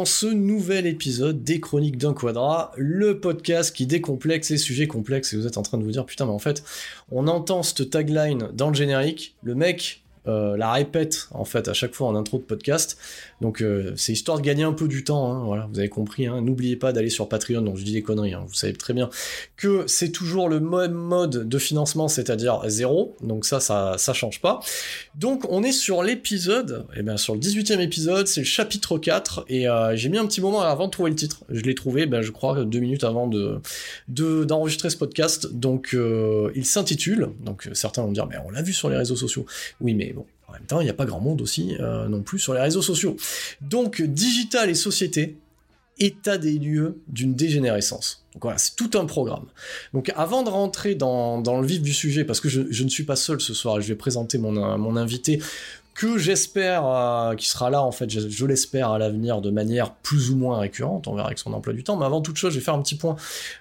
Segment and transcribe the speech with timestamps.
[0.00, 5.34] Dans ce nouvel épisode des Chroniques d'un Quadra, le podcast qui décomplexe les sujets complexes.
[5.34, 6.64] Et vous êtes en train de vous dire, putain, mais en fait,
[7.10, 11.72] on entend cette tagline dans le générique, le mec euh, la répète en fait à
[11.72, 12.98] chaque fois en intro de podcast.
[13.40, 16.26] Donc euh, c'est histoire de gagner un peu du temps, hein, voilà, vous avez compris.
[16.26, 16.42] Hein.
[16.42, 18.44] N'oubliez pas d'aller sur Patreon, donc je dis des conneries, hein.
[18.46, 19.08] vous savez très bien
[19.56, 23.16] que c'est toujours le même mode de financement, c'est-à-dire zéro.
[23.22, 24.60] Donc ça, ça, ça change pas.
[25.14, 29.46] Donc on est sur l'épisode, et bien sur le 18e épisode, c'est le chapitre 4,
[29.48, 31.44] et euh, j'ai mis un petit moment avant de trouver le titre.
[31.48, 33.58] Je l'ai trouvé, ben, je crois, deux minutes avant de
[34.08, 35.52] de- d'enregistrer ce podcast.
[35.52, 35.96] Donc
[36.54, 39.46] il s'intitule, donc certains vont dire, mais on l'a vu sur les réseaux sociaux.
[39.80, 40.09] Oui, mais
[40.50, 42.60] en même temps, il n'y a pas grand monde aussi euh, non plus sur les
[42.60, 43.16] réseaux sociaux.
[43.60, 45.38] Donc, digital et société,
[46.00, 48.24] état des lieux d'une dégénérescence.
[48.32, 49.46] Donc voilà, c'est tout un programme.
[49.92, 53.16] Donc avant de rentrer dans, le vif du sujet, parce que je, ne suis pas
[53.16, 55.42] seul ce soir, je vais présenter mon invité
[56.00, 60.30] que j'espère euh, qui sera là en fait, je, l'espère à l'avenir de manière plus
[60.30, 62.58] ou moins récurrente, on verra avec son emploi du temps, mais avant toute chose, je
[62.58, 63.16] vais faire un petit point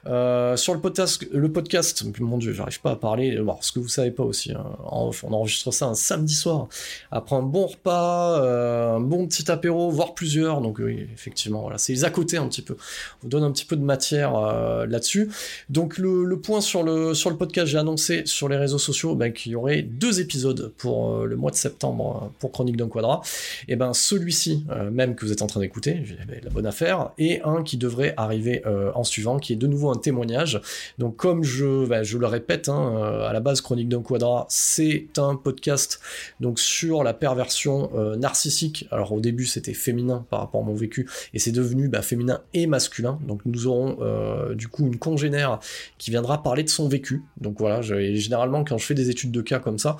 [0.08, 3.80] euh, sur le podcast, le podcast, mon dieu, j'arrive pas à parler, bon, ce que
[3.80, 6.68] vous savez pas aussi, hein, on enregistre ça un samedi soir,
[7.12, 11.92] après un bon repas, euh, un bon petit apéro, voire plusieurs, donc effectivement, voilà, c'est
[11.92, 14.86] les à côté un petit peu, on vous donne un petit peu de matière euh,
[14.86, 15.30] là-dessus.
[15.70, 19.34] Donc le, point sur le, sur le podcast, j'ai annoncé sur les réseaux sociaux ben,
[19.34, 22.88] qu'il y aurait deux épisodes pour euh, le mois de septembre euh, pour Chronique d'un
[22.88, 23.22] Quadra.
[23.68, 27.12] Et ben celui-ci, euh, même que vous êtes en train d'écouter, ben, la bonne affaire,
[27.18, 30.62] et un qui devrait arriver euh, en suivant, qui est de nouveau un témoignage.
[30.98, 34.46] Donc comme je, ben, je le répète, hein, euh, à la base Chronique d'un Quadra,
[34.50, 36.00] c'est un podcast
[36.40, 38.88] donc sur la perversion narcissique.
[38.92, 42.42] Alors au début c'était féminin par rapport à mon vécu, et c'est devenu bah, féminin
[42.54, 43.20] et masculin.
[43.28, 43.98] Donc nous aurons
[44.54, 45.60] du coup une congénère
[45.98, 47.24] qui viendra parler de son vécu.
[47.40, 49.98] Donc voilà, généralement quand je fais des études de cas comme ça,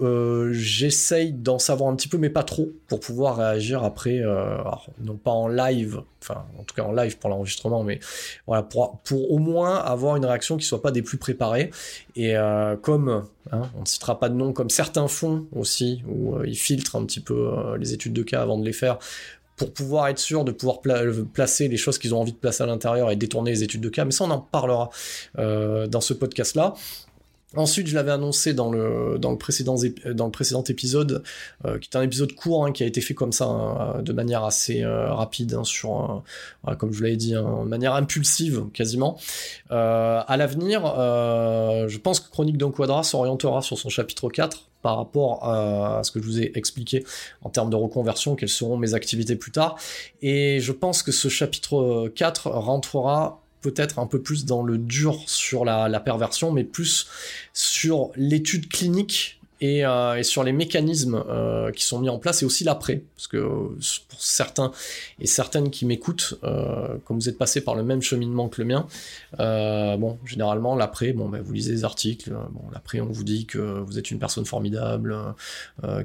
[0.00, 4.56] euh, j'essaye d'en savoir un petit peu, mais pas trop, pour pouvoir réagir après, euh,
[5.00, 8.00] non pas en live, enfin en tout cas en live pour l'enregistrement, mais
[8.46, 11.70] voilà, pour, au moins avoir une réaction qui soit pas des plus préparées.
[12.16, 16.42] Et euh, comme, hein, on ne citera pas de nom, comme certains font aussi, où
[16.42, 18.98] ils filtrent un petit peu les études de cas avant de les faire,
[19.56, 21.02] pour pouvoir être sûr de pouvoir pla-
[21.34, 23.90] placer les choses qu'ils ont envie de placer à l'intérieur et détourner les études de
[23.90, 24.06] cas.
[24.06, 24.88] Mais ça, on en parlera
[25.36, 26.72] dans ce podcast-là.
[27.56, 31.22] Ensuite, je l'avais annoncé dans le, dans le, précédent, ép- dans le précédent épisode,
[31.66, 34.12] euh, qui est un épisode court, hein, qui a été fait comme ça, hein, de
[34.12, 36.22] manière assez euh, rapide, hein, sur,
[36.78, 39.18] comme je vous l'avais dit, de manière impulsive quasiment.
[39.70, 44.68] Euh, à l'avenir, euh, je pense que Chronique d'un Quadra s'orientera sur son chapitre 4
[44.82, 47.04] par rapport à ce que je vous ai expliqué
[47.42, 49.76] en termes de reconversion, quelles seront mes activités plus tard.
[50.22, 55.18] Et je pense que ce chapitre 4 rentrera peut-être un peu plus dans le dur
[55.26, 57.06] sur la, perversion, mais plus
[57.52, 62.42] sur l'étude clinique et, euh, et sur les mécanismes euh, qui sont mis en place
[62.42, 63.04] et aussi l'après.
[63.14, 63.68] Parce que euh,
[64.08, 64.72] pour certains
[65.20, 68.86] et certaines qui m'écoutent, comme vous êtes passé par le même cheminement que le mien,
[69.38, 73.58] bon, généralement, l'après, bon, ben, vous lisez des articles, bon, l'après, on vous dit que
[73.58, 75.16] vous êtes une personne formidable,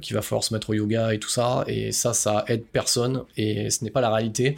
[0.02, 3.24] qu'il va falloir se mettre au yoga et tout ça, et ça, ça aide personne,
[3.38, 4.56] et ce n'est pas la réalité.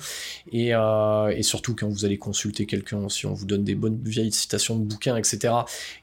[0.51, 4.33] Et, et surtout, quand vous allez consulter quelqu'un, si on vous donne des bonnes vieilles
[4.33, 5.53] citations de bouquins, etc.,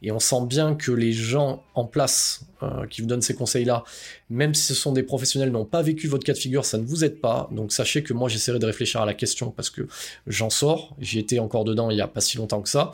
[0.03, 2.47] et on sent bien que les gens en place,
[2.89, 3.85] qui vous donnent ces conseils-là,
[4.31, 6.85] même si ce sont des professionnels n'ont pas vécu votre cas de figure, ça ne
[6.85, 7.49] vous aide pas.
[7.53, 9.87] Donc sachez que moi j'essaierai de réfléchir à la question parce que
[10.27, 10.97] j'en sors.
[11.01, 12.93] J'y étais encore dedans il y a pas si longtemps que ça,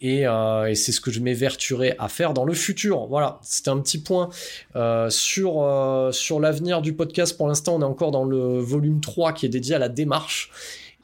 [0.00, 3.06] et, euh, c'est ce que je m'évertuerai à faire dans le futur.
[3.06, 4.30] Voilà, c'était un petit point
[4.76, 7.36] euh, sur euh, sur l'avenir du podcast.
[7.36, 10.50] Pour l'instant, on est encore dans le volume 3 qui est dédié à la démarche.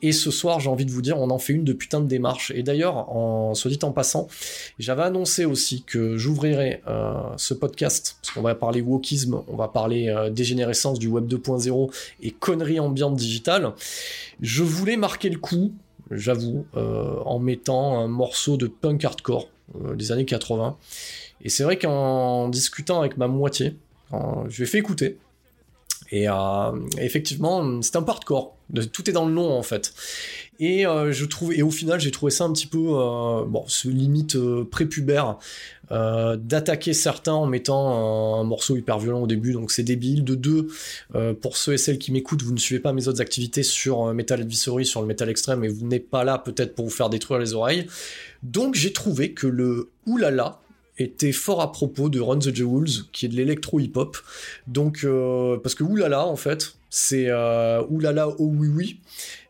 [0.00, 2.06] Et ce soir, j'ai envie de vous dire, on en fait une de putain de
[2.06, 2.52] démarche.
[2.54, 4.28] Et d'ailleurs, en soit dit en passant,
[4.78, 9.68] j'avais annoncé aussi que j'ouvrirais euh, ce podcast, parce qu'on va parler wokisme, on va
[9.68, 11.92] parler euh, dégénérescence du web 2.0
[12.22, 13.72] et conneries ambiantes digitales.
[14.40, 15.72] Je voulais marquer le coup,
[16.12, 19.48] j'avoue, euh, en mettant un morceau de punk hardcore
[19.94, 20.76] des années 80.
[21.42, 23.76] Et c'est vrai qu'en discutant avec ma moitié,
[24.12, 25.18] je lui ai fait écouter.
[26.10, 26.32] Et euh,
[26.98, 28.56] effectivement, c'est un hardcore.
[28.92, 29.94] Tout est dans le nom en fait.
[30.60, 33.64] Et euh, je trouve, et au final, j'ai trouvé ça un petit peu, euh, bon,
[33.66, 34.36] ce limite
[34.70, 35.38] prépubère
[35.90, 40.22] d'attaquer certains en mettant un, morceau hyper violent au début, donc c'est débile.
[40.22, 40.68] De deux,
[41.40, 44.38] pour ceux et celles qui m'écoutent, vous ne suivez pas mes autres activités sur Metal
[44.38, 47.40] Advisory, sur le métal extrême, et vous n'êtes pas là peut-être pour vous faire détruire
[47.40, 47.86] les oreilles.
[48.42, 50.60] Donc j'ai trouvé que le oulala
[50.98, 54.16] était fort à propos de Run the Jewels, qui est de l'électro hip-hop.
[54.66, 59.00] Donc, euh, parce que oulala, en fait, c'est euh, oulala, oh oui oui.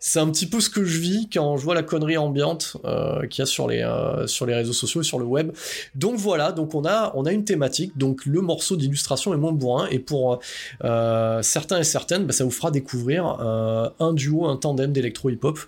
[0.00, 3.27] C'est un petit peu ce que je vis quand je vois la connerie ambiante euh,
[3.27, 5.50] qu'il y a sur les, euh, sur les réseaux sociaux et sur le web.
[5.97, 7.99] Donc voilà, donc on a, une thématique.
[7.99, 9.89] Donc le morceau d'illustration est moins bourrin.
[9.91, 10.39] Et pour
[10.85, 15.59] euh, certains et certaines, bah, ça vous fera découvrir un duo, un tandem d'électro hip-hop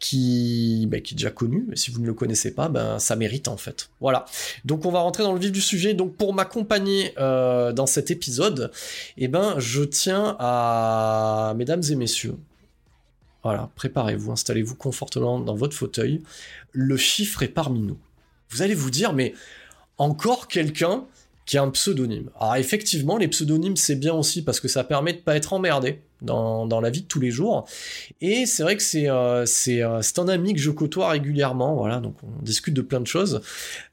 [0.00, 1.66] qui, bah, qui est déjà connu.
[1.74, 3.90] Si vous ne le connaissez pas, ben ça mérite en fait.
[4.00, 4.24] Voilà.
[4.64, 5.92] Donc on va rentrer dans le vif du sujet.
[5.92, 8.70] Donc pour m'accompagner dans cet épisode,
[9.18, 12.36] eh ben je tiens à mesdames et messieurs.
[13.44, 16.22] Voilà, préparez-vous, installez-vous confortablement dans votre fauteuil.
[16.72, 17.98] Le chiffre est parmi nous.
[18.48, 19.34] Vous allez vous dire, mais
[19.98, 21.04] encore quelqu'un
[21.44, 22.30] qui a un pseudonyme.
[22.40, 26.00] Alors effectivement, les pseudonymes, c'est bien aussi parce que ça permet de pas être emmerdé
[26.22, 27.66] dans, la vie de tous les jours.
[28.22, 32.00] Et c'est vrai que c'est euh, euh, c'est un ami que je côtoie régulièrement, voilà,
[32.00, 33.42] donc on discute de plein de choses.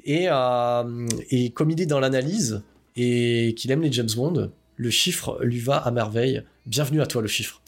[0.05, 2.61] Et, euh, et comme il est dans l'analyse
[2.95, 6.43] et qu'il aime les James Bond, le chiffre lui va à merveille.
[6.65, 7.61] Bienvenue à toi, le chiffre.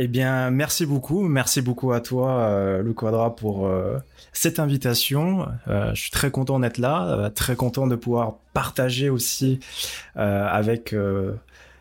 [0.00, 1.26] Eh bien, merci beaucoup.
[1.26, 3.98] Merci beaucoup à toi, euh, le Quadra, pour euh,
[4.32, 5.48] cette invitation.
[5.66, 9.58] Euh, je suis très content d'être là, euh, très content de pouvoir partager aussi
[10.14, 10.94] avec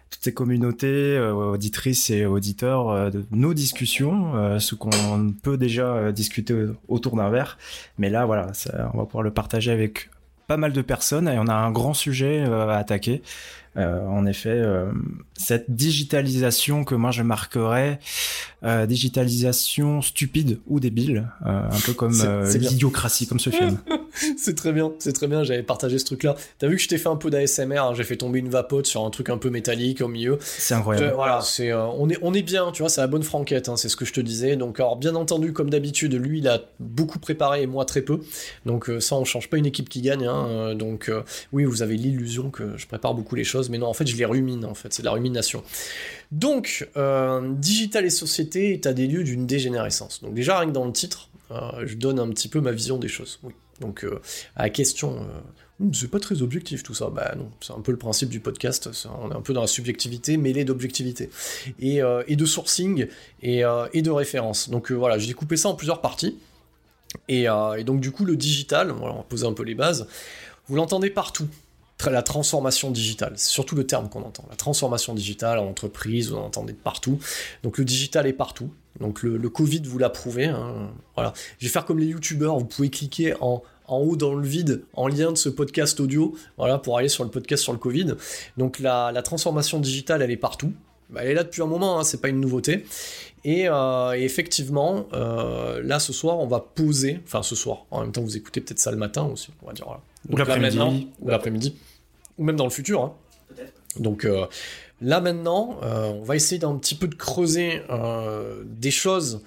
[0.09, 7.29] toutes ces communautés, auditrices et auditeurs, nos discussions, ce qu'on peut déjà discuter autour d'un
[7.29, 7.57] verre.
[7.97, 8.51] Mais là, voilà,
[8.93, 10.11] on va pouvoir le partager avec
[10.45, 13.23] pas mal de personnes et on a un grand sujet à attaquer.
[13.77, 14.91] Euh, en effet, euh,
[15.35, 17.99] cette digitalisation que moi je marquerais,
[18.63, 22.13] euh, digitalisation stupide ou débile, un peu comme
[22.45, 23.77] l'idiocratie, comme ce film.
[24.37, 26.35] c'est très bien, c'est très bien, j'avais partagé ce truc-là.
[26.59, 28.87] T'as vu que je t'ai fait un peu d'ASMR, hein, j'ai fait tomber une vapote
[28.87, 30.37] sur un truc un peu métallique au milieu.
[30.41, 31.13] C'est incroyable.
[31.15, 33.77] Voilà, c'est euh, on est on est bien, tu vois, c'est la bonne franquette, hein,
[33.77, 34.55] c'est ce que je te disais.
[34.55, 38.19] Donc alors bien entendu, comme d'habitude, lui il a beaucoup préparé et moi très peu.
[38.65, 40.25] Donc euh, ça on change pas une équipe qui gagne.
[40.25, 41.11] hein, euh, donc
[41.53, 44.15] oui, vous avez l'illusion que je prépare beaucoup les choses, mais non, en fait je
[44.15, 44.65] les rumine.
[44.65, 45.63] En fait, c'est de la rumination.
[46.31, 50.21] Donc euh, digital et société à des lieux d'une dégénérescence.
[50.21, 52.97] Donc déjà rien que dans le titre, euh, je donne un petit peu ma vision
[52.97, 53.39] des choses.
[53.79, 54.21] Donc euh,
[54.55, 55.25] à la question.
[55.79, 57.09] Hum, C'est pas très objectif tout ça.
[57.09, 58.89] Bah non, c'est un peu le principe du podcast.
[59.21, 61.29] On est un peu dans la subjectivité mêlée d'objectivité
[61.79, 63.07] et, de sourcing
[63.41, 64.69] et, de référence.
[64.69, 66.37] Donc voilà, j'ai découpé ça en plusieurs parties.
[67.29, 67.45] Et,
[67.85, 70.07] donc du coup, le digital, on va poser un peu les bases.
[70.67, 71.47] Vous l'entendez partout.
[72.05, 74.45] La transformation digitale, c'est surtout le terme qu'on entend.
[74.49, 77.19] La transformation digitale en entreprise, vous en entendez de partout.
[77.63, 78.69] Donc le digital est partout.
[78.99, 80.45] Donc le, Covid vous l'a prouvé.
[80.45, 80.89] hein.
[81.17, 84.83] Je vais faire comme les youtubeurs, vous pouvez cliquer en, en haut dans le vide
[84.93, 88.13] en lien de ce podcast audio, voilà, pour aller sur le podcast sur le Covid.
[88.57, 90.73] Donc la, transformation digitale, elle est partout.
[91.09, 92.85] Bah, elle est là depuis un moment, hein, c'est pas une nouveauté.
[93.45, 98.11] Et, euh, effectivement, euh, là ce soir, on va poser, enfin ce soir, en même
[98.11, 100.01] temps vous écoutez peut-être ça le matin aussi, on va dire voilà.
[100.29, 101.07] Ou l'après-midi.
[101.19, 101.75] Ou l'après-midi.
[102.37, 103.01] Ou même dans le futur.
[103.03, 103.13] hein.
[103.99, 104.45] Donc euh,
[105.01, 109.41] là maintenant, euh, on va essayer d'un petit peu de creuser euh, des choses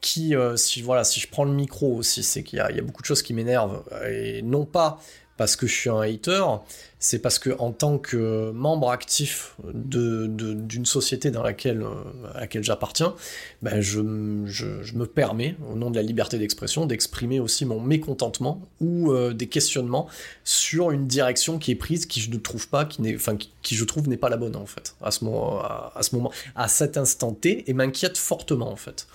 [0.00, 2.76] qui, euh, si voilà, si je prends le micro aussi, c'est qu'il y, a il
[2.76, 5.00] y a beaucoup de choses qui m'énervent et non pas
[5.36, 6.42] parce que je suis un hater,
[7.04, 12.64] c'est parce que en tant que membre actif d'une société dans laquelle, euh, à laquelle
[12.64, 13.14] j'appartiens,
[13.60, 14.00] ben je,
[14.46, 19.34] je, me permets, au nom de la liberté d'expression, d'exprimer aussi mon mécontentement ou euh,
[19.34, 20.08] des questionnements
[20.44, 23.74] sur une direction qui est prise, qui je ne trouve pas, qui, n'est, enfin, qui,
[23.74, 26.32] je trouve n'est pas la bonne en fait, à ce moment, à, à ce moment,
[26.56, 29.06] à cet instant T, et m'inquiète fortement en fait.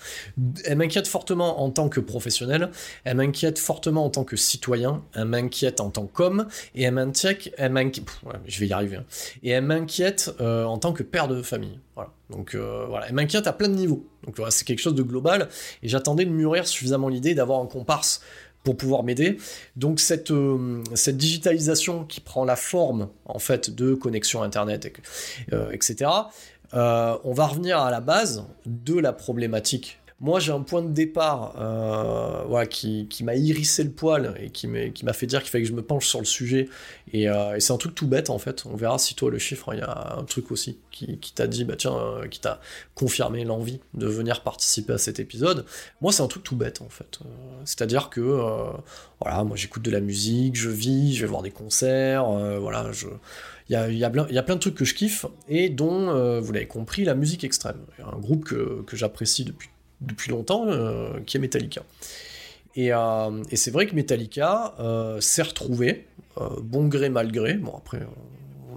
[0.63, 2.69] Elle m'inquiète fortement en tant que professionnel,
[3.03, 7.51] elle m'inquiète fortement en tant que citoyen, elle m'inquiète en tant com et elle m'inquiète,
[8.46, 9.06] je vais y arriver, hein.
[9.44, 11.80] et elle m'inquiète euh, en tant que père de famille.
[12.30, 14.08] Donc euh, voilà, elle m'inquiète à plein de niveaux.
[14.26, 15.50] Donc voilà, c'est quelque chose de global
[15.82, 18.22] et j'attendais de mûrir suffisamment l'idée d'avoir un comparse
[18.64, 19.38] pour pouvoir m'aider.
[19.76, 24.92] Donc cette, euh, digitalisation qui prend la forme en fait de connexion internet,
[25.72, 26.12] etc.
[26.74, 30.00] on va revenir à la base de la problématique.
[30.22, 35.14] Moi, j'ai un point de départ euh, qui, m'a irrissé le poil et qui m'a
[35.14, 36.68] fait dire qu'il fallait que je me penche sur le sujet.
[37.14, 38.66] Et, euh, c'est un truc tout bête en fait.
[38.66, 41.64] On verra si toi, le chiffre, il y a un truc aussi qui, t'a dit,
[41.64, 42.60] bah tiens, euh, qui t'a
[42.96, 45.66] confirmé l'envie de venir participer à cet épisode.
[46.02, 47.20] Moi, c'est un truc tout bête en fait.
[47.64, 48.20] C'est-à-dire que,
[49.22, 52.26] voilà, moi j'écoute de la musique, je vis, je vais voir des concerts,
[52.60, 52.92] voilà.
[53.70, 57.16] Il y a, plein- de trucs que je kiffe, et dont, vous l'avez compris, la
[57.16, 57.86] musique extrême.
[58.04, 59.70] Un groupe que, que j'apprécie depuis,
[60.01, 61.82] depuis longtemps, euh, qui est Metallica.
[62.75, 66.08] Et, euh, et c'est vrai que Metallica euh, s'est retrouvé,
[66.62, 68.00] bon gré mal gré, bon après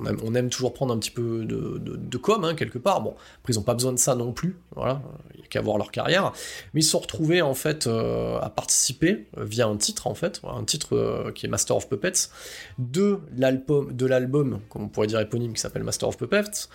[0.05, 3.57] on aime, toujours prendre un petit peu de, com hein, quelque part, bon après ils
[3.57, 5.01] n'ont pas besoin de ça non plus, voilà,
[5.35, 6.33] il n'y a qu'à voir leur carrière,
[6.75, 10.65] mais ils se sont retrouvés en fait à participer via un titre en fait, un
[10.65, 12.31] titre qui est Master of Puppets,
[12.79, 16.69] de l'album, de l'album, comme on pourrait dire éponyme, qui s'appelle Master of Puppets,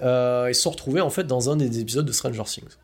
[0.00, 2.76] ils se sont retrouvés en fait dans un des épisodes de Stranger Things.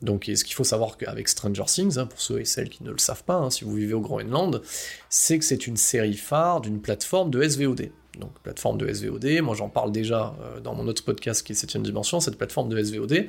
[0.00, 2.90] Donc, ce qu'il faut savoir qu'avec Stranger Things, hein, pour ceux et celles qui ne
[2.90, 4.62] le savent pas, hein, si vous vivez au Groenland,
[5.08, 7.90] c'est que c'est une série phare d'une plateforme de SVOD.
[8.18, 11.54] Donc, plateforme de SVOD, moi j'en parle déjà euh, dans mon autre podcast qui est
[11.54, 13.26] 7ème Dimension, cette plateforme de SVOD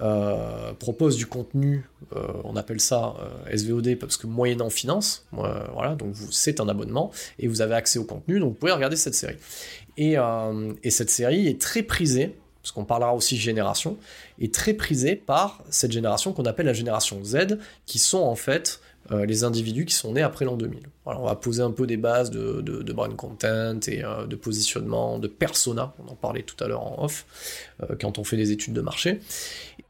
[0.00, 1.84] euh, propose du contenu,
[2.14, 3.14] euh, on appelle ça
[3.52, 8.04] SVOD parce que moyennant finance, voilà, donc c'est un abonnement et vous avez accès au
[8.04, 9.36] contenu, donc vous pouvez regarder cette série.
[9.96, 10.16] Et
[10.90, 13.96] cette série est très prisée, parce qu'on parlera aussi génération,
[14.40, 18.80] est très prisée par cette génération qu'on appelle la génération Z, qui sont en fait
[19.12, 20.82] euh, les individus qui sont nés après l'an 2000.
[21.04, 24.36] Voilà, on va poser un peu des bases de, de, brand content et euh, de
[24.36, 27.26] positionnement, de persona, on en parlait tout à l'heure en off,
[27.82, 29.20] euh, quand on fait des études de marché.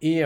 [0.03, 0.23] Et,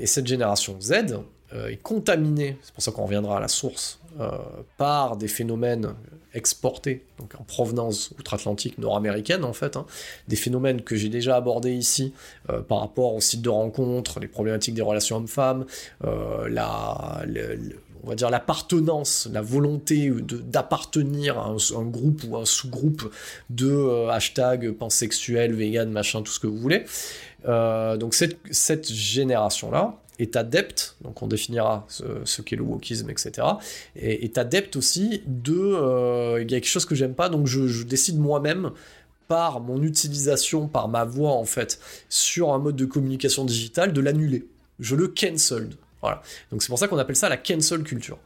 [0.00, 1.18] et cette génération Z
[1.52, 4.36] est contaminée, c'est pour ça qu'on reviendra à la source, euh,
[4.78, 5.94] par des phénomènes
[6.34, 9.86] exportés, donc en provenance outre-Atlantique, nord-américaine en fait, hein,
[10.26, 12.12] des phénomènes que j'ai déjà abordés ici
[12.50, 15.66] euh, par rapport aux sites de rencontres, les problématiques des relations hommes-femmes,
[16.04, 16.48] euh,
[18.02, 23.12] on va dire l'appartenance, la volonté d'appartenir à un, groupe ou un sous-groupe
[23.50, 26.84] de hashtag pansexuel, vegan, machin, tout ce que vous voulez.
[27.44, 33.46] Donc cette, cette génération-là est adepte, donc on définira ce, qu'est le wokisme, etc.,
[33.96, 35.54] et est adepte aussi de...
[35.54, 38.72] euh, Il y a quelque chose que j'aime pas, donc je, décide moi-même
[39.28, 44.00] par mon utilisation, par ma voix en fait, sur un mode de communication digitale, de
[44.00, 44.46] l'annuler.
[44.80, 45.74] Je le cancelled.
[46.00, 46.22] Voilà.
[46.50, 48.18] Donc c'est pour ça qu'on appelle ça la cancel culture.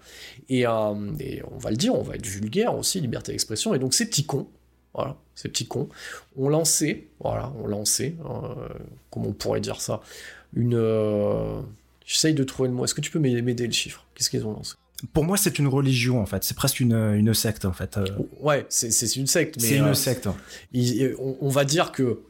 [0.49, 3.75] Et, euh, et on va le dire, on va être vulgaire aussi, liberté d'expression.
[3.75, 4.47] Et donc ces petits cons,
[4.95, 5.89] voilà, ces petits cons,
[6.37, 8.69] ont lancé, voilà, ont lancé, euh,
[9.11, 10.01] comment on pourrait dire ça,
[10.55, 10.77] une...
[12.05, 12.85] J'essaye de trouver le mot.
[12.85, 14.07] Est-ce que tu peux m'aider le chiffre?
[14.15, 14.75] Qu'est-ce qu'ils ont lancé
[15.13, 16.45] Pour moi, c'est une religion en fait.
[16.45, 17.97] C'est presque une, une secte en fait.
[17.97, 18.07] Euh,
[18.41, 19.61] Ouais, c'est une secte.
[19.61, 20.29] c'est une euh, secte.
[20.73, 22.21] ils- on, on va dire que,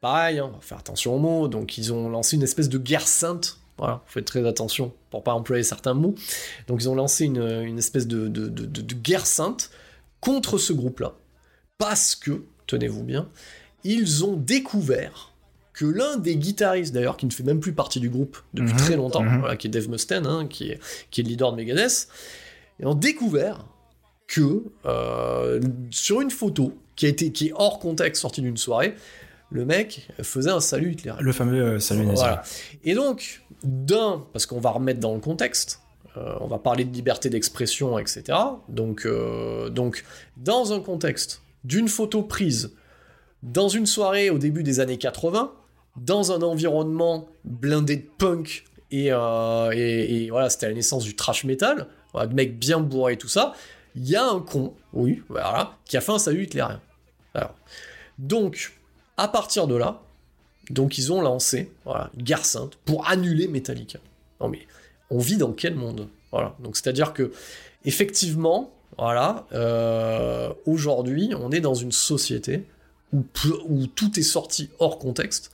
[0.00, 2.78] pareil, hein, on va faire attention aux mots, donc ils ont lancé une espèce de
[2.78, 3.58] guerre sainte.
[3.78, 6.14] Voilà, faites très attention pour pas employer certains mots.
[6.68, 9.70] Donc ils ont lancé une, une espèce de, de- de- de- de guerre sainte
[10.20, 11.14] contre ce groupe-là.
[11.78, 13.28] Parce que, tenez-vous bien,
[13.82, 15.31] ils ont découvert
[15.72, 18.78] que l'un des guitaristes, d'ailleurs, qui ne fait même plus partie du groupe depuis Mhm,
[18.78, 19.40] très longtemps, mhm.
[19.40, 22.08] voilà, qui est Dave Mustaine, hein, qui, est, qui est le leader de Megadeth,
[22.78, 23.64] ils ont découvert
[24.26, 25.60] que euh,
[25.90, 28.94] sur une photo qui a été qui est hors contexte sortie d'une soirée,
[29.50, 31.12] le mec faisait un salut Hitler.
[31.20, 32.22] Le fameux euh, salut nazi.
[32.22, 32.42] Voilà.
[32.84, 35.80] Et donc, d'un, parce qu'on va remettre dans le contexte,
[36.16, 38.38] euh, on va parler de liberté d'expression, etc.
[38.68, 39.06] Donc,
[39.70, 40.04] donc,
[40.38, 42.74] dans un contexte d'une photo prise
[43.42, 45.52] dans une soirée au début des années 80,
[45.96, 51.86] dans un environnement blindé de punk, et, euh, voilà, c'était la naissance du trash metal,
[52.14, 53.54] de mecs bien bourrés et tout ça,
[53.94, 56.80] il y a un con, oui, voilà, qui a fait un salut hitlérien.
[57.34, 57.54] Alors,
[58.18, 58.72] donc,
[59.16, 60.02] à partir de là,
[60.70, 63.98] donc ils ont lancé voilà, guerre sainte pour annuler Metallica.
[64.40, 64.66] Non mais
[65.10, 66.08] on vit dans quel monde?
[66.30, 66.54] Voilà.
[66.60, 67.32] Donc c'est-à-dire que
[67.84, 72.64] effectivement, voilà, euh, aujourd'hui on est dans une société
[73.12, 75.52] où, tout est sorti hors contexte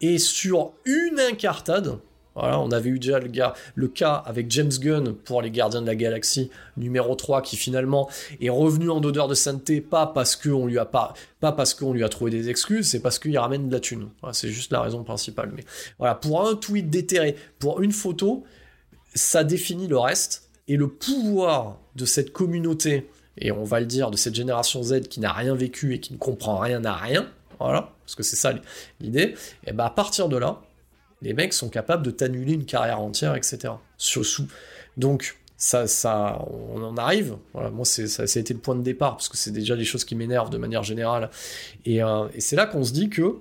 [0.00, 1.98] et sur une incartade.
[2.34, 5.96] Voilà, on avait eu déjà le, cas avec James Gunn pour les Gardiens de la
[5.96, 8.08] Galaxie numéro 3 qui finalement
[8.40, 11.56] est revenu en odeur de sainteté pas parce qu'on lui a pas pas
[11.92, 14.10] lui a trouvé des excuses, c'est parce qu'il ramène de la thune.
[14.32, 15.50] C'est juste la raison principale.
[15.56, 15.64] Mais
[15.98, 18.44] voilà, pour un tweet déterré, pour une photo,
[19.14, 20.44] ça définit le reste.
[20.68, 23.08] Et le pouvoir de cette communauté
[23.40, 26.12] et on va le dire, de cette génération Z qui n'a rien vécu et qui
[26.12, 28.52] ne comprend rien à rien, voilà, parce que c'est ça
[29.00, 29.34] l'idée,
[29.66, 30.60] et ben à partir de là,
[31.22, 33.74] les mecs sont capables de t'annuler une carrière entière, etc.
[33.96, 34.46] Sur, sous.
[34.96, 36.40] Donc, ça, ça,
[36.72, 37.36] on en arrive.
[37.52, 39.84] Voilà, moi, ça, ça a été le point de départ, parce que c'est déjà des
[39.84, 41.30] choses qui m'énervent de manière générale.
[41.84, 43.38] Et, euh, et c'est là qu'on se dit que,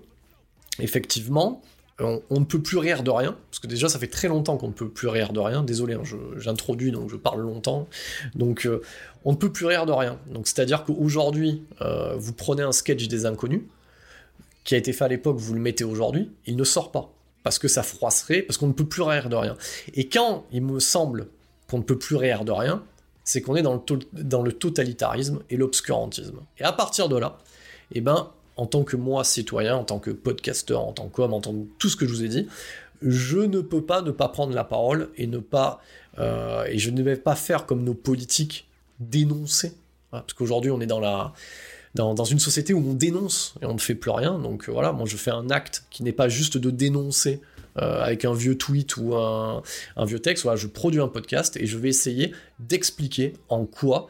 [0.79, 1.61] effectivement,
[1.99, 4.67] on, ne peut plus rire de rien, parce que déjà ça fait très longtemps qu'on
[4.67, 6.03] ne peut plus rire de rien, désolé, hein,
[6.37, 7.87] j'introduis donc je parle longtemps,
[8.35, 8.81] donc euh,
[9.25, 10.19] on ne peut plus rire de rien.
[10.31, 13.61] Donc c'est-à-dire qu'aujourd'hui, euh, vous prenez un sketch des inconnus,
[14.63, 17.11] qui a été fait à l'époque, vous le mettez aujourd'hui, il ne sort pas,
[17.43, 19.57] parce que ça froisserait, parce qu'on ne peut plus rire de rien.
[19.95, 21.27] Et quand il me semble
[21.67, 22.83] qu'on ne peut plus rire de rien,
[23.23, 26.39] c'est qu'on est dans le, dans le totalitarisme et l'obscurantisme.
[26.59, 27.37] Et à partir de là,
[27.91, 31.41] eh ben, en tant que moi, citoyen, en tant que podcasteur, en tant qu'homme, en
[31.41, 32.47] tant que tout ce que je vous ai dit,
[33.01, 35.81] je ne peux pas ne pas prendre la parole et ne pas
[36.19, 38.67] euh, et je ne vais pas faire comme nos politiques
[38.99, 39.73] dénoncer.
[40.11, 41.33] Parce qu'aujourd'hui on est dans la
[41.95, 44.39] dans, dans, une société où on dénonce et on ne fait plus rien.
[44.39, 47.41] Donc euh, voilà moi je fais un acte qui n'est pas juste de dénoncer
[47.77, 49.61] euh, avec un vieux tweet ou un,
[49.95, 50.43] un, vieux texte.
[50.43, 54.09] Voilà je produis un podcast et je vais essayer d'expliquer en quoi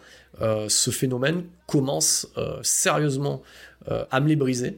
[0.68, 2.28] ce phénomène commence
[2.62, 3.42] sérieusement
[3.88, 4.78] à me les briser.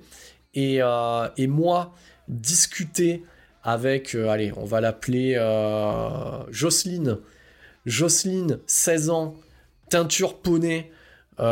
[0.54, 1.94] Et, euh, et moi,
[2.28, 3.24] discuter
[3.63, 5.36] avec, euh, allez, on va l'appeler
[6.50, 7.18] Jocelyne.
[7.86, 9.36] Jocelyne, 16 ans,
[9.89, 10.92] teinture poney,
[11.38, 11.44] dans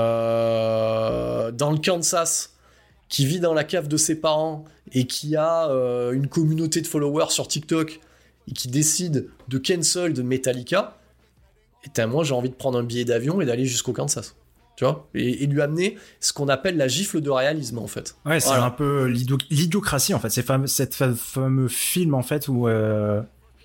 [1.51, 2.53] le Kansas,
[3.09, 5.69] qui vit dans la cave de ses parents et qui a
[6.11, 8.01] une communauté de followers sur TikTok
[8.49, 10.97] et qui décide de cancel de Metallica,
[11.85, 14.35] et moi j'ai envie de prendre un billet d'avion et d'aller jusqu'au Kansas
[14.77, 18.15] tu vois, et, lui amener ce qu'on appelle la gifle de réalisme en fait.
[18.25, 22.67] Ouais, c'est un peu l'idiocratie en fait, c'est fameux, cette fameux film en fait où
[22.67, 23.21] euh,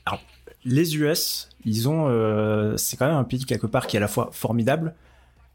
[0.07, 0.21] alors,
[0.65, 4.01] les US, ils ont, euh, c'est quand même un pays quelque part qui est à
[4.01, 4.95] la fois formidable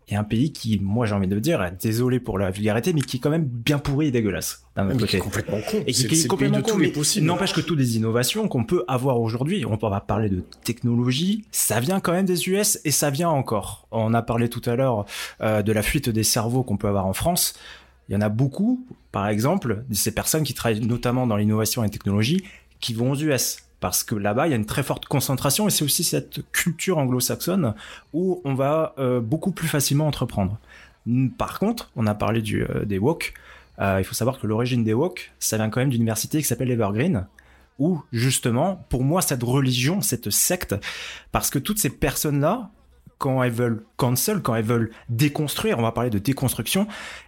[0.09, 3.17] et un pays qui, moi j'ai envie de dire, désolé pour la vulgarité, mais qui
[3.17, 5.19] est quand même bien pourri et dégueulasse d'un autre côté.
[5.19, 5.83] complètement con.
[5.85, 6.79] Et qui est, complètement con,
[7.21, 11.79] n'empêche que toutes les innovations qu'on peut avoir aujourd'hui, on va parler de technologie, ça
[11.79, 13.87] vient quand même des US et ça vient encore.
[13.91, 15.05] On a parlé tout à l'heure
[15.41, 17.55] euh, de la fuite des cerveaux qu'on peut avoir en France.
[18.07, 21.83] Il y en a beaucoup, par exemple, de ces personnes qui travaillent notamment dans l'innovation
[21.83, 22.43] et la technologie,
[22.79, 25.71] qui vont aux US parce que là-bas il y a une très forte concentration et
[25.71, 27.75] c'est aussi cette culture anglo-saxonne
[28.13, 30.57] où on va euh, beaucoup plus facilement entreprendre.
[31.37, 33.33] Par contre, on a parlé du, euh, des woke.
[33.79, 36.43] Euh, il faut savoir que l'origine des woke, ça vient quand même d'une université qui
[36.43, 37.27] s'appelle Evergreen,
[37.79, 40.75] où justement, pour moi, cette religion, cette secte,
[41.31, 42.71] parce que toutes ces personnes-là,
[43.19, 46.87] quand elles veulent cancel, quand elles veulent déconstruire, on va parler de déconstruction,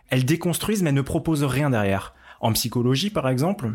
[0.10, 2.14] elles déconstruisent mais elles ne proposent rien derrière.
[2.42, 3.72] En psychologie, par exemple,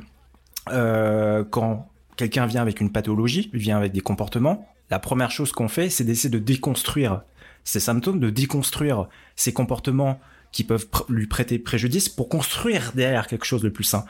[0.67, 5.91] quand quelqu'un vient avec une pathologie, vient avec des comportements, la première chose qu'on fait,
[5.91, 7.23] c'est d'essayer de déconstruire
[7.65, 10.21] ces symptômes, de déconstruire ces comportements
[10.53, 14.05] qui peuvent lui prêter préjudice pour construire derrière quelque chose de plus sain.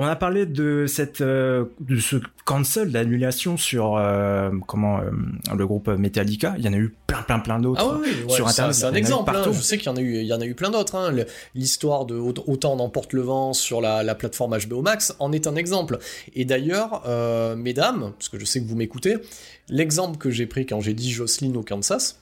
[0.00, 5.10] On a parlé de cette euh, de ce cancel d'annulation sur euh, comment euh,
[5.56, 6.54] le groupe Metallica.
[6.56, 8.76] Il y en a eu plein plein plein d'autres ah oui, sur internet.
[8.76, 9.34] C'est un exemple.
[9.34, 9.42] Hein.
[9.50, 10.94] Je sais qu'il y en a eu il y en a eu plein d'autres.
[10.94, 11.12] Hein.
[11.56, 15.56] L'histoire de autant d'emporte le vent sur la, la, plateforme HBO Max en est un
[15.56, 15.98] exemple.
[16.36, 17.02] Et d'ailleurs,
[17.56, 19.16] mesdames, parce que je sais que vous m'écoutez,
[19.68, 22.20] l'exemple que j'ai pris quand j'ai dit Jocelyne au Kansas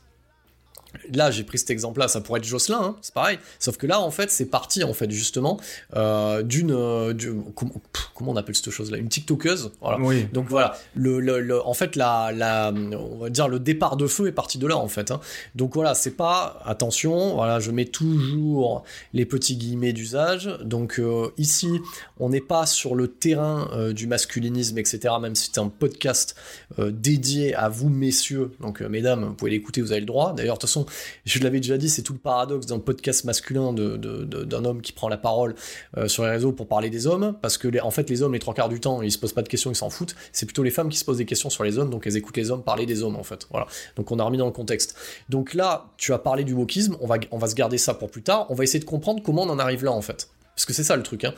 [1.12, 3.38] Là, j'ai pris cet exemple-là, ça pourrait être Jocelyn, hein, c'est pareil.
[3.58, 5.58] Sauf que là, en fait, c'est parti, en fait, justement,
[5.94, 7.14] euh, d'une, euh,
[7.54, 9.72] comment, on appelle cette chose-là, une TikTokeuse.
[9.80, 9.98] Voilà.
[10.00, 10.26] Oui.
[10.32, 14.28] Donc voilà, le, le, en fait, la, la, on va dire le départ de feu
[14.28, 15.10] est parti de là, en fait.
[15.10, 15.20] Hein.
[15.54, 20.50] Donc voilà, c'est pas, attention, voilà, je mets toujours les petits guillemets d'usage.
[20.62, 21.80] Donc euh, ici,
[22.18, 25.14] on n'est pas sur le terrain du masculinisme, etc.
[25.20, 26.36] Même si c'est un podcast
[26.78, 28.52] dédié à vous, messieurs.
[28.60, 30.32] Donc mesdames, vous pouvez l'écouter, vous avez le droit.
[30.32, 30.85] D'ailleurs, de toute façon
[31.24, 35.08] je l'avais déjà dit, c'est tout le paradoxe d'un podcast masculin d'un homme qui prend
[35.08, 35.54] la parole
[35.96, 38.38] euh, sur les réseaux pour parler des hommes, parce que en fait les hommes les
[38.38, 40.16] trois quarts du temps ils se posent pas de questions, ils s'en foutent.
[40.32, 42.36] C'est plutôt les femmes qui se posent des questions sur les hommes, donc elles écoutent
[42.36, 43.46] les hommes parler des hommes en fait.
[43.50, 43.66] Voilà.
[43.96, 44.96] Donc on a remis dans le contexte.
[45.28, 48.10] Donc là, tu as parlé du wokisme, on va on va se garder ça pour
[48.10, 48.46] plus tard.
[48.50, 50.84] On va essayer de comprendre comment on en arrive là en fait, parce que c'est
[50.84, 51.24] ça le truc.
[51.24, 51.34] Hein.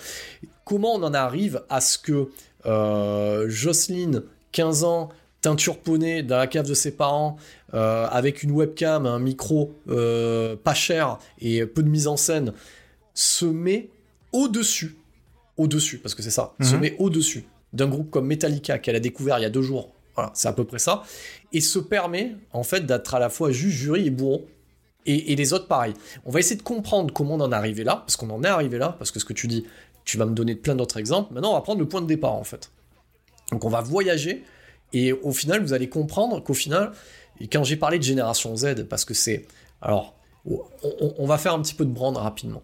[0.65, 2.29] Comment on en arrive à ce que
[2.67, 5.11] euh, Jocelyne 15 ans
[5.49, 7.37] teinture poney dans la cave de ses parents,
[7.73, 12.53] euh, avec une webcam, un micro euh, pas cher et peu de mise en scène,
[13.15, 13.89] se met
[14.33, 14.97] au-dessus,
[15.57, 16.81] au-dessus, parce que c'est ça, se mhm.
[16.81, 20.31] met au-dessus d'un groupe comme Metallica qu'elle a découvert il y a deux jours, voilà,
[20.35, 21.03] c'est à peu près ça,
[21.55, 24.47] et se permet en fait d'être à la fois juge, jury et bourreau.
[25.07, 25.95] Et, et, les autres pareil.
[26.27, 28.49] On va essayer de comprendre comment on en est arrivé là, parce qu'on en est
[28.49, 29.65] arrivé là, parce que ce que tu dis,
[30.05, 31.33] tu vas me donner plein d'autres exemples.
[31.33, 32.71] Maintenant, on va prendre le point de départ en fait.
[33.53, 34.45] Donc on va voyager
[34.92, 36.92] et au final, vous allez comprendre qu'au final,
[37.53, 39.46] quand j'ai parlé de génération Z, parce que c'est.
[39.81, 42.62] Alors, on, va faire un petit peu de brand rapidement.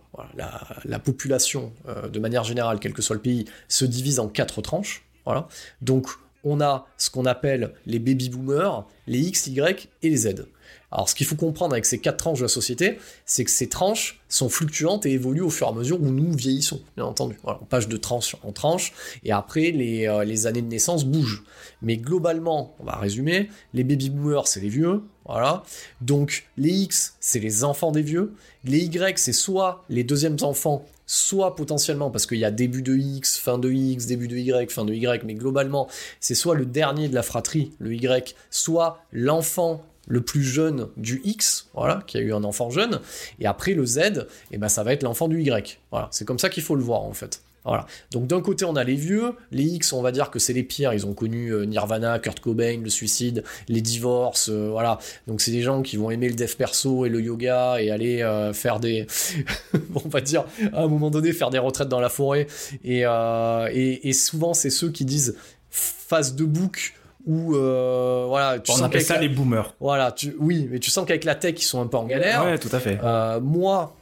[0.85, 4.63] la, population, euh, de manière générale, quel que soit le pays, se divise en quatre
[4.63, 5.05] tranches.
[5.25, 5.49] Voilà.
[5.83, 6.09] Donc,
[6.45, 10.47] on a ce qu'on appelle les baby boomers, les X, Y et les Z.
[10.95, 13.69] Alors, ce qu'il faut comprendre avec ces quatre tranches de la société, c'est que ces
[13.69, 17.37] tranches sont fluctuantes et évoluent au fur et à mesure où nous vieillissons, bien entendu.
[17.43, 18.93] On passe de tranche en tranche,
[19.25, 21.43] et après, les, euh, les années de naissance bougent.
[21.83, 25.65] Mais globalement, on va résumer, les baby boomers, c'est les vieux, voilà.
[26.01, 28.33] Donc, les X, c'est les enfants des vieux.
[28.65, 32.97] Les Y, c'est soit les deuxièmes enfants, soit potentiellement, parce qu'il y a début de
[32.97, 35.89] X, fin de X, début de Y, fin de Y, mais globalement,
[36.21, 41.21] c'est soit le dernier de la fratrie, le Y, soit l'enfant le plus jeune du
[41.25, 43.01] X, voilà, qui a eu un enfant jeune,
[43.41, 45.81] et après le Z, et eh ben ça va être l'enfant du Y.
[45.91, 47.43] Voilà, c'est comme ça qu'il faut le voir en fait.
[47.65, 47.87] Voilà.
[48.11, 50.63] Donc d'un côté on a les vieux, les X on va dire que c'est les
[50.63, 54.99] pires, ils ont connu euh, Nirvana, Kurt Cobain, le suicide, les divorces, euh, voilà.
[55.27, 58.21] Donc c'est des gens qui vont aimer le dev perso et le yoga et aller
[58.21, 59.07] euh, faire des,
[59.95, 62.49] on va dire à un moment donné faire des retraites dans la forêt.
[62.85, 65.37] Et, et, et souvent c'est ceux qui disent
[65.71, 66.95] face de bouc
[67.27, 69.75] ou euh, voilà tu on appelle ça les boomers.
[69.81, 72.45] Voilà tu oui mais tu sens qu'avec la tech ils sont un peu en galère.
[72.45, 73.01] Ouais tout à fait.
[73.41, 73.97] Moi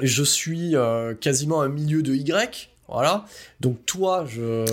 [0.00, 0.74] je suis
[1.20, 3.24] quasiment un milieu de Y voilà.
[3.60, 4.64] Donc toi je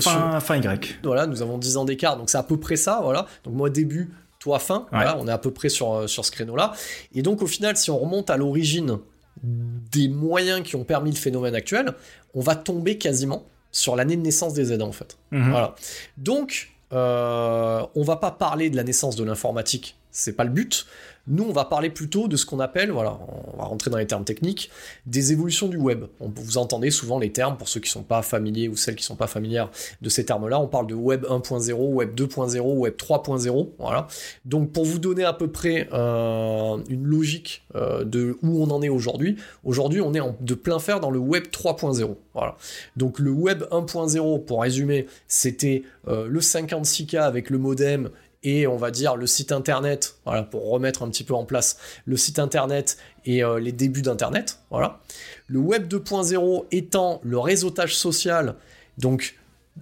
[0.00, 0.98] fin, fin Y.
[1.02, 3.26] Voilà nous avons 10 ans d'écart donc c'est à peu près ça voilà.
[3.44, 4.86] Donc moi début toi fin.
[4.90, 6.72] Voilà on est à peu près sur, sur ce créneau là
[7.14, 8.98] et donc au final si on remonte à l'origine
[9.42, 11.92] des moyens qui ont permis le phénomène actuel
[12.34, 15.18] on va tomber quasiment sur l'année de naissance des Z en fait.
[15.32, 15.50] Mhm.
[15.50, 15.74] voilà.
[16.16, 20.86] Donc euh, on va pas parler de la naissance de l'informatique, c'est pas le but.
[21.26, 23.18] Nous, on va parler plutôt de ce qu'on appelle, voilà,
[23.54, 24.70] on va rentrer dans les termes techniques,
[25.06, 26.04] des évolutions du web.
[26.20, 29.16] vous entendez souvent les termes, pour ceux qui sont pas familiers ou celles qui sont
[29.16, 29.70] pas familières
[30.02, 34.06] de ces termes-là, on parle de web 1.0, web 2.0, web 3.0, voilà.
[34.44, 38.82] Donc, pour vous donner à peu près euh, une logique euh, de où on en
[38.82, 42.56] est aujourd'hui, aujourd'hui, on est en, de plein fer dans le web 3.0, voilà.
[42.98, 48.10] Donc, le web 1.0, pour résumer, c'était euh, le 56K avec le modem
[48.44, 51.78] et on va dire le site internet, voilà, pour remettre un petit peu en place
[52.04, 55.00] le site internet et euh, les débuts d'internet, voilà.
[55.46, 58.54] Le web 2.0 étant le réseautage social,
[58.98, 59.36] donc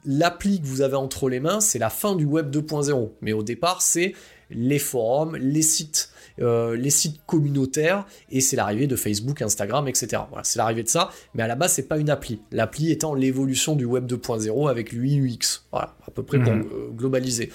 [0.07, 3.11] l'appli que vous avez entre les mains, c'est la fin du web 2.0.
[3.21, 4.15] Mais au départ, c'est
[4.51, 10.23] les forums, les sites, euh, les sites communautaires, et c'est l'arrivée de Facebook, Instagram, etc.
[10.29, 12.41] Voilà, c'est l'arrivée de ça, mais à la base, c'est pas une appli.
[12.53, 15.65] L'appli étant l'évolution du web 2.0 avec l'UI/UX.
[15.73, 16.69] Voilà, à peu près pour mhm.
[16.73, 17.51] euh, globaliser.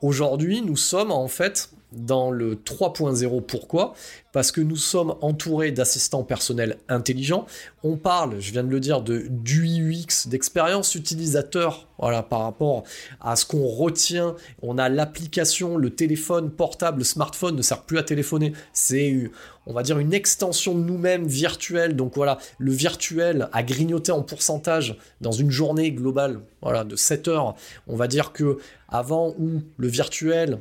[0.00, 3.42] Aujourd'hui, nous sommes en fait dans le 3.0.
[3.42, 3.94] Pourquoi?
[4.32, 7.46] Parce que nous sommes entourés d'assistants personnels intelligents.
[7.82, 12.84] On parle, je viens de le dire, de d'UX, d'expérience utilisateur, voilà, par rapport
[13.20, 14.36] à ce qu'on retient.
[14.62, 18.52] On a l'application, le téléphone portable, le smartphone ne sert plus à téléphoner.
[18.72, 19.30] C'est,
[19.66, 21.96] on va dire, une extension de nous-mêmes virtuelle.
[21.96, 27.28] Donc voilà, le virtuel a grignoté en pourcentage dans une journée globale, voilà, de 7
[27.28, 27.56] heures.
[27.88, 30.58] On va dire que avant où le virtuel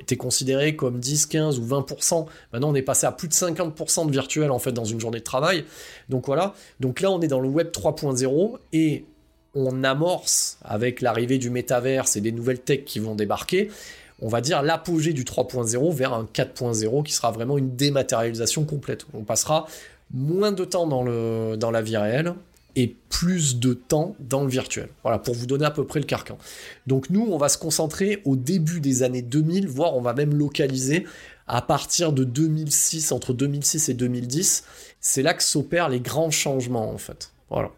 [0.00, 2.26] était considéré comme 10, 15 ou 20%.
[2.52, 5.18] Maintenant, on est passé à plus de 50% de virtuel en fait dans une journée
[5.18, 5.64] de travail.
[6.08, 6.54] Donc voilà.
[6.80, 9.04] Donc là, on est dans le web 3.0 et
[9.54, 13.70] on amorce avec l'arrivée du métaverse et des nouvelles techs qui vont débarquer.
[14.22, 19.06] On va dire l'apogée du 3.0 vers un 4.0 qui sera vraiment une dématérialisation complète.
[19.14, 19.66] On passera
[20.12, 22.34] moins de temps dans, le, dans la vie réelle,
[22.76, 24.88] et plus de temps dans le virtuel.
[25.02, 26.38] Voilà, pour vous donner à peu près le carcan.
[26.86, 30.34] Donc nous, on va se concentrer au début des années 2000, voire on va même
[30.34, 31.06] localiser
[31.46, 34.64] à partir de 2006, entre 2006 et 2010.
[35.00, 37.32] C'est là que s'opèrent les grands changements, en fait.
[37.50, 37.70] Voilà.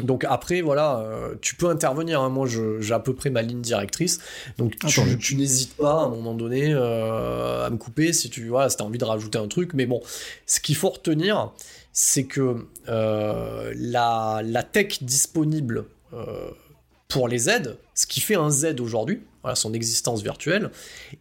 [0.00, 2.20] Donc après, voilà, euh, tu peux intervenir.
[2.20, 2.28] Hein.
[2.28, 4.20] Moi, j'ai à peu près ma ligne directrice.
[4.58, 4.74] Donc
[5.20, 8.76] tu, n'hésites pas à un moment donné euh, à me couper si tu vois, si
[8.80, 9.72] as envie de rajouter un truc.
[9.74, 10.00] Mais bon,
[10.46, 11.52] ce qu'il faut retenir,
[11.94, 16.50] c'est que euh, la, tech disponible euh,
[17.08, 19.22] pour les Z, ce qui fait un Z aujourd'hui,
[19.54, 20.70] son existence virtuelle,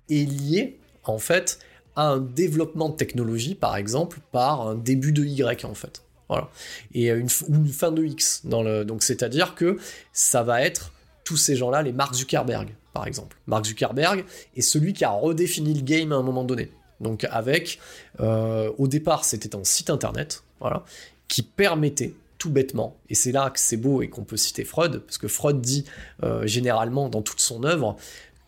[0.10, 1.60] est liée en fait
[1.96, 6.02] à un développement de technologie, par exemple, par un début de Y en fait.
[6.28, 6.50] Voilà.
[6.94, 8.42] Et une, fin de X.
[8.46, 9.78] Dans le, donc c'est-à-dire que
[10.12, 10.92] ça va être
[11.24, 13.38] tous ces gens-là, les Mark Zuckerberg, par exemple.
[13.46, 16.72] Mark Zuckerberg est celui qui a redéfini le game à un moment donné.
[17.00, 17.80] Donc avec,
[18.20, 20.84] euh, au départ, c'était un site internet, voilà,
[21.28, 25.00] qui permettait tout bêtement, et c'est là que c'est beau et qu'on peut citer Freud,
[25.00, 25.86] parce que Freud dit
[26.24, 27.96] euh, généralement dans toute son œuvre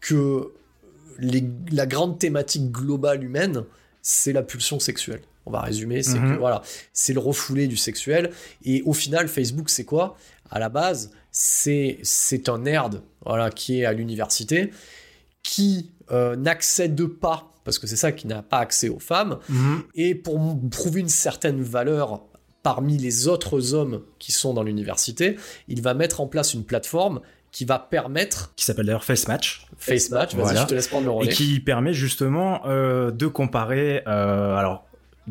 [0.01, 0.51] que
[1.19, 3.63] la grande thématique globale humaine,
[4.01, 5.21] c'est la pulsion sexuelle.
[5.45, 6.38] On va résumer, c'est que mhm.
[6.38, 8.32] voilà, c'est le refoulé du sexuel.
[8.63, 10.17] Et au final, Facebook, c'est quoi?
[10.49, 14.71] À la base, c'est c'est un nerd, voilà, qui est à l'université,
[15.43, 19.84] qui euh, n'accède pas parce que c'est ça qui n'a pas accès aux femmes, Mhm.
[19.95, 20.39] et pour
[20.71, 22.21] prouver une certaine valeur
[22.63, 25.36] parmi les autres hommes qui sont dans l'université,
[25.67, 27.19] il va mettre en place une plateforme
[27.51, 29.67] qui va permettre Qui s'appelle d'ailleurs Face Match.
[29.78, 30.62] Face Match, vas-y, Voilà.
[30.62, 31.32] je te laisse prendre le relais.
[31.32, 34.86] et qui permet justement euh, de comparer euh, alors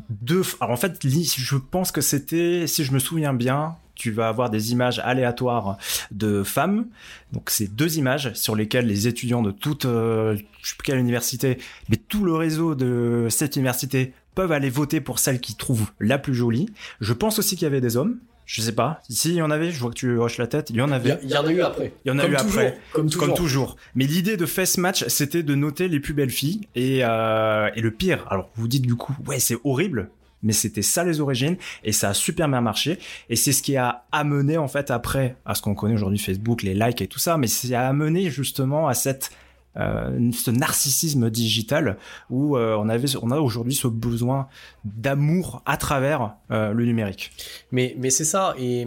[0.08, 4.28] deux alors en fait je pense que c'était si je me souviens bien tu vas
[4.28, 5.78] avoir des images aléatoires
[6.10, 6.86] de femmes
[7.32, 10.98] donc c'est deux images sur lesquelles les étudiants de toute euh, je sais plus quelle
[10.98, 15.90] université mais tout le réseau de cette université peuvent aller voter pour celle qu'ils trouvent
[16.00, 16.68] la plus jolie
[17.00, 19.50] je pense aussi qu'il y avait des hommes je sais pas si il y en
[19.50, 21.30] avait je vois que tu hoches la tête il y en Il y, avait il
[21.30, 21.92] y en a eu après.
[22.04, 22.78] Il y en a Comme eu toujours, après.
[22.92, 23.26] Comme toujours.
[23.26, 23.76] comme toujours.
[23.94, 26.68] Mais l'idée de Face Match, c'était de noter les plus belles filles.
[26.74, 30.10] Et, euh, et le pire, alors vous dites du coup, ouais, c'est horrible.
[30.44, 33.76] Mais c'était ça les origines et ça a super bien marché et c'est ce qui
[33.76, 37.18] a amené en fait après à ce qu'on connaît aujourd'hui Facebook, les likes et tout
[37.18, 39.30] ça, mais c'est amené justement à cette
[39.76, 41.96] euh, ce narcissisme digital
[42.30, 44.46] où euh, on avait on a aujourd'hui ce besoin
[44.84, 47.32] d'amour à travers euh, le numérique.
[47.72, 48.82] Mais, mais c'est ça, et,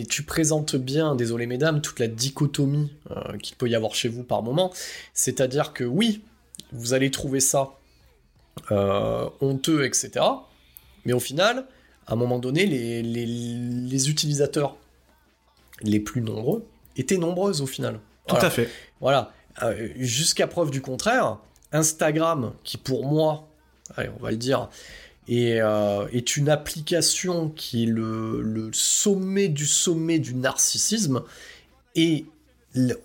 [0.00, 2.92] et- tu présentes bien, désolé mesdames, toute la dichotomie
[3.42, 4.74] qu'il peut y avoir chez vous par moment.
[5.14, 6.20] C'est-à-dire que oui,
[6.70, 7.70] vous allez trouver ça
[9.40, 10.24] honteux, etc.
[11.06, 11.64] Mais au final,
[12.06, 14.76] à un moment donné, les, les, les utilisateurs
[15.80, 16.66] les plus nombreux
[16.96, 18.00] étaient nombreuses au final.
[18.26, 18.68] Tout à fait.
[19.00, 19.32] Voilà.
[19.62, 21.38] Euh, Jusqu'à preuve du contraire,
[21.72, 23.48] Instagram, qui pour moi,
[23.96, 24.68] allez, on va le dire,
[25.28, 31.22] est, euh, est une application qui est le, le sommet du sommet du narcissisme,
[31.94, 32.26] et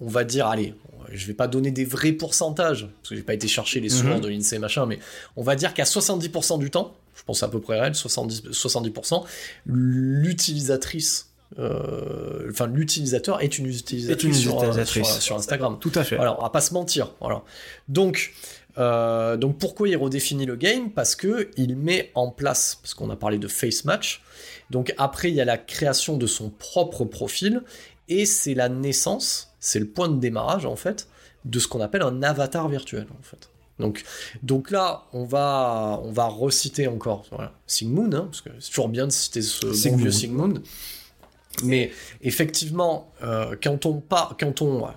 [0.01, 0.73] on va dire, allez,
[1.13, 4.15] je vais pas donner des vrais pourcentages, parce que j'ai pas été chercher les sources
[4.15, 4.21] Mhm.
[4.21, 4.99] de l'INSEE machin, mais
[5.35, 9.25] on va dire qu'à 70% du temps, je pense à peu près réel, 70%, 70%
[9.65, 11.27] l'utilisatrice,
[11.59, 15.07] euh, enfin l'utilisateur est une utilisatrice, Est une sur, euh, utilisatrice.
[15.13, 15.77] sur- sur Instagram.
[15.79, 16.15] Tout à fait.
[16.15, 17.13] Voilà, on va pas se mentir.
[17.19, 17.43] Voilà.
[17.89, 18.33] Donc,
[18.77, 20.91] euh, donc pourquoi il redéfinit le game?
[20.91, 24.21] Parce que il met en place, parce qu'on a parlé de face match.
[24.69, 27.61] Donc après, il y a la création de son propre profil
[28.07, 31.07] et c'est la naissance, c'est le point de démarrage en fait
[31.45, 33.49] de ce qu'on appelle un avatar virtuel en fait.
[33.79, 34.03] Donc,
[34.43, 38.89] donc là, on va, on va reciter encore voilà, Sigmund, hein, parce que c'est toujours
[38.89, 40.61] bien de citer ce bon vieux Sigmund.
[41.63, 44.91] Mais effectivement, euh, quand on part, quand on, ouais,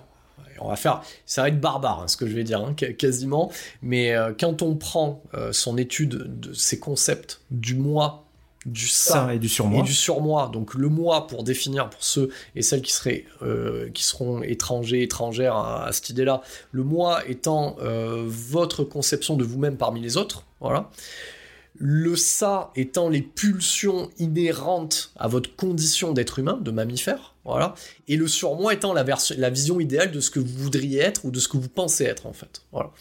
[0.59, 3.51] on va faire, ça va être barbare hein, ce que je vais dire, hein, quasiment.
[3.81, 8.24] Mais euh, quand on prend euh, son étude de ces concepts du moi,
[8.65, 9.79] du ça, ça et du surmoi.
[9.79, 10.49] et du surmoi.
[10.51, 15.03] Donc le moi pour définir pour ceux et celles qui seraient euh, qui seront étrangers
[15.03, 16.41] étrangères à, à cette idée-là.
[16.71, 20.45] Le moi étant euh, votre conception de vous-même parmi les autres.
[20.59, 20.89] Voilà.
[21.77, 27.75] Le ça étant les pulsions inhérentes à votre condition d'être humain, de mammifère, voilà,
[28.07, 31.25] et le surmoi étant la, version, la vision idéale de ce que vous voudriez être
[31.25, 32.91] ou de ce que vous pensez être en fait, voilà.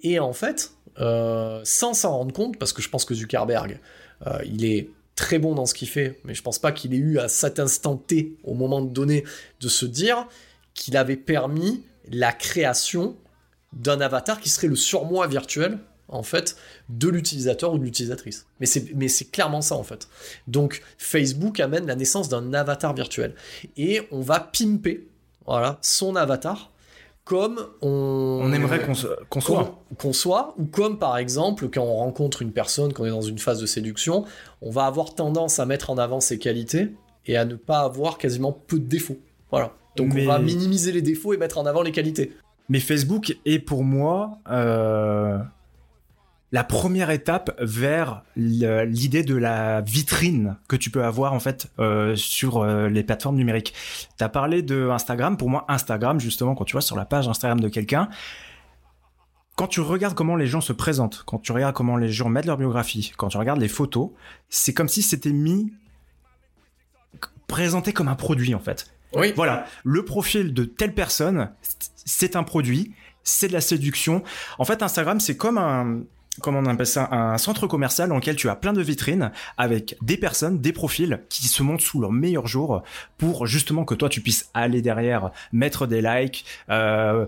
[0.00, 3.80] Et en fait, euh, sans s'en rendre compte, parce que je pense que Zuckerberg,
[4.26, 6.98] euh, il est très bon dans ce qu'il fait, mais je pense pas qu'il ait
[6.98, 9.24] eu à cet instant T, au moment donné,
[9.60, 10.28] de se dire
[10.74, 13.16] qu'il avait permis la création
[13.72, 16.56] d'un avatar qui serait le surmoi virtuel, en fait,
[16.88, 18.46] de l'utilisateur ou de l'utilisatrice.
[18.60, 20.08] Mais c'est, mais c'est clairement ça, en fait.
[20.46, 23.34] Donc, Facebook amène la naissance d'un avatar virtuel.
[23.76, 25.08] Et on va pimper,
[25.46, 26.70] voilà, son avatar,
[27.26, 28.38] comme on...
[28.42, 29.08] On aimerait qu'on se-
[29.40, 29.64] soit.
[29.90, 33.20] qu'on qu'on soit, ou comme par exemple quand on rencontre une personne, qu'on est dans
[33.20, 34.24] une phase de séduction,
[34.62, 36.92] on va avoir tendance à mettre en avant ses qualités
[37.26, 39.18] et à ne pas avoir quasiment peu de défauts.
[39.50, 39.72] Voilà.
[39.96, 42.32] Donc Mais- on va minimiser les défauts et mettre en avant les qualités.
[42.68, 45.38] Mais Facebook est pour moi euh,
[46.52, 52.14] la première étape vers l'idée de la vitrine que tu peux avoir en fait euh,
[52.14, 53.74] sur euh, les plateformes numériques.
[54.16, 55.36] Tu as parlé de Instagram.
[55.36, 58.08] Pour moi, Instagram, justement, quand tu vois sur la page Instagram de quelqu'un,
[59.56, 62.46] quand tu regardes comment les gens se présentent, quand tu regardes comment les gens mettent
[62.46, 64.10] leur biographie, quand tu regardes les photos,
[64.48, 65.72] c'est comme si c'était mis
[67.48, 68.92] présenté comme un produit en fait.
[69.14, 69.32] Oui.
[69.34, 71.50] Voilà, le profil de telle personne,
[72.04, 74.22] c'est un produit, c'est de la séduction.
[74.58, 76.02] En fait, Instagram, c'est comme un,
[76.40, 79.96] comment on appelle ça, un centre commercial dans lequel tu as plein de vitrines avec
[80.02, 82.82] des personnes, des profils qui se montrent sous leur meilleur jour
[83.18, 87.26] pour justement que toi tu puisses aller derrière, mettre des likes, euh,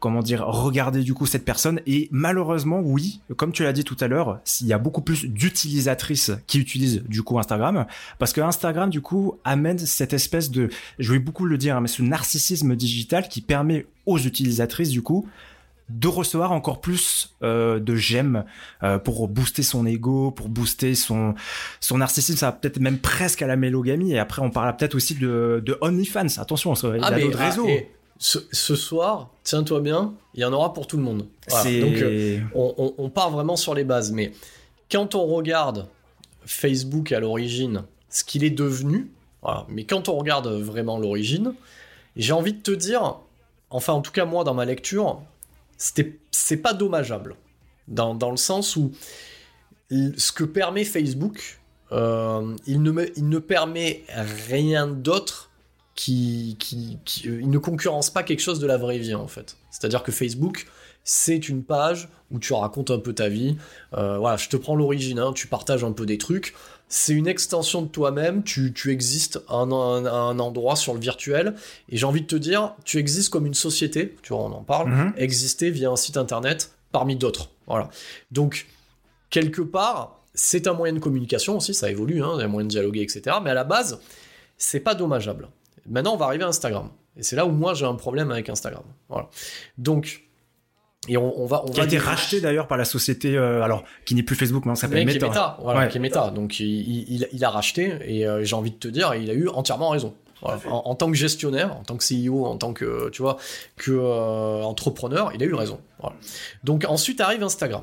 [0.00, 1.80] comment dire, regarder du coup cette personne.
[1.86, 5.24] Et malheureusement, oui, comme tu l'as dit tout à l'heure, il y a beaucoup plus
[5.24, 7.86] d'utilisatrices qui utilisent du coup Instagram,
[8.18, 10.68] parce que Instagram du coup amène cette espèce de,
[10.98, 15.02] je vais beaucoup le dire, hein, mais ce narcissisme digital qui permet aux utilisatrices du
[15.02, 15.28] coup
[15.88, 18.44] de recevoir encore plus euh, de j'aime
[18.82, 21.34] euh, pour booster son ego, pour booster son
[21.80, 24.12] son narcissisme, ça va peut-être même presque à la mélogamie.
[24.12, 26.38] Et après, on parlera peut-être aussi de, de OnlyFans.
[26.38, 27.68] Attention, il y a mais, d'autres ah, réseaux.
[28.18, 31.26] ce, ce soir, tiens-toi bien, il y en aura pour tout le monde.
[31.48, 31.80] Voilà.
[31.80, 34.12] Donc, euh, on, on- on part vraiment sur les bases.
[34.12, 34.32] Mais
[34.90, 35.88] quand on regarde
[36.44, 39.10] Facebook à l'origine, ce qu'il est devenu,
[39.42, 39.66] voilà.
[39.68, 41.54] mais quand on regarde vraiment l'origine,
[42.16, 43.16] j'ai envie de te dire,
[43.70, 45.20] enfin en tout cas moi dans ma lecture,
[45.78, 47.36] c'est pas dommageable.
[47.86, 48.92] Dans, dans le sens où
[49.90, 51.60] ce que permet Facebook,
[51.92, 54.04] euh, il, ne il ne permet
[54.48, 55.50] rien d'autre
[55.94, 59.26] qui, qui, qui- euh, il ne concurrence pas quelque chose de la vraie vie en
[59.26, 59.56] fait.
[59.70, 60.66] C'est-à-dire que Facebook,
[61.02, 63.56] c'est une page où tu racontes un peu ta vie.
[63.94, 66.54] Euh, voilà, je te prends l'origine, hein, tu partages un peu des trucs.
[66.88, 70.94] C'est une extension de toi-même, tu, tu existes à un, un- à un endroit sur
[70.94, 71.54] le virtuel,
[71.90, 74.62] et j'ai envie de te dire, tu existes comme une société, tu vois, on en
[74.62, 75.12] parle, Mhm.
[75.16, 77.50] exister via un site internet parmi d'autres.
[77.66, 77.90] Voilà.
[78.30, 78.66] Donc,
[79.30, 82.48] quelque part, c'est un moyen de communication aussi, ça évolue, hein, il y a un
[82.48, 83.36] moyen de dialoguer, etc.
[83.42, 84.00] Mais à la base,
[84.56, 85.48] c'est pas dommageable.
[85.86, 86.90] Maintenant, on va arriver à Instagram.
[87.16, 88.84] Et c'est là où moi j'ai un problème avec Instagram.
[89.08, 89.28] Voilà.
[89.76, 90.22] Donc,
[91.08, 91.64] et on, on va.
[91.66, 94.64] On Qui a été racheté d'ailleurs par la société, euh, alors qui n'est plus Facebook,
[94.66, 95.28] mais on s'appelle mais qui est Meta.
[95.28, 95.88] Meta, voilà, Ouais.
[95.88, 96.30] qui est Meta.
[96.30, 99.34] Donc il, il- il a racheté et euh, j'ai envie de te dire, il a
[99.34, 100.14] eu entièrement raison.
[100.40, 100.60] Voilà.
[100.70, 103.38] En, en tant que gestionnaire, en tant que CEO, en tant que tu vois
[103.76, 105.80] que euh, entrepreneur, il a eu raison.
[106.00, 106.14] Voilà.
[106.62, 107.82] Donc ensuite arrive Instagram.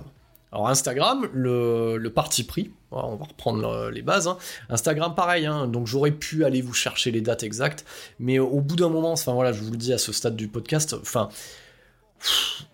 [0.53, 4.29] Alors Instagram, le, le parti pris, voilà, on va reprendre les bases.
[4.29, 4.37] hein.
[4.69, 5.45] Instagram, pareil.
[5.45, 7.83] hein, donc j'aurais pu aller vous chercher les dates exactes,
[8.19, 10.47] mais au bout d'un moment, enfin voilà, je vous le dis à ce stade du
[10.47, 11.27] podcast, enfin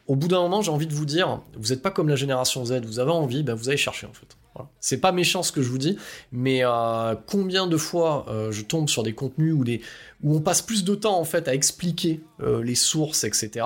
[0.08, 2.66] au bout d'un moment, j'ai envie de vous dire, vous n'êtes pas comme la génération
[2.66, 4.36] Z, vous avez envie, ben vous allez chercher en fait.
[4.54, 4.70] Voilà.
[4.82, 5.98] C'est pas méchant ce que je vous dis,
[6.34, 9.64] mais euh, combien de fois euh, je tombe sur des contenus où,
[10.36, 13.66] on passe plus de temps en fait à expliquer euh, les sources, etc.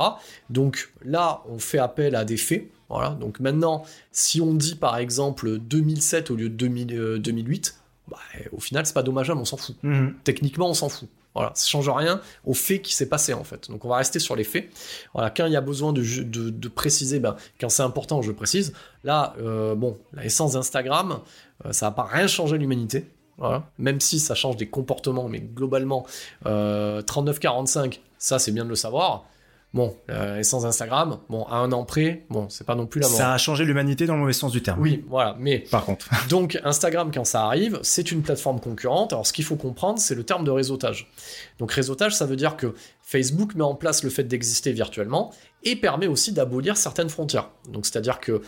[0.52, 2.70] Donc là, on fait appel à des faits.
[2.90, 3.10] Voilà.
[3.12, 8.18] Donc maintenant, si on dit par exemple 2007 au lieu de 2000, euh, 2008, bah,
[8.52, 10.14] au final, c'est pas dommageable, on s'en fout Mhm.
[10.24, 11.10] techniquement on s'en fout.
[11.36, 13.70] Voilà, ça change rien au fait qui s'est passé en fait.
[13.70, 14.70] Donc on va rester sur les faits.
[15.14, 18.74] Voilà, quand il y a besoin de, de, préciser, ben, quand c'est important, je précise.
[19.04, 21.20] Là, euh, bon, la essence d'Instagram,
[21.66, 23.06] euh, ça va pas rien changer à l'humanité.
[23.38, 26.06] Voilà, même si ça change des comportements, mais globalement,
[26.46, 29.26] euh, 39-45, ça c'est bien de le savoir.
[29.76, 33.10] Bon, euh, essence d'Instagram, bon, à un an près, bon, c'est pas non plus la
[33.10, 33.18] mort.
[33.18, 34.80] Ça a changé l'humanité dans le mauvais sens du terme.
[34.80, 36.08] Oui, voilà, mais Par contre.
[36.30, 39.12] donc Instagram, quand ça arrive, c'est une plateforme concurrente.
[39.12, 41.12] Alors ce qu'il faut comprendre, c'est le terme de réseautage.
[41.60, 45.34] Donc réseautage, ça veut dire que Facebook met en place le fait d'exister virtuellement
[45.64, 47.50] et permet aussi d'abolir certaines frontières.
[47.70, 48.42] Donc c'est-à-dire que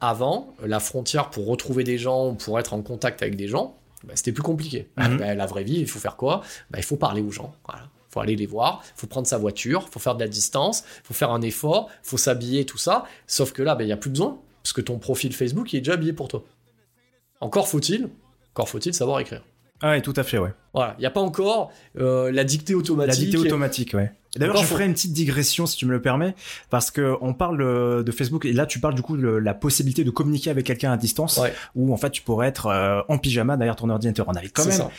[0.00, 4.14] avant, la frontière pour retrouver des gens, pour être en contact avec des gens, bah,
[4.14, 4.88] c'était plus compliqué.
[4.96, 5.18] Mhm.
[5.18, 6.40] Bah, la vraie vie, il faut faire quoi?
[6.70, 7.52] Bah, Il faut parler aux gens.
[7.68, 7.86] Voilà.
[8.10, 11.30] Faut aller les voir, faut prendre sa voiture, faut faire de la distance, faut faire
[11.30, 13.04] un effort, faut s'habiller, tout ça.
[13.26, 15.94] Sauf que là, il n'y a plus besoin, parce que ton profil Facebook est déjà
[15.94, 16.42] habillé pour toi.
[17.40, 18.10] Encore faut-il,
[18.52, 19.42] encore faut-il savoir écrire.
[19.82, 20.52] Ah oui, tout à fait, ouais.
[20.74, 23.08] Voilà, il n'y a pas encore euh, la dictée automatique.
[23.14, 24.12] La dictée automatique, ouais.
[24.36, 26.36] D'ailleurs, je ferai une petite digression si tu me le permets,
[26.70, 29.54] parce que on parle euh, de Facebook et là tu parles du coup de la
[29.54, 31.52] possibilité de communiquer avec quelqu'un à distance, Ouais.
[31.74, 34.26] où en fait tu pourrais être euh, en pyjama derrière ton ordinateur.
[34.28, 34.90] On avait quand même, ça.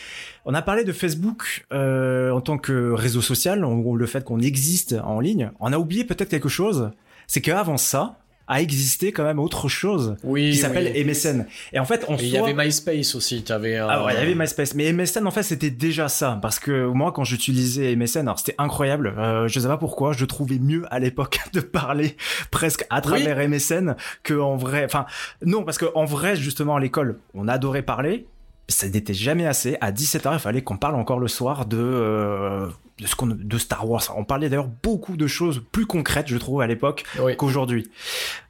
[0.43, 4.25] on a parlé de Facebook euh, en tant que réseau social, en gros le fait
[4.25, 5.51] qu'on existe en ligne.
[5.61, 6.91] On a oublié peut-être quelque chose,
[7.27, 11.03] c'est qu'avant ça a existé quand même autre chose Oui, qui s'appelle oui.
[11.05, 11.45] MSN.
[11.73, 13.77] Et en fait, on il y avait MySpace aussi, tu avais...
[13.77, 16.87] ah ouais, il y avait MySpace, mais MSN en fait c'était déjà ça parce que
[16.87, 19.13] moi quand j'utilisais MSN, alors c'était incroyable.
[19.17, 22.17] Euh, je sais pas pourquoi, je trouvais mieux à l'époque de parler
[22.51, 24.85] presque à travers MSN que en vrai.
[24.85, 25.05] Enfin
[25.43, 28.27] non parce que en vrai justement à l'école on adorait parler.
[28.67, 29.75] Ça n'était jamais assez.
[29.81, 32.67] À 17h, il fallait qu'on parle encore le soir de euh,
[33.01, 34.03] de ce qu'on de Star Wars.
[34.15, 37.35] On parlait d'ailleurs beaucoup de choses plus concrètes, je trouve, à l'époque Oui.
[37.35, 37.89] qu'aujourd'hui.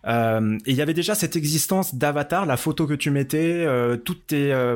[0.08, 3.96] Euh, et il y avait déjà cette existence d'avatar, la photo que tu mettais, euh,
[3.98, 4.76] toutes tes, euh,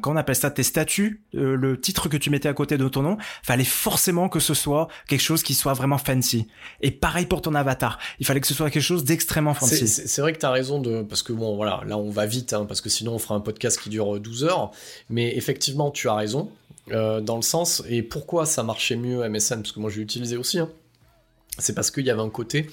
[0.00, 2.88] comment on appelle ça, tes statuts, euh, le titre que tu mettais à côté de
[2.88, 6.46] ton nom, fallait forcément que ce soit quelque chose qui soit vraiment fancy.
[6.80, 9.86] Et pareil pour ton avatar, il fallait que ce soit quelque chose d'extrêmement fancy.
[9.88, 12.24] C'est c'est vrai que tu as raison de parce que bon voilà là on va
[12.26, 14.70] vite hein, parce que sinon on fera un podcast qui dure 12 heures
[15.10, 16.50] mais effectivement tu as raison
[16.90, 20.36] euh, dans le sens et pourquoi ça marchait mieux MSN parce que moi j'ai utilisé
[20.36, 20.68] aussi hein,
[21.58, 22.66] c'est parce qu'il y avait un côté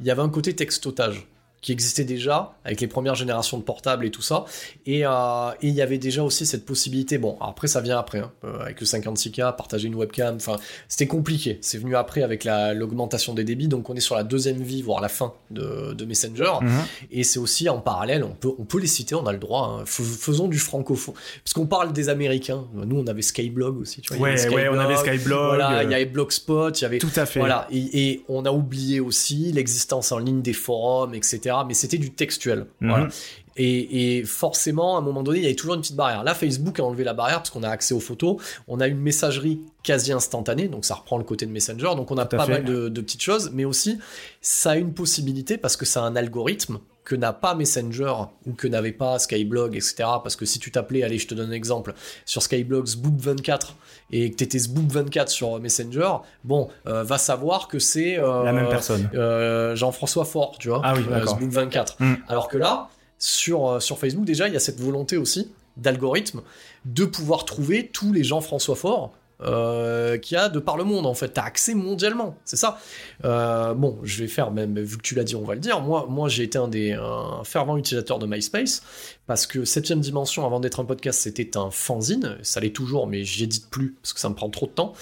[0.00, 1.26] il y avait un côté textotage
[1.60, 4.44] qui existait déjà avec les premières générations de portables et tout ça
[4.86, 8.20] et euh, et il y avait déjà aussi cette possibilité bon après ça vient après
[8.20, 10.56] hein, euh, avec le 56K partager une webcam enfin
[10.88, 14.24] c'était compliqué c'est venu après avec la- l'augmentation des débits donc on est sur la
[14.24, 16.70] deuxième vie voire la fin de, de Messenger Mhm.
[17.10, 19.78] et c'est aussi en parallèle, on peut, on peut les citer, on a le droit.
[19.80, 19.84] hein.
[19.86, 21.14] Fais- Faisons du francophone.
[21.44, 22.64] Parce qu'on parle des Américains.
[22.74, 24.00] Nous, on avait Skyblog aussi.
[24.00, 26.84] Tu vois, Ouais, ouais, on avait Skyblog, Voilà, euh, il y avait Blogspot, il y
[26.84, 26.98] avait.
[26.98, 27.40] Tout à fait.
[27.40, 31.49] Voilà, et, et on a oublié aussi l'existence en ligne des forums, etc.
[31.50, 31.58] etc.
[31.66, 32.66] Mais c'était du textuel.
[32.80, 32.88] Mhm.
[32.88, 33.08] Voilà.
[33.56, 36.24] Et, et forcément, à un moment donné, il y avait toujours une petite barrière.
[36.24, 38.36] Là, Facebook a enlevé la barrière parce qu'on a accès aux photos.
[38.68, 41.94] On a une messagerie quasi instantanée, donc ça reprend le côté de Messenger.
[41.96, 42.52] Donc on a pas fait.
[42.52, 43.98] mal de, de petites choses, mais aussi
[44.40, 46.78] ça a une possibilité parce que ça a un algorithme
[47.10, 48.12] que n'a pas Messenger
[48.46, 49.94] ou que n'avait pas Skyblog, etc.
[50.22, 51.92] Parce que si tu t'appelais, allez, je te donne un exemple,
[52.24, 53.70] sur Skyblog Sboop24
[54.12, 58.68] et que t'étais Sboop24 sur Messenger, bon, euh, va savoir que c'est euh, La même
[58.68, 59.10] personne.
[59.14, 61.40] euh, Jean-François Fort, tu vois, Ah oui, euh, d'accord.
[61.40, 61.94] Sboop24.
[61.98, 62.14] Mm.
[62.28, 66.42] Alors que là, sur, sur Facebook, déjà, il y a cette volonté aussi d'algorithme
[66.84, 69.10] de pouvoir trouver tous les Jean-François Fort
[69.42, 71.28] euh, qu'il y a de par le monde en fait.
[71.28, 72.78] T'as accès mondialement, c'est ça.
[73.24, 75.80] Euh, bon, je vais faire même vu que tu l'as dit, on va le dire.
[75.80, 76.98] Moi, moi, j'ai été un des
[77.44, 78.82] fervent utilisateur de MySpace
[79.26, 82.36] parce que septième dimension, avant d'être un podcast, c'était un fanzine.
[82.42, 84.92] Ça l'est toujours, mais j'édite plus parce que ça me prend trop de temps.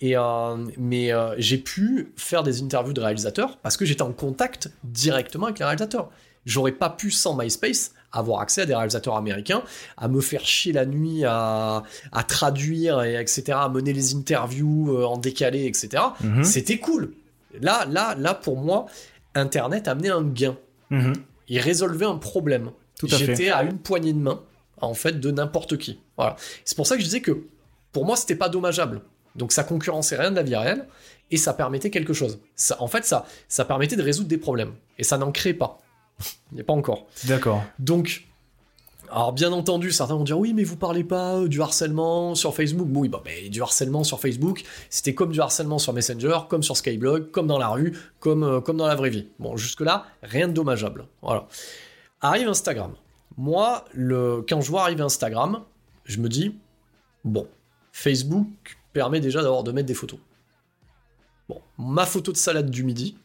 [0.00, 4.12] Et euh, mais euh, j'ai pu faire des interviews de réalisateurs parce que j'étais en
[4.12, 6.10] contact directement avec les réalisateurs.
[6.46, 9.62] J'aurais pas pu sans MySpace avoir accès à des réalisateurs américains,
[9.96, 14.96] à me faire chier la nuit, à, à traduire, et etc., à mener les interviews
[14.96, 16.02] euh, en décalé, etc.
[16.22, 16.44] Mhm.
[16.44, 17.12] C'était cool.
[17.60, 18.86] Là, là, là, pour moi,
[19.34, 20.56] Internet amenait un gain.
[20.90, 21.14] Mhm.
[21.48, 22.70] Il résolvait un problème.
[23.02, 24.40] J'étais à une poignée de main,
[24.80, 25.98] en fait, de n'importe qui.
[26.16, 26.36] Voilà.
[26.64, 27.44] C'est pour ça que je disais que,
[27.92, 29.02] pour moi, c'était pas dommageable.
[29.36, 30.86] Donc ça concurrençait rien de la vie réelle,
[31.30, 32.38] et ça permettait quelque chose.
[32.54, 34.72] Ça, en fait, ça, ça permettait de résoudre des problèmes.
[34.98, 35.80] Et ça n'en crée pas.
[36.52, 37.06] Il n'y a pas encore.
[37.24, 37.62] D'accord.
[37.78, 38.26] Donc,
[39.10, 42.54] alors bien entendu, certains vont dire oui, mais vous parlez pas euh, du harcèlement sur
[42.54, 42.88] Facebook.
[42.92, 46.76] Oui, bah, mais du harcèlement sur Facebook, c'était comme du harcèlement sur Messenger, comme sur
[46.76, 49.28] Skyblog, comme dans la rue, comme, euh, comme dans la vraie vie.
[49.38, 51.06] Bon, jusque-là, rien de dommageable.
[51.22, 51.46] Voilà.
[52.20, 52.94] Arrive Instagram.
[53.36, 55.62] Moi, le, quand je vois arriver Instagram,
[56.04, 56.56] je me dis,
[57.24, 57.46] bon,
[57.92, 60.18] Facebook permet déjà d'avoir de mettre des photos.
[61.48, 63.16] Bon, ma photo de salade du midi,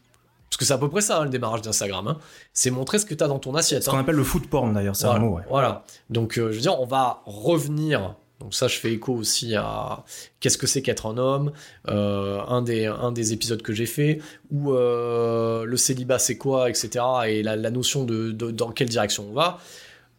[0.50, 2.18] parce que c'est à peu près ça hein, le démarrage d'Instagram, hein,
[2.54, 3.84] c'est montrer ce que tu as dans ton assiette.
[3.84, 3.94] Ce hein.
[3.94, 5.36] qu'on appelle le food porn d'ailleurs, c'est Voilà, un mot.
[5.36, 5.44] Ouais.
[5.50, 5.84] voilà.
[6.10, 8.16] Donc, euh, je veux dire, on va revenir.
[8.40, 10.06] Donc ça, je fais écho aussi à
[10.40, 11.52] qu'est-ce que c'est qu'être un homme,
[11.90, 16.70] euh, un des un des épisodes que j'ai fait, où euh, le célibat c'est quoi,
[16.70, 17.04] etc.
[17.28, 19.60] Et la, la notion de, de- dans quelle direction on va.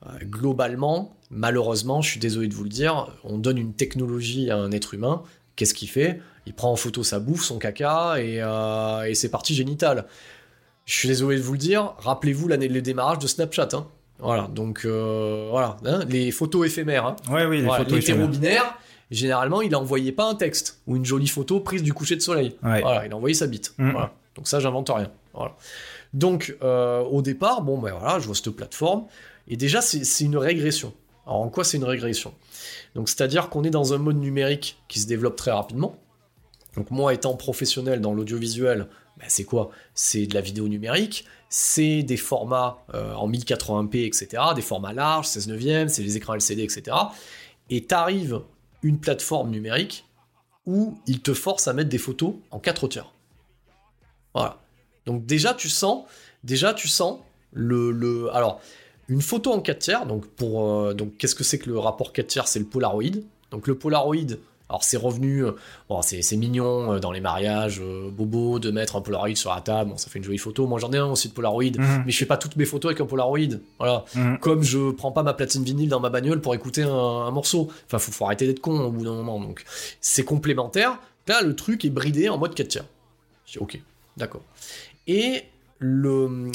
[0.07, 4.57] Euh, globalement, malheureusement, je suis désolé de vous le dire, on donne une technologie à
[4.57, 5.23] un être humain.
[5.57, 6.21] Qu'est-ce qu'il fait?
[6.51, 10.07] Il prend en photo sa bouffe, son caca, et, euh, et c'est parti génital.
[10.85, 13.69] Je suis désolé de vous le dire, rappelez-vous l'année le démarrage de Snapchat.
[13.73, 13.87] Hein.
[14.19, 17.07] Voilà, donc euh, voilà, hein, les photos éphémères.
[17.07, 17.15] Hein.
[17.31, 18.77] Ouais, oui, les Voilà, photos éphémères.
[19.13, 22.57] Généralement, il envoyait pas un texte ou une jolie photo prise du coucher de soleil.
[22.65, 22.81] Ouais.
[22.81, 23.73] Voilà, il envoyait sa bite.
[23.79, 23.93] Mm.
[23.93, 24.13] Voilà.
[24.35, 25.13] Donc ça, j'invente rien.
[25.33, 25.55] Voilà.
[26.13, 29.05] Donc, euh, au départ, bon, ben voilà, je vois cette plateforme,
[29.47, 30.95] et déjà, c'est une régression.
[31.27, 32.35] Alors, en quoi c'est une régression?
[32.97, 35.95] Donc, c'est-à-dire qu'on est dans un mode numérique qui se développe très rapidement.
[36.77, 39.71] Donc, moi, étant professionnel dans l'audiovisuel, ben, c'est quoi?
[39.95, 45.27] C'est de la vidéo numérique, c'est des formats euh, en 1080p, etc., des formats larges,
[45.27, 46.97] 16 neuvième, c'est les écrans LCD, etc.
[47.69, 48.41] Et t'arrives
[48.83, 50.07] une plateforme numérique
[50.67, 53.13] où il te force à mettre des photos en 4 tiers.
[54.35, 54.59] Voilà.
[55.07, 56.05] Donc déjà tu sens,
[56.45, 57.19] déjà tu sens
[57.53, 58.61] le, le alors
[59.09, 60.07] une photo en 4 tiers.
[60.07, 62.49] Donc pour euh, donc qu'est-ce que c'est que le rapport 4 tiers?
[62.49, 63.23] C'est le Polaroid.
[63.51, 64.37] Donc le Polaroid.
[64.71, 65.53] Alors c'est revenu, euh,
[65.89, 69.61] bon c'est mignon euh, dans les mariages, euh, bobo de mettre un Polaroid sur la
[69.61, 70.67] table, bon, ça fait une jolie photo.
[70.69, 72.05] Moi j'en ai un aussi de Polaroid, Mhm.
[72.07, 73.39] mais je fais pas toutes mes photos avec un Polaroid.
[73.79, 74.05] Voilà.
[74.15, 74.39] Mhm.
[74.39, 77.69] Comme je prends pas ma platine vinyle dans ma bagnole pour écouter un, un morceau.
[77.87, 79.41] Enfin, faut, faut arrêter d'être con au bout d'un moment.
[79.41, 79.65] Donc,
[80.01, 80.99] c'est complémentaire.
[81.27, 82.85] Là, le truc est bridé en mode 4 tiers.
[83.47, 83.81] Je dis, ok,
[84.17, 84.43] d'accord.
[85.09, 85.45] Et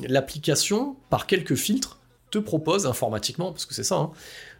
[0.08, 1.98] l'application, par quelques filtres,
[2.32, 4.12] te propose informatiquement, parce que c'est ça, hein,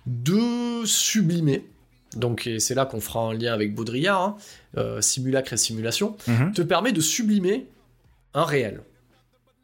[0.06, 1.66] de sublimer.
[2.16, 4.38] Donc, et c'est là qu'on fera un lien avec Baudrillard, hein,
[4.78, 6.54] euh, simulacre et simulation, Mhm.
[6.54, 7.68] te permet de sublimer
[8.34, 8.82] un réel.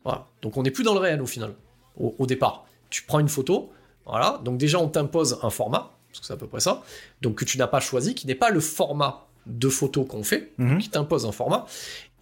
[0.04, 0.28] Voilà.
[0.42, 1.54] Donc on n'est plus dans le réel au final,
[1.98, 2.66] au, au départ.
[2.90, 3.72] Tu prends une photo,
[4.06, 4.40] voilà.
[4.44, 6.84] Donc déjà on t'impose un format, parce que c'est à peu près ça,
[7.22, 10.52] donc que tu n'as pas choisi, qui n'est pas le format de photo qu'on fait,
[10.58, 10.78] Mhm.
[10.80, 11.66] qui t'impose un format,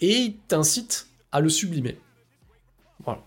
[0.01, 1.97] et il t'incite à le sublimer.
[3.03, 3.21] Voilà.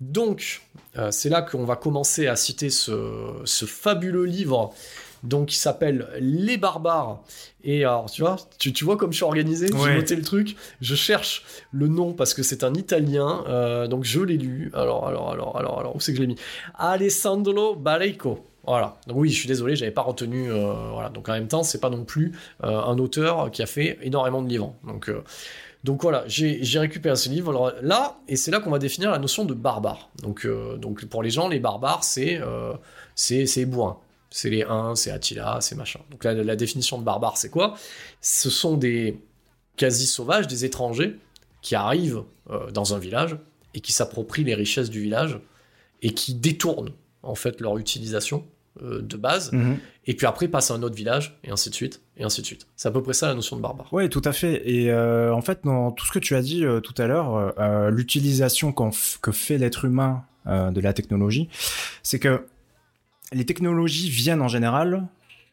[0.00, 0.62] Donc,
[0.96, 4.74] euh, c'est là qu'on va commencer à citer ce, ce fabuleux livre
[5.22, 7.22] donc qui s'appelle Les Barbares.
[7.64, 9.94] Et alors, tu vois, tu, tu vois comme je suis organisé, j'ai Ouais.
[9.96, 14.20] noté le truc, je cherche le nom parce que c'est un italien, euh, donc je
[14.20, 14.70] l'ai lu.
[14.74, 16.36] Alors, alors, alors, alors, alors, où c'est que je l'ai mis?
[16.74, 18.46] Alessandro Barreco.
[18.64, 18.96] Voilà.
[19.08, 20.50] Donc oui, je suis désolé, j'avais pas retenu.
[20.50, 21.08] euh, voilà.
[21.08, 22.32] Donc en même temps, c'est pas non plus
[22.64, 24.74] euh, un auteur qui a fait énormément de livres.
[24.86, 25.10] Donc,
[25.84, 27.50] donc voilà, j'ai j'ai récupéré ce livre.
[27.50, 30.10] Alors là, et c'est là qu'on va définir la notion de barbare.
[30.22, 32.72] Donc, euh, donc pour les gens, les barbares, c'est euh,
[33.16, 33.98] c'est c'est bourrin.
[34.34, 36.00] C'est les Huns, c'est Attila, c'est machin.
[36.10, 37.74] Donc là, la définition de barbare, c'est quoi?
[38.20, 39.18] Ce sont des
[39.76, 41.16] quasi sauvages, des étrangers
[41.60, 43.36] qui arrivent euh, dans un village
[43.74, 45.38] et qui s'approprient les richesses du village
[46.02, 48.44] et qui détournent en fait leur utilisation
[48.82, 49.76] euh, de base, Mhm.
[50.06, 52.46] et puis après passent à un autre village, et ainsi de suite, et ainsi de
[52.46, 52.66] suite.
[52.74, 53.86] C'est à peu près ça la notion de barbare.
[53.92, 54.62] Oui, tout à fait.
[54.66, 57.52] Et euh, en fait, dans tout ce que tu as dit tout à l'heure,
[57.90, 61.50] l'utilisation que fait l'être humain de la technologie,
[62.02, 62.46] c'est que
[63.32, 65.06] les technologies viennent en général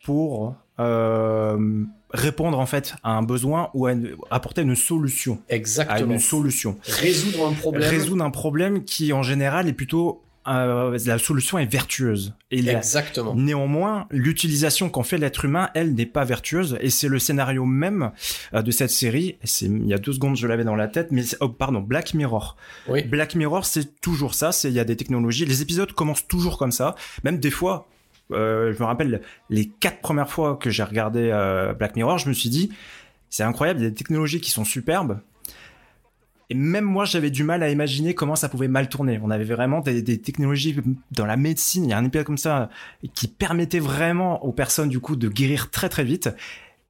[0.04, 5.40] pour euh, répondre en fait à un besoin ou à une- apporter une solution.
[5.50, 6.14] À Exactement.
[6.14, 6.78] une solution.
[6.84, 7.90] Résoudre un problème.
[7.90, 12.34] Résoudre un problème qui en général est plutôt euh, la solution est vertueuse.
[12.52, 13.36] Et la- Exactement.
[13.36, 18.12] Néanmoins, l'utilisation qu'en fait l'être humain, elle, n'est pas vertueuse, et c'est le scénario même
[18.54, 19.38] euh, de cette série.
[19.44, 22.14] C'est il y a deux secondes, je l'avais dans la tête, mais oh, pardon, Black
[22.14, 22.58] Mirror.
[22.88, 23.04] Oui.
[23.04, 24.52] Black Mirror, c'est toujours ça.
[24.52, 25.46] C'est il y a des technologies.
[25.46, 26.96] Les épisodes commencent toujours comme ça.
[27.24, 27.88] Même des fois,
[28.32, 31.30] euh, je me rappelle les quatre premières fois que j'ai regardé
[31.78, 32.72] Black Mirror, je me suis dit,
[33.30, 33.80] c'est incroyable.
[33.80, 35.20] Il y a des technologies qui sont superbes.
[36.50, 39.20] Et même moi, j'avais du mal à imaginer comment ça pouvait mal tourner.
[39.24, 40.76] On avait vraiment des, des technologies
[41.12, 41.84] dans la médecine.
[41.86, 42.70] Il y a un épisode comme ça
[43.14, 46.30] qui permettait vraiment aux personnes du coup de guérir très très vite.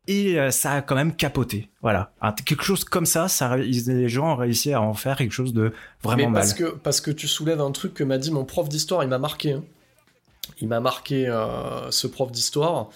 [0.08, 1.70] Et euh, ça a quand même capoté.
[1.84, 2.14] Voilà,
[2.46, 6.18] quelque chose comme ça, les gens ont réussi à en faire quelque chose de vraiment
[6.24, 6.34] Mais mal.
[6.42, 9.10] parce que, parce que tu soulèves un truc que m'a dit mon prof d'histoire, il
[9.10, 9.52] m'a marqué.
[9.54, 9.64] hein.
[10.62, 12.90] Il m'a marqué euh, ce prof d'histoire,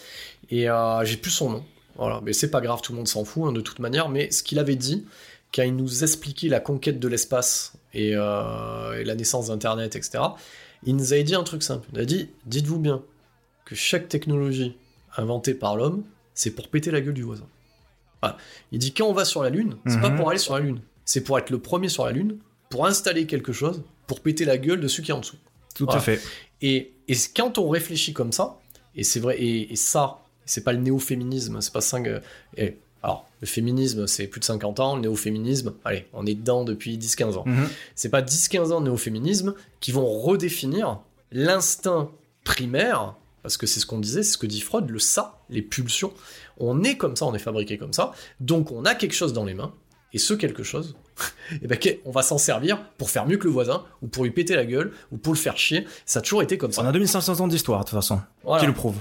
[0.49, 1.66] et euh, j'ai plus son nom.
[1.97, 4.09] Voilà, mais c'est pas grave, tout le monde s'en fout hein, de toute manière.
[4.09, 5.05] Mais ce qu'il avait dit,
[5.53, 10.23] quand il nous expliquait la conquête de l'espace et, euh, et la naissance d'Internet, etc.,
[10.85, 11.87] il nous avait dit un truc simple.
[11.93, 13.01] Il a dit Dites-vous bien
[13.65, 14.75] que chaque technologie
[15.15, 17.47] inventée par l'homme, c'est pour péter la gueule du voisin.
[18.21, 18.37] Voilà.
[18.71, 20.17] Il dit Quand on va sur la Lune, c'est pas Mhm.
[20.17, 22.37] pour aller sur la Lune, c'est pour être le premier sur la Lune,
[22.69, 25.37] pour installer quelque chose, pour péter la gueule de ceux qui est en dessous.
[25.75, 25.99] Tout Voilà.
[25.99, 26.19] à fait.
[26.61, 28.59] Et, et quand on réfléchit comme ça,
[28.95, 32.07] et c'est vrai, et, et ça, c'est pas le néo-féminisme, c'est pas 5.
[33.03, 36.97] Alors, le féminisme, c'est plus de 50 ans, le néo-féminisme, allez, on est dedans depuis
[36.97, 37.43] 10-15 ans.
[37.45, 37.67] Mhm.
[37.95, 40.99] C'est pas 10-15 ans de néo-féminisme qui vont redéfinir
[41.31, 42.09] l'instinct
[42.45, 45.61] primaire, parce que c'est ce qu'on disait, c'est ce que dit Freud, le ça, les
[45.61, 46.13] pulsions.
[46.57, 49.43] On est comme ça, on est fabriqué comme ça, donc on a quelque chose dans
[49.43, 49.73] les mains,
[50.13, 50.95] et ce quelque chose,
[51.61, 54.31] eh ben, on va s'en servir pour faire mieux que le voisin, ou pour lui
[54.31, 55.85] péter la gueule, ou pour le faire chier.
[56.05, 56.83] Ça a toujours été comme ça.
[56.83, 58.61] On a 2500 ans d'histoire de toute façon, Voilà.
[58.61, 58.95] qui le prouve.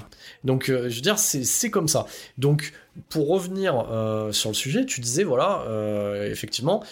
[0.45, 2.07] Donc, euh, je veux dire, c'est comme ça.
[2.39, 2.73] Donc,
[3.09, 6.83] pour revenir euh, sur le sujet, tu disais, voilà, euh, effectivement,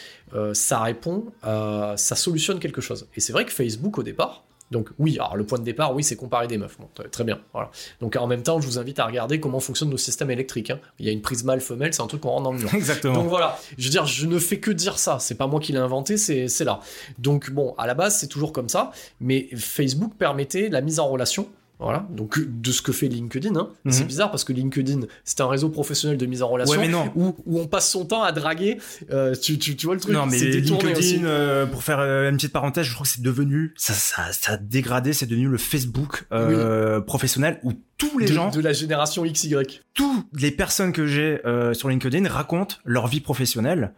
[0.53, 3.09] ça répond, à- ça solutionne quelque chose.
[3.17, 6.05] Et c'est vrai que Facebook, au départ, donc oui, alors le point de départ, oui,
[6.05, 6.79] c'est comparer des meufs.
[6.79, 7.73] Bon, très- bien, voilà.
[8.01, 10.71] Donc, en même temps, je vous invite à regarder comment fonctionnent nos systèmes électriques.
[10.71, 10.79] hein.
[11.01, 12.71] Il y a une prise mâle-femelle, c'est un truc qu'on rentre dans le mur.
[12.75, 13.15] Exactement.
[13.15, 15.73] Donc voilà, je veux dire, je ne fais que dire ça, c'est pas moi qui
[15.73, 16.79] l'ai inventé, c'est là.
[17.19, 21.09] Donc bon, à la base, c'est toujours comme ça, mais Facebook permettait la mise en
[21.09, 21.49] relation.
[21.83, 23.57] Voilà, donc de ce que fait LinkedIn.
[23.57, 23.71] hein.
[23.87, 23.93] Mhm.
[23.93, 26.93] C'est bizarre parce que LinkedIn, c'est un réseau professionnel de mise en relation Ouais, mais
[26.93, 27.11] non.
[27.17, 28.77] où, où on passe son temps à draguer.
[29.11, 30.39] euh, tu, tu, tu vois le truc Non, mais.
[30.39, 34.31] LinkedIn, euh, pour faire euh, une petite parenthèse, je crois que c'est devenu, ça, ça,
[34.33, 38.61] ça a dégradé, c'est devenu le Facebook euh, professionnel où tous les de, gens, de
[38.61, 39.57] la génération XY.
[39.95, 43.93] toutes les personnes que j'ai euh, sur LinkedIn racontent leur vie professionnelle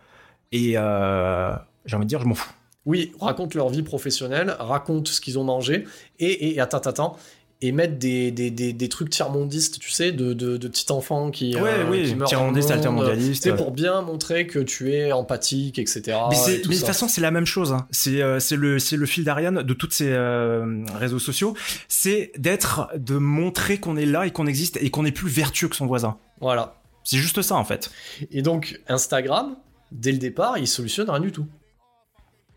[0.53, 1.53] et euh,
[1.85, 2.53] j'ai envie de dire, je m'en fous.
[2.85, 5.87] Oui, racontent leur vie professionnelle, racontent ce qu'ils ont mangé,
[6.19, 7.17] et, et attends, attends, attends,
[7.65, 11.31] et mettre des, des, des, des trucs tiers-mondistes, tu sais, de, de, de petits enfants
[11.31, 13.43] qui, Ouais, euh, oui, qui meurent tiers-mondiste, dans le monde, altermondialiste.
[13.45, 16.19] Tu sais, pour bien montrer que tu es empathique, etc.
[16.29, 17.73] mais et de toute façon, c'est la même chose.
[17.73, 17.87] hein.
[17.91, 21.55] C'est euh, c'est le c'est le fil d'Ariane de tous ces euh, réseaux sociaux.
[21.89, 25.69] C'est d'être, de montrer qu'on est là et qu'on existe et qu'on est plus vertueux
[25.69, 26.19] que son voisin.
[26.41, 26.75] Voilà.
[27.05, 27.91] C'est juste ça en fait.
[28.31, 29.57] Et donc, Instagram,
[29.93, 31.47] dès le départ, il solutionne rien du tout.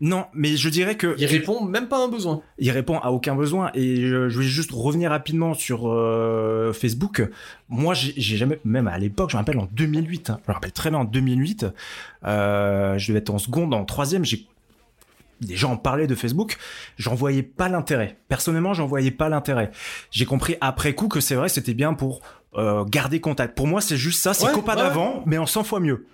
[0.00, 2.42] Non, mais je dirais que Il répond même pas à un besoin.
[2.58, 7.22] il répond à aucun besoin et je, je vais juste revenir rapidement sur euh, Facebook.
[7.70, 10.72] Moi, j'ai jamais, même à l'époque, je me rappelle en 2008, hein, je me rappelle
[10.72, 11.66] très bien en 2008,
[12.24, 14.46] euh, je devais être en seconde, en troisième, j'ai
[15.40, 16.56] des gens en parlaient de Facebook,
[16.98, 18.16] j'en voyais pas l'intérêt.
[18.28, 19.70] Personnellement, j'en voyais pas l'intérêt.
[20.10, 22.20] J'ai compris après coup que c'est vrai, c'était bien pour
[22.56, 23.54] euh, garder contact.
[23.54, 24.82] Pour moi, c'est juste ça, c'est Ouais, copain ouais.
[24.82, 26.06] d'avant, mais en 100 fois mieux.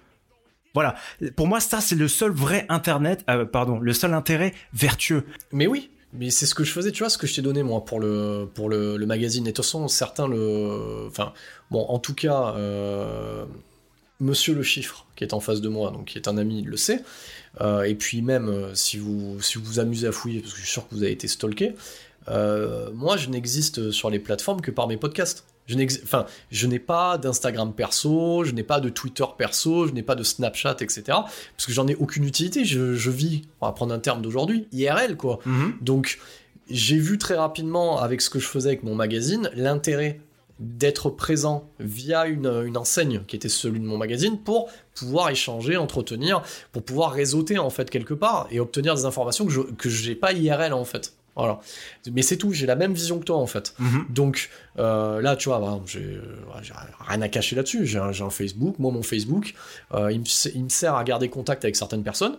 [0.74, 0.94] Voilà.
[1.36, 5.24] Pour moi, ça, c'est le seul vrai Internet, euh, pardon, le seul intérêt vertueux.
[5.52, 7.62] Mais oui, mais c'est ce que je faisais, tu vois, ce que je t'ai donné
[7.62, 9.46] moi pour le, pour le, magazine.
[9.46, 11.06] Et de toute façon, certains le.
[11.08, 11.32] Enfin,
[11.70, 13.44] bon, en tout cas, euh,
[14.20, 16.66] Monsieur le Chiffre, qui est en face de moi, donc qui est un ami, il
[16.66, 17.02] le sait.
[17.60, 20.64] Euh, et puis même, si vous si vous vous amusez à fouiller, parce que je
[20.64, 21.74] suis sûr que vous avez été stalké,
[22.28, 25.44] moi, je n'existe sur les plateformes que par mes podcasts.
[25.66, 29.92] Je n'ex- enfin, je n'ai pas d'Instagram perso, je n'ai pas de Twitter perso, je
[29.92, 31.02] n'ai pas de Snapchat, etc.
[31.08, 32.64] Parce que j'en ai aucune utilité.
[32.64, 35.38] Je, je vis, on va prendre un terme d'aujourd'hui, IRL, quoi.
[35.80, 36.18] Donc,
[36.70, 40.20] j'ai vu très rapidement, avec ce que je faisais avec mon magazine, l'intérêt
[40.60, 45.76] d'être présent via une, une enseigne qui était celui de mon magazine pour pouvoir échanger,
[45.76, 49.88] entretenir, pour pouvoir réseauter en fait quelque part et obtenir des informations que je que
[49.88, 51.14] j'ai pas IRL en fait.
[51.34, 51.60] Voilà.
[52.12, 53.74] Mais c'est tout, j'ai la même vision que toi en fait.
[53.78, 54.06] Mhm.
[54.10, 56.20] Donc euh, là, tu vois, j'ai
[57.08, 57.86] rien à cacher là-dessus.
[57.86, 59.54] J'ai un, Facebook, moi mon Facebook,
[59.94, 62.36] euh, il, me, s- il me sert à garder contact avec certaines personnes.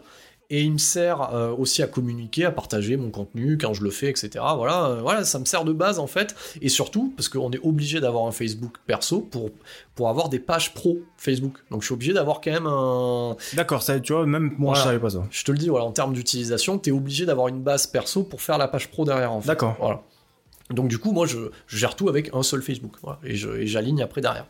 [0.55, 3.89] Et il me sert euh, aussi à communiquer, à partager mon contenu quand je le
[3.89, 4.29] fais, etc.
[4.55, 6.35] Voilà, euh, voilà, ça me sert de base en fait.
[6.61, 9.49] Et surtout, parce qu'on est obligé d'avoir un Facebook perso pour,
[9.95, 11.57] pour avoir des pages pro Facebook.
[11.71, 14.79] Donc je suis obligé d'avoir quand même un, D'accord, ça, tu vois, même moi, Voilà.
[14.79, 15.23] je savais pas ça.
[15.31, 18.21] je te le dis, voilà, en termes d'utilisation, tu es obligé d'avoir une base perso
[18.21, 19.31] pour faire la page pro derrière.
[19.31, 19.47] En fait.
[19.47, 19.75] D'accord.
[19.79, 20.03] Voilà.
[20.69, 22.93] Donc du coup, moi, je, je gère tout avec un seul Facebook.
[23.01, 23.35] voilà, et
[23.65, 24.45] j'aligne après derrière.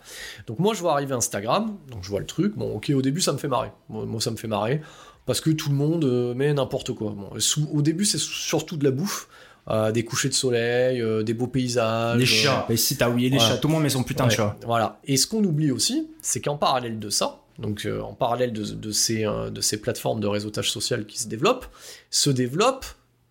[0.48, 2.56] Donc moi, je vois arriver Instagram, donc je vois le truc.
[2.58, 3.72] Bon, ok, au début, ça me fait marrer.
[3.88, 4.82] Moi, moi, ça me fait marrer
[5.26, 7.12] parce que tout le monde euh, met n'importe quoi.
[7.12, 9.28] Bon, sous- au début, c'est surtout de la bouffe.
[9.70, 12.18] euh, des couchers de soleil, euh, des beaux paysages.
[12.18, 12.66] Les euh, chats.
[12.70, 13.54] Et si t'as oublié les voilà.
[13.54, 14.58] chats, tout le monde met son putain de chat.
[14.66, 15.00] Voilà.
[15.06, 18.62] Et ce qu'on oublie aussi, c'est qu'en parallèle de ça, donc euh, en parallèle de,
[18.66, 21.68] de ces, euh, de ces plateformes de réseautage social qui se développent,
[22.10, 22.86] se développe,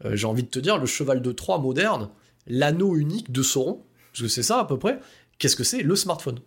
[0.06, 2.08] euh, j'ai envie de te dire, le cheval de Troie moderne,
[2.46, 3.82] l'anneau unique de Sauron,
[4.12, 5.00] parce que c'est ça à peu près.
[5.38, 5.82] Qu'est-ce que c'est?
[5.82, 6.38] Le smartphone.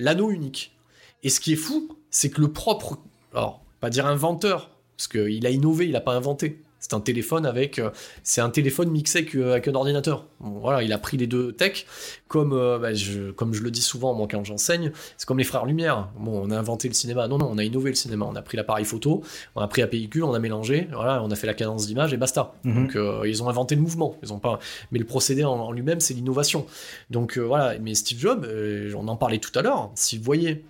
[0.00, 0.76] L'anneau unique.
[1.22, 2.98] Et ce qui est fou, c'est que le propre,
[3.32, 4.70] alors pas dire inventeur,
[5.00, 6.60] parce qu'il a innové, il n'a pas inventé.
[6.78, 7.88] C'est un téléphone avec, euh,
[8.22, 10.26] c'est un téléphone mixé avec, euh, un ordinateur.
[10.40, 11.86] Bon, voilà, il a pris les deux techs,
[12.28, 15.44] comme, euh, bah, je, comme je le dis souvent moi quand j'enseigne, c'est comme les
[15.44, 16.10] frères Lumière.
[16.18, 17.28] Bon, on a inventé le cinéma.
[17.28, 18.26] Non, non, on a innové le cinéma.
[18.28, 19.22] On a pris l'appareil photo,
[19.56, 22.12] on a pris la pellicule, on a mélangé, voilà, on a fait la cadence d'image
[22.12, 22.52] et basta.
[22.64, 22.74] Mhm.
[22.74, 24.16] Donc euh, ils ont inventé le mouvement.
[24.22, 24.58] Ils ont pas,
[24.90, 26.66] mais le procédé en, en lui-même, c'est l'innovation.
[27.08, 27.78] Donc euh, voilà.
[27.78, 28.46] Mais Steve Jobs,
[28.94, 29.92] on en parlait tout à l'heure.
[29.94, 30.66] Si vous voyez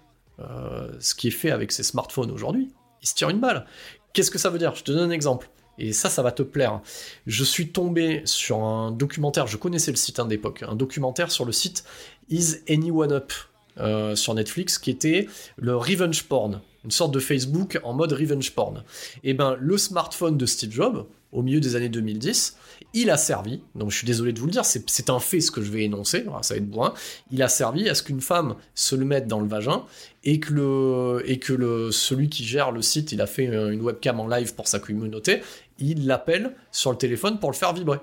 [1.01, 2.71] ce qui est fait avec ces smartphones aujourd'hui,
[3.03, 3.67] il se tire une balle.
[4.13, 4.75] Qu'est-ce que ça veut dire?
[4.75, 5.49] Je te donne un exemple.
[5.79, 6.81] Et ça, ça va te plaire.
[7.27, 11.45] Je suis tombé sur un documentaire, je connaissais le site hein, d'époque, un documentaire sur
[11.47, 11.85] le site
[12.29, 13.33] Is Anyone Up
[13.79, 18.51] euh, sur Netflix qui était le revenge porn, une sorte de Facebook en mode revenge
[18.53, 18.85] porn.
[19.25, 22.57] Et ben le smartphone de Steve Jobs, au milieu des années 2010,
[22.93, 25.51] il a servi, donc je suis désolé de vous le dire, c'est un fait ce
[25.51, 26.93] que je vais énoncer, ça va être bourrin,
[27.31, 29.85] il a servi à ce qu'une femme se le mette dans le vagin
[30.25, 33.81] et que, le, et que le, celui qui gère le site, il a fait une
[33.81, 35.43] webcam en live pour sa communauté,
[35.79, 37.99] il l'appelle sur le téléphone pour le faire vibrer.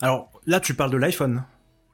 [0.00, 1.44] Alors, là, tu parles de l'iPhone.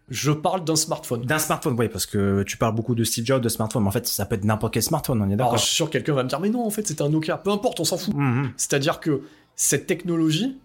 [0.09, 1.24] Je parle d'un smartphone.
[1.24, 3.92] D'un smartphone, oui, parce que tu parles beaucoup de Steve Jobs, de smartphone, mais en
[3.92, 5.59] fait, ça peut être n'importe quel smartphone, on est Alors, d'accord.
[5.59, 7.38] je suis sûr que quelqu'un va me dire, mais non, en fait, c'était un Nokia.
[7.38, 8.14] Peu importe, on s'en fout.
[8.14, 8.50] Mhm.
[8.57, 9.22] C'est-à-dire que
[9.57, 10.59] cette technologie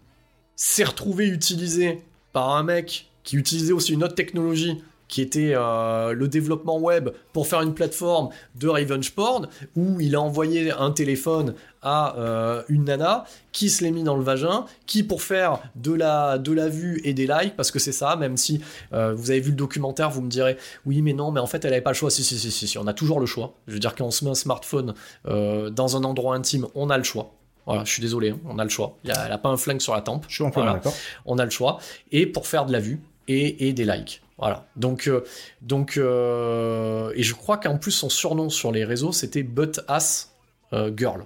[0.56, 2.02] s'est retrouvée utilisée
[2.34, 7.10] par un mec qui utilisait aussi une autre technologie qui était euh, le développement web
[7.34, 12.64] pour faire une plateforme de revenge porn où il a envoyé un téléphone à euh,
[12.68, 16.52] une nana qui se l'est mis dans le vagin, qui pour faire de la, de
[16.52, 18.62] la vue et des likes, parce que c'est ça, même si
[18.94, 21.64] euh, vous avez vu le documentaire, vous me direz oui mais non, mais en fait
[21.64, 23.54] elle avait pas le choix, si si si si, on a toujours le choix.
[23.68, 26.98] Je veux dire quand on se met un smartphone dans un endroit intime, on a
[26.98, 27.34] le choix.
[27.68, 28.98] Voilà, je suis désolé, hein, on a le choix.
[29.04, 30.26] Il y a- elle a pas un flingue sur la tempe.
[30.30, 30.78] Je suis en plein Voilà.
[30.78, 30.94] d'accord.
[31.26, 31.78] On a le choix.
[32.12, 34.22] Et pour faire de la vue et, et des likes.
[34.40, 34.66] Voilà.
[34.76, 35.24] Donc, euh,
[35.62, 40.34] donc euh, et je crois qu'en plus son surnom sur les réseaux c'était Butt Ass
[40.74, 41.26] euh, Girl.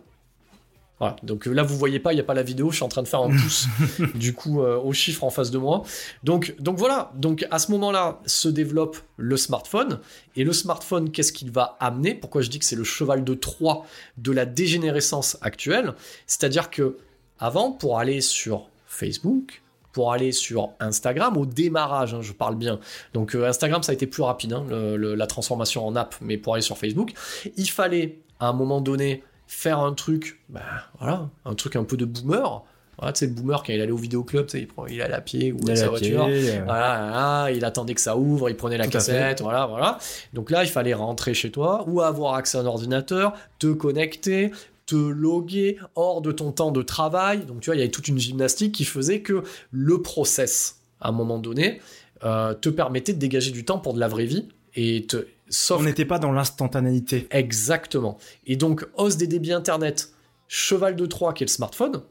[1.01, 1.15] Voilà.
[1.23, 2.87] Donc euh, là vous voyez pas, il y a pas la vidéo, je suis en
[2.87, 3.65] train de faire un pouce
[4.15, 5.81] du coup euh, au chiffre en face de moi.
[6.23, 7.11] Donc, donc voilà.
[7.15, 9.99] Donc à ce moment-là se développe le smartphone
[10.35, 12.13] et le smartphone qu'est-ce qu'il va amener?
[12.13, 13.85] Pourquoi je dis que c'est le cheval de Troie
[14.17, 15.93] de la dégénérescence actuelle?
[16.27, 16.97] C'est-à-dire que
[17.39, 22.79] avant pour aller sur Facebook, pour aller sur Instagram au démarrage, hein, je parle bien.
[23.13, 26.15] Donc euh, Instagram, ça a été plus rapide, hein, le- le- la transformation en app,
[26.21, 27.11] mais pour aller sur Facebook,
[27.57, 29.23] il fallait à un moment donné
[29.53, 30.61] faire un truc, bah,
[30.99, 32.63] voilà, un truc un peu de boomer.
[32.97, 35.01] Voilà, tu sais, le boomer, quand il allait au vidéoclub, tu sais, il, prend- il
[35.01, 36.25] allait à pied ou a sa pied, voiture.
[36.29, 39.97] euh, Voilà, voilà, il attendait que ça ouvre, il prenait la à cassette, voilà, voilà.
[40.33, 44.51] Donc là, il fallait rentrer chez toi ou avoir accès à un ordinateur, te connecter,
[44.85, 47.39] te loguer hors de ton temps de travail.
[47.45, 51.09] Donc tu vois, il y avait toute une gymnastique qui faisait que le process, à
[51.09, 51.81] un moment donné,
[52.23, 55.79] euh, te permettait de dégager du temps pour de la vraie vie et te sauf
[55.79, 57.27] On n'était pas dans l'instantanéité.
[57.29, 58.17] Exactement.
[58.47, 60.13] Et donc, hausse des débits Internet,
[60.47, 62.01] cheval de Troie qui est le smartphone,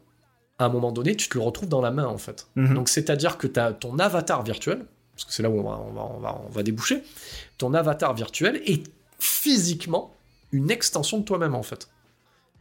[0.58, 2.46] à un moment donné, tu te le retrouves dans la main, en fait.
[2.54, 2.74] Mhm.
[2.74, 4.84] Donc, c'est-à-dire que as ton avatar virtuel,
[5.14, 7.02] parce que c'est là où on va, on, va, on, va, on va déboucher,
[7.58, 10.14] ton avatar virtuel est physiquement
[10.52, 11.88] une extension de toi-même, en fait.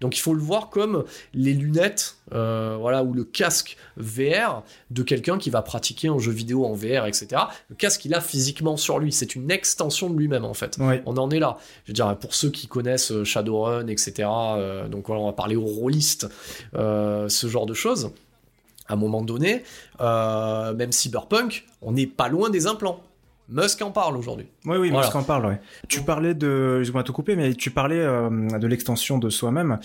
[0.01, 5.03] Donc il faut le voir comme les lunettes, euh, voilà, ou le casque VR de
[5.03, 7.27] quelqu'un qui va pratiquer un jeu vidéo en VR, etc.
[7.69, 10.77] Le casque qu'il a physiquement sur lui, c'est une extension de lui-même en fait.
[11.05, 11.57] On en est là.
[11.85, 15.33] Je veux dire, pour ceux qui connaissent euh, Shadowrun, etc., euh, donc voilà, on va
[15.33, 16.27] parler aux rôlistes,
[16.75, 18.11] euh, ce genre de choses.
[18.87, 19.63] À un moment donné,
[19.99, 23.03] même Cyberpunk, on n'est pas loin des implants.
[23.49, 24.47] Musk en parle aujourd'hui.
[24.65, 25.07] Oui, oui, Voilà.
[25.07, 25.59] Musk en parle, ouais.
[25.87, 29.79] Tu parlais de, excuse-moi de te couper, mais tu parlais euh, de l'extension de soi-même.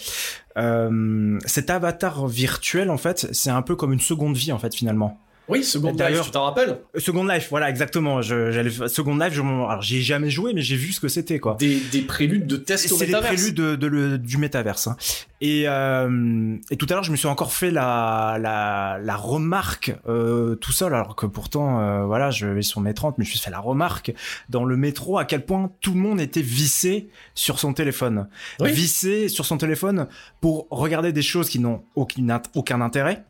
[0.57, 4.75] Euh, cet avatar virtuel, en fait, c'est un peu comme une seconde vie, en fait,
[4.75, 5.19] finalement.
[5.47, 6.79] Oui, Second Life, tu t'en rappelles?
[6.97, 8.23] Second Life, voilà, exactement.
[8.23, 11.39] Je, Second Life, je, alors j'y ai jamais joué, mais j'ai vu ce que c'était,
[11.39, 11.57] quoi.
[11.59, 13.35] des, des préludes de tests au C'est les métaverse.
[13.35, 14.87] préludes de, de le- du métaverse.
[14.87, 14.97] hein.
[15.43, 19.95] Et, euh, et tout à l'heure, je me suis encore fait la, la, la remarque
[20.09, 23.31] euh, tout seul, alors que pourtant, euh, voilà, je vais sur mes 30, mais je
[23.31, 24.15] me suis fait la remarque
[24.49, 28.29] dans le métro à quel point tout le monde était vissé sur son téléphone.
[28.61, 28.73] Oui.
[28.73, 30.07] Vissé sur son téléphone
[30.41, 33.25] pour regarder des choses qui n'ont aucun intérêt,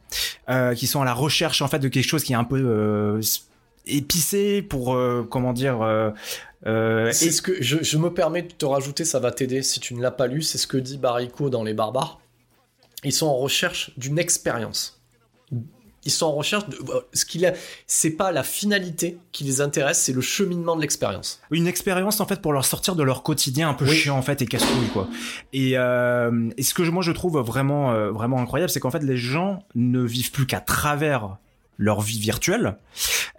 [0.48, 2.60] euh, qui sont à la recherche en fait de quelque chose qui est un peu
[2.60, 3.20] euh,
[3.86, 5.78] épicé pour, euh, comment dire...
[6.64, 9.94] C'est ce que je, je me permets de te rajouter, ça va t'aider si tu
[9.94, 10.42] ne l'as pas lu.
[10.42, 12.20] C'est ce que dit Barrico dans Les Barbares.
[13.02, 14.93] Ils sont en recherche d'une expérience.
[16.04, 16.78] Ils sont en recherche de
[17.12, 17.52] ce qu'il a.
[17.86, 21.40] C'est pas la finalité qui les intéresse, c'est le cheminement de l'expérience.
[21.50, 23.96] une expérience en fait pour leur sortir de leur quotidien un peu Oui.
[23.96, 25.08] chiant en fait et casse-couille quoi.
[25.52, 29.02] Et, euh, et ce que moi je trouve vraiment euh, vraiment incroyable, c'est qu'en fait
[29.02, 31.38] les gens ne vivent plus qu'à travers
[31.78, 32.76] leur vie virtuelle.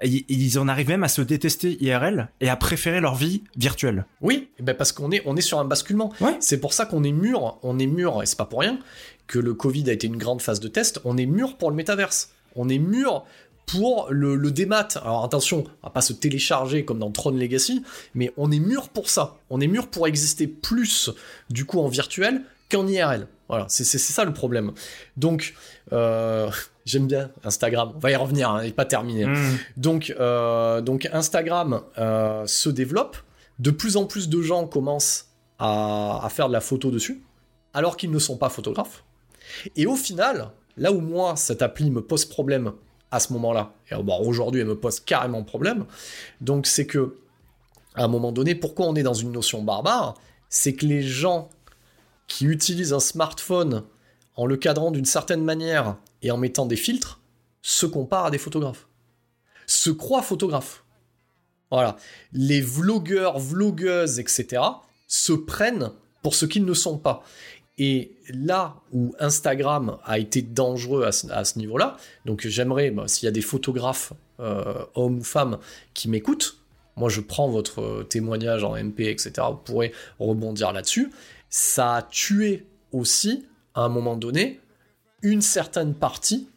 [0.01, 4.05] Et, ils en arrivent même à se détester IRL et à préférer leur vie virtuelle.
[4.21, 6.11] Oui, eh ben parce qu'on est, on est sur un basculement.
[6.19, 6.35] Ouais.
[6.41, 8.77] C'est pour ça qu'on est mûr, on est mûr, et c'est pas pour rien
[9.27, 11.75] que le Covid a été une grande phase de test, on est mûr pour le
[11.77, 12.31] métaverse.
[12.55, 13.25] On est mûr
[13.65, 14.87] pour le, le démat.
[15.01, 17.83] Alors attention, on va pas se télécharger comme dans Tron Legacy,
[18.13, 19.37] mais on est mûr pour ça.
[19.49, 21.11] On est mûr pour exister plus
[21.49, 22.41] du coup en virtuel
[22.71, 23.27] qu'en IRL.
[23.47, 24.71] Voilà, c'est ça le problème.
[25.17, 25.53] Donc,
[25.93, 26.49] euh,
[26.85, 27.91] j'aime bien Instagram.
[27.95, 29.25] On va y revenir, hein, il n'est pas terminé.
[29.25, 29.57] Mmh.
[29.77, 33.17] Donc, euh, donc Instagram euh, se développe.
[33.59, 35.29] De plus en plus de gens commencent
[35.59, 37.21] à, à faire de la photo dessus,
[37.73, 39.03] alors qu'ils ne sont pas photographes.
[39.77, 42.73] Et au final, là où moi, cette appli me pose problème
[43.11, 45.85] à ce moment-là, et bon, aujourd'hui, elle me pose carrément problème,
[46.41, 47.15] donc c'est que,
[47.93, 50.15] à un moment donné, pourquoi on est dans une notion barbare?
[50.49, 51.49] C'est que les gens
[52.27, 53.83] qui utilisent un smartphone
[54.35, 57.21] en le cadrant d'une certaine manière et en mettant des filtres
[57.61, 58.87] se comparent à des photographes
[59.67, 60.83] se croient photographes.
[61.71, 61.97] Voilà.
[62.31, 64.61] Les vlogueurs, vlogueuses, etc.
[65.07, 67.23] se prennent pour ce qu'ils ne sont pas.
[67.77, 73.27] Et là où Instagram a été dangereux à ce, niveau-là, donc j'aimerais, bah, s'il y
[73.27, 75.57] a des photographes, euh, hommes ou femmes,
[75.93, 76.57] qui m'écoutent,
[76.95, 79.33] moi je prends votre témoignage en MP, etc.
[79.49, 81.11] Vous pourrez rebondir là-dessus.
[81.49, 84.61] Ça a tué aussi, à un moment donné,
[85.21, 86.47] une certaine partie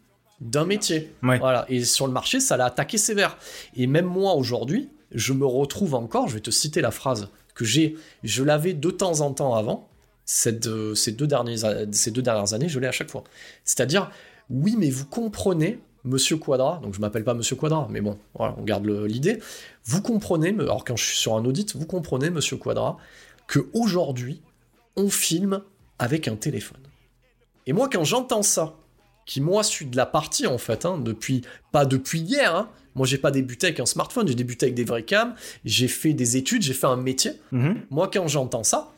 [0.40, 1.12] d'un métier.
[1.24, 1.38] Ouais.
[1.38, 1.66] Voilà.
[1.68, 3.38] Et sur le marché, ça l'a attaqué sévère.
[3.74, 7.64] Et même moi, aujourd'hui, je me retrouve encore, je vais te citer la phrase que
[7.64, 9.88] j'ai, je l'avais de temps en temps avant,
[10.30, 13.24] cette, euh, ces, deux dernières, ces deux dernières années, je l'ai à chaque fois.
[13.64, 14.10] C'est-à-dire,
[14.50, 18.54] oui, mais vous comprenez, Monsieur Quadra, donc je m'appelle pas Monsieur Quadra, mais bon, voilà,
[18.58, 19.40] on garde l'idée,
[19.86, 22.98] vous comprenez, alors quand je suis sur un audit, vous comprenez, Monsieur Quadra,
[23.46, 24.42] que aujourd'hui,
[24.96, 25.62] on filme
[25.98, 26.80] avec un téléphone.
[27.66, 28.74] Et moi, quand j'entends ça,
[29.24, 31.40] qui moi suis de la partie en fait, hein, depuis
[31.72, 32.54] pas depuis hier.
[32.54, 32.68] hein.
[32.94, 36.12] Moi, j'ai pas débuté avec un smartphone, j'ai débuté avec des vrais cams, j'ai fait
[36.12, 37.32] des études, j'ai fait un métier.
[37.52, 37.76] Mhm.
[37.90, 38.92] Moi, quand j'entends ça,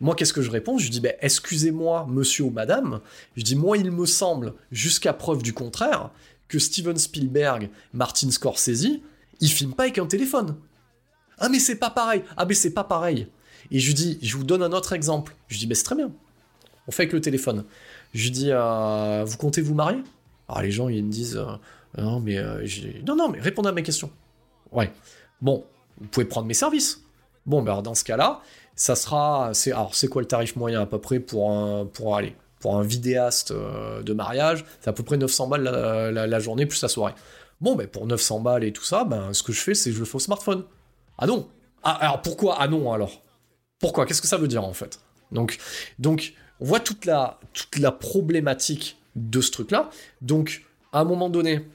[0.00, 0.78] moi, qu'est-ce que je réponds?
[0.78, 3.00] Je dis, ben, excusez-moi, monsieur ou madame.
[3.36, 6.10] Je dis, moi, il me semble, jusqu'à preuve du contraire,
[6.48, 9.00] que Steven Spielberg, Martin Scorsese,
[9.40, 10.56] ils filment pas avec un téléphone.
[11.38, 12.22] Ah, mais c'est pas pareil.
[12.36, 13.28] Ah, mais c'est pas pareil.
[13.70, 15.34] Et je lui dis, je vous donne un autre exemple.
[15.48, 16.12] Je lui dis, ben, c'est très bien.
[16.86, 17.64] On fait avec le téléphone.
[18.14, 20.02] Je lui dis, euh, vous comptez vous marier?
[20.48, 21.56] Alors, les gens, ils me disent, euh,
[22.00, 22.66] non, mais, euh,
[23.06, 24.10] non, non, mais répondez à mes questions.
[24.72, 24.92] Ouais.
[25.40, 25.64] Bon,
[25.98, 27.02] vous pouvez prendre mes services.
[27.46, 28.40] Bon, ben alors dans ce cas-là,
[28.76, 29.50] ça sera.
[29.54, 32.76] C'est, alors, c'est quoi le tarif moyen à peu près pour un, pour aller, pour
[32.76, 34.64] un vidéaste euh, de mariage?
[34.80, 35.62] C'est à peu près 900 balles
[36.12, 37.14] la, journée plus la soirée.
[37.60, 39.98] Bon, ben pour 900 balles et tout ça, ben ce que je fais, c'est je
[39.98, 40.64] le fais au smartphone.
[41.18, 41.48] Ah non
[41.82, 42.56] ah, Alors pourquoi?
[42.60, 43.22] Ah non alors
[43.80, 44.04] Pourquoi?
[44.04, 45.00] Qu'est-ce que ça veut dire en fait?
[45.32, 45.58] Donc,
[45.98, 49.90] donc, on voit toute la, toute la problématique de ce truc-là.
[50.20, 51.66] Donc, à un moment donné,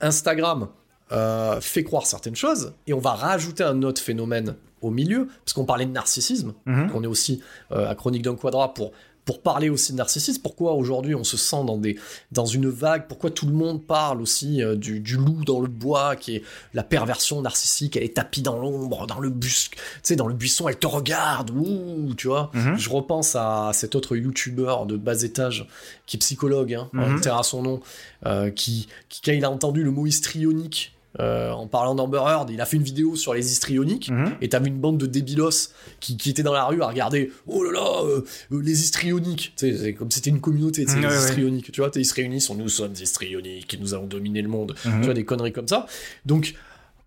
[0.00, 0.68] Instagram
[1.12, 5.52] euh, fait croire certaines choses, et on va rajouter un autre phénomène au milieu, parce
[5.52, 6.90] qu'on parlait de narcissisme, Mhm.
[6.94, 7.40] on est aussi
[7.72, 8.92] euh, à Chronique d'un Quadra pour,
[9.26, 10.40] pour parler aussi de narcissisme.
[10.42, 11.98] Pourquoi aujourd'hui on se sent dans, des,
[12.32, 13.06] dans une vague?
[13.06, 16.42] Pourquoi tout le monde parle aussi euh, du, du loup dans le bois, qui est
[16.74, 17.96] la perversion narcissique?
[17.96, 20.86] Elle est tapie dans l'ombre, dans le bus, tu sais, dans le buisson, elle te
[20.86, 22.50] regarde, ouh, tu vois?
[22.54, 22.76] Mhm.
[22.78, 25.68] Je repense à cet autre youtubeur de bas étage
[26.06, 27.80] qui est psychologue, hein, on taira son nom,
[28.26, 32.50] euh, qui, qui, quand il a entendu le mot histrionique euh, en parlant d'Amber Heard,
[32.50, 34.10] il a fait une vidéo sur les histrioniques.
[34.10, 34.36] Mhm.
[34.40, 37.64] Et t'avais une bande de débilos qui, qui étaient dans la rue à regarder Oh
[37.64, 39.52] là là, euh, euh, les histrioniques.
[39.56, 41.14] C'est comme si c'était une communauté, Ouais, les ouais.
[41.16, 41.72] histrioniques.
[41.72, 44.76] Tu vois, ils se réunissent, on, nous sommes histrioniques, nous allons dominer le monde.
[44.84, 45.00] Mhm.
[45.00, 45.86] Tu vois, des conneries comme ça.
[46.26, 46.54] Donc,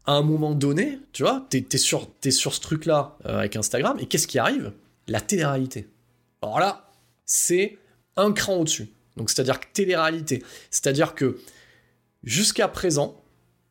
[0.06, 3.98] à un moment donné, tu vois, t'es es sur, es sur ce truc-là avec Instagram,
[4.02, 4.74] et qu'est-ce qui arrive?
[5.08, 5.88] La télé-réalité.
[6.42, 6.92] Alors là,
[7.26, 7.78] c'est
[8.18, 8.90] un cran au-dessus.
[9.16, 11.38] Donc, c'est-à-dire que télé-réalité, c'est-à-dire que
[12.24, 13.23] jusqu'à présent,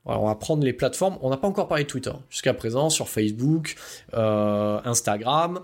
[0.06, 2.12] alors on va prendre les plateformes, on n'a pas encore parlé de Twitter.
[2.28, 3.76] Jusqu'à présent, sur Facebook,
[4.14, 5.60] euh, Instagram,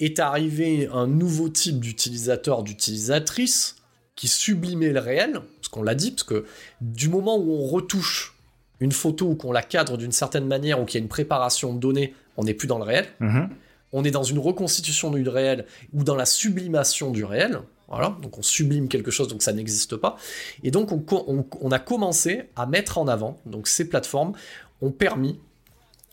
[0.00, 3.76] est arrivé un nouveau type d'utilisateur, d'utilisatrice,
[4.16, 6.44] qui sublimait le réel, parce qu'on l'a dit, parce que
[6.82, 8.36] du moment où on retouche
[8.80, 11.72] une photo ou qu'on la cadre d'une certaine manière ou qu'il y a une préparation
[11.72, 13.06] de données, on n'est plus dans le réel.
[13.20, 13.48] Mhm.
[13.92, 17.60] On est dans une reconstitution du réel ou dans la sublimation du réel.
[17.90, 20.16] Voilà, donc on sublime quelque chose, donc ça n'existe pas.
[20.62, 24.32] Et donc on, a commencé à mettre en avant, donc ces plateformes
[24.80, 25.40] ont permis,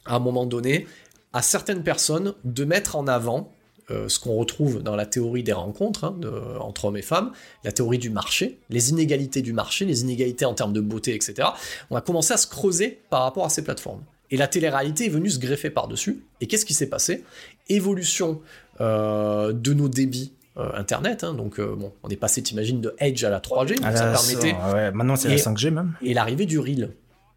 [0.05, 0.87] à un moment donné,
[1.33, 3.51] à certaines personnes de mettre en avant
[3.91, 6.19] euh, ce qu'on retrouve dans la théorie des rencontres hein,
[6.59, 7.31] entre hommes et femmes,
[7.63, 11.49] la théorie du marché, les inégalités du marché, les inégalités en termes de beauté, etc.
[11.91, 14.01] On a commencé à se creuser par rapport à ces plateformes.
[14.31, 16.25] Et la télé-réalité est venue se greffer par-dessus.
[16.41, 17.23] Et qu'est-ce qui s'est passé?
[17.69, 18.41] Évolution
[18.81, 21.23] euh, de nos débits euh, Internet.
[21.23, 21.33] hein.
[21.33, 23.75] donc, euh, bon, on est passé, t'imagines, de Edge à la 3G.
[23.75, 25.93] donc Ah, ça permettait ça, ouais, maintenant c'est la Et- 5G même.
[26.01, 26.91] et l'arrivée du reel.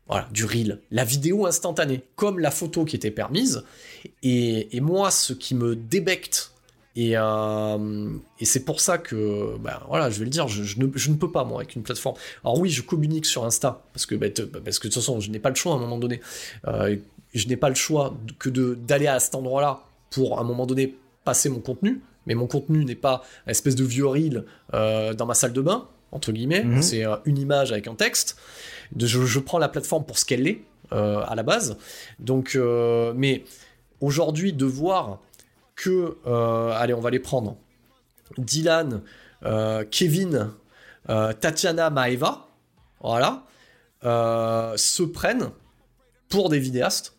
[0.08, 0.80] Voilà, du reel.
[0.90, 3.62] La vidéo instantanée, comme la photo qui était permise.
[4.24, 6.52] Et, et moi, ce qui me débecte,
[6.96, 8.08] et, euh,
[8.40, 11.10] et c'est pour ça que, ben, voilà, je vais le dire, je, je ne, je
[11.10, 12.16] ne peux pas, moi, avec une plateforme.
[12.42, 15.20] Alors oui, je communique sur Insta, parce que, ben, te- parce que de toute façon,
[15.20, 16.20] je n'ai pas le choix à un moment donné.
[17.32, 20.96] Je n'ai pas le choix que d'aller à cet endroit-là pour, à un moment donné,
[21.24, 22.00] passer mon contenu.
[22.30, 25.60] Mais mon contenu n'est pas une espèce de vieux reel euh, dans ma salle de
[25.60, 26.62] bain, entre guillemets.
[26.62, 26.80] Mhm.
[26.80, 28.36] C'est euh, une image avec un texte.
[28.92, 30.62] De- je, je prends la plateforme pour ce qu'elle est
[30.92, 31.76] euh, à la base.
[32.20, 32.56] Donc,
[33.16, 33.42] mais
[34.00, 35.18] aujourd'hui, de voir
[35.74, 36.16] que,
[36.72, 37.56] allez, on va les prendre.
[38.38, 39.00] Dylan,
[39.90, 40.50] Kevin,
[41.40, 42.46] Tatiana, Maeva,
[43.02, 43.42] voilà,
[44.04, 45.50] se prennent
[46.28, 47.16] pour des vidéastes.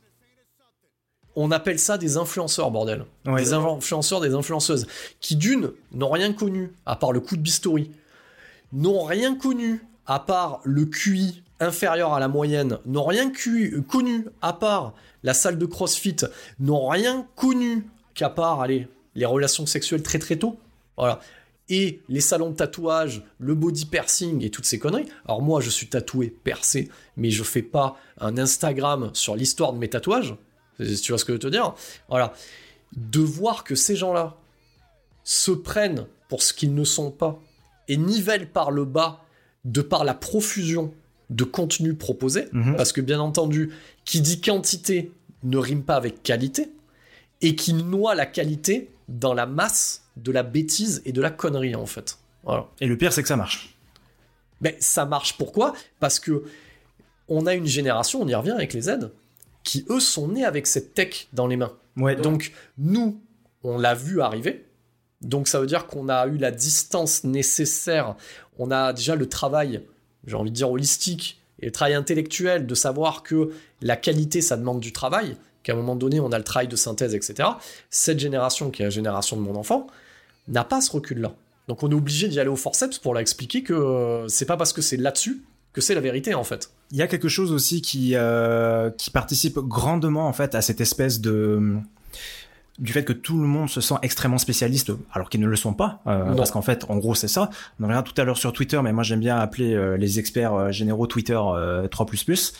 [1.35, 3.05] On appelle ça des influenceurs, bordel.
[3.25, 3.41] Ouais.
[3.41, 4.87] Des influenceurs, des influenceuses,
[5.19, 7.91] qui d'une, n'ont rien connu, à part le coup de bistouri,
[8.73, 13.31] n'ont rien connu, à part le QI inférieur à la moyenne, n'ont rien
[13.87, 16.17] connu, à part la salle de crossfit,
[16.59, 20.57] n'ont rien connu, qu'à part, allez, les relations sexuelles très très tôt.
[20.97, 21.19] Voilà.
[21.69, 25.05] Et les salons de tatouage, le body piercing et toutes ces conneries.
[25.25, 29.77] Alors moi, je suis tatoué, percé, mais je fais pas un Instagram sur l'histoire de
[29.77, 30.35] mes tatouages.
[31.01, 31.73] Tu vois ce que je veux te dire
[32.09, 32.33] Voilà.
[32.95, 34.35] De voir que ces gens-là
[35.23, 37.39] se prennent pour ce qu'ils ne sont pas
[37.87, 39.23] et nivellent par le bas
[39.65, 40.93] de par la profusion
[41.29, 42.75] de contenu proposé, Mhm.
[42.75, 43.71] parce que bien entendu,
[44.05, 45.11] qui dit quantité
[45.43, 46.69] ne rime pas avec qualité,
[47.41, 51.75] et qui noie la qualité dans la masse de la bêtise et de la connerie
[51.75, 52.17] en fait.
[52.43, 52.67] Voilà.
[52.81, 53.75] Et le pire, c'est que ça marche.
[54.61, 55.73] Mais ça marche pourquoi?
[55.99, 56.43] Parce que
[57.27, 59.09] on a une génération, on y revient avec les Z,
[59.63, 61.73] qui eux sont nés avec cette tech dans les mains.
[61.97, 63.21] Ouais, Donc nous,
[63.63, 64.65] on l'a vu arriver.
[65.21, 68.15] Donc ça veut dire qu'on a eu la distance nécessaire.
[68.57, 69.81] On a déjà le travail,
[70.25, 73.51] j'ai envie de dire holistique, et le travail intellectuel de savoir que
[73.81, 76.75] la qualité, ça demande du travail, qu'à un moment donné, on a le travail de
[76.75, 77.49] synthèse, etc.
[77.91, 79.85] Cette génération, qui est la génération de mon enfant,
[80.47, 81.33] n'a pas ce recul-là.
[81.67, 84.57] Donc on est obligé d'y aller au forceps pour leur expliquer que euh, c'est pas
[84.57, 85.43] parce que c'est là-dessus
[85.73, 86.71] que c'est la vérité en fait.
[86.91, 90.81] Il y a quelque chose aussi qui euh, qui participe grandement en fait à cette
[90.81, 91.77] espèce de
[92.79, 95.73] du fait que tout le monde se sent extrêmement spécialiste alors qu'ils ne le sont
[95.73, 97.49] pas euh, parce qu'en fait en gros c'est ça.
[97.79, 100.19] On en verra tout à l'heure sur Twitter mais moi j'aime bien appeler euh, les
[100.19, 102.53] experts euh, généraux Twitter euh, 3++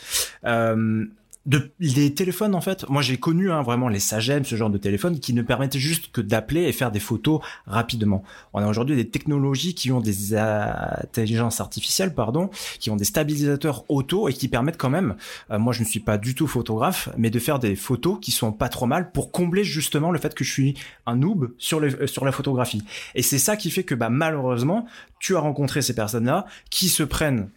[0.46, 1.06] euh,
[1.48, 1.72] de
[2.10, 5.34] téléphones en fait moi j'ai connu hein, vraiment les Sagem ce genre de téléphone qui
[5.34, 8.24] ne permettaient juste que d'appeler et faire des photos rapidement.
[8.54, 13.86] On a aujourd'hui des technologies qui ont des intelligences artificielles pardon qui ont des stabilisateurs
[13.90, 15.16] auto et qui permettent quand même
[15.50, 18.32] euh, moi je ne suis pas du tout photographe mais de faire des photos qui
[18.32, 20.76] sont pas trop mal pour combler justement le fait que je suis
[21.08, 22.84] un noob sur euh, sur la photographie.
[23.16, 24.86] Et c'est ça qui fait que bah malheureusement
[25.20, 27.50] tu as rencontré ces personnes là qui se prennent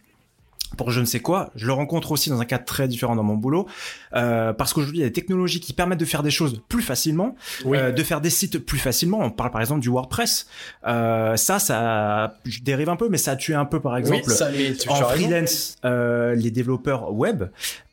[0.77, 1.51] pour je ne sais quoi.
[1.55, 3.67] Je le rencontre aussi dans un cadre très différent dans mon boulot,
[4.15, 6.81] euh, parce qu'aujourd'hui il y a des technologies qui permettent de faire des choses plus
[6.81, 7.77] facilement, Oui.
[7.77, 9.19] euh, de faire des sites plus facilement.
[9.21, 10.47] On parle par exemple du WordPress.
[10.87, 14.23] Euh, ça, ça, je dérive un peu, mais ça a tué un peu par exemple
[14.27, 14.49] oui, ça,
[14.89, 17.43] en freelance euh, les développeurs web.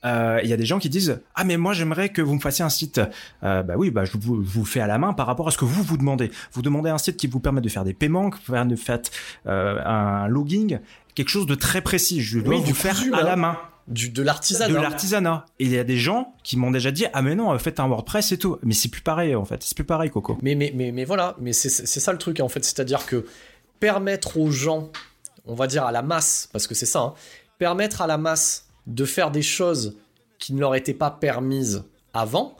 [0.05, 2.41] euh, Il y a des gens qui disent ah mais moi j'aimerais que vous me
[2.41, 3.01] fassiez un site.
[3.43, 5.59] Euh, bah oui, bah je vous, vous fais à la main par rapport à ce
[5.59, 6.31] que vous vous demandez.
[6.53, 8.99] Vous demandez un site qui vous permet de faire des paiements, que vous de faire
[9.47, 10.79] euh, un logging,
[11.15, 12.21] quelque chose de très précis.
[12.21, 13.59] Je dois Oui, du vous faire cousu, à la main
[13.89, 14.81] Du, de de l'artisanat.
[14.81, 15.45] l'artisanat.
[15.59, 17.89] Et il y a des gens qui m'ont déjà dit ah mais non, faites un
[17.89, 18.59] WordPress et tout.
[18.63, 19.63] Mais c'est plus pareil en fait.
[19.63, 20.39] C'est plus pareil, Coco.
[20.43, 23.27] Mais, mais, mais, mais voilà, mais c'est c'est ça le truc en fait, c'est-à-dire que
[23.81, 24.91] permettre aux gens,
[25.47, 27.15] on va dire à la masse, parce que c'est ça, hein,
[27.59, 29.97] permettre à la masse de faire des choses
[30.39, 31.85] qui ne leur étaient pas permises
[32.15, 32.57] avant,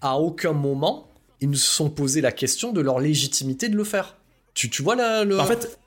[0.00, 1.08] à aucun moment,
[1.40, 4.16] ils ne se sont posé la question de leur légitimité de le faire.
[4.54, 5.38] Tu, tu vois là le...
[5.40, 5.78] En fait,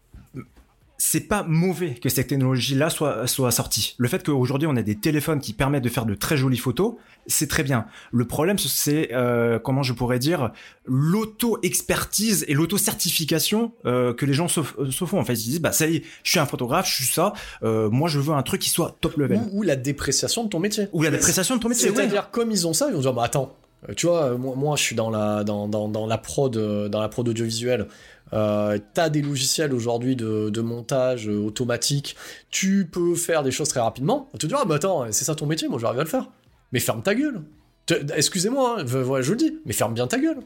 [0.97, 3.95] c'est pas mauvais que cette technologie-là soit, soit sortie.
[3.97, 6.95] Le fait qu'aujourd'hui on ait des téléphones qui permettent de faire de très jolies photos,
[7.27, 7.85] c'est très bien.
[8.11, 10.51] Le problème, c'est, euh, comment je pourrais dire,
[10.85, 15.19] l'auto-expertise et l'auto-certification euh, que les gens se, se, font.
[15.19, 17.33] En fait, ils disent, bah ça y est, je suis un photographe, je suis ça,
[17.63, 19.39] euh, moi je veux un truc qui soit top level.
[19.51, 20.87] Ou, ou la dépréciation de ton métier.
[20.93, 22.27] Ou la dépréciation de ton métier, C'est-à-dire, ouais.
[22.31, 23.55] comme ils ont ça, ils vont dire, bah attends,
[23.95, 26.55] tu vois, moi, moi je suis dans la, dans, dans, dans la prod,
[26.89, 27.87] dans la prod audiovisuelle.
[28.33, 32.15] Euh, t'as des logiciels aujourd'hui de, de, montage euh, automatique,
[32.49, 34.29] tu peux faire des choses très rapidement.
[34.33, 36.29] On te dit, ah bah attends, c'est ça ton métier, moi j'arrive à le faire.
[36.71, 37.41] Mais ferme ta gueule.
[38.15, 40.39] Excusez-moi, hein, voilà, je le dis, mais ferme bien ta gueule.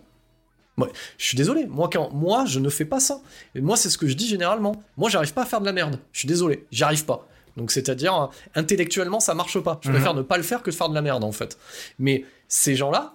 [0.76, 3.22] Moi, je suis désolé, moi, quand, moi je ne fais pas ça.
[3.56, 4.84] Et moi c'est ce que je dis généralement.
[4.98, 6.00] Moi j'arrive pas à faire de la merde.
[6.12, 7.28] Je suis désolé, j'y arrive pas.
[7.58, 9.80] Donc c'est-à-dire, intellectuellement ça marche pas.
[9.84, 10.20] Je préfère mm -hmm.
[10.20, 11.58] ne pas le faire que de faire de la merde en fait.
[11.98, 13.14] Mais ces gens-là,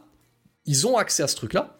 [0.66, 1.78] ils ont accès à ce truc-là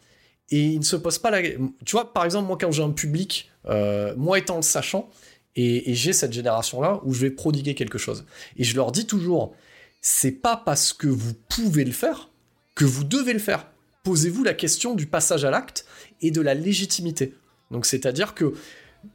[0.55, 1.59] et ils ne se posent pas la tu
[1.91, 5.11] vois par exemple moi quand j'ai un public euh, moi étant le sachant
[5.57, 8.25] et, j'ai cette génération là où je vais prodiguer quelque chose.
[8.57, 9.55] Et je leur dis toujours
[10.01, 12.31] c'est pas parce que vous pouvez le faire
[12.77, 13.67] que vous devez le faire.
[14.05, 15.87] Posez-vous la question du passage à l'acte
[16.21, 17.35] et de la légitimité.
[17.73, 18.55] Donc c'est à dire que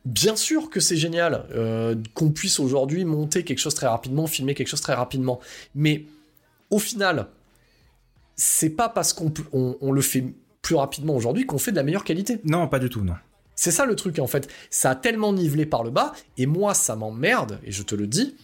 [0.04, 4.56] bien sûr que c'est génial euh, qu'on puisse aujourd'hui monter quelque chose très rapidement filmer
[4.56, 5.40] quelque chose très rapidement.
[5.74, 6.04] Mais
[6.70, 7.28] au final
[8.36, 10.26] c'est pas parce qu'on on, on le fait
[10.62, 12.40] plus rapidement aujourd'hui qu'on fait de la meilleure qualité.
[12.44, 13.16] Non, pas du tout, non.
[13.56, 14.48] C'est ça le truc en fait.
[14.70, 18.08] Ça a tellement nivelé par le bas, et moi ça m'emmerde, et je te le
[18.08, 18.36] dis,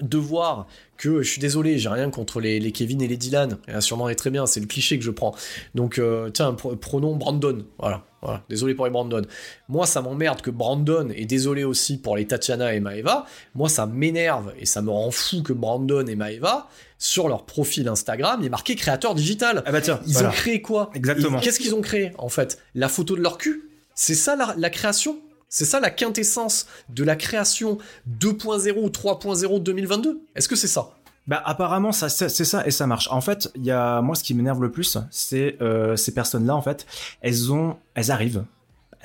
[0.00, 0.66] de voir
[0.98, 4.08] que je suis désolé, j'ai rien contre les, les, Kevin et les Dylan, et sûrement
[4.08, 5.34] est très bien, c'est le cliché que je prends.
[5.74, 9.22] Donc euh, tiens, prenons Brandon, voilà, voilà, désolé pour les Brandon.
[9.68, 13.24] Moi ça m'emmerde que Brandon, et désolé aussi pour les Tatiana et Maeva,
[13.54, 16.68] moi ça m'énerve et ça me rend fou que Brandon et Maeva,
[16.98, 19.62] sur leur profil Instagram, il est marqué créateur digital.
[19.66, 20.28] Ah bah tiens, ils voilà.
[20.28, 20.90] ont créé quoi?
[20.94, 21.40] Exactement.
[21.40, 22.58] Qu'est-ce qu'ils ont créé en fait?
[22.74, 23.70] La photo de leur cul?
[23.94, 25.18] C'est ça la, la création?
[25.48, 27.78] C'est ça la quintessence de la création
[28.18, 30.95] 2.0 ou 3.0 2022 Est-ce que c'est ça?
[31.26, 33.08] Bah apparemment ça c'est ça et ça marche.
[33.10, 36.54] En fait, il y a moi ce qui m'énerve le plus, c'est euh, ces personnes-là
[36.54, 36.86] en fait,
[37.20, 38.44] elles ont elles arrivent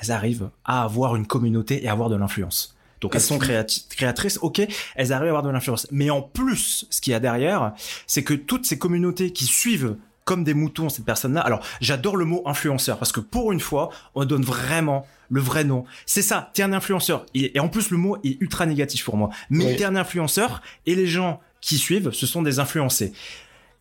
[0.02, 2.76] elles arrivent à avoir une communauté et à avoir de l'influence.
[3.00, 4.62] Donc elles sont créati créatrices, ok,
[4.94, 5.86] elles arrivent à avoir de l'influence.
[5.90, 7.72] Mais en plus, ce qu'il y a derrière,
[8.06, 11.40] c'est que toutes ces communautés qui suivent comme des moutons cette personne-là.
[11.40, 15.64] Alors, j'adore le mot influenceur parce que pour une fois, on donne vraiment le vrai
[15.64, 15.84] nom.
[16.06, 17.26] C'est ça, t'es un influenceur.
[17.34, 19.30] Et, en plus, le mot est ultra négatif pour moi.
[19.50, 19.76] Mais oui.
[19.76, 23.14] t'es un influenceur et les gens qui suivent, ce sont des influencés.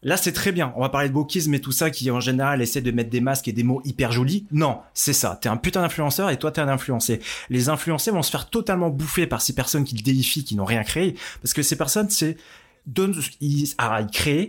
[0.04, 0.74] Là, c'est très bien.
[0.76, 3.22] On va parler de wokisme et tout ça qui, en général, essaie de mettre des
[3.22, 4.48] masques et des mots hyper jolis.
[4.52, 5.38] Non, c'est ça.
[5.40, 7.20] T'es un putain d'influenceur et toi, t'es un influencé.
[7.50, 10.84] Les influencés vont se faire totalement bouffer par ces personnes qui déifient, qui n'ont rien
[10.84, 11.16] créé.
[11.44, 12.38] Parce que ces personnes, c'est
[12.94, 14.02] donne il, ah,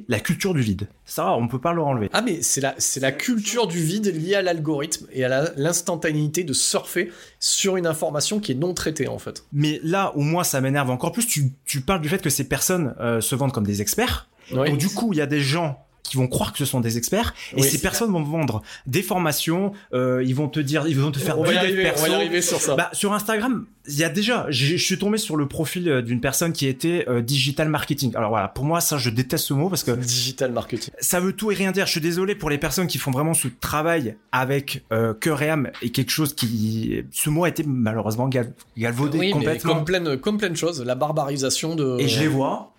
[0.08, 0.88] la culture du vide.
[1.04, 2.08] Ça, on peut pas le enlever.
[2.12, 6.44] Ah mais c'est la c'est la culture du vide liée à l'algorithme et à l'instantanéité
[6.44, 9.44] de surfer sur une information qui est non traitée en fait.
[9.52, 12.44] Mais là où moi ça m'énerve encore plus, tu, tu parles du fait que ces
[12.44, 14.28] personnes euh, se vendent comme des experts.
[14.52, 14.70] Oui.
[14.70, 16.98] Donc du coup, il y a des gens qui vont croire que ce sont des
[16.98, 20.98] experts et oui, ces personnes vont vendre des formations euh, ils vont te dire ils
[20.98, 22.04] vont te faire on va y arriver, perso.
[22.04, 22.74] on va y arriver sur ça.
[22.74, 26.52] Bah, sur Instagram il y a déjà je suis tombé sur le profil d'une personne
[26.52, 28.14] qui était euh, digital marketing.
[28.16, 30.92] Alors voilà pour moi ça je déteste ce mot parce que digital marketing.
[31.00, 31.86] ça veut tout et rien dire.
[31.86, 35.50] Je suis désolé pour les personnes qui font vraiment ce travail avec euh, cœur et
[35.50, 38.52] âme et quelque chose qui ce mot a été malheureusement gal...
[38.76, 39.74] galvaudé oui, complètement.
[39.74, 42.71] comme plein comme plein de choses la barbarisation de et je les vois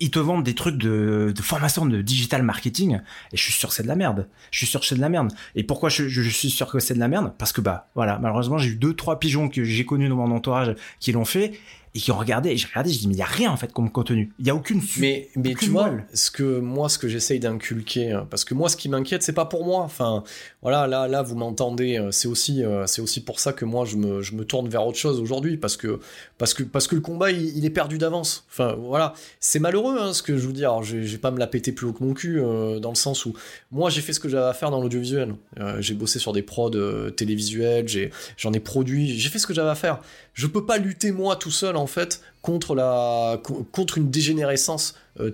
[0.00, 3.00] ils te vendent des trucs de, formation de digital marketing
[3.32, 4.28] et je suis sûr que c'est de la merde.
[4.50, 5.32] Je suis sûr que c'est de la merde.
[5.54, 7.32] Et pourquoi je, je suis sûr que c'est de la merde?
[7.38, 10.34] Parce que bah voilà, malheureusement j'ai eu deux trois pigeons que j'ai connus dans mon
[10.34, 11.52] entourage qui l'ont fait
[11.94, 13.56] et qui ont regardé et j'ai regardé, je dis mais il y a rien en
[13.56, 14.32] fait comme contenu.
[14.38, 17.40] Il y a aucune Mais mais aucune tu vois ce que moi ce que j'essaye
[17.40, 19.80] d'inculquer hein, parce que moi ce qui m'inquiète c'est pas pour moi.
[19.80, 20.22] Enfin
[20.62, 24.22] voilà, là là vous m'entendez, c'est aussi c'est aussi pour ça que moi je me
[24.22, 26.00] je me tourne vers autre chose aujourd'hui parce que
[26.38, 28.44] parce que parce que le combat il, il est perdu d'avance.
[28.50, 30.64] Enfin voilà, c'est malheureux hein, ce que je vous dis.
[30.64, 32.96] Alors je vais pas me la péter plus haut que mon cul euh, dans le
[32.96, 33.34] sens où
[33.70, 35.34] moi j'ai fait ce que j'avais à faire dans l'audiovisuel.
[35.58, 39.46] Euh, j'ai bossé sur des prods euh, télévisuels, j'ai j'en ai produit, j'ai fait ce
[39.46, 40.00] que j'avais à faire.
[40.40, 45.30] Je peux pas lutter moi tout seul en fait contre la contre une dégénérescence euh,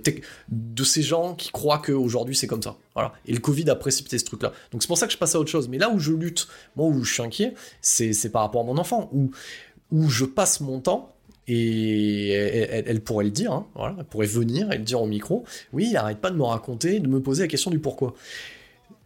[0.49, 2.77] de ces gens qui croient qu'aujourd'hui c'est comme ça.
[3.25, 4.53] Et le Covid a précipité ce truc-là.
[4.73, 5.69] Donc c'est pour ça que je passe à autre chose.
[5.69, 8.79] Mais là où je lutte, moi où je suis inquiet, c'est par rapport à mon
[8.79, 9.31] enfant, où,
[9.93, 11.15] où je passe mon temps
[11.47, 15.45] et elle, pourrait le dire, hein, voilà, elle pourrait venir et le dire au micro.
[15.73, 18.15] Oui, arrête pas de me raconter, de me poser la question du pourquoi.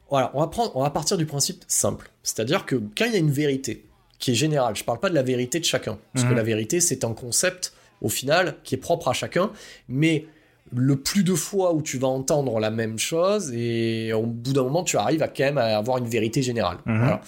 [0.08, 2.10] Voilà, on va, prendre, on va partir du principe simple.
[2.22, 3.84] C'est-à-dire que quand il y a une vérité
[4.20, 6.28] qui est générale, je parle pas de la vérité de chacun, parce mmh.
[6.28, 9.50] que la vérité c'est un concept au final qui est propre à chacun,
[9.88, 10.26] mais
[10.72, 14.62] le plus de fois où tu vas entendre la même chose et au bout d'un
[14.62, 16.78] moment tu arrives à quand même à avoir une vérité générale.
[16.86, 16.98] Mhm.
[16.98, 17.20] Voilà.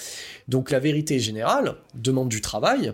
[0.49, 2.93] Donc la vérité générale demande du travail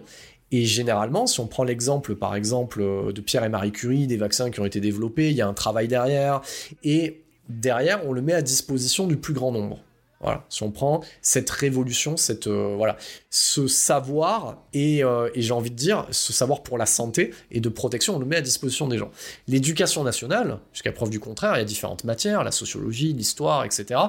[0.51, 4.17] et généralement si on prend l'exemple par exemple euh, de Pierre et Marie Curie, des
[4.17, 6.41] vaccins qui ont été développés, il y a un travail derrière
[6.83, 9.81] et derrière on le met à disposition du plus grand nombre.
[10.21, 12.97] Voilà, si on prend cette révolution, cette euh, voilà,
[13.31, 17.61] ce savoir et, euh, et j'ai envie de dire ce savoir pour la santé et
[17.61, 19.13] de protection, on le met à disposition des gens.
[19.47, 24.01] L'éducation nationale, jusqu'à preuve du contraire, il y a différentes matières, la sociologie, l'histoire, etc.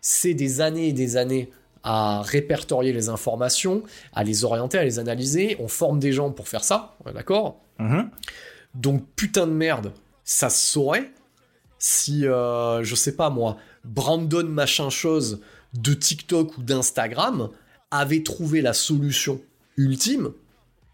[0.00, 1.48] C'est des années et des années
[1.84, 5.56] à répertorier les informations, à les orienter, à les analyser.
[5.60, 7.60] On forme des gens pour faire ça, d'accord?
[7.78, 8.10] Mhm.
[8.74, 9.92] donc putain de merde,
[10.24, 11.10] ça se saurait
[11.82, 15.40] si, euh, je sais pas moi, Brandon machin chose
[15.74, 17.50] de TikTok ou d'Instagram
[17.90, 19.40] avait trouvé la solution
[19.76, 20.32] ultime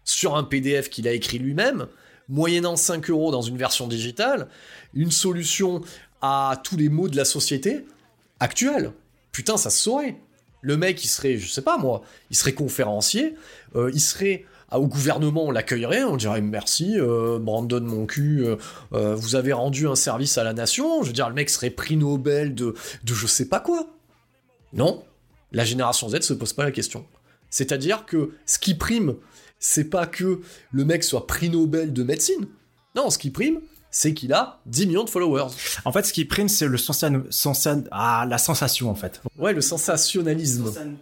[0.03, 1.87] sur un PDF qu'il a écrit lui-même,
[2.27, 4.47] moyennant 5 euros dans une version digitale,
[4.93, 5.81] une solution
[6.21, 7.85] à tous les maux de la société
[8.39, 8.91] actuelle.
[9.31, 10.19] Putain, ça se saurait.
[10.61, 13.35] Le mec, il serait, je sais pas moi, il serait conférencier,
[13.75, 14.45] euh, il serait
[14.77, 18.55] au gouvernement, on l'accueillerait, on dirait merci, euh, Brandon mon cul, euh,
[18.93, 21.01] euh, vous avez rendu un service à la nation.
[21.01, 23.87] Je veux dire, le mec serait prix Nobel de, de je sais pas quoi.
[24.73, 25.03] Non,
[25.51, 27.05] la génération Z se pose pas la question.
[27.49, 29.15] C'est-à-dire que ce qui prime,
[29.59, 30.41] c'est pas que
[30.71, 32.47] le mec soit prix Nobel de médecine.
[32.95, 33.59] Non, ce qui prime,
[33.91, 35.47] c'est qu'il a 10 millions de followers.
[35.85, 39.21] En fait, ce qui prime, c'est le sensa- sensa- ah, la sensation, en fait.
[39.37, 40.71] Ouais, le sensationnalisme.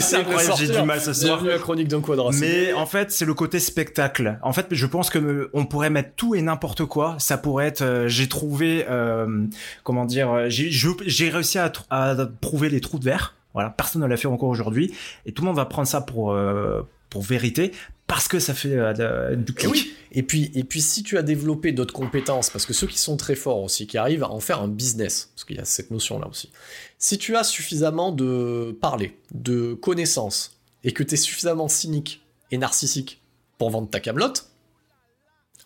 [0.00, 1.38] c'est incroyable, j'ai du mal ce soir.
[1.38, 2.30] Bienvenue à Chronique d'un quadra.
[2.34, 4.38] Mais en fait, c'est le côté spectacle.
[4.42, 7.16] En fait, je pense que on pourrait mettre tout et n'importe quoi.
[7.18, 7.82] Ça pourrait être.
[7.82, 9.46] euh, j'ai trouvé, euh,
[9.84, 13.34] comment dire, euh, j'ai réussi à, à prouver les trous de verre.
[13.54, 14.94] Voilà, personne ne l'a fait encore aujourd'hui,
[15.26, 17.72] et tout le monde va prendre ça pour euh, pour vérité
[18.08, 19.70] parce que ça fait euh, de- du Et clic.
[19.70, 19.94] oui.
[20.10, 23.16] Et puis, et puis, si tu as développé d'autres compétences, parce que ceux qui sont
[23.18, 25.90] très forts aussi, qui arrivent à en faire un business, parce qu'il y a cette
[25.90, 26.50] notion-là aussi.
[26.98, 32.56] Si tu as suffisamment de parler, de connaissances, et que tu es suffisamment cynique et
[32.58, 33.22] narcissique
[33.58, 34.48] pour vendre ta camelote,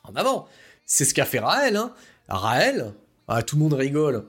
[0.05, 0.49] en avant.
[0.85, 1.95] C'est ce qu'a fait Raël, hein.
[2.29, 2.93] Raël,
[3.29, 4.25] ah, tout le monde rigole.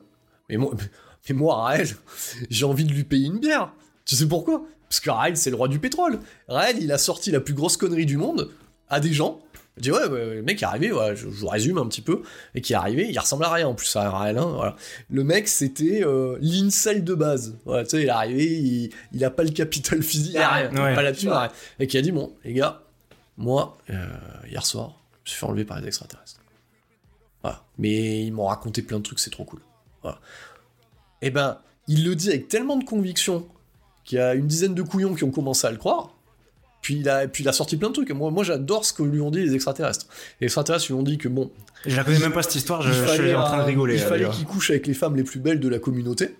[0.49, 0.73] Mais moi,
[1.29, 1.87] mais moi, Raël,
[2.51, 3.73] j'ai envie de lui payer une bière.
[4.05, 4.63] Tu sais pourquoi?
[4.93, 6.19] Parce que Raël, c'est le roi du pétrole.
[6.47, 8.51] Raël, il a sorti la plus grosse connerie du monde
[8.89, 9.41] à des gens.
[9.75, 12.01] Je dis ouais, ouais, le mec est arrivé, ouais, je, je vous résume un petit
[12.03, 12.21] peu,
[12.53, 14.75] et qui est arrivé, il ressemble à rien en plus à Raël, hein, voilà.
[15.09, 19.31] Le mec c'était euh, de base, voilà, tu sais, il est arrivé, il, il a
[19.31, 20.93] pas le capital physique, il a rien, Ouais.
[20.93, 21.49] pas là-dessus, rien.
[21.79, 22.83] et qui a dit bon, les gars,
[23.37, 24.05] moi, euh,
[24.47, 26.39] hier soir, je me suis fait enlever par les extraterrestres.
[27.41, 27.63] Voilà.
[27.79, 29.61] Mais ils m'ont raconté plein de trucs, c'est trop cool.
[30.03, 30.19] Voilà.
[31.23, 33.47] Et ben, il le dit avec tellement de conviction
[34.03, 36.15] qu'il y a une dizaine de couillons qui ont commencé à le croire.
[36.81, 38.11] Puis il a, puis il a sorti plein de trucs.
[38.11, 40.07] Moi, moi j'adore ce que lui ont dit les extraterrestres.
[40.41, 41.49] Les extraterrestres lui ont dit que bon,
[41.85, 42.81] Je la connais même pas cette histoire.
[42.81, 43.95] Je, suis en train de euh, rigoler.
[43.95, 46.35] Il là, fallait qu'il couche avec les femmes les plus belles de la communauté.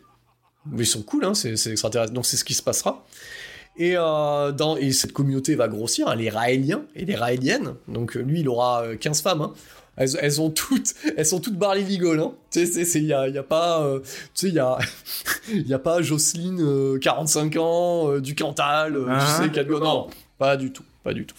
[0.66, 2.14] Mais ils sont cool, hein, ces, ces extraterrestres.
[2.14, 3.06] Donc c'est ce qui se passera.
[3.76, 7.76] Et, euh, dans, et cette communauté va grossir, hein, les Raéliens et les Raéliennes.
[7.88, 9.42] Donc euh, lui, il aura euh, 15 femmes.
[9.42, 9.54] hein.
[9.96, 12.20] Elles, elles ont toutes, elles sont toutes Barley Vigol.
[12.20, 12.32] Hein.
[12.52, 14.78] Tu sais, c'est- il y a, y a pas, euh, tu sais, il y a,
[15.52, 19.20] il y a pas Jocelyne, euh, 45 ans, euh, du Cantal, euh, Ah.
[19.40, 20.08] tu sais, a- non,
[20.40, 21.36] pas du tout, pas du tout.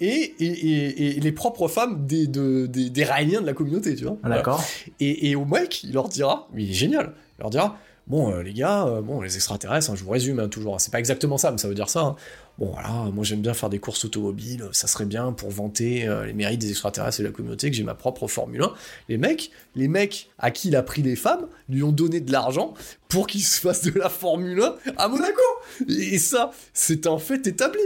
[0.00, 3.94] Et, et, et, et les propres femmes des, de, des, des Raéliens de la communauté,
[3.96, 4.16] tu vois.
[4.22, 4.62] Ah, D'accord.
[5.00, 7.76] Et, et au mec, il leur dira, mais il est génial, il leur dira,
[8.06, 10.78] bon euh, les gars, euh, bon les extraterrestres, hein, je vous résume hein, toujours, hein,
[10.78, 12.16] c'est pas exactement ça, mais ça veut dire ça.
[12.58, 16.26] Bon voilà, moi j'aime bien faire des courses automobiles, ça serait bien pour vanter euh,
[16.26, 18.72] les mérites des extraterrestres et de la communauté que j'ai ma propre Formule 1.
[19.08, 22.30] Les mecs, les mecs à qui il a pris les femmes lui ont donné de
[22.32, 22.74] l'argent
[23.08, 25.40] pour qu'il se fasse de la Formule 1 à Monaco.
[25.88, 27.80] Et ça, c'est un fait établi.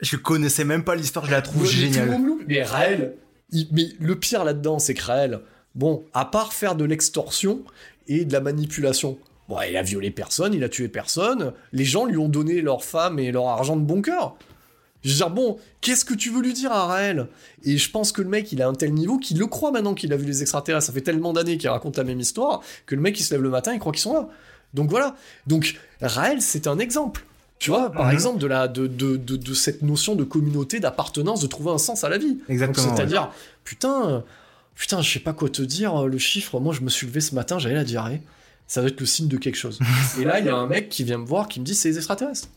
[0.00, 1.26] Je connaissais même pas l'histoire.
[1.26, 2.18] Je la trouve géniale.
[2.48, 3.14] Mais Raël,
[3.50, 5.40] il- mais le pire là-dedans, c'est que Raël,
[5.74, 7.62] bon, à part faire de l'extorsion
[8.08, 9.18] et de la manipulation,
[9.48, 12.84] bon, il a violé personne, il a tué personne, les gens lui ont donné leur
[12.84, 14.36] femme et leur argent de bon cœur.
[15.02, 17.26] Je veux dire, bon, qu'est-ce que tu veux lui dire à Raël
[17.62, 19.92] Et je pense que le mec, il a un tel niveau qu'il le croit maintenant
[19.92, 20.86] qu'il a vu les extraterrestres.
[20.86, 23.42] Ça fait tellement d'années qu'il raconte la même histoire que le mec, il se lève
[23.42, 24.28] le matin, il croit qu'ils sont là.
[24.72, 25.14] Donc voilà.
[25.46, 27.26] Donc Raël, c'est un exemple.
[27.58, 28.12] Tu vois, par Mhm.
[28.14, 31.78] exemple, de, la, de, de, de, de cette notion de communauté, d'appartenance, de trouver un
[31.78, 32.38] sens à la vie.
[32.48, 32.96] Exactement.
[32.96, 33.30] C'est-à-dire,
[33.62, 34.24] putain,
[34.74, 37.34] putain, je sais pas quoi te dire, le chiffre, moi je me suis levé ce
[37.34, 38.22] matin, j'avais la diarrhée.
[38.66, 39.78] Ça doit être le signe de quelque chose.
[40.20, 41.90] et là, il y a un mec qui vient me voir, qui me dit c'est
[41.90, 42.48] les extraterrestres.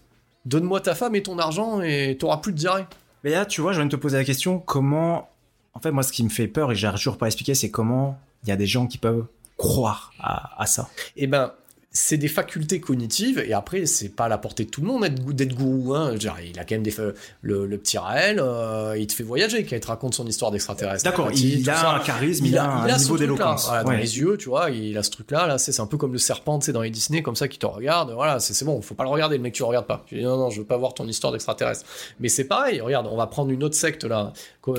[0.46, 2.86] Donne-moi ta femme et ton argent et t'auras plus de diarrhée.
[3.24, 5.30] Mais là, tu vois, je viens de te poser la question comment.
[5.74, 7.70] En fait, moi, ce qui me fait peur et j'arrive toujours pas à expliquer, c'est
[7.70, 9.26] comment il y a des gens qui peuvent
[9.58, 10.90] croire à, à ça.
[11.16, 11.52] Eh ben,
[12.00, 15.04] c'est des facultés cognitives et après c'est pas à la portée de tout le monde
[15.34, 16.14] d'être, gourou hein.
[16.46, 16.94] Il a quand même des
[17.42, 20.52] le, le petit Raël euh, il te fait voyager quand il te raconte son histoire
[20.52, 21.92] d'extraterrestre D'accord, il, a ça.
[21.96, 23.18] un charisme, il, a un ce niveau truc-là.
[23.36, 23.66] d'éloquence.
[23.66, 23.98] Voilà, dans Ouais.
[24.02, 26.12] les yeux tu vois il a ce truc là là c'est, c'est un peu comme
[26.14, 28.66] le serpent tu sais dans les Disney comme ça qui te regarde voilà c'est, c'est
[28.66, 30.50] bon faut pas le regarder le mec tu le regardes pas tu dis non non
[30.52, 31.86] je veux pas voir ton histoire d'extraterrestre
[32.20, 34.34] mais c'est pareil regarde on va prendre une autre secte là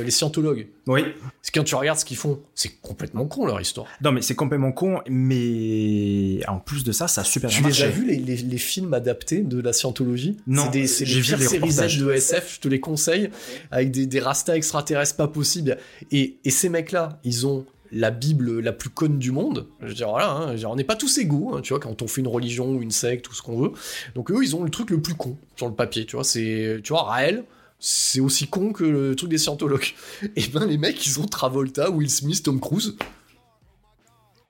[0.05, 1.03] les scientologues Oui.
[1.41, 4.35] C'est quand tu regardes ce qu'ils font c'est complètement con leur histoire Non, mais c'est
[4.35, 8.01] complètement con, mais en plus de ça, ça a super Tu bien les as marché.
[8.01, 11.71] vus les, les, les films adaptés de la scientologie Non, c'est j'ai vu les séries
[11.71, 13.31] Z de SF, je te les conseille,
[13.71, 15.79] avec des, des rastas extraterrestres pas possibles.
[16.13, 19.67] Et, et ces mecs-là, ils ont la Bible la plus conne du monde.
[19.81, 22.03] Je veux dire, voilà, hein, dire, on n'est pas tous égaux, hein, tu vois, quand
[22.03, 23.73] on fait une religion ou une secte ou ce qu'on veut.
[24.15, 26.25] Donc eux, ils ont le truc le plus con sur le papier, tu vois.
[26.25, 27.45] C'est, tu vois, Raël,
[27.79, 29.95] c'est aussi con que le truc des scientologues.
[30.37, 32.97] Et ben les mecs, ils ont Travolta, Will Smith, Tom Cruise.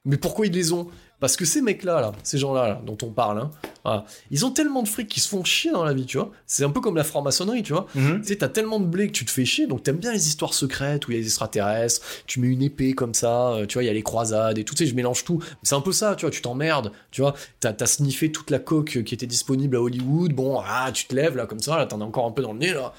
[0.05, 0.89] Mais pourquoi ils les ont?
[1.21, 3.51] Parce que ces mecs-là, là, ces gens-là, là, dont on parle, hein,
[3.85, 6.31] voilà, ils ont tellement de fric qu'ils se font chier dans la vie, tu vois.
[6.47, 7.87] C'est un peu comme la franc-maçonnerie, tu vois.
[7.95, 8.21] Mhm.
[8.21, 10.29] Tu sais, t'as tellement de blé que tu te fais chier, donc t'aimes bien les
[10.29, 13.67] histoires secrètes où il y a des extraterrestres, tu mets une épée comme ça, euh,
[13.67, 15.43] tu vois, il y a les croisades et tout, tu sais, je mélange tout.
[15.63, 18.61] C'est un peu ça, tu vois, tu t'emmerdes, tu vois, t'as as sniffé toute la
[18.61, 21.87] coque qui était disponible à Hollywood, bon, ah, tu te lèves là comme ça, là,
[21.87, 22.93] t'en as encore un peu dans le nez, là.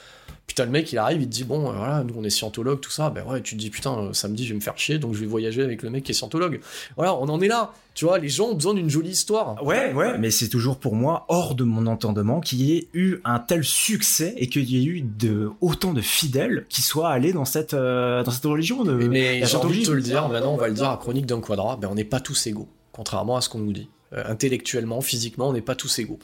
[0.59, 2.81] Putain, le mec, il arrive, il te dit, bon, euh, voilà, nous on est scientologue,
[2.81, 4.99] tout ça, ben ouais, tu te dis, putain, euh, samedi, je vais me faire chier,
[4.99, 6.59] donc je vais voyager avec le mec qui est scientologue.
[6.97, 9.63] Voilà, on en est là, tu vois, les gens ont besoin d'une jolie histoire.
[9.63, 13.19] Ouais, ouais, mais c'est toujours pour moi hors de mon entendement qu'il y ait eu
[13.23, 17.31] un tel succès et qu'il y ait eu de autant de fidèles qui soient allés
[17.31, 20.55] dans cette euh, dans cette religion de Mais j'ai envie de te le dire, maintenant
[20.55, 23.37] on va le dire à Chronique d'un quadrat, ben on n'est pas tous égaux, contrairement
[23.37, 23.87] à ce qu'on nous dit.
[24.13, 26.17] Euh, intellectuellement, physiquement, on n'est pas tous égaux.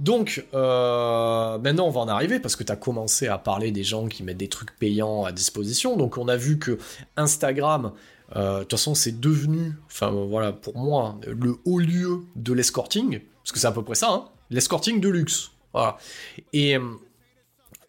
[0.00, 3.84] Donc, euh, maintenant on va en arriver, parce que tu as commencé à parler des
[3.84, 6.78] gens qui mettent des trucs payants à disposition, donc on a vu que
[7.18, 7.92] Instagram,
[8.36, 13.20] euh, de toute façon c'est devenu, enfin voilà, pour moi, le haut lieu de l'escorting,
[13.42, 15.50] parce que c'est à peu près ça, hein, l'escorting de luxe.
[16.54, 16.76] Et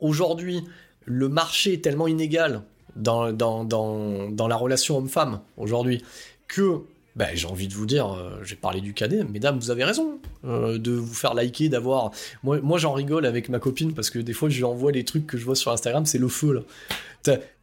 [0.01, 0.61] aujourd'hui,
[1.05, 2.63] le marché est tellement inégal
[2.97, 6.03] dans la relation homme-femme aujourd'hui
[6.49, 6.81] que
[7.17, 10.19] ben, j'ai envie de vous dire, euh, j'ai parlé du cadet, mesdames, vous avez raison
[10.45, 12.11] euh, de vous faire liker, d'avoir.
[12.43, 15.03] Moi, moi j'en rigole avec ma copine parce que des fois, je lui envoie les
[15.03, 16.61] trucs que je vois sur Instagram, c'est le feu là.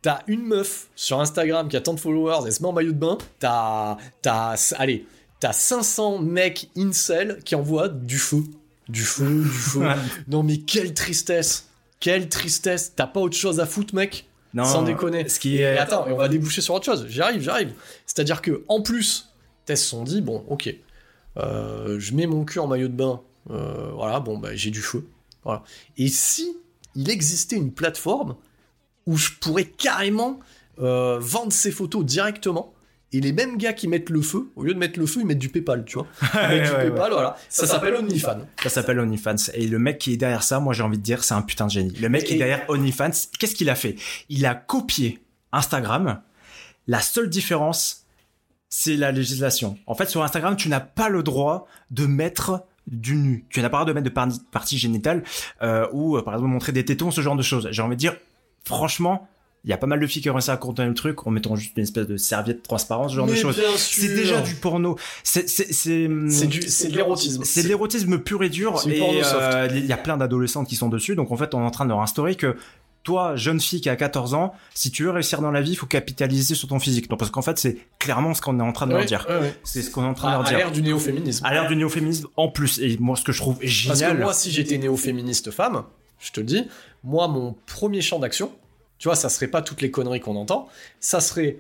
[0.03, 2.93] T'as- une meuf sur Instagram qui a tant de followers, elle se met en maillot
[2.93, 3.97] de bain, t'as.
[4.21, 4.75] T'as.
[4.77, 5.07] Allez,
[5.39, 8.43] t'as 500 mecs incel qui envoient du feu.
[8.89, 9.83] Du feu, du feu.
[10.29, 11.69] non, mais quelle tristesse!
[12.01, 12.93] Quelle tristesse!
[12.95, 14.27] T'as pas autre chose à foutre, mec?
[14.53, 15.29] Non, Sans déconner.
[15.29, 17.07] Ce qui Et attends, on va déboucher sur autre chose.
[17.09, 17.73] J'arrive, j'arrive.
[18.05, 19.34] C'est-à-dire que en plus,
[19.67, 20.75] Tess se sont dit bon, ok,
[21.39, 23.21] euh, je mets mon cul en maillot de bain.
[23.51, 25.07] euh, voilà, bon, bah, j'ai du feu.
[25.45, 25.63] Voilà.
[25.97, 26.57] Et si
[26.95, 28.37] il existait une plateforme
[29.07, 30.41] où je pourrais carrément
[30.81, 32.73] euh, vendre ces photos directement.
[33.13, 35.27] Et les mêmes gars qui mettent le feu, au lieu de mettre le feu, ils
[35.27, 36.07] mettent du PayPal, tu vois.
[36.35, 37.37] Ils mettent du Ouais, ouais, PayPal, voilà.
[37.49, 38.41] Ça, s'appelle OnlyFans.
[38.61, 39.37] Ça s'appelle OnlyFans.
[39.55, 41.67] Et le mec qui est derrière ça, moi j'ai envie de dire, c'est un putain
[41.67, 41.93] de génie.
[42.01, 43.95] Le mec qui est derrière OnlyFans, qu'est-ce qu'il a fait?
[44.31, 45.21] Il a copié
[45.53, 46.23] Instagram.
[46.89, 48.04] La seule différence,
[48.77, 49.79] c'est la législation.
[49.87, 53.45] En fait, sur Instagram, tu n'as pas le droit de mettre du nu.
[53.49, 55.23] Tu n'as pas le droit de mettre de par- partie génitale
[55.63, 57.69] euh, ou, euh, par exemple, montrer des tétons, ce genre de choses.
[57.71, 58.17] J'ai envie de dire,
[58.65, 59.29] franchement,
[59.65, 61.31] il y a pas mal de filles qui ont réussi à contourner le truc en
[61.31, 63.63] mettant juste une espèce de serviette transparente, ce genre de choses.
[63.77, 64.99] C'est déjà du porno.
[65.23, 67.45] C'est c'est de l'érotisme.
[67.45, 70.89] c'est de l'érotisme pur et dur et euh, il y a plein d'adolescentes qui sont
[70.89, 72.57] dessus donc en fait on est en train de leur instaurer que
[73.05, 75.77] toi jeune fille qui a 14 ans si tu veux réussir dans la vie il
[75.77, 78.73] faut capitaliser sur ton physique donc parce qu'en fait c'est clairement ce qu'on est en
[78.73, 80.49] train de leur dire ouais, c'est ce qu'on est en train À, de à leur
[80.49, 81.45] dire l'ère du néo-féminisme.
[81.47, 84.23] à l'ère du néo-féminisme en plus et moi ce que je trouve Parce génial que
[84.23, 85.85] moi, si j'étais néo-féministe femme,
[86.19, 86.65] je te le dis,
[87.03, 88.51] moi, mon premier champ d'action,
[88.99, 90.69] tu vois, ça serait pas toutes les conneries qu'on entend,
[91.01, 91.59] ça serait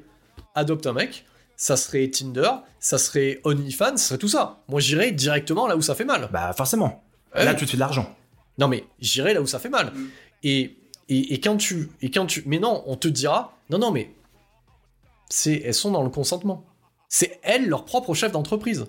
[0.54, 1.26] adopte un mec,
[1.56, 2.48] ça serait Tinder,
[2.80, 4.62] ça serait OnlyFans, ça serait tout ça.
[4.68, 6.30] Moi, j'irais directement là où ça fait mal.
[6.32, 7.04] bah forcément
[7.36, 7.44] Ouais.
[7.44, 8.14] là tu te fais de l'argent
[8.58, 9.92] Non, mais j'irais là où ça fait mal.
[10.44, 10.76] Et,
[11.08, 14.14] et, quand tu, et quand tu, mais non, on te dira, non, non, mais
[15.28, 16.64] c'est, elles sont dans le consentement.
[17.08, 18.86] C'est elles leur propre chef d'entreprise.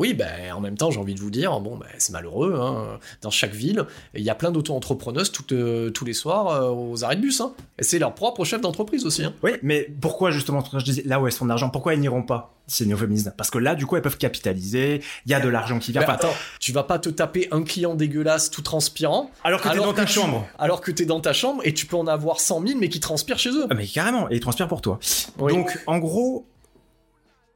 [0.00, 2.58] Oui, ben en même temps, j'ai envie de vous dire, bon, ben, c'est malheureux.
[2.60, 2.98] hein.
[3.22, 7.16] Dans chaque ville, il y a plein d'auto-entrepreneuses euh, tous les soirs euh, aux arrêts
[7.16, 7.40] de bus.
[7.40, 7.52] hein.
[7.78, 9.24] Et c'est leur propre chef d'entreprise aussi.
[9.24, 9.34] hein.
[9.42, 12.22] oui mais pourquoi justement je disais là où elles font de l'argent pourquoi elles n'iront
[12.22, 15.48] pas c'est néo-féminisme parce que là du coup elles peuvent capitaliser il y a de
[15.48, 18.62] l'argent qui vient Ben, Enfin, attends, tu vas pas te taper un client dégueulasse tout
[18.62, 19.30] transpirant.
[19.44, 21.86] alors que t'es dans ta tu- chambre Alors que t'es dans ta chambre et tu
[21.86, 23.66] peux en avoir 100 000 mais qui transpirent chez eux.
[23.70, 24.98] Ah, mais carrément, et il transpire pour toi.
[25.38, 25.52] Oui.
[25.52, 26.46] Donc, en gros,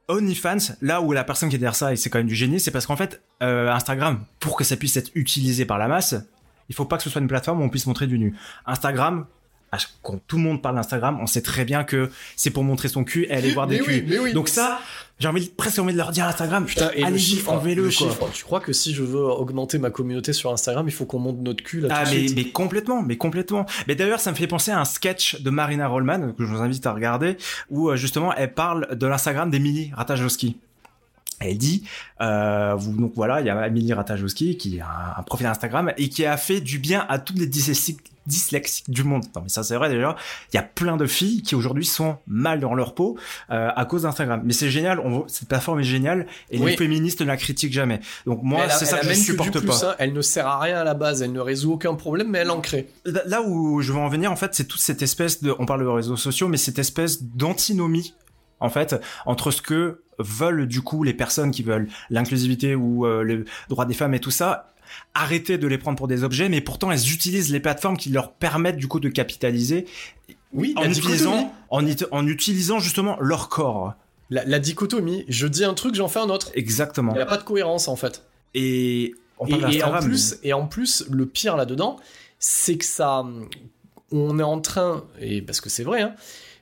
[0.07, 2.59] OnlyFans, là où la personne qui est derrière ça, et c'est quand même du génie,
[2.59, 6.15] c'est parce qu'en fait, euh, Instagram, pour que ça puisse être utilisé par la masse,
[6.69, 8.35] il faut pas que ce soit une plateforme où on puisse montrer du nu.
[8.65, 9.25] Instagram
[10.01, 13.03] quand tout le monde parle d'Instagram, on sait très bien que c'est pour montrer son
[13.03, 14.05] cul et aller voir des Mais oui, culs.
[14.09, 14.33] mais oui.
[14.33, 14.79] Donc ça,
[15.19, 17.83] j'ai envie, presque envie de leur dire à Instagram, Putain, et le allez-y, chiffre, enlevez-le,
[17.83, 18.07] le quoi.
[18.09, 18.29] chiffre.
[18.33, 21.39] Tu crois que si je veux augmenter ma communauté sur Instagram, il faut qu'on monte
[21.39, 23.65] notre cul là Ah tout mais, suite mais complètement, mais complètement.
[23.87, 26.61] Mais d'ailleurs, ça me fait penser à un sketch de Marina Rollman que je vous
[26.61, 27.37] invite à regarder,
[27.69, 30.57] où euh, justement elle parle de l'Instagram d'Emily Ratajkowski.
[31.39, 31.83] Elle dit,
[32.21, 35.91] euh, vous, donc voilà, il y a Emily Ratajkowski qui a un, un profil Instagram
[35.97, 39.23] et qui a fait du bien à toutes les dyslexiques, dyslexiques du monde.
[39.35, 40.15] Non mais ça c'est vrai déjà.
[40.51, 43.17] Il y a plein de filles qui aujourd'hui sont mal dans leur peau
[43.51, 44.41] euh, à cause d'Instagram.
[44.45, 46.71] Mais c'est génial, on, cette plateforme est géniale et Oui.
[46.71, 47.99] les féministes ne la critiquent jamais.
[48.25, 49.91] Donc moi c'est ça que je supporte plus, pas.
[49.91, 49.95] hein.
[49.99, 52.49] Elle ne sert à rien à la base, elle ne résout aucun problème, mais elle
[52.51, 52.87] en crée.
[53.05, 55.81] Là où je veux en venir, en fait, c'est toute cette espèce de, on parle
[55.81, 58.13] de réseaux sociaux, mais cette espèce d'antinomie,
[58.59, 58.95] en fait,
[59.25, 63.85] entre ce que veulent du coup les personnes qui veulent l'inclusivité ou euh, le droit
[63.85, 64.73] des femmes et tout ça,
[65.13, 68.31] arrêter de les prendre pour des objets, mais pourtant elles utilisent les plateformes qui leur
[68.31, 69.85] permettent du coup de capitaliser
[70.53, 73.93] Oui, en utilisant, en, utilisant justement leur corps.
[74.29, 76.51] La, la dichotomie, je dis un truc, j'en fais un autre.
[76.55, 77.11] Exactement.
[77.13, 78.23] Il n'y a pas de cohérence en fait.
[78.53, 81.97] Et on Et, parle et en d'Instagram, plus, et en plus, le pire là-dedans,
[82.39, 83.25] c'est que ça,
[84.11, 86.15] on est en train, et parce que c'est vrai, hein,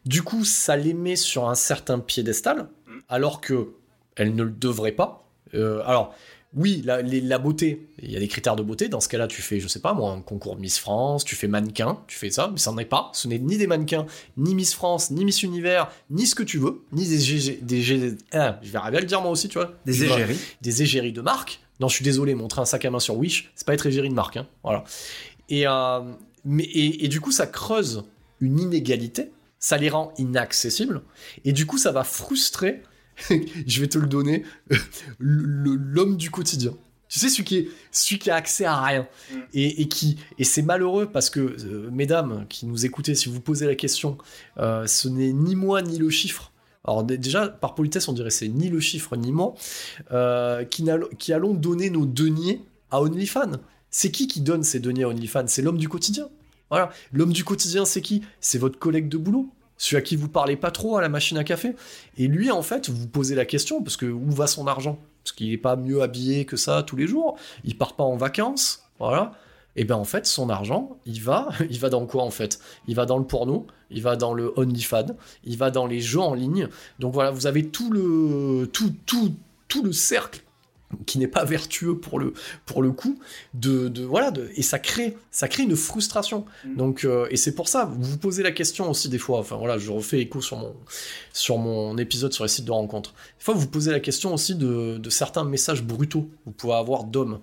[0.05, 2.67] du coup, ça les met sur un certain piédestal,
[3.09, 3.69] alors que
[4.15, 5.27] elle ne le devrait pas.
[5.55, 6.13] Euh, alors,
[6.55, 8.87] oui, la, les- la beauté, il y a des critères de beauté.
[8.87, 11.35] Dans ce cas-là, tu fais, je sais pas moi, un concours de Miss France, tu
[11.35, 13.09] fais mannequin, tu fais ça, mais ça n'en est pas.
[13.13, 14.05] Ce n'est ni des mannequins,
[14.37, 18.15] ni Miss France, ni Miss Univers, ni ce que tu veux, ni des GG, des
[18.33, 19.73] ah, je vais arriver à le dire moi aussi, tu vois.
[19.85, 20.37] des égéries.
[20.61, 21.59] des égéries de marque.
[21.79, 24.09] Non, je suis désolé, montrer un sac à main sur Wish, c'est pas être égérie
[24.09, 24.37] de marque.
[24.37, 24.45] hein.
[24.63, 24.83] Voilà.
[25.49, 26.01] Et, euh,
[26.45, 28.03] mais, et, et du coup, ça creuse
[28.39, 29.31] une inégalité,
[29.63, 31.01] ça les rend inaccessibles,
[31.45, 32.83] et du coup, ça va frustrer,
[33.29, 34.43] je vais te le donner,
[35.19, 36.73] l'homme du quotidien.
[37.07, 39.07] Tu sais, celui qui, est, celui qui a accès à rien.
[39.53, 43.39] Et, et qui et c'est malheureux parce que, euh, mesdames qui nous écoutez, si vous
[43.39, 44.17] posez la question,
[44.57, 46.51] euh, ce n'est ni moi ni le chiffre.
[46.83, 49.53] Alors dé- déjà, par politesse, on dirait c'est ni le chiffre ni moi
[50.11, 50.83] euh, qui,
[51.19, 53.59] qui allons donner nos deniers à OnlyFans.
[53.91, 55.45] C'est qui qui donne ces deniers à OnlyFans?
[55.47, 56.29] C'est l'homme du quotidien.
[57.11, 58.21] L'homme du quotidien, c'est qui?
[58.39, 59.49] C'est votre collègue de boulot.
[59.77, 61.75] Celui à qui vous parlez pas trop à la machine à café.
[62.17, 64.99] Et lui, en fait, vous posez la question, parce que où va son argent?
[65.23, 67.37] Parce qu'il est pas mieux habillé que ça tous les jours.
[67.63, 68.83] Il part pas en vacances.
[68.99, 69.33] Voilà.
[69.75, 72.59] Et ben en fait, son argent, il va, il va dans quoi en fait?
[72.87, 76.19] Il va dans le porno, il va dans le OnlyFans, il va dans les jeux
[76.19, 76.67] en ligne.
[76.99, 79.33] Donc voilà, vous avez tout le, tout, tout,
[79.67, 80.42] tout le cercle
[81.05, 82.33] qui n'est pas vertueux pour le,
[82.65, 83.19] pour le coup,
[83.53, 86.45] de, de voilà, de, et ça crée, ça crée une frustration.
[86.75, 89.39] Donc, euh, et c'est pour ça, vous vous posez la question aussi des fois.
[89.39, 90.75] Enfin voilà, je refais écho sur mon,
[91.33, 93.13] sur mon épisode sur les sites de rencontres.
[93.39, 96.51] Des fois, vous vous posez la question aussi de, de certains messages brutaux que vous
[96.51, 97.39] pouvez avoir d'hommes.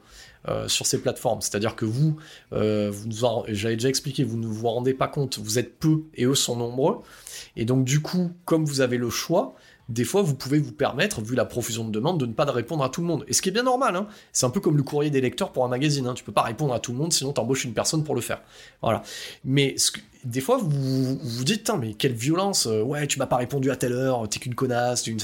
[0.49, 2.17] euh, sur ces plateformes, c'est-à-dire que vous,
[2.53, 3.11] euh, vous
[3.49, 6.57] j'avais déjà expliqué, vous ne vous rendez pas compte, vous êtes peu et eux sont
[6.57, 7.01] nombreux,
[7.57, 9.55] et donc du coup, comme vous avez le choix,
[9.91, 12.85] des fois vous pouvez vous permettre, vu la profusion de demandes, de ne pas répondre
[12.85, 13.25] à tout le monde.
[13.29, 14.07] Et ce qui est bien normal, hein.
[14.33, 16.15] c'est un peu comme le courrier des lecteurs pour un magazine, hein.
[16.15, 18.41] tu peux pas répondre à tout le monde, sinon t'embauches une personne pour le faire.
[18.83, 19.03] Voilà.
[19.45, 19.75] Mais
[20.25, 23.77] des fois vous vous dites, mais quelle violence, euh, ouais, tu m'as pas répondu à
[23.77, 25.19] telle heure, t'es qu'une connasse, une...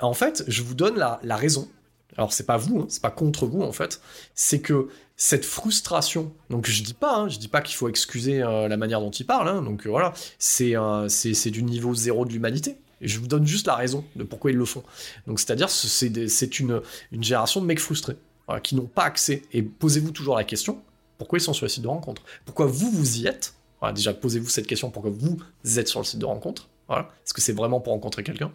[0.00, 1.68] En fait, je vous donne la, raison.
[2.16, 4.00] Alors c'est pas vous, hein, c'est pas contre vous en fait,
[4.34, 8.42] c'est que cette frustration, donc je dis pas, hein, je dis pas qu'il faut excuser
[8.42, 10.74] euh, la manière dont il parle, donc euh, voilà, c'est
[11.08, 12.76] c'est du niveau zéro de l'humanité.
[13.06, 14.82] Je vous donne juste la raison de pourquoi ils le font.
[15.26, 15.88] Donc c'est-à-dire ce-
[16.28, 16.80] c'est une,
[17.12, 18.16] génération de mecs frustrés,
[18.62, 19.42] qui n'ont pas accès.
[19.52, 20.80] Et posez-vous toujours la question,
[21.18, 22.22] pourquoi ils sont sur le site de rencontre?
[22.44, 23.54] Pourquoi vous, vous y êtes?
[23.80, 25.38] Voilà, Déjà, posez-vous cette question, pourquoi vous
[25.78, 26.68] êtes sur le site de rencontre?
[26.90, 28.52] Est-ce que c'est vraiment pour rencontrer quelqu'un?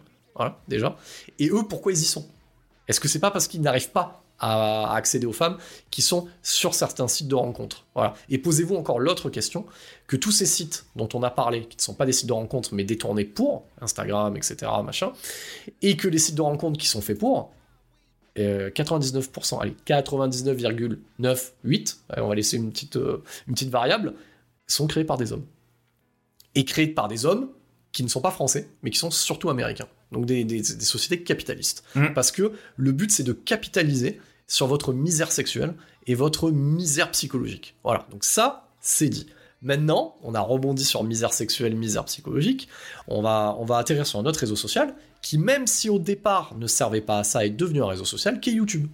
[0.68, 0.96] Déjà.
[1.38, 2.26] Et eux, pourquoi ils y sont?
[2.88, 5.58] Est-ce que c'est pas parce qu'ils n'arrivent pas à à accéder aux femmes
[5.90, 8.14] qui sont sur certains sites de rencontres Voilà.
[8.30, 9.66] Et posez-vous encore l'autre question,
[10.06, 12.32] que tous ces sites dont on a parlé, qui ne sont pas des sites de
[12.32, 15.12] rencontres, mais détournés pour, Instagram, etc., machin,
[15.82, 17.52] et que les sites de rencontres qui sont faits pour,
[18.38, 24.14] euh, 99%, allez, 99,98, allez, on va laisser une petite, euh, une petite variable,
[24.66, 25.44] sont créés par des hommes.
[26.54, 27.50] Et créés par des hommes
[27.92, 29.88] qui ne sont pas français, mais qui sont surtout américains.
[30.12, 31.84] Donc des, des- des sociétés capitalistes.
[31.94, 32.08] Mm.
[32.14, 35.74] Parce que le but, c'est de capitaliser sur votre misère sexuelle
[36.08, 37.76] et votre misère psychologique.
[37.84, 39.26] Voilà, donc ça, c'est dit.
[39.62, 42.68] Maintenant, on a rebondi sur misère sexuelle, misère psychologique.
[43.06, 47.00] On va, atterrir sur un autre réseau social qui, même si au départ ne servait
[47.00, 48.88] pas à ça, est devenu un réseau social, qui est YouTube.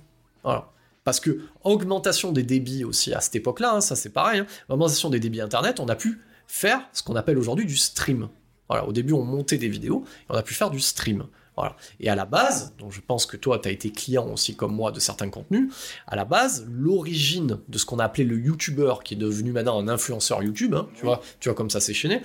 [0.44, 0.68] Voilà.
[1.04, 5.08] Parce que augmentation des débits aussi à cette époque-là, hein, ça c'est pareil, hein, augmentation
[5.08, 8.28] des débits internet, on a pu faire ce qu'on appelle aujourd'hui du stream.
[8.68, 11.26] Voilà, au début on montait des vidéos, et on a pu faire du stream.
[11.56, 11.74] Voilà.
[12.00, 14.74] Et à la base, donc je pense que toi, tu as été client aussi comme
[14.74, 15.72] moi de certains contenus,
[16.06, 19.78] à la base, l'origine de ce qu'on a appelé le YouTuber, qui est devenu maintenant
[19.80, 22.20] un influenceur YouTube, hein, tu, vois, tu vois comme ça s'est chaîné,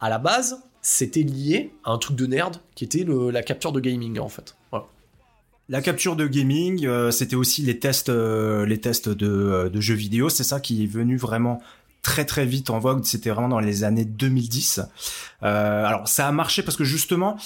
[0.00, 3.72] à la base, c'était lié à un truc de nerd qui était le- la capture
[3.72, 4.56] de gaming en fait.
[4.70, 4.86] Voilà.
[5.68, 9.80] La capture de gaming, euh, c'était aussi les tests, euh, les tests de, euh, de
[9.80, 10.28] jeux vidéo.
[10.30, 11.62] C'est ça qui est venu vraiment
[12.02, 13.04] très très vite en vogue.
[13.04, 14.80] C'était vraiment dans les années 2010.
[15.42, 17.36] Euh, alors ça a marché parce que justement,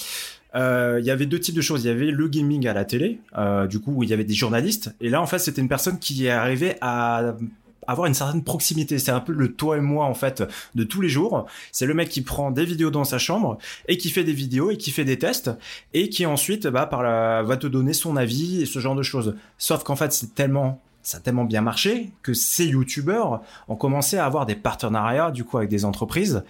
[0.54, 1.84] euh, il y avait deux types de choses.
[1.84, 4.24] Il y avait le gaming à la télé, euh, du coup où il y avait
[4.24, 4.94] des journalistes.
[5.00, 7.34] Et là en fait c'était une personne qui arrivait à
[7.86, 8.98] avoir une certaine proximité.
[8.98, 10.42] C'est un peu le toi et moi en fait
[10.74, 11.46] de tous les jours.
[11.72, 13.58] C'est le mec qui prend des vidéos dans sa chambre
[13.88, 15.50] et qui fait des vidéos et qui fait des tests
[15.92, 19.02] et qui ensuite bah, par la, va te donner son avis et ce genre de
[19.02, 19.36] choses.
[19.58, 24.16] Sauf qu'en fait c'est tellement ça a tellement bien marché que ces youtubeurs ont commencé
[24.16, 26.44] à avoir des partenariats du coup avec des entreprises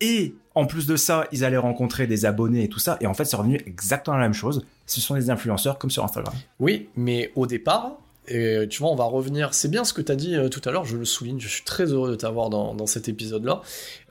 [0.00, 3.14] et en plus de ça ils allaient rencontrer des abonnés et tout ça et en
[3.14, 4.66] fait c'est revenu exactement la même chose.
[4.86, 6.34] Ce sont des influenceurs comme sur Instagram.
[6.58, 9.54] Oui, mais au départ, tu vois, on va revenir.
[9.54, 11.48] C'est bien ce que tu as dit euh, tout à l'heure, je le souligne, je
[11.48, 13.62] suis très heureux de t'avoir dans, cet épisode-là.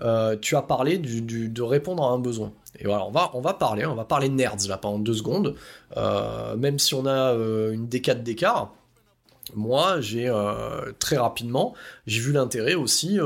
[0.02, 2.52] Euh, tu as parlé de répondre à un besoin.
[2.80, 5.56] Et voilà, on va, parler, on va parler nerds là pendant deux secondes.
[5.96, 7.34] Euh, même si on a
[7.72, 8.74] une décade d'écart,
[9.54, 10.32] moi, j'ai
[11.00, 11.74] très rapidement,
[12.08, 13.20] j'ai vu l'intérêt aussi,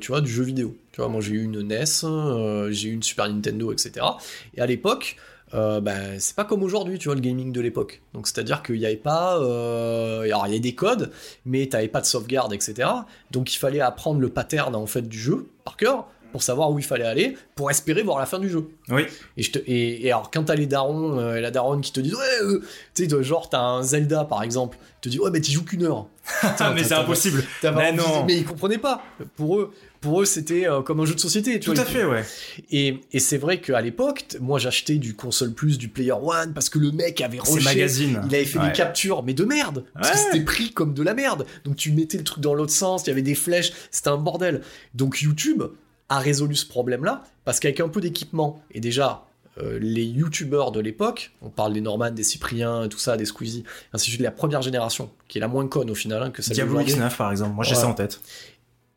[0.00, 0.76] tu vois, du jeu vidéo.
[0.92, 4.06] Tu vois, moi j'ai eu une NES, euh, j'ai eu une Super Nintendo, etc.
[4.54, 5.16] Et à l'époque,
[5.54, 8.02] euh, ben, c'est pas comme aujourd'hui, tu vois, le gaming de l'époque.
[8.14, 11.10] Donc c'est-à-dire qu'il n'y avait pas, euh, alors il y avait des codes,
[11.46, 12.88] mais t'avais pas de sauvegarde, etc.
[13.30, 16.78] Donc il fallait apprendre le pattern en fait du jeu par cœur pour savoir où
[16.78, 18.68] il fallait aller pour espérer voir la fin du jeu.
[18.88, 19.02] Oui.
[19.36, 21.92] Et, je te, et, et alors, quand t'as les darons euh, et la daronne qui
[21.92, 22.62] te disent, ouais, euh,
[22.94, 25.84] tu sais, genre, t'as un Zelda par exemple, te dit, ouais, mais t'y joues qu'une
[25.84, 26.06] heure.
[26.74, 27.44] Mais c'est impossible.
[27.62, 28.24] Mais non.
[28.24, 29.02] mais ils comprenaient pas.
[29.36, 31.58] Pour eux, pour eux c'était euh, comme un jeu de société.
[31.58, 32.24] Tu Tout vois, à fait, ouais.
[32.70, 36.68] Et, et c'est vrai qu'à l'époque, moi j'achetais du console plus, du Player One, parce
[36.68, 38.20] que le mec avait rushé, magazines.
[38.28, 38.66] il avait fait Ouais.
[38.66, 40.22] des captures, mais de merde, parce que Ouais.
[40.32, 41.46] c'était pris comme de la merde.
[41.64, 44.18] Donc tu mettais le truc dans l'autre sens, il y avait des flèches, c'était un
[44.18, 44.60] bordel.
[44.94, 45.62] Donc YouTube
[46.10, 49.24] a résolu ce problème-là, parce qu'avec un peu d'équipement, et déjà,
[49.58, 53.64] euh, les YouTubeurs de l'époque, on parle des Norman, des Cypriens, tout ça, des Squeezie,
[53.92, 56.40] ainsi de suite, la première génération, qui est la moins conne au final, hein, que
[56.42, 57.54] celle Diablo d'aujourd'hui X9 par exemple.
[57.54, 57.80] Moi j'ai Ouais.
[57.80, 58.20] ça en tête.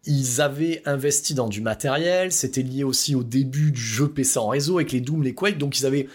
[0.06, 4.48] Ils avaient investi dans du matériel, c'était lié aussi au début du jeu PC en
[4.48, 6.08] réseau avec les Doom, les Quake, donc ils avaient,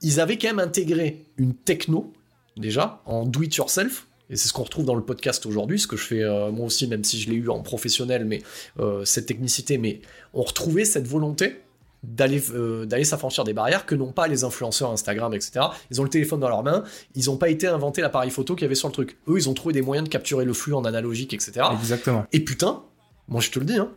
[0.00, 2.12] ils avaient quand même intégré une techno,
[2.56, 5.86] déjà, en do it yourself, et c'est ce qu'on retrouve dans le podcast aujourd'hui, ce
[5.86, 8.42] que je fais euh, moi aussi, même si je l'ai eu en professionnel, mais
[8.80, 10.00] euh, cette technicité, mais
[10.32, 11.60] on retrouvait cette volonté
[12.02, 15.66] d'aller euh, d'aller s'affranchir des barrières que n'ont pas les influenceurs Instagram, etc.
[15.90, 16.82] Ils ont le téléphone dans leurs mains,
[17.14, 19.18] ils n'ont pas été inventé l'appareil photo qu'il y avait sur le truc.
[19.28, 21.66] Eux, ils ont trouvé des moyens de capturer le flux en analogique, etc.
[21.78, 22.26] Exactement.
[22.32, 22.82] Et putain,
[23.28, 23.90] moi je te le dis, hein,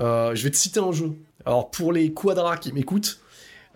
[0.00, 1.12] euh, je vais te citer un jeu.
[1.46, 3.20] Alors pour les quadras qui m'écoutent,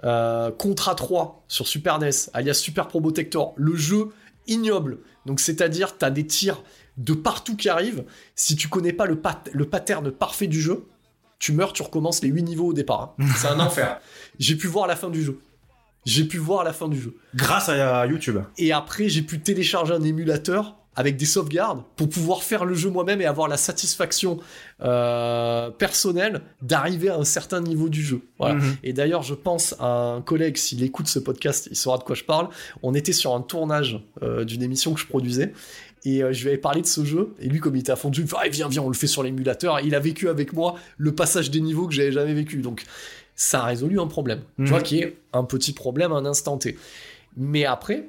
[0.04, 4.08] euh, Contra 3 sur Super NES, alias Super Pro Protector, le jeu
[4.46, 4.98] ignoble.
[5.26, 6.62] Donc c'est-à-dire t'as des tirs
[6.98, 8.04] de partout qui arrivent.
[8.34, 10.86] Si tu connais pas le, pat- le pattern parfait du jeu,
[11.38, 13.14] tu meurs, tu recommences les 8 niveaux au départ.
[13.18, 13.24] hein.
[13.36, 14.00] C'est un enfer.
[14.38, 15.40] J'ai pu voir la fin du jeu.
[16.04, 17.16] J'ai pu voir la fin du jeu.
[17.34, 18.38] Grâce à YouTube.
[18.58, 22.90] Et après, j'ai pu télécharger un émulateur avec des sauvegardes pour pouvoir faire le jeu
[22.90, 24.38] moi-même et avoir la satisfaction
[24.82, 28.22] euh, personnelle d'arriver à un certain niveau du jeu.
[28.38, 28.54] Voilà.
[28.56, 28.76] Mhm.
[28.82, 32.14] Et d'ailleurs, je pense à un collègue, s'il écoute ce podcast, il saura de quoi
[32.14, 32.48] je parle.
[32.82, 35.52] On était sur un tournage euh, d'une émission que je produisais.
[36.04, 37.96] Et euh, je lui avais parlé de ce jeu, et lui, comme il était à
[37.96, 39.80] fond dessus, il me fait Ah, viens, viens, on le fait sur l'émulateur.
[39.80, 42.58] Il a vécu avec moi le passage des niveaux que j'avais jamais vécu.
[42.58, 42.84] Donc,
[43.36, 44.40] ça a résolu un problème.
[44.58, 44.66] Mhm.
[44.66, 46.76] Tu vois, qui est un petit problème à un instant T.
[47.36, 48.08] Mais après,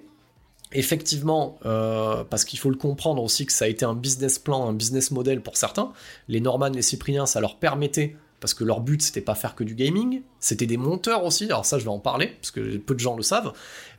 [0.73, 4.67] effectivement, euh, parce qu'il faut le comprendre aussi que ça a été un business plan,
[4.67, 5.91] un business model pour certains.
[6.27, 9.63] Les Norman, les Cypriens, ça leur permettait, parce que leur but c'était pas faire que
[9.63, 11.45] du gaming, c'était des monteurs aussi.
[11.45, 13.53] Alors ça, je vais en parler parce que peu de gens le savent.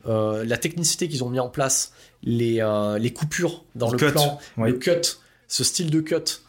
[0.07, 1.93] Euh, la technicité qu'ils ont mis en place,
[2.23, 5.19] les, euh, les coupures dans le Cut, plan, le cut,
[5.49, 6.43] ce style de cut.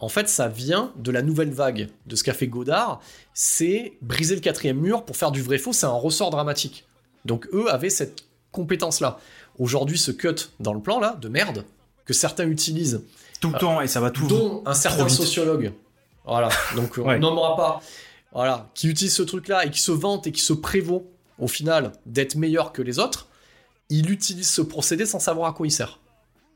[0.00, 3.00] En fait, ça vient de la nouvelle vague de ce qu'a fait Godard.
[3.34, 5.72] C'est briser le quatrième mur pour faire du vrai faux.
[5.72, 6.86] C'est un ressort dramatique.
[7.24, 9.18] Donc eux avaient cette compétence-là.
[9.58, 11.64] Aujourd'hui, ce cut dans le plan là de merde
[12.04, 13.02] que certains utilisent,
[13.40, 14.26] Tout le temps et ça va tout.
[14.26, 15.16] dont un certain vite.
[15.16, 15.72] sociologue,
[16.24, 17.18] voilà, donc on Ouais.
[17.18, 17.80] nommera pas,
[18.32, 21.92] voilà, qui utilise ce truc-là et qui se vante et qui se prévaut au final
[22.06, 23.28] d'être meilleur que les autres,
[23.90, 25.98] il utilise ce procédé sans savoir à quoi il sert.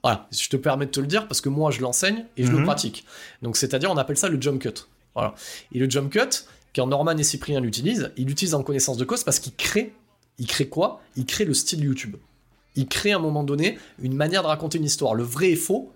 [0.02, 2.50] Voilà, je te permets de te le dire parce que moi je l'enseigne et je
[2.50, 2.64] le Mhm.
[2.64, 3.04] pratique.
[3.42, 4.84] Donc c'est-à-dire on appelle ça le jump cut.
[5.14, 5.34] Voilà.
[5.72, 9.22] Et le jump cut, quand Norman et Cyprien l'utilisent, il l'utilise en connaissance de cause
[9.24, 9.94] parce qu'il crée,
[10.38, 11.00] il crée quoi?
[11.16, 12.16] Il crée le style YouTube.
[12.76, 15.14] Il crée à un moment donné une manière de raconter une histoire.
[15.14, 15.92] Le vrai et faux,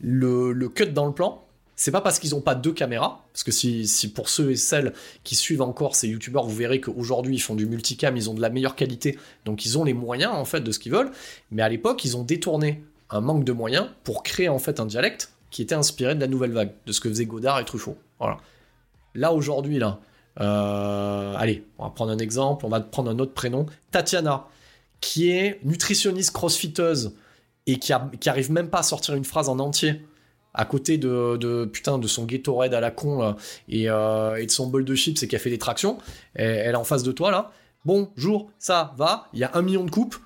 [0.00, 1.44] le, cut dans le plan,
[1.74, 4.56] C'est pas parce qu'ils ont pas deux caméras, parce que si, si pour ceux et
[4.56, 4.92] celles
[5.24, 8.40] qui suivent encore ces youtubeurs, vous verrez qu'aujourd'hui ils font du multicam, ils ont de
[8.40, 11.10] la meilleure qualité, donc ils ont les moyens en fait de ce qu'ils veulent.
[11.50, 14.86] Mais à l'époque, ils ont détourné un manque de moyens pour créer en fait un
[14.86, 17.96] dialecte qui était inspiré de la nouvelle vague, de ce que faisaient Godard et Truffaut.
[18.18, 18.38] Voilà.
[19.14, 20.00] Là aujourd'hui là,
[20.40, 24.46] euh, allez, on va prendre un exemple, on va prendre un autre prénom, Tatiana,
[25.02, 27.14] qui est nutritionniste crossfiteuse
[27.66, 30.06] et qui, a, qui arrive même pas à sortir une phrase en entier
[30.54, 33.34] à côté de, de putain de son Gatorade à la con
[33.68, 35.98] et, euh, et de son bol de chips et qui a fait des tractions,
[36.34, 37.52] elle est en face de toi là.
[37.84, 40.16] Bonjour, ça va, il y a un million de coupes.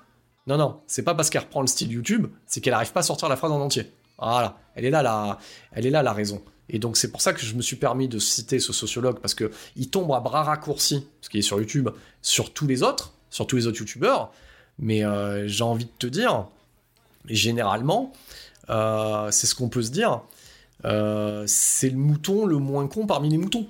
[0.45, 3.03] Non, non, c'est pas parce qu'elle reprend le style YouTube, c'est qu'elle arrive pas à
[3.03, 3.91] sortir la phrase en entier.
[4.19, 5.39] Voilà, elle est là la,
[5.71, 6.43] elle est là la raison.
[6.69, 9.33] Et donc c'est pour ça que je me suis permis de citer ce sociologue parce
[9.33, 11.89] que il tombe à bras raccourcis, parce qu'il est sur YouTube,
[12.21, 14.31] sur tous les autres, sur tous les autres YouTubeurs.
[14.79, 16.47] Mais euh, j'ai envie de te dire,
[17.25, 18.13] généralement,
[18.69, 20.21] euh, c'est ce qu'on peut se dire.
[20.85, 23.67] euh, c'est le mouton le moins con parmi les moutons.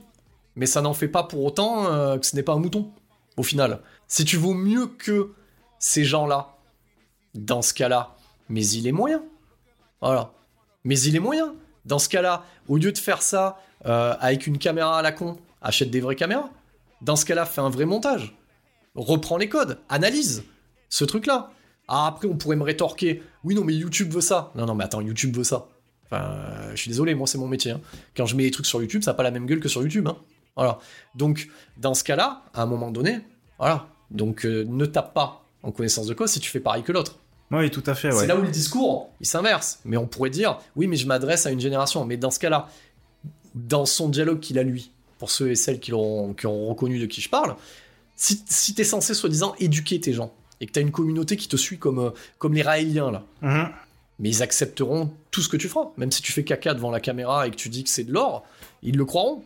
[0.55, 1.85] Mais ça n'en fait pas pour autant
[2.17, 2.89] que ce n'est pas un mouton,
[3.37, 3.79] au final.
[4.07, 5.33] Si tu vaux mieux que
[5.77, 6.55] ces gens-là,
[7.35, 8.15] dans ce cas-là,
[8.49, 9.21] mais il est moyen.
[10.01, 10.31] Voilà.
[10.83, 11.53] Mais il est moyen.
[11.85, 15.91] Dans ce cas-là, au lieu de faire ça avec une caméra à la con, achète
[15.91, 16.49] des vraies caméras.
[17.01, 18.35] Dans ce cas-là, fais un vrai montage.
[18.95, 20.43] Reprends les codes, analyse
[20.89, 21.51] ce truc-là.
[21.87, 23.23] Ah, après, on pourrait me rétorquer.
[23.43, 24.51] Oui, non, mais YouTube veut ça.
[24.55, 25.67] Non, non, mais attends, YouTube veut ça.
[26.05, 27.71] Enfin, euh, je suis désolé, moi, c'est mon métier.
[27.71, 27.81] hein.
[28.15, 29.81] Quand je mets des trucs sur YouTube, ça n'a pas la même gueule que sur
[29.81, 30.07] YouTube.
[30.07, 30.17] hein.
[30.55, 30.79] Voilà.
[31.15, 31.47] Donc,
[31.77, 33.19] dans ce cas-là, à un moment donné,
[33.59, 33.87] voilà.
[34.11, 37.19] Donc, euh, ne tape pas en connaissance de cause si tu fais pareil que l'autre.
[37.51, 38.09] Oui, tout à fait.
[38.11, 38.19] Ouais.
[38.21, 39.79] C'est là où le discours, il s'inverse.
[39.85, 42.03] Mais on pourrait dire, oui, mais je m'adresse à une génération.
[42.05, 42.67] Mais dans ce cas-là,
[43.55, 46.99] dans son dialogue qu'il a lui, pour ceux et celles qui, l'auront- qui ont reconnu
[46.99, 47.55] de qui je parle,
[48.15, 51.57] si, si t'es censé soi-disant éduquer tes gens, et que t'as une communauté qui te
[51.57, 52.09] suit comme, euh,
[52.39, 53.69] comme les Raéliens, là, Mhm.
[54.19, 55.89] mais ils accepteront tout ce que tu feras.
[55.97, 58.13] Même si tu fais caca devant la caméra et que tu dis que c'est de
[58.13, 58.43] l'or,
[58.83, 59.43] ils le croiront.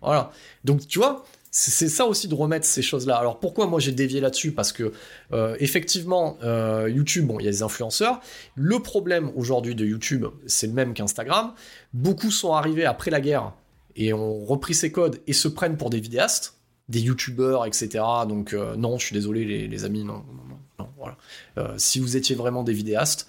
[0.00, 0.32] Voilà.
[0.64, 3.16] Donc, tu vois, c'est c'est ça aussi de remettre ces choses-là.
[3.16, 4.52] Alors, pourquoi moi j'ai dévié là-dessus?
[4.52, 4.92] Parce que,
[5.32, 8.20] euh, effectivement, euh, YouTube, bon, il y a des influenceurs.
[8.54, 11.52] Le problème aujourd'hui de YouTube, c'est le même qu'Instagram.
[11.92, 13.52] Beaucoup sont arrivés après la guerre
[13.96, 16.54] et ont repris ces codes et se prennent pour des vidéastes,
[16.92, 17.88] des youtubeurs, etc.
[18.28, 21.16] Donc, euh, non, je suis désolé, les, les amis, non, non, non, non, voilà.
[21.58, 23.26] Euh, si vous étiez vraiment des vidéastes,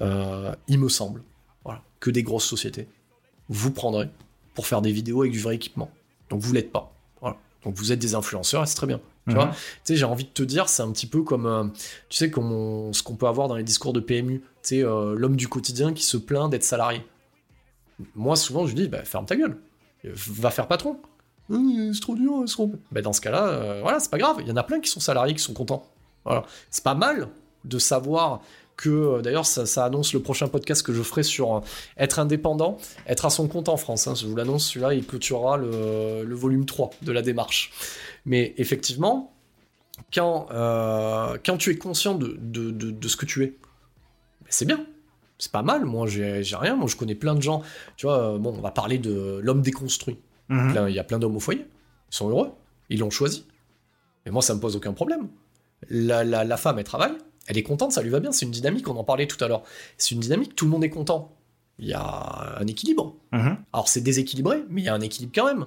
[0.00, 1.22] euh, il me semble,
[1.64, 2.86] voilà, que des grosses sociétés
[3.48, 4.08] vous prendrez
[4.54, 5.88] pour faire des vidéos avec du vrai équipement.
[6.30, 6.92] Donc vous l'êtes pas.
[7.20, 7.36] Voilà.
[7.64, 8.98] Donc vous êtes des influenceurs et c'est très bien.
[9.28, 9.34] Tu Mhm.
[9.34, 11.64] vois, tu sais, j'ai envie de te dire, c'est un petit peu comme, euh,
[12.08, 14.40] tu sais, comme on- ce qu'on peut avoir dans les discours de PMU.
[14.40, 17.02] Tu sais, euh, l'homme du quotidien qui se plaint d'être salarié.
[18.14, 19.56] Moi, souvent, je dis, bah, ferme ta gueule.
[20.04, 20.98] Va faire patron.
[21.50, 22.72] C'est trop dur, c'est trop...
[22.90, 24.36] Bah, dans ce cas-là, euh, voilà, c'est pas grave.
[24.40, 25.86] Il y en a plein qui sont salariés, qui sont contents.
[26.24, 26.44] Voilà.
[26.70, 27.28] C'est pas mal
[27.64, 28.40] de savoir
[28.76, 31.60] que, euh, d'ailleurs, ça, annonce le prochain podcast que je ferai sur euh,
[31.96, 34.06] être indépendant, être à son compte en France.
[34.06, 34.14] hein.
[34.14, 37.72] Je vous l'annonce, celui-là, il clôturera le, volume 3 de la démarche.
[38.24, 39.32] Mais effectivement,
[40.12, 44.64] quand, euh, quand tu es conscient de, de, de- ce que tu es, ben, c'est
[44.66, 44.84] bien.
[45.38, 45.84] C'est pas mal.
[45.84, 46.76] Moi, j'ai rien.
[46.76, 47.62] Moi, je connais plein de gens.
[47.96, 50.18] Tu vois, bon, on va parler de l'homme déconstruit.
[50.48, 50.72] Mhm.
[50.72, 51.66] Plein- Il y a plein d'hommes au foyer.
[52.12, 52.50] Ils sont heureux.
[52.88, 53.46] Ils l'ont choisi.
[54.26, 55.28] Et moi, ça me pose aucun problème.
[55.90, 57.12] La, la, la femme, elle travaille.
[57.48, 58.32] Elle est contente, ça lui va bien.
[58.32, 59.62] C'est une dynamique, on en parlait tout à l'heure.
[59.98, 61.32] C'est une dynamique, tout le monde est content.
[61.78, 63.14] Il y a un équilibre.
[63.32, 63.58] Mhm.
[63.72, 65.66] Alors, c'est déséquilibré, mais il y a un équilibre quand même.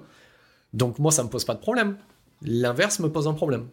[0.73, 1.97] Donc, moi, ça me pose pas de problème.
[2.41, 3.68] L'inverse me pose un problème.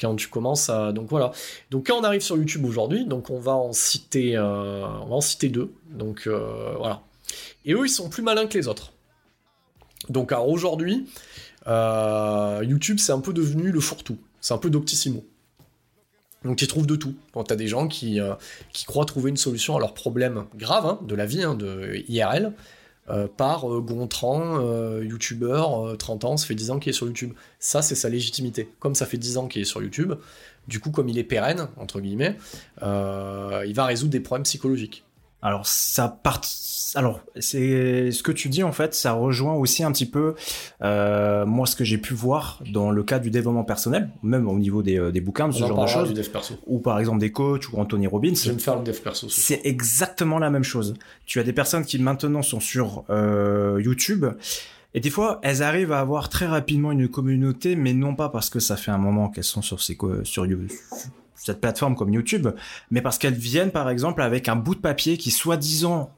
[0.00, 0.92] Quand tu commences à.
[0.92, 1.32] Donc, voilà.
[1.70, 5.16] Donc, quand on arrive sur YouTube aujourd'hui, donc on va en citer, euh, on va
[5.16, 5.72] en citer deux.
[5.90, 7.02] Donc, euh, voilà.
[7.64, 8.92] Et eux, ils sont plus malins que les autres.
[10.10, 11.06] Donc, aujourd'hui,
[11.66, 14.18] euh, YouTube, c'est un peu devenu le fourre-tout.
[14.40, 15.24] C'est un peu Doctissimo.
[16.44, 17.14] Donc tu trouves de tout.
[17.32, 18.34] Quand tu des gens qui, euh,
[18.72, 22.04] qui croient trouver une solution à leurs problèmes graves hein, de la vie, hein, de
[22.08, 22.52] IRL,
[23.10, 24.60] euh, par Gontran,
[25.00, 27.32] youtubeur, euh, 30 ans, ça fait 10 ans qu'il est sur YouTube.
[27.58, 28.70] Ça, c'est sa légitimité.
[28.78, 30.14] Comme ça fait 10 ans qu'il est sur YouTube,
[30.68, 32.36] du coup, comme il est pérenne, entre guillemets,
[32.82, 35.04] il va résoudre des problèmes psychologiques.
[35.42, 36.40] Alors ça part.
[36.94, 40.34] Alors c'est ce que tu dis en fait, ça rejoint aussi un petit peu
[40.82, 44.58] euh, moi ce que j'ai pu voir dans le cas du développement personnel, même au
[44.58, 46.54] niveau des, euh, des bouquins, de ce On genre de choses, du dev perso.
[46.66, 48.32] ou par exemple des coachs ou Anthony Robbins.
[48.34, 49.28] Je vais me faire le dev perso.
[49.28, 50.94] C'est exactement la même chose.
[51.26, 54.24] Tu as des personnes qui maintenant sont sur euh, YouTube
[54.94, 58.48] et des fois elles arrivent à avoir très rapidement une communauté, mais non pas parce
[58.48, 60.46] que ça fait un moment qu'elles sont sur ces sur
[61.48, 62.48] cette plateforme comme YouTube,
[62.90, 66.10] mais parce qu'elles viennent par exemple avec un bout de papier qui soi-disant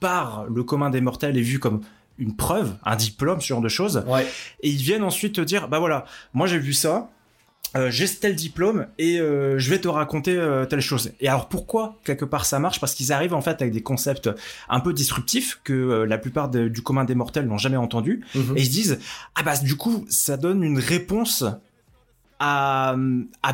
[0.00, 1.80] par le commun des mortels est vu comme
[2.18, 4.04] une preuve, un diplôme, ce genre de choses.
[4.06, 4.26] Ouais.
[4.62, 7.10] Et ils viennent ensuite te dire, bah voilà, moi j'ai vu ça,
[7.76, 11.10] euh, j'ai tel diplôme et euh, je vais te raconter euh, telle chose.
[11.20, 12.78] Et alors pourquoi quelque part ça marche?
[12.78, 14.30] Parce qu'ils arrivent en fait avec des concepts
[14.68, 18.56] un peu disruptifs que la plupart du commun des mortels n'ont jamais entendu Mhm.
[18.56, 18.98] et ils se disent
[19.34, 21.44] ah bah du coup ça donne une réponse
[22.38, 22.96] à,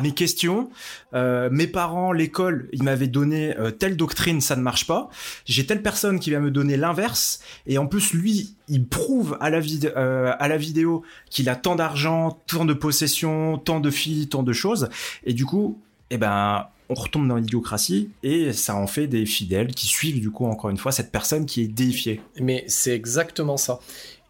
[0.01, 0.69] mes questions.
[1.13, 5.09] Euh, mes parents, l'école, ils m'avaient donné euh, telle doctrine, ça ne marche pas.
[5.45, 7.41] J'ai telle personne qui va me donner l'inverse.
[7.67, 11.55] Et en plus, lui, il prouve à la, vid- euh, à la vidéo qu'il a
[11.55, 14.89] tant d'argent, tant de possessions, tant de filles, tant de choses.
[15.25, 15.79] Et du coup,
[16.09, 20.29] eh ben, on retombe dans l'idiocratie et ça en fait des fidèles qui suivent du
[20.29, 22.19] coup encore une fois cette personne qui est déifiée.
[22.41, 23.79] Mais c'est exactement ça.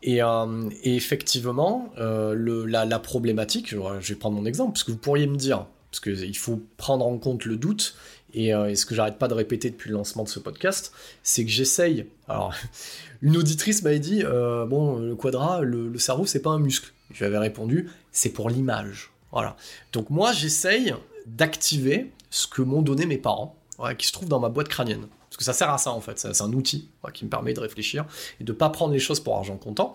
[0.03, 4.98] Et, euh, et effectivement, euh, la, problématique, je vais prendre mon exemple, parce que vous
[4.98, 7.95] pourriez me dire, parce qu'il faut prendre en compte le doute,
[8.34, 10.94] et, euh, et ce que j'arrête pas de répéter depuis le lancement de ce podcast,
[11.22, 12.07] c'est que j'essaye.
[12.28, 12.53] Alors,
[13.22, 16.94] une auditrice m'avait dit, bon, le quadra, le, le cerveau, c'est pas un muscle.
[17.11, 19.11] Je lui avais répondu, c'est pour l'image.
[19.32, 19.56] Voilà.
[19.94, 20.95] Donc moi, j'essaye
[21.28, 23.57] d'activer ce que m'ont donné mes parents,
[23.98, 25.07] qui se trouve dans ma boîte crânienne.
[25.31, 27.61] Parce que ça sert à ça en fait, c'est un outil qui me permet de
[27.61, 28.05] réfléchir
[28.41, 29.93] et de pas prendre les choses pour argent comptant.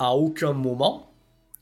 [0.00, 1.12] À aucun moment,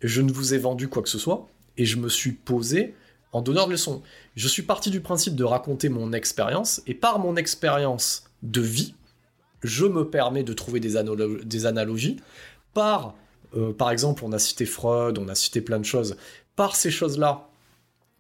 [0.02, 2.94] je ne vous ai vendu quoi que ce soit et je me suis posé
[3.32, 4.02] en donneur de leçons.
[4.36, 8.94] Je suis parti du principe de raconter mon expérience et par mon expérience de vie,
[9.62, 12.16] je me permets de trouver des analogies
[12.72, 13.14] par,
[13.54, 16.16] euh, par exemple, on a cité Freud, on a cité plein de choses.
[16.56, 17.48] Par ces choses-là,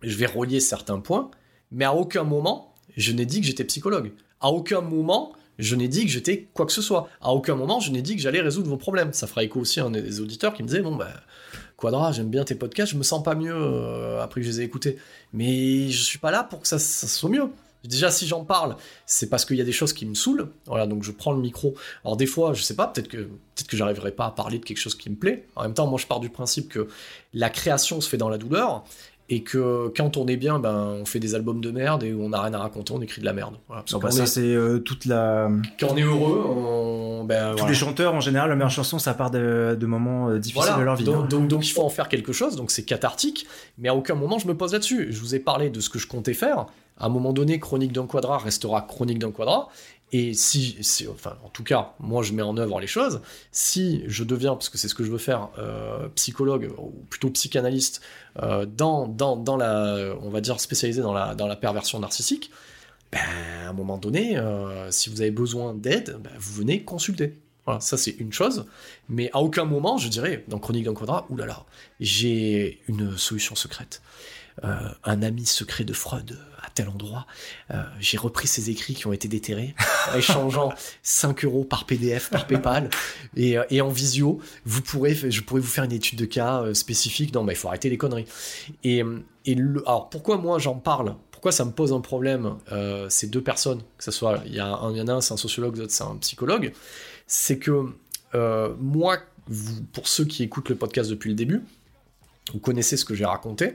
[0.02, 1.30] je vais relier certains points,
[1.70, 4.12] mais à aucun moment, je n'ai dit que j'étais psychologue.
[4.44, 7.08] À aucun moment, je n'ai dit que j'étais quoi que ce soit.
[7.22, 9.14] À aucun moment, je n'ai dit que j'allais résoudre vos problèmes.
[9.14, 11.08] Ça fera écho aussi à un des auditeurs qui me disait Bon, bah,
[11.78, 14.60] Quadra, j'aime bien tes podcasts, je me sens pas mieux euh, après que je les
[14.60, 14.98] ai écoutés.
[15.32, 17.48] Mais je suis pas là pour que ça, ça soit mieux.
[17.84, 18.76] Déjà, si j'en parle,
[19.06, 20.50] c'est parce qu'il y a des choses qui me saoulent.
[20.66, 21.74] Voilà, donc je prends le micro.
[22.04, 24.64] Alors des fois, je sais pas, peut-être que peut-être que j'arriverai pas à parler de
[24.64, 25.46] quelque chose qui me plaît.
[25.56, 26.88] En même temps, moi, je pars du principe que
[27.32, 28.84] la création se fait dans la douleur
[29.34, 32.28] et que quand on est bien, ben on fait des albums de merde et on
[32.28, 33.56] n'a rien à raconter, on écrit de la merde.
[33.66, 35.50] Voilà, parce bah, quand, ça on est, c'est euh, toute la
[35.80, 37.70] quand on est heureux, on, ben, tous voilà.
[37.70, 40.78] les chanteurs en général la meilleure chanson ça part de, de moments euh, difficiles Voilà.
[40.78, 41.04] de leur vie.
[41.04, 41.26] Donc, hein.
[41.28, 43.46] donc, donc il faut en faire quelque chose, donc c'est cathartique,
[43.76, 45.08] mais à aucun moment je me pose là-dessus.
[45.10, 46.66] Je vous ai parlé de ce que je comptais faire.
[46.96, 49.68] À un moment donné, Chronique d'un quadra restera Chronique d'un quadra.
[50.12, 50.76] Et si,
[51.10, 53.20] enfin, en tout cas, moi je mets en œuvre les choses.
[53.50, 57.30] Si je deviens, parce que c'est ce que je veux faire, euh, psychologue ou plutôt
[57.30, 58.00] psychanalyste,
[58.40, 62.50] euh, dans, dans, dans la, on va dire spécialisé dans la, dans la perversion narcissique,
[63.10, 63.18] ben,
[63.64, 67.40] à un moment donné, euh, si vous avez besoin d'aide, ben, vous venez consulter.
[67.64, 68.66] Voilà, ça c'est une chose,
[69.08, 71.64] mais à aucun moment je dirais dans Chronique d'un quadra, oulala,
[71.98, 74.02] j'ai une solution secrète.
[74.62, 76.38] Un ami secret de Freud
[76.74, 77.26] tel endroit.
[77.70, 79.74] Euh, j'ai repris ses écrits qui ont été déterrés,
[80.12, 80.72] en échangeant
[81.02, 82.90] 5 euros par PDF, par PayPal,
[83.36, 86.62] et, euh, et en visio, vous pourrez, je pourrais vous faire une étude de cas
[86.62, 87.32] euh, spécifique.
[87.34, 88.26] Non, mais il faut arrêter les conneries.
[88.82, 89.02] Et,
[89.46, 91.14] et le, alors pourquoi moi j'en parle?
[91.30, 94.60] Pourquoi ça me pose un problème euh, Ces deux personnes, que ce soit, il y,
[94.60, 96.72] a un- il y en a un, c'est un sociologue, l'autre c'est un psychologue,
[97.26, 97.84] c'est que
[98.34, 101.62] euh, moi, vous- pour ceux qui écoutent le podcast depuis le début,
[102.52, 103.74] vous connaissez ce que j'ai raconté.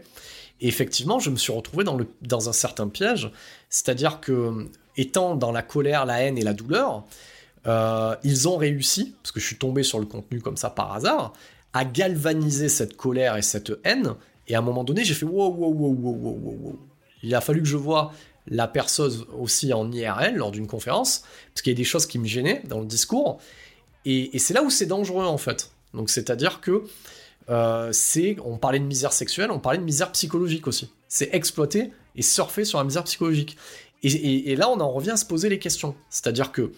[0.61, 3.31] Et effectivement, je me suis retrouvé dans, un certain piège,
[3.69, 4.67] c'est-à-dire que,
[4.97, 7.05] étant dans la colère, la haine et la douleur,
[7.67, 10.93] euh, ils ont réussi, parce que je suis tombé sur le contenu comme ça par
[10.93, 11.33] hasard,
[11.73, 14.15] à galvaniser cette colère et cette haine.
[14.47, 16.79] Et à un moment donné, j'ai fait wow, wow, wow, wow, wow, wow.
[17.23, 18.11] Il a fallu que je vois
[18.47, 21.23] la personne aussi en IRL lors d'une conférence,
[21.53, 23.39] parce qu'il y a des choses qui me gênaient dans le discours.
[24.05, 25.71] Et c'est là où c'est dangereux en fait.
[25.93, 26.83] Donc c'est-à-dire que
[27.49, 30.91] euh, c'est, on parlait de misère sexuelle, on parlait de misère psychologique aussi.
[31.07, 33.57] C'est exploiter et surfer sur la misère psychologique.
[34.03, 35.93] Et, là, on en revient à se poser les questions.
[36.09, 36.71] C'est-à-dire que,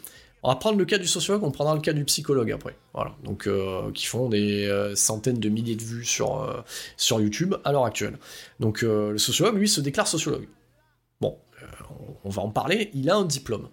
[0.43, 2.75] on va prendre le cas du sociologue, on prendra le cas du psychologue après.
[2.95, 3.15] Voilà.
[3.23, 6.63] Donc, euh, qui font des euh, centaines de milliers de vues sur,
[6.97, 8.17] sur YouTube à l'heure actuelle.
[8.59, 10.47] Donc, le sociologue, lui, se déclare sociologue.
[11.19, 11.37] Bon,
[11.91, 13.67] on- on va en parler, il a un diplôme.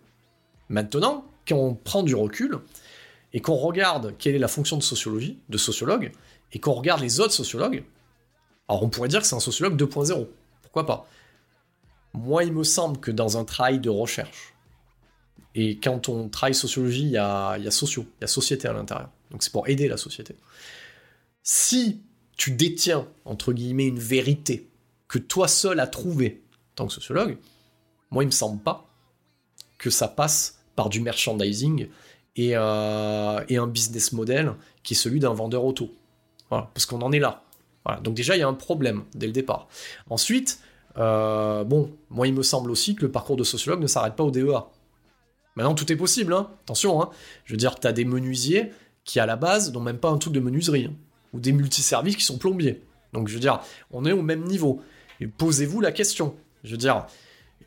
[0.69, 2.59] Maintenant, quand on prend du recul
[3.33, 6.12] et qu'on regarde quelle est la fonction de sociologie, de sociologue,
[6.53, 7.85] et qu'on regarde les autres sociologues,
[8.69, 10.27] alors on pourrait dire que c'est un sociologue 2.0.
[10.62, 11.09] Pourquoi pas?
[12.15, 14.55] Moi, il me semble que dans un travail de recherche,
[15.55, 18.73] et quand on travaille sociologie, il y a, il sociaux, il y a société à
[18.73, 19.11] l'intérieur.
[19.31, 20.37] Donc c'est pour aider la société.
[21.43, 22.01] Si
[22.37, 24.69] tu détiens, entre guillemets, une vérité
[25.09, 26.43] que toi seul as trouvée
[26.73, 27.39] en tant que sociologue,
[28.11, 28.89] moi, il me semble pas
[29.79, 31.89] que ça passe par du merchandising
[32.37, 35.91] et, euh, et un business model qui est celui d'un vendeur auto.
[36.51, 37.43] Parce qu'on en est là.
[38.03, 39.69] Donc déjà, il y a un problème dès le départ.
[40.11, 40.61] Ensuite,
[40.99, 44.25] euh, bon, moi, il me semble aussi que le parcours de sociologue ne s'arrête pas
[44.25, 44.66] au DEA.
[45.57, 46.51] Maintenant, tout est possible, hein.
[46.65, 47.03] attention.
[47.03, 47.11] Hein.
[47.45, 48.73] Je veux dire, tu as des menuisiers
[49.05, 50.95] qui, à la base, n'ont même pas un truc de menuiserie, hein.
[51.33, 52.83] ou des multiservices qui sont plombiers.
[53.12, 53.61] Donc, je veux dire,
[53.91, 54.83] on est au même niveau.
[55.39, 56.37] posez-vous la question.
[56.62, 57.07] Je veux dire,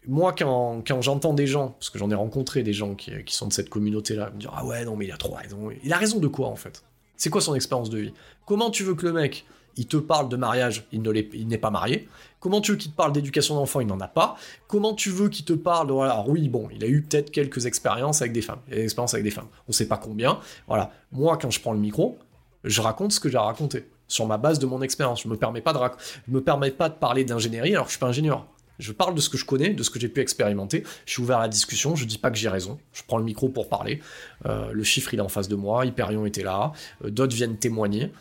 [0.07, 3.53] moi, quand, j'entends des gens, parce que j'en ai rencontré des gens qui, sont de
[3.53, 5.69] cette communauté-là, me dire Ah ouais, non, mais il a trop raison.
[5.83, 6.83] Il a raison de quoi, en fait?
[7.21, 8.13] C'est quoi son expérience de vie?
[8.47, 9.45] Comment tu veux que le mec,
[9.77, 12.09] il te parle de mariage, il ne n'est pas marié?
[12.39, 14.37] Comment tu veux qu'il te parle d'éducation d'enfant, il n'en a pas?
[14.67, 15.93] Comment tu veux qu'il te parle de.
[15.93, 18.61] Voilà, alors oui, bon, il a eu peut-être quelques expériences avec des femmes.
[18.67, 19.49] Des expériences avec des femmes.
[19.69, 20.39] On sait pas combien.
[20.67, 20.89] Voilà.
[21.11, 22.17] Moi, quand je prends le micro,
[22.63, 23.87] je raconte ce que j'ai raconté.
[24.07, 25.21] Sur ma base de mon expérience.
[25.21, 28.47] Je me me permets pas de parler d'ingénierie alors que je suis pas ingénieur.
[28.81, 30.83] Je parle de ce que je connais, de ce que j'ai pu expérimenter.
[31.05, 31.95] Je suis ouvert à la discussion.
[31.95, 32.79] Je dis pas que j'ai raison.
[32.93, 34.01] Je prends le micro pour parler.
[34.47, 35.85] Euh, le chiffre, il est en face de moi.
[35.85, 36.73] Hyperion était là.
[37.05, 38.11] Euh, D'autres viennent témoigner.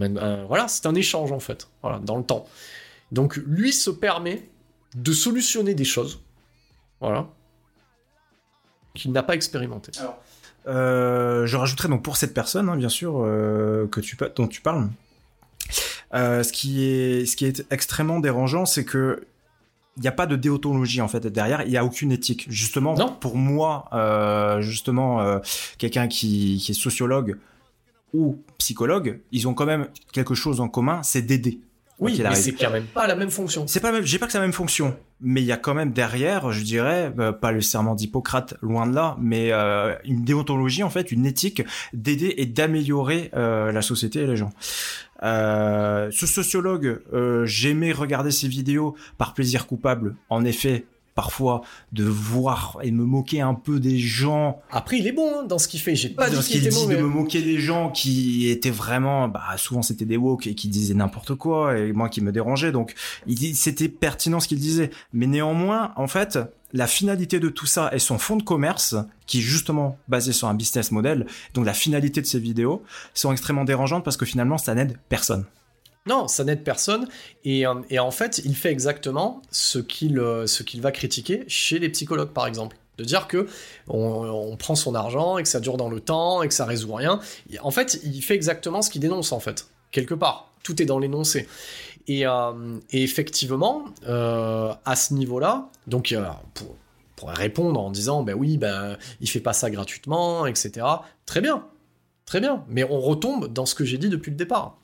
[0.00, 1.68] Euh, voilà, c'est un échange en fait.
[1.82, 2.46] Voilà, dans le temps.
[3.10, 4.48] Donc lui se permet
[4.94, 6.20] de solutionner des choses.
[7.00, 7.28] Voilà.
[8.94, 9.90] Qu'il n'a pas expérimenté.
[10.68, 13.14] Euh, je rajouterais donc pour cette personne, hein, bien sûr,
[13.90, 14.88] que tu, dont tu parles.
[16.12, 19.26] Ce qui est extrêmement dérangeant, c'est que
[20.00, 21.60] il n'y a pas de déontologie en fait derrière.
[21.66, 22.46] Il n'y a aucune éthique.
[22.48, 23.14] Justement, Non.
[23.20, 25.40] pour moi, euh, justement, euh,
[25.76, 27.36] quelqu'un qui, qui est sociologue
[28.14, 31.60] ou psychologue, ils ont quand même quelque chose en commun, c'est d'aider.
[31.98, 33.66] Oui, mais c'est quand même pas la même fonction.
[33.66, 35.58] C'est pas la même, j'ai pas que c'est la même fonction, mais il y a
[35.58, 39.52] quand même derrière, je dirais, euh, pas le serment d'Hippocrate, loin de là, mais
[40.04, 41.62] une déontologie en fait, une éthique
[41.92, 44.50] d'aider et d'améliorer la société et les gens.
[45.22, 50.16] Euh, ce sociologue, euh, j'aimais regarder ses vidéos par plaisir coupable.
[50.28, 55.12] En effet, parfois de voir et me moquer un peu des gens Après, il est
[55.12, 55.94] bon hein, dans ce qu'il fait.
[55.94, 56.96] J'ai pas dans ce qu'il dit mauvais.
[56.96, 60.68] de me moquer des gens qui étaient vraiment bah souvent c'était des woke et qui
[60.68, 62.94] disaient n'importe quoi et moi qui me dérangeais donc
[63.26, 66.38] il dit c'était pertinent ce qu'il disait mais néanmoins en fait
[66.72, 68.94] la finalité de tout ça et son fond de commerce
[69.26, 72.82] qui est justement basé sur un business model donc la finalité de ces vidéos
[73.14, 75.44] sont extrêmement dérangeantes parce que finalement ça n'aide personne
[76.06, 77.08] Non, ça n'aide personne.
[77.44, 81.44] Et, euh, et en fait, il fait exactement ce qu'il euh, ce qu'il va critiquer
[81.46, 82.76] chez les psychologues, par exemple.
[82.96, 83.46] De dire que
[83.88, 86.64] on, on prend son argent et que ça dure dans le temps et que ça
[86.64, 87.20] résout rien.
[87.62, 89.68] En fait, il fait exactement ce qu'il dénonce, en fait.
[89.90, 90.52] Quelque part.
[90.62, 91.48] Tout est dans l'énoncé.
[92.06, 96.24] Et, euh, et effectivement, euh, à ce niveau-là, donc euh,
[96.54, 96.76] pour,
[97.28, 100.86] répondre en disant, ben oui, ben il fait pas ça gratuitement, etc.
[101.26, 101.66] Très bien,
[102.24, 102.64] très bien.
[102.68, 104.78] Mais on retombe dans ce que j'ai dit depuis le départ.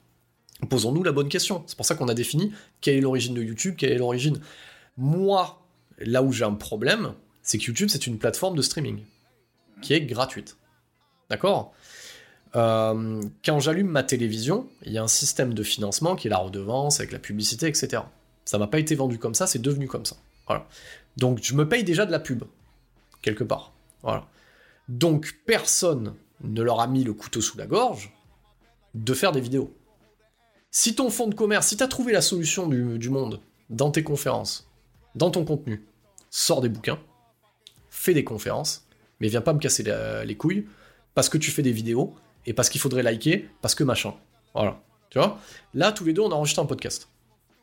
[0.69, 1.65] Posons-nous la bonne question.
[1.67, 2.53] C'est pour ça qu'on a défini
[2.83, 4.39] quelle est l'origine de YouTube, quelle est l'origine.
[4.99, 5.63] Moi,
[5.99, 8.99] là où j'ai un problème, c'est que YouTube, c'est une plateforme de streaming
[9.81, 10.59] qui est gratuite.
[11.31, 11.73] D'accord?
[12.57, 16.39] Euh, Quand j'allume ma télévision, il y a un système de financement qui est la
[16.39, 18.03] redevance avec la publicité, etc.
[18.45, 20.17] Ça m'a pas été vendu comme ça, c'est devenu comme ça.
[20.47, 20.67] Voilà.
[21.17, 22.45] Donc je me paye déjà de la pub,
[23.23, 23.73] quelque part.
[24.03, 24.27] Voilà.
[24.89, 28.13] Donc personne ne leur a mis le couteau sous la gorge
[28.95, 29.75] de faire des vidéos.
[30.71, 34.03] Si ton fonds de commerce, si tu as trouvé la solution du, monde dans tes
[34.03, 34.69] conférences,
[35.15, 35.85] dans ton contenu,
[36.31, 36.99] sors des bouquins,
[37.89, 38.87] fais des conférences,
[39.21, 39.85] mais viens pas me casser
[40.25, 40.67] les couilles
[41.15, 42.15] parce que tu fais des vidéos
[42.47, 44.15] et parce qu'il faudrait liker, parce que machin.
[44.55, 44.81] Voilà.
[45.11, 45.39] Tu vois?
[45.75, 47.09] Là, tous les deux, on a enregistré un podcast.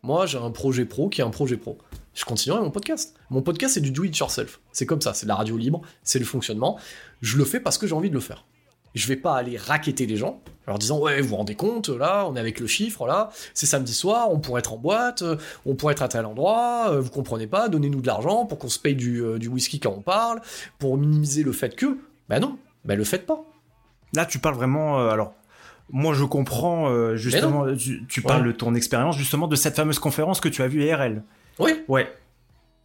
[0.04, 1.78] Moi, j'ai un projet pro qui est un projet pro.
[2.14, 3.16] Je continuerai mon podcast.
[3.30, 4.60] Mon podcast, c'est du do it yourself.
[4.72, 6.78] C'est comme ça, c'est de la radio libre, c'est le fonctionnement.
[7.22, 8.46] Je le fais parce que j'ai envie de le faire.
[8.96, 11.90] Je vais pas aller raqueter les gens en leur disant ouais vous vous rendez compte
[11.90, 15.24] là on est avec le chiffre là c'est samedi soir on pourrait être en boîte
[15.24, 15.36] euh,
[15.66, 18.70] on pourrait être à tel endroit euh, vous comprenez pas donnez-nous de l'argent pour qu'on
[18.70, 20.42] se paye du, euh, du whisky quand on parle
[20.78, 21.98] pour minimiser le fait que
[22.30, 23.44] ben non ben le faites pas
[24.14, 25.00] Là, tu parles vraiment.
[25.00, 25.34] euh, alors,
[25.92, 27.66] moi, je comprends euh, justement.
[27.76, 28.48] Tu, tu parles Ouais.
[28.48, 31.24] de ton expérience justement de cette fameuse conférence que tu as vue IRL.
[31.60, 32.12] oui Ouais.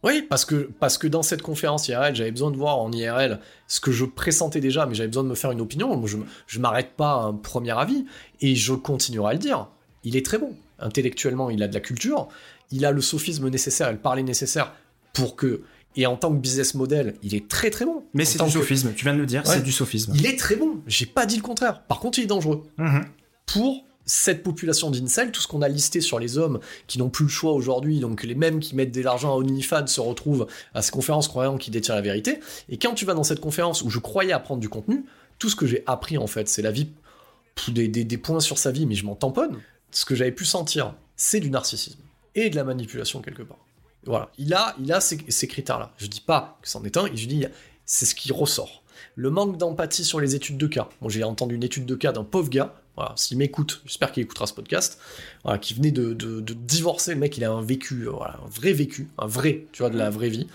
[0.01, 3.39] Oui, parce que, parce que dans cette conférence IRL, j'avais besoin de voir en IRL
[3.67, 5.93] ce que je pressentais déjà, mais j'avais besoin de me faire une opinion.
[5.97, 6.15] Moi, je,
[6.47, 8.05] je m'arrête pas à un premier avis,
[8.39, 9.67] et je continuerai à le dire.
[10.05, 10.53] Il est très bon.
[10.79, 12.29] Intellectuellement, il a de la culture,
[12.71, 14.71] il a le sophisme nécessaire et le parler nécessaire
[15.11, 15.63] pour que.
[15.95, 18.03] Et en tant que business model, il est très très bon.
[18.13, 18.93] Mais c'est du que- sophisme.
[18.95, 19.55] Tu viens de le dire, Ouais.
[19.55, 20.13] c'est du sophisme.
[20.15, 20.79] Il est très bon.
[20.87, 21.83] J'ai pas dit le contraire.
[21.83, 23.05] Par contre, il est dangereux Mhm.
[23.47, 27.25] pour cette population d'incels, tout ce qu'on a listé sur les hommes qui n'ont plus
[27.25, 30.81] le choix aujourd'hui, donc les mêmes qui mettent de l'argent à OnlyFans se retrouvent à
[30.81, 32.39] ces conférences croyant qu'ils détiennent la vérité.
[32.69, 35.05] Et quand tu vas dans cette conférence où je croyais apprendre du contenu,
[35.37, 36.89] tout ce que j'ai appris en fait, c'est la vie,
[37.67, 39.57] des- des points sur sa vie, mais je m'en tamponne.
[39.91, 41.99] Ce que j'avais pu sentir, c'est du narcissisme
[42.35, 43.57] et de la manipulation quelque part.
[44.05, 45.91] Voilà, il a, il a ces, ces critères-là.
[45.97, 47.45] Je dis pas que c'en est un, je dis
[47.85, 48.83] c'est ce qui ressort.
[49.15, 50.89] Le manque d'empathie sur les études de cas.
[51.01, 54.23] Bon, j'ai entendu une étude de cas d'un pauvre gars, voilà, s'il m'écoute, j'espère qu'il
[54.23, 54.99] écoutera ce podcast,
[55.43, 58.39] voilà, qui venait de, de, de divorcer, le mec il a un vécu, euh, voilà,
[58.45, 60.47] un vrai vécu, un vrai, tu vois, de la vraie vie,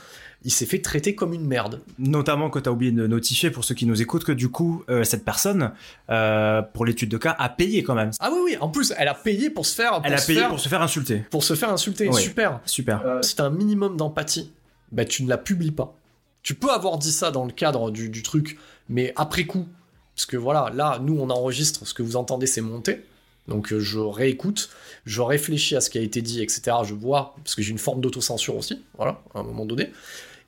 [0.45, 1.81] il s'est fait traiter comme une merde.
[1.99, 4.85] Notamment que tu as oublié de notifier pour ceux qui nous écoutent que du coup,
[4.91, 5.73] euh, cette personne,
[6.11, 8.11] euh, pour l'étude de cas, a payé quand même.
[8.21, 9.93] Ah oui, oui, en plus, elle a payé pour se faire...
[9.97, 11.23] pour Elle a se payé faire- pour se faire insulter.
[11.31, 12.61] pour se faire insulter, super.
[12.67, 13.03] Super.
[13.07, 14.53] Euh, si t'as un minimum d'empathie,
[14.93, 15.97] bah, tu ne la publies pas.
[16.43, 18.59] Tu peux avoir dit ça dans le cadre du, du truc,
[18.91, 19.67] mais après coup,
[20.15, 23.03] parce que voilà, là, nous, on enregistre, ce que vous entendez, c'est monté.
[23.49, 24.71] Donc euh, je réécoute,
[25.05, 26.77] je réfléchis à ce qui a été dit, etc.
[26.85, 29.91] Je vois, parce que j'ai une forme d'autocensure aussi, voilà, à un moment donné,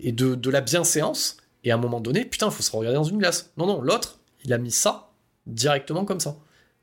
[0.00, 2.96] et de, de la bienséance, et à un moment donné, putain, il faut se regarder
[2.96, 3.50] dans une glace.
[3.56, 5.10] Non, non, l'autre, il a mis ça
[5.46, 6.36] directement comme ça.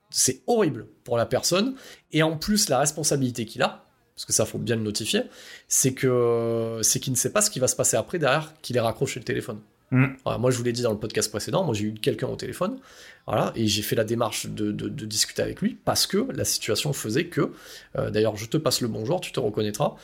[0.10, 1.76] C'est horrible pour la personne,
[2.12, 3.86] et en plus, la responsabilité qu'il a,
[4.16, 5.24] parce que ça faut bien le notifier,
[5.68, 8.78] c'est que c'est qu'il ne sait pas ce qui va se passer après derrière qu'il
[8.78, 9.60] ait raccroché le téléphone.
[9.90, 10.06] Mm.
[10.24, 12.36] Voilà, moi je vous l'ai dit dans le podcast précédent, moi j'ai eu quelqu'un au
[12.36, 12.80] téléphone,
[13.26, 16.46] voilà, et j'ai fait la démarche de, de- de discuter avec lui parce que la
[16.46, 17.52] situation faisait que,
[17.98, 19.96] euh, d'ailleurs je te passe le bonjour, tu te reconnaîtras,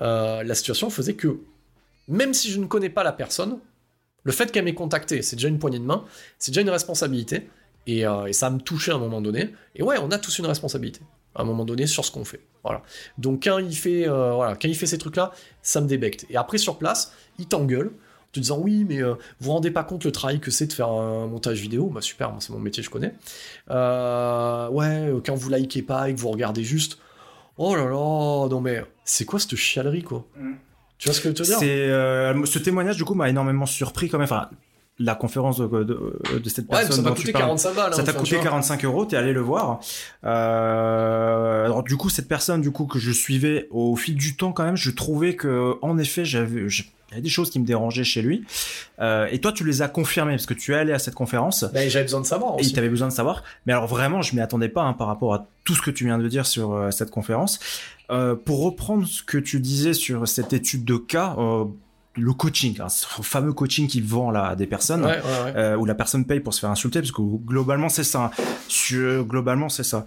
[0.00, 1.38] euh, la situation faisait que,
[2.08, 3.58] même si je ne connais pas la personne,
[4.24, 6.04] le fait qu'elle m'ait contacté, c'est déjà une poignée de main,
[6.38, 7.48] c'est déjà une responsabilité,
[7.86, 10.46] et, euh, ça me touchait à un moment donné, et ouais, on a tous une
[10.46, 11.00] responsabilité
[11.34, 12.40] à un moment donné sur ce qu'on fait.
[12.64, 12.82] Voilà.
[13.16, 15.32] Donc quand il fait, euh, voilà, quand il fait ces trucs-là,
[15.62, 16.26] ça me débecte.
[16.30, 19.70] Et après sur place, il t'engueule en te disant oui, mais euh, vous vous rendez
[19.70, 21.86] pas compte le travail que c'est de faire un montage vidéo?
[21.86, 23.14] Bah super, c'est mon métier, je connais.
[23.70, 26.98] Euh, ouais, quand vous likez pas et que vous regardez juste,
[27.56, 30.26] oh là là, non mais c'est quoi cette chialerie quoi?
[30.98, 33.28] Tu vois ce que je veux te dire C'est euh, ce témoignage du coup m'a
[33.28, 34.24] énormément surpris quand même.
[34.24, 34.48] Enfin,
[35.00, 37.44] la conférence de, de, de cette Ouais, personne ça m'a dont coûté tu parles.
[37.44, 37.94] 45 balles.
[37.94, 38.44] Ça hein, t'a enfin, coûté tu vois.
[38.44, 39.78] 45 euros, t'es allé le voir.
[40.24, 44.52] Euh, alors du coup, cette personne du coup que je suivais au fil du temps
[44.52, 47.64] quand même, je trouvais que en effet, j'avais, il y avait des choses qui me
[47.64, 48.44] dérangeaient chez lui.
[49.00, 51.64] Euh, et toi, tu les as confirmées parce que tu es allé à cette conférence.
[51.72, 52.72] Ben, j'avais besoin de savoir Et aussi.
[52.72, 53.42] tu avais besoin de savoir.
[53.66, 56.04] Mais alors vraiment, je m'y attendais pas hein, par rapport à tout ce que tu
[56.04, 57.60] viens de dire sur euh, cette conférence.
[58.10, 61.64] Euh, pour reprendre ce que tu disais sur cette étude de cas, euh,
[62.16, 65.04] le coaching, hein, ce fameux coaching qu'il vend là à des personnes.
[65.04, 65.52] Ouais, ouais, ouais.
[65.56, 68.30] euh, où la personne paye pour se faire insulter, parce que globalement c'est ça.
[68.66, 70.04] Sur- globalement c'est ça.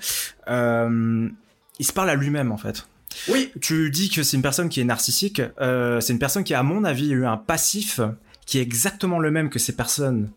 [0.47, 2.87] Il se parle à lui-même en fait.
[3.27, 3.51] Oui.
[3.61, 5.41] Tu dis que c'est une personne qui est narcissique.
[5.59, 7.99] c'est une personne qui, à mon avis, a eu un passif
[8.45, 10.29] qui est exactement le même que ces personnes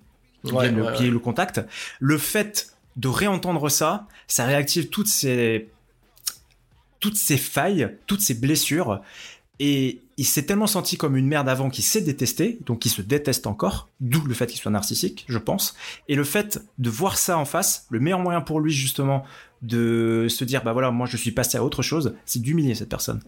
[0.45, 1.61] qui, le, qui le contact.
[2.01, 5.69] Le fait de réentendre ça, ça réactive toutes ces
[7.05, 9.03] toutes ces failles, toutes ces blessures.
[9.61, 13.03] Et il s'est tellement senti comme une merde avant qu'il s'est détesté, donc il se
[13.03, 15.77] déteste encore, d'où le fait qu'il soit narcissique, je pense.
[16.09, 19.23] Et le fait de voir ça en face, le meilleur moyen pour lui justement
[19.61, 22.89] de se dire bah voilà moi je suis passé à autre chose, c'est d'humilier cette
[22.89, 23.21] personne.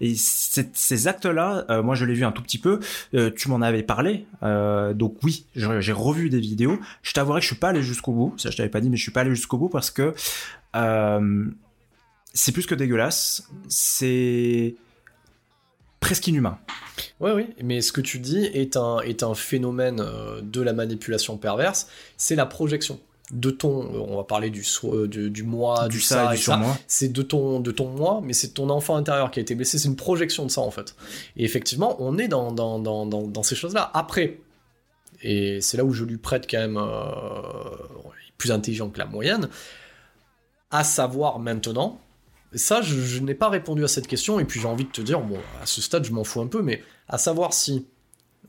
[0.00, 2.80] Et ces actes-là, euh, moi je l'ai vu un tout petit peu.
[3.14, 6.80] euh, tu m'en avais parlé, euh, donc oui j'ai revu des vidéos.
[7.02, 8.96] Je t'avouerai que je suis pas allé jusqu'au bout, ça je t'avais pas dit, mais
[8.96, 10.14] je suis pas allé jusqu'au bout parce que
[12.32, 14.74] c'est plus que dégueulasse, c'est
[16.00, 16.58] presque inhumain.
[17.20, 20.72] Oui, oui, mais ce que tu dis est un, est un phénomène euh, de la
[20.72, 23.00] manipulation perverse, c'est la projection
[23.30, 26.34] de ton, euh, on va parler du, so- euh, du, du moi, du, ça, et
[26.34, 29.38] et du ça, c'est de ton, de ton moi, mais c'est ton enfant intérieur qui
[29.38, 30.96] a été blessé, c'est une projection de ça en fait.
[31.36, 33.90] Et effectivement, on est dans, dans, dans, dans, dans ces choses-là.
[33.94, 34.40] Après,
[35.22, 37.12] et c'est là où je lui prête quand même euh,
[38.36, 39.48] plus intelligent que la moyenne,
[40.70, 42.00] à savoir maintenant,
[42.54, 45.20] ça je, n'ai pas répondu à cette question, et puis j'ai envie de te dire,
[45.20, 47.86] bon, à ce stade je m'en fous un peu, mais à savoir si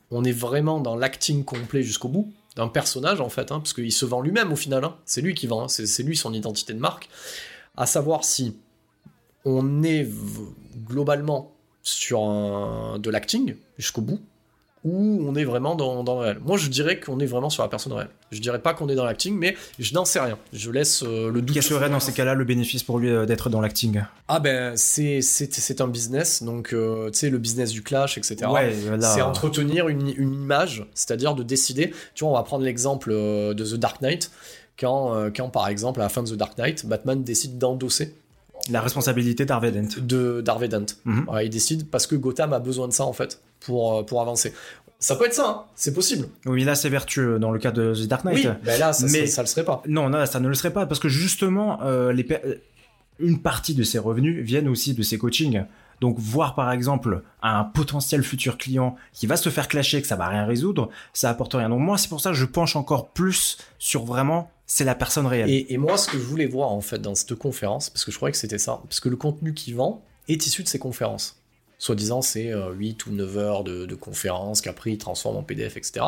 [0.10, 3.92] on est vraiment dans l'acting complet jusqu'au bout, d'un personnage en fait, hein, parce qu'il
[3.92, 6.74] se vend lui-même au final, hein, c'est lui qui vend, hein, c'est lui son identité
[6.74, 7.10] de marque,
[7.78, 8.58] à savoir si
[9.46, 10.08] on est
[10.86, 11.54] globalement
[11.84, 14.20] sur de l'acting jusqu'au bout,
[14.84, 16.38] ou on est vraiment dans, dans le réel.
[16.44, 18.10] Moi je dirais qu'on est vraiment sur la personne réelle.
[18.32, 20.38] Je dirais pas qu'on est dans l'acting, mais je n'en sais rien.
[20.54, 21.54] Je laisse euh, le doute.
[21.54, 24.02] Quel serait dans ces cas-là le bénéfice pour lui euh, d'être dans l'acting?
[24.28, 28.18] Ah ben c'est c'est c'est un business, donc euh, tu sais le business du clash,
[28.18, 28.38] etc.
[28.52, 31.94] Ouais, là, C'est entretenir une, une image, c'est-à-dire de décider.
[32.16, 34.32] Tu vois, on va prendre l'exemple de The Dark Knight,
[34.80, 38.16] quand, quand par exemple, à la fin de The Dark Knight, Batman décide d'endosser
[38.70, 39.88] la responsabilité d'Harvey Dent.
[40.00, 40.86] de d'Harvey Dent.
[41.06, 41.28] Mhm.
[41.44, 44.54] Il décide parce que Gotham a besoin de ça, en fait, pour, euh, pour avancer.
[45.00, 46.28] Ça peut être ça, hein, c'est possible.
[46.46, 48.46] Oui, mais là c'est vertueux dans le cas de The Dark Knight.
[48.46, 49.82] Oui, ben là, ça, Mais- ça, ça le serait pas.
[49.88, 52.28] Non, non, ça ne le serait pas parce que justement, euh, les
[53.20, 55.64] une partie de ses revenus viennent aussi de ses coachings.
[56.02, 60.16] Donc voir par exemple un potentiel futur client qui va se faire clasher, que ça
[60.16, 61.70] va rien résoudre, ça apporte rien.
[61.70, 65.28] Donc moi c'est pour ça que je penche encore plus sur vraiment c'est la personne
[65.28, 65.50] réelle.
[65.50, 68.12] Et, et moi, ce que je voulais voir, en fait, dans cette conférence, parce que
[68.12, 70.80] je croyais que c'était ça, parce que le contenu qu'il vend est issu de ces
[70.80, 71.41] conférences.
[71.82, 75.78] Soi-disant, c'est euh, 8 ou 9 heures de, de conférences qu'après il transforme en PDF,
[75.78, 76.06] etc.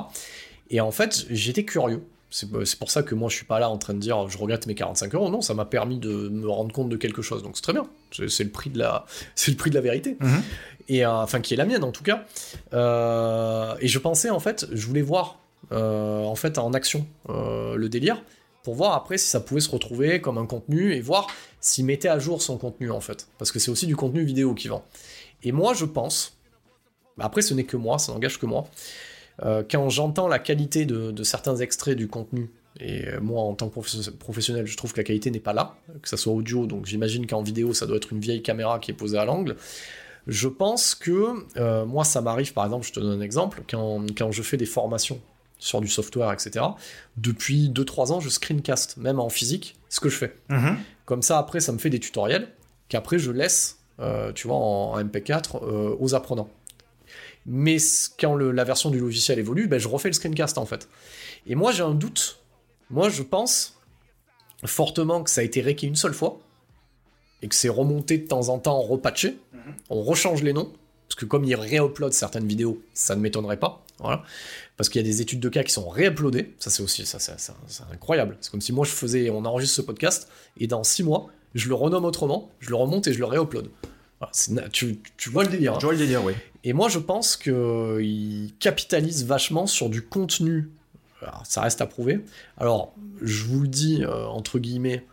[0.70, 2.04] Et en fait, j'étais curieux.
[2.30, 4.38] C'est c'est pour ça que moi je suis pas là en train de dire je
[4.38, 5.30] regrette mes 45 euros.
[5.32, 7.41] Non, ça m'a permis de me rendre compte de quelque chose.
[7.41, 7.88] Donc c'est très bien.
[8.28, 9.06] C'est le prix de la,
[9.36, 10.16] c'est le prix de la vérité.
[10.20, 10.44] Mhm.
[10.90, 12.26] Et euh, enfin qui est la mienne en tout cas.
[12.74, 15.40] Euh, et je pensais en fait, je voulais voir
[15.72, 18.22] euh, en fait en action euh, le délire
[18.64, 21.28] pour voir après si ça pouvait se retrouver comme un contenu et voir
[21.62, 23.28] s'il mettait à jour son contenu en fait.
[23.40, 24.86] Parce que c'est aussi du contenu vidéo qui vend.
[25.44, 26.38] Et moi je pense,
[27.20, 28.65] après ce n'est que moi, ça n'engage que moi,
[29.44, 33.53] euh, quand j'entends la qualité de, de certains extraits du contenu, et euh, moi en
[33.53, 36.65] tant que professionnel je trouve que la qualité n'est pas là, que ça soit audio,
[36.65, 39.56] donc j'imagine qu'en vidéo ça doit être une vieille caméra qui est posée à l'angle,
[40.28, 44.06] je pense que euh, moi ça m'arrive par exemple, je te donne un exemple, quand,
[44.18, 45.20] quand je fais des formations
[45.64, 46.65] sur du software, etc.
[47.15, 50.36] Depuis 2-3 ans, je screencast, même en physique, ce que je fais.
[50.49, 50.78] Mhm.
[51.06, 52.49] Comme ça, après, ça me fait des tutoriels
[52.90, 53.80] qu'après je laisse,
[54.34, 56.50] tu vois, en, en MP4 euh, aux apprenants.
[57.46, 57.78] Mais
[58.20, 60.88] quand le- la version du logiciel évolue, ben, je refais le screencast en fait.
[61.48, 62.40] Et moi, j'ai un doute.
[62.90, 63.78] Moi, je pense
[64.66, 66.40] fortement que ça a été réqué une seule fois
[67.42, 69.38] et que c'est remonté de temps en temps, repatché.
[69.90, 70.72] On rechange les noms
[71.08, 73.84] parce que comme ils réuploadent certaines vidéos, ça ne m'étonnerait pas.
[74.00, 74.24] Voilà.
[74.78, 76.54] Parce qu'il y a des études de cas qui sont réuploadées.
[76.60, 78.38] Ça, c'est aussi ça, c'est incroyable.
[78.42, 81.68] C'est comme si moi, je faisais, on enregistre ce podcast et dans six mois, je
[81.70, 83.70] le renomme autrement, je le remonte et je le réupload.
[84.50, 85.74] Na- tu, tu vois le délire.
[85.74, 85.80] hein.
[85.80, 86.34] Je vois le délire, oui.
[86.64, 90.70] Et moi, je pense qu'ils capitalisent vachement sur du contenu.
[91.22, 92.24] Alors, ça reste à prouver.
[92.58, 95.06] Alors, je vous le dis, euh, entre guillemets,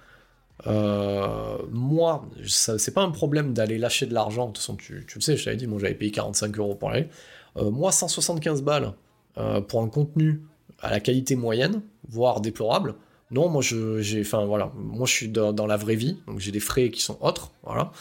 [0.66, 4.46] euh, moi, c'est pas un problème d'aller lâcher de l'argent.
[4.46, 6.74] De toute façon, tu, tu le sais, je t'avais dit, moi, j'avais payé 45 euros
[6.74, 7.08] pour aller.
[7.56, 8.92] Euh, moi, 175 balles
[9.38, 10.42] euh, pour un contenu
[10.80, 12.94] à la qualité moyenne, voire déplorable.
[13.30, 16.50] Non, moi je, j'ai, enfin voilà, moi je suis dans, la vraie vie, donc j'ai
[16.50, 17.92] des frais qui sont autres, voilà,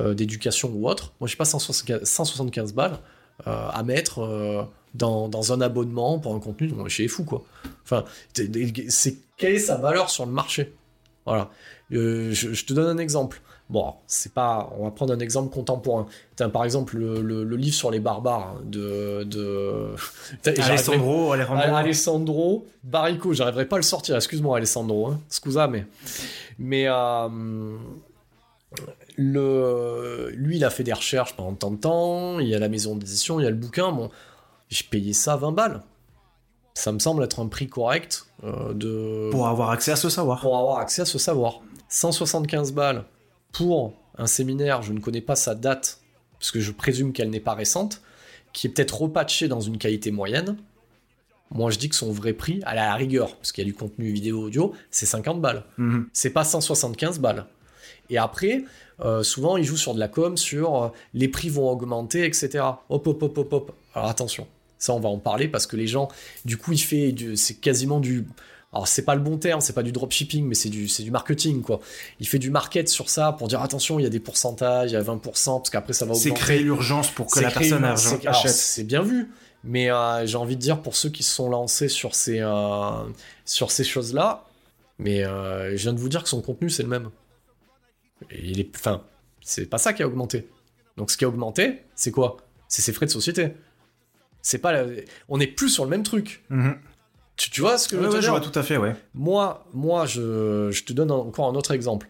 [0.00, 1.12] euh, d'éducation ou autre.
[1.20, 2.98] Moi j'ai pas 175, 175 balles
[3.46, 4.62] euh, à mettre euh,
[4.94, 7.44] dans, un abonnement pour un contenu, je suis fou quoi.
[7.82, 8.04] Enfin,
[8.34, 10.72] c'est quelle est sa valeur sur le marché?
[11.24, 11.50] Voilà.
[11.90, 13.42] Je te donne un exemple.
[13.68, 14.70] Bon, c'est pas.
[14.78, 16.06] On va prendre un exemple contemporain.
[16.36, 19.24] T'as, par exemple le, le- le livre sur les barbares de.
[19.24, 19.94] de...
[20.62, 21.74] Alessandro, Alejandro.
[21.74, 25.20] Alessandro Barrico, j'arriverai pas à le sortir, excuse-moi Alessandro, hein.
[25.28, 25.84] scusa, mais,
[26.60, 27.76] mais euh,
[29.16, 32.68] le, lui il a fait des recherches pendant tant de temps, il y a la
[32.68, 34.10] maison d'édition, il y a le bouquin, bon,
[34.68, 35.82] j'ai payé ça 20 balles.
[36.74, 40.40] Ça me semble être un prix correct euh, de, Pour avoir accès à ce savoir.
[40.40, 41.60] pour avoir accès à ce savoir.
[41.88, 43.04] 175 balles
[43.56, 46.00] pour un séminaire, je ne connais pas sa date,
[46.38, 48.02] parce que je présume qu'elle n'est pas récente,
[48.52, 50.56] qui est peut-être repatché dans une qualité moyenne.
[51.50, 53.76] Moi, je dis que son vrai prix, à la rigueur, parce qu'il y a du
[53.76, 55.64] contenu vidéo audio, c'est 50 balles.
[55.78, 56.08] Mhm.
[56.12, 57.46] C'est pas 175 balles.
[58.10, 58.64] Et après,
[59.00, 62.64] euh, souvent, ils jouent sur de la com, sur euh, les prix vont augmenter, etc.
[62.88, 63.72] Hop, hop, hop, hop, hop.
[63.94, 64.46] Alors attention,
[64.78, 66.08] ça, on va en parler parce que les gens,
[66.44, 68.26] du coup, il fait, du- c'est quasiment du.
[68.72, 71.10] Alors, c'est pas le bon terme, c'est pas du dropshipping, mais c'est du, c'est du
[71.10, 71.80] marketing, quoi.
[72.20, 74.94] Il fait du market sur ça pour dire attention, il y a des pourcentages, il
[74.94, 76.40] y a 20%, parce qu'après, ça va C'est augmenter.
[76.44, 78.50] créer l'urgence pour que C'est la personne une- c'est- achète.
[78.52, 79.30] C'est bien vu,
[79.64, 83.04] mais euh, j'ai envie de dire pour ceux qui se sont lancés sur ces, euh,
[83.44, 84.44] sur ces choses-là,
[84.98, 87.10] mais euh, je viens de vous dire que son contenu c'est le même.
[88.30, 89.04] Et il est, enfin,
[89.42, 90.48] c'est pas ça qui a augmenté.
[90.96, 92.36] Donc ce qui a augmenté, c'est quoi?
[92.68, 93.52] C'est ses frais de société.
[94.42, 94.86] C'est pas, la-
[95.28, 96.44] on n'est plus sur le même truc.
[96.50, 96.76] Mhm.
[97.36, 98.94] Tu, tu vois ce que je veux je dire vois tout à fait, ouais.
[99.14, 102.08] moi, moi je, je te donne encore un autre exemple.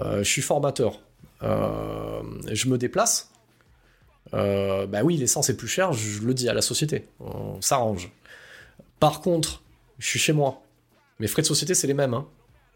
[0.00, 1.00] Euh, je suis formateur.
[1.42, 2.22] Euh,
[2.52, 3.30] je me déplace.
[4.34, 7.08] Euh, bah oui, l'essence est plus chère, je le dis à la société.
[7.18, 8.12] On s'arrange.
[9.00, 9.62] Par contre,
[9.98, 10.62] je suis chez moi.
[11.18, 12.14] Mes frais de société, c'est les mêmes.
[12.14, 12.26] hein.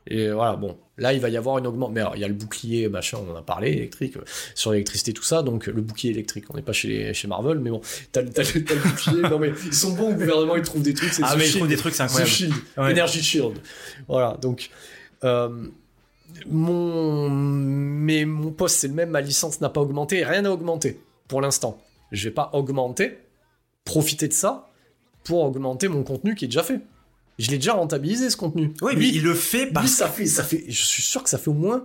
[0.06, 1.94] Et voilà, bon, là, il va y avoir une augmentation.
[1.94, 4.24] Mais alors, il y a le bouclier, machin, on en a parlé, électrique, euh,
[4.54, 5.42] sur l'électricité, tout ça.
[5.42, 7.80] Donc, le bouclier électrique, on n'est pas chez, les- chez Marvel, mais bon,
[8.12, 9.22] t'as le- bouclier.
[9.30, 11.12] non, mais ils sont bons au gouvernement, ils trouvent des trucs.
[11.14, 12.30] c'est Ah, mais ils trouvent des trucs, c'est The incroyable.
[12.30, 12.92] Shield, Ouais.
[12.92, 13.54] Energy Shield.
[14.08, 14.68] Voilà, donc
[15.24, 15.48] euh,
[16.50, 21.00] mon mais mon poste c'est le même, ma licence n'a pas augmenté, rien n'a augmenté
[21.28, 21.80] pour l'instant.
[22.12, 23.18] Je vais pas augmenter,
[23.84, 24.68] profiter de ça
[25.24, 26.80] pour augmenter mon contenu qui est déjà fait.
[27.38, 28.72] Je l'ai déjà rentabilisé ce contenu.
[28.82, 31.28] Oui, mais Lui- il le fait parce ça fait ça fait je suis sûr que
[31.28, 31.84] ça fait au moins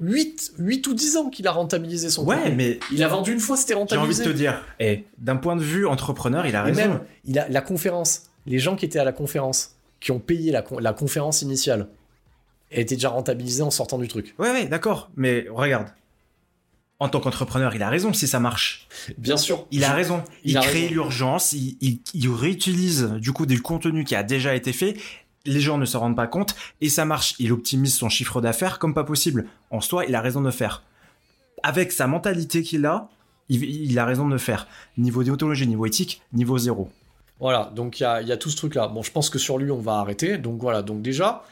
[0.00, 2.54] 8, 8 ou 10 ans qu'il a rentabilisé son Ouais, contenu.
[2.56, 4.24] mais Il a vendu une fois, c'était j'ai envie de rentabilisé.
[4.24, 6.80] te dire, eh, d'un point de vue entrepreneur, il a Et raison.
[6.80, 10.52] même, il a la conférence, les gens qui étaient à la conférence, qui ont payé
[10.52, 11.88] la, con- la conférence initiale,
[12.70, 14.34] elle était déjà rentabilisée en sortant du truc.
[14.38, 15.10] Ouais, ouais, d'accord.
[15.16, 15.88] Mais regarde.
[17.00, 18.86] En tant qu'entrepreneur, il a raison si ça marche.
[19.18, 19.66] Bien sûr.
[19.70, 20.22] Il a raison.
[20.44, 24.22] Il Il, a crée l'urgence, il, il- il réutilise du coup du contenu qui a
[24.22, 24.96] déjà été fait.
[25.46, 27.34] Les gens ne se rendent pas compte et ça marche.
[27.38, 29.46] Il optimise son chiffre d'affaires comme pas possible.
[29.70, 30.82] En soi, il a raison de le faire.
[31.62, 33.08] Avec sa mentalité qu'il a,
[33.48, 34.68] il, a raison de le faire.
[34.98, 36.90] Niveau déontologie, niveau éthique, niveau zéro.
[37.40, 38.88] Voilà, donc il y y a tout ce truc-là.
[38.88, 40.36] Bon, je pense que sur lui, on va arrêter.
[40.36, 41.42] Donc voilà, donc déjà,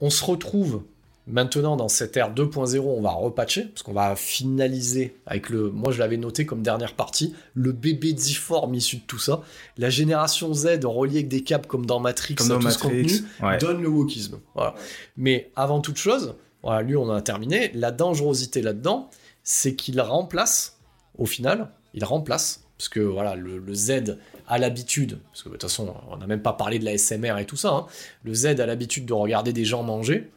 [0.00, 0.84] on se retrouve
[1.26, 5.70] maintenant dans cette ère 2.0, on va repatcher, parce qu'on va finaliser avec le.
[5.70, 9.42] Moi, je l'avais noté comme dernière partie, le bébé difforme issu de tout ça.
[9.78, 13.12] La génération Z reliée avec des câbles comme dans Matrix, Comme dans tout ce contenu,
[13.42, 13.58] ouais.
[13.58, 14.40] donne le wokisme.
[14.54, 14.74] Voilà.
[15.16, 17.70] Mais avant toute chose, voilà, lui, on en a terminé.
[17.74, 19.08] La dangerosité là-dedans,
[19.42, 20.78] c'est qu'il remplace,
[21.18, 24.16] au final, il remplace, parce que voilà, le, le Z
[24.48, 27.38] a l'habitude, parce que de toute façon, on n'a même pas parlé de la SMR
[27.38, 27.86] et tout ça, hein,
[28.24, 30.30] le Z a l'habitude de regarder des gens manger,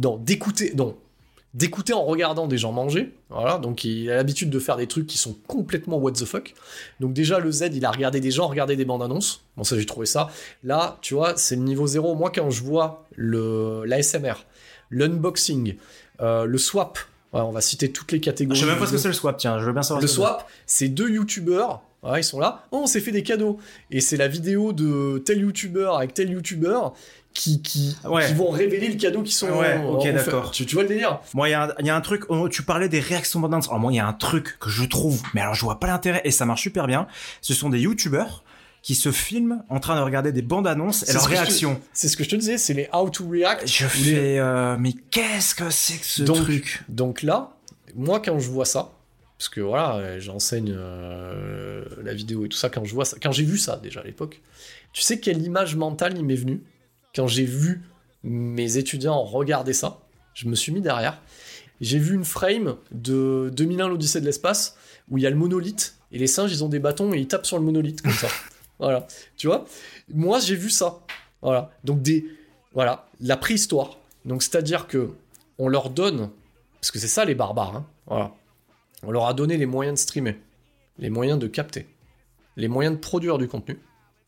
[0.00, 0.96] non, d'écouter, non,
[1.54, 5.06] d'écouter en regardant des gens manger, voilà, donc il a l'habitude de faire des trucs
[5.06, 6.54] qui sont complètement what the fuck.
[7.00, 9.78] Donc déjà, le Z, il a regardé des gens regarder des bandes annonces, bon ça
[9.78, 10.30] j'ai trouvé ça.
[10.64, 12.14] Là, tu vois, c'est le niveau zéro.
[12.14, 14.46] Moi, quand je vois le, la SMR,
[14.90, 15.76] l'unboxing,
[16.20, 16.98] euh, le swap,
[17.32, 18.58] ouais, on va citer toutes les catégories.
[18.58, 20.08] Je sais même pas ce que c'est le swap, tiens, je veux bien savoir Le
[20.08, 21.82] ce swap, c'est deux youtubeurs.
[22.02, 22.64] Ouais, ils sont là.
[22.72, 23.58] Oh, on s'est fait des cadeaux.
[23.92, 26.94] Et c'est la vidéo de tel youtubeur avec tel youtubeur
[27.34, 28.26] qui, qui, Ouais.
[28.26, 29.48] qui vont révéler le cadeau qui sont.
[29.48, 30.50] Ouais, en- ok, d'accord.
[30.50, 31.20] Tu, tu vois le délire?
[31.34, 33.40] Moi, il y, a un- il y a un truc, oh, tu parlais des réactions
[33.40, 33.68] bandes annonces.
[33.68, 35.86] Alors moi, il y a un truc que je trouve, mais alors je vois pas
[35.86, 37.06] l'intérêt, et ça marche super bien.
[37.40, 38.44] Ce sont des youtubeurs
[38.82, 41.80] qui se filment en train de regarder des bandes annonces et leurs réactions.
[41.92, 43.66] C'est ce que je te disais, c'est les how to react.
[43.68, 46.82] Je les- fais, euh, mais qu'est-ce que c'est que ce Donc, truc?
[46.88, 47.50] Donc là,
[47.94, 48.90] moi quand je vois ça,
[49.38, 53.32] parce que voilà, j'enseigne euh, la vidéo et tout ça, quand je vois ça, quand
[53.32, 54.40] j'ai vu ça déjà à l'époque,
[54.92, 56.60] tu sais quelle image mentale il m'est venue?
[57.14, 57.82] Quand j'ai vu
[58.22, 60.00] mes étudiants regarder ça
[60.34, 61.20] Je me suis mis derrière.
[61.80, 64.76] J'ai vu une frame de 2001 l'Odyssée de l'espace
[65.10, 67.28] où il y a le monolithe et les singes ils ont des bâtons et ils
[67.28, 68.28] tapent sur le monolithe comme ça.
[68.78, 69.06] voilà,
[69.36, 69.64] tu vois?
[70.08, 71.00] Moi j'ai vu ça.
[71.42, 72.24] Voilà, donc des
[72.72, 73.98] voilà la préhistoire.
[74.24, 75.10] Donc c'est à dire que
[75.58, 76.30] on leur donne
[76.80, 77.76] parce que c'est ça les barbares.
[77.76, 77.86] hein.
[78.06, 78.32] Voilà.
[79.04, 80.38] On leur a donné les moyens de streamer,
[80.98, 81.86] les moyens de capter,
[82.56, 83.78] les moyens de produire du contenu.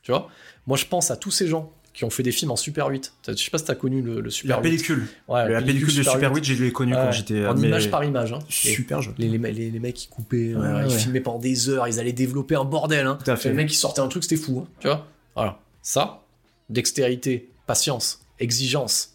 [0.02, 0.28] Tu vois?
[0.66, 3.12] Moi, je pense à tous ces gens qui ont fait des films en Super 8.
[3.28, 4.68] Je sais pas si t'as connu le, le Super La 8.
[4.68, 5.06] pellicule.
[5.28, 7.90] Ouais, la pellicule de Super 8, j'ai dû les connu quand j'étais en mais- image
[7.90, 8.32] par image.
[8.32, 8.40] Hein.
[8.48, 9.14] Super jeu.
[9.16, 12.00] Les, les, les, les mecs qui coupaient, Ouais, euh, ils filmaient pendant des heures, ils
[12.00, 13.06] allaient développer un bordel.
[13.06, 13.18] Hein.
[13.44, 14.64] Les mecs qui sortaient un truc, c'était fou.
[14.66, 15.06] hein, tu vois?
[15.36, 15.58] Voilà.
[15.82, 16.22] Ça,
[16.68, 19.14] dextérité, patience, exigence,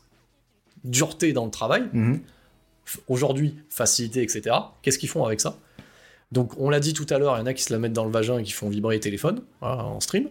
[0.86, 2.22] dureté dans le travail, Mhm.
[3.08, 4.56] aujourd'hui, facilité, etc.
[4.82, 5.58] Qu'est-ce qu'ils font avec ça?
[6.32, 7.94] Donc, on l'a dit tout à l'heure, il y en a qui se la mettent
[7.94, 10.28] dans le vagin et qui font vibrer les téléphones voilà, en stream.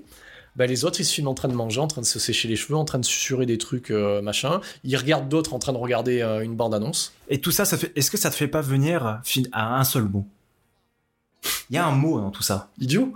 [0.58, 2.48] Bah, les autres, ils se filment en train de manger, en train de se sécher
[2.48, 4.60] les cheveux, en train de susurrer des trucs, euh, machin.
[4.82, 7.14] Ils regardent d'autres en train de regarder euh, une bande-annonce.
[7.28, 9.20] Et tout ça, ça fait, est-ce que ça te fait pas venir
[9.52, 10.26] à un seul mot?
[11.70, 12.70] Il y a un mot dans tout ça.
[12.80, 13.12] Idiot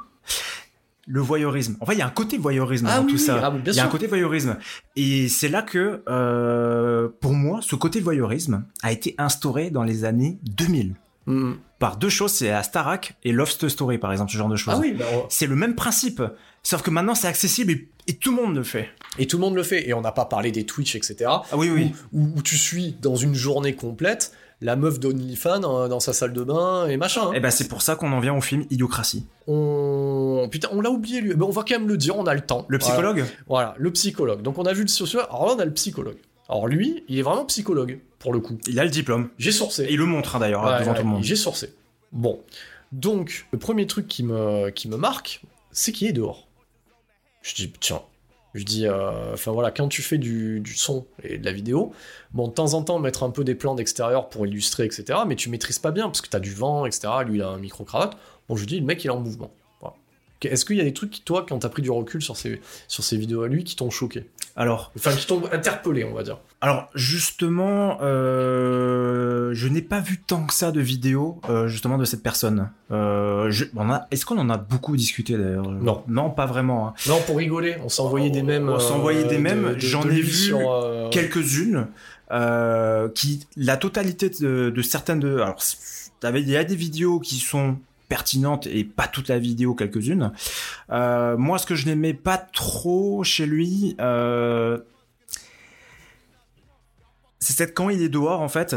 [1.08, 1.76] Le voyeurisme.
[1.80, 3.40] En fait, il y a un côté voyeurisme Ah dans oui, tout oui, ça.
[3.42, 4.56] ah, bien il y a un côté voyeurisme.
[4.94, 10.04] Et c'est là que, euh, pour moi, ce côté voyeurisme a été instauré dans les
[10.04, 10.94] années 2000.
[11.26, 11.54] Mm.
[11.80, 14.74] Par deux choses, c'est à Starak et Lost Story, par exemple, ce genre de choses.
[14.76, 16.22] Ah oui, bah, C'est le même principe.
[16.62, 18.88] Sauf que maintenant, c'est accessible et, et tout le monde le fait.
[19.18, 19.88] et tout le monde le fait.
[19.88, 21.16] Et on n'a pas parlé des Twitch, etc.
[21.28, 21.92] Ah oui, oui.
[22.12, 25.58] Où, où- où tu suis dans une journée complète la meuf d'OnlyFans
[25.88, 27.22] dans sa salle de bain et machin.
[27.26, 27.32] hein.
[27.34, 29.26] Et ben, c'est pour ça qu'on en vient au film Idiocratie.
[29.48, 30.48] On...
[30.52, 31.34] Putain, on l'a oublié lui.
[31.36, 32.64] Mais on va quand même le dire, on a le temps.
[32.68, 32.94] Le Voilà.
[32.94, 34.42] psychologue Voilà, le psychologue.
[34.42, 36.18] Donc on a vu le sociologue, alors là on a le psychologue.
[36.48, 38.56] Alors lui, il est vraiment psychologue, pour le coup.
[38.68, 39.30] Il a le diplôme.
[39.38, 39.84] J'ai sourcé.
[39.84, 41.24] Et il le montre, hein, d'ailleurs, Ouais, devant ouais, tout le monde.
[41.24, 41.72] J'ai sourcé.
[42.12, 42.40] Bon.
[42.92, 46.46] Donc, le premier truc qui me, qui me marque, c'est qu'il est dehors.
[47.42, 48.02] Je dis, tiens.
[48.54, 51.92] Je dis, euh, enfin voilà, quand tu fais du, du son et de la vidéo,
[52.32, 55.36] bon, de temps en temps, mettre un peu des plans d'extérieur pour illustrer, etc., mais
[55.36, 58.16] tu maîtrises pas bien, parce que t'as du vent, etc., lui, il a un micro-cravate.
[58.48, 59.50] Bon, je dis, le mec, il est en mouvement.
[60.46, 62.60] Est-ce qu'il y a des trucs, qui, toi, quand t'as pris du recul sur ces,
[62.88, 66.22] sur ces vidéos à lui, qui t'ont choqué Alors, Enfin, qui t'ont interpellé, on va
[66.22, 66.38] dire.
[66.60, 72.04] Alors justement, euh, je n'ai pas vu tant que ça de vidéos euh, justement de
[72.04, 72.70] cette personne.
[72.90, 75.68] Euh, je- on a- Est-ce qu'on en a beaucoup discuté d'ailleurs?
[75.70, 76.02] Non.
[76.08, 76.88] non, pas vraiment.
[76.88, 76.94] hein.
[77.08, 78.68] Non, pour rigoler, on s'envoyait des mèmes.
[78.68, 80.54] On s'envoyait des de- de j'en ai vu
[81.10, 81.88] Quelques-unes
[83.14, 85.58] qui, la totalité de, de certaines de, alors
[86.34, 87.76] il y a des vidéos qui sont
[88.12, 90.32] pertinentes et pas toute la vidéo, quelques-unes.
[90.90, 94.76] Euh, moi, ce que je n'aimais pas trop chez lui, euh,
[97.38, 98.76] c'est peut-être quand il est dehors, en fait,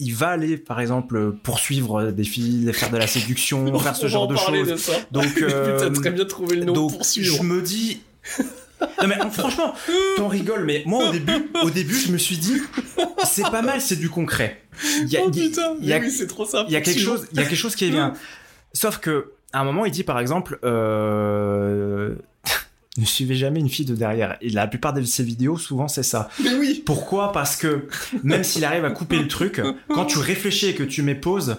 [0.00, 4.08] il va aller, par exemple, poursuivre des filles, faire de la séduction, on faire ce
[4.08, 4.90] genre en de choses.
[5.12, 8.00] Donc, euh, très bien trouvé le nom donc, pour je me dis.
[8.80, 9.74] Non mais franchement,
[10.16, 11.32] t'en rigoles, mais moi au début,
[11.62, 12.60] au début, je me suis dit,
[13.24, 14.62] c'est pas mal, c'est du concret.
[15.02, 16.64] Il y a, Oh putain, il y a- mais oui, c'est trop ça.
[16.68, 18.12] il y a quelque chose, il y a quelque chose qui est bien.
[18.72, 22.14] Sauf que à un moment, il dit par exemple, euh,
[23.00, 24.36] ne suivez jamais une fille de derrière.
[24.40, 26.28] Et la plupart de ses vidéos, souvent, c'est ça.
[26.42, 26.82] Mais oui.
[26.84, 27.32] Pourquoi?
[27.32, 27.88] Parce que
[28.22, 31.56] même s'il arrive à couper le truc, quand tu réfléchis et que tu mets pause,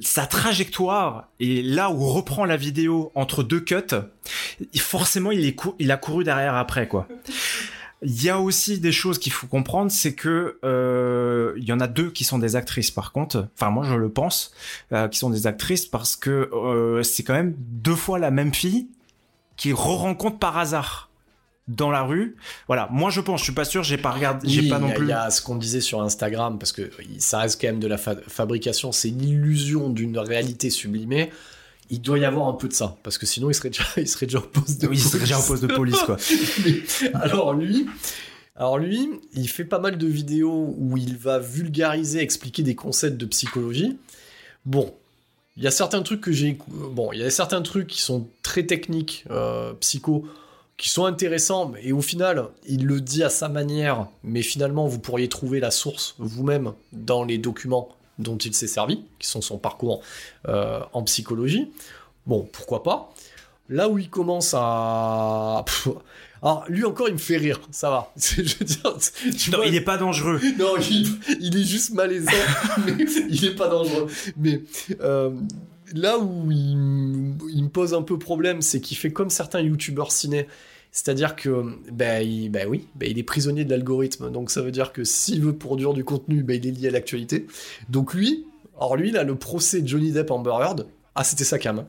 [0.00, 3.74] sa trajectoire et là où reprend la vidéo entre deux cuts,
[4.76, 7.08] forcément, il, est il a couru derrière après, quoi.
[8.06, 11.80] Il y a aussi des choses qu'il faut comprendre, c'est que euh, il y en
[11.80, 13.48] a deux qui sont des actrices par contre.
[13.54, 14.52] Enfin moi je le pense,
[14.92, 18.52] euh, qui sont des actrices parce que euh, c'est quand même deux fois la même
[18.52, 18.88] fille
[19.56, 21.10] qui re-rencontre par hasard
[21.68, 22.36] dans la rue.
[22.66, 24.90] Voilà, moi je pense, je suis pas sûr, j'ai pas regardé, j'ai pas non il
[24.90, 25.06] y a- plus.
[25.06, 27.86] Il y a ce qu'on disait sur Instagram, parce que ça reste quand même de
[27.86, 31.30] la fa- fabrication, c'est l'illusion d'une réalité sublimée.
[31.90, 34.08] Il doit y avoir un peu de ça, parce que sinon il serait déjà, il
[34.08, 35.48] serait déjà au poste de Oui, c'est déjà en police.
[35.48, 36.16] poste de police quoi.
[36.64, 37.86] Mais, alors lui,
[38.56, 43.16] alors lui, il fait pas mal de vidéos où il va vulgariser, expliquer des concepts
[43.16, 43.96] de psychologie.
[44.66, 44.94] Bon,
[45.56, 48.26] il y a certains trucs que j'ai, bon, il y a certains trucs qui sont
[48.42, 50.26] très techniques, euh, psycho,
[50.76, 54.98] qui sont intéressants, et au final, il le dit à sa manière, mais finalement, vous
[54.98, 59.58] pourriez trouver la source vous-même dans les documents dont il s'est servi, qui sont son
[59.58, 60.00] parcours
[60.48, 61.70] euh, en psychologie.
[62.26, 63.14] Bon, pourquoi pas?
[63.68, 65.64] Là où il commence à...
[66.44, 68.12] alors, lui encore, il me fait rire, ça va.
[68.16, 68.96] C'est- Je veux dire,
[69.38, 70.40] tu Non, vois, il est pas dangereux.
[70.58, 71.08] non, il,
[71.40, 72.30] il est juste malaisant,
[72.86, 74.06] mais il est pas dangereux.
[74.36, 74.62] Mais
[75.00, 75.30] euh,
[75.94, 80.46] là où il, me pose un peu problème, c'est qu'il fait comme certains youtubeurs ciné.
[80.92, 84.30] C'est-à-dire que, ben il, ben oui, ben il est prisonnier de l'algorithme.
[84.30, 86.90] Donc ça veut dire que s'il veut produire du contenu, ben il est lié à
[86.92, 87.46] l'actualité.
[87.88, 88.44] Donc lui,
[88.78, 91.80] alors lui, là, le procès Johnny Depp Amber Heard, ah c'était sa cam.
[91.80, 91.86] hein.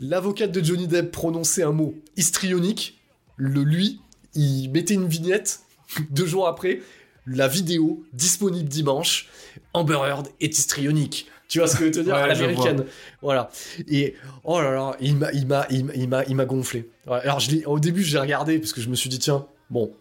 [0.00, 2.98] L'avocate de Johnny Depp prononçait un mot histrionique.
[3.36, 4.00] Le lui,
[4.34, 5.60] il mettait une vignette.
[6.10, 6.80] Deux jours après,
[7.26, 9.28] la vidéo disponible dimanche.
[9.72, 11.26] Amber Heard est histrionique.
[11.48, 12.14] Tu vois ce que je veux te dire?
[12.14, 12.84] Ouais, à je l'américaine.
[13.22, 13.50] Voilà.
[13.88, 16.90] Et oh là là, il m'a, il m'a, il m'a, il m'a, gonflé.
[17.06, 19.92] Ouais, alors je au début, j'ai regardé parce que je me suis dit tiens, bon,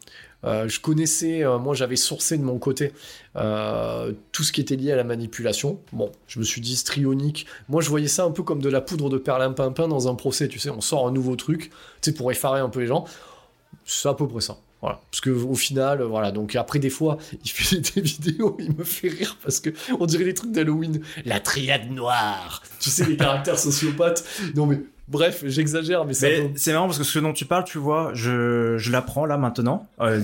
[0.45, 2.91] euh, je connaissais, euh, moi j'avais sourcé de mon côté
[3.35, 5.80] euh, tout ce qui était lié à la manipulation.
[5.91, 7.45] Bon, je me suis dit strionique.
[7.69, 10.47] Moi je voyais ça un peu comme de la poudre de perlimpinpin dans un procès,
[10.47, 11.69] tu sais, on sort un nouveau truc,
[12.01, 13.05] tu sais, pour effarer un peu les gens.
[13.85, 14.57] C'est à peu près ça.
[14.81, 14.99] Voilà.
[15.10, 16.31] Parce que au final, euh, voilà.
[16.31, 20.05] Donc après, des fois, il fait des vidéos, il me fait rire parce que on
[20.05, 20.99] dirait les trucs d'Halloween.
[21.23, 22.61] La triade noire.
[22.81, 24.26] Tu sais, les caractères sociopathes.
[24.55, 27.64] Non mais, bref, j'exagère, mais ça Mais c'est marrant parce que ce dont tu parles,
[27.64, 30.22] tu vois, je, je l'apprends là maintenant, euh,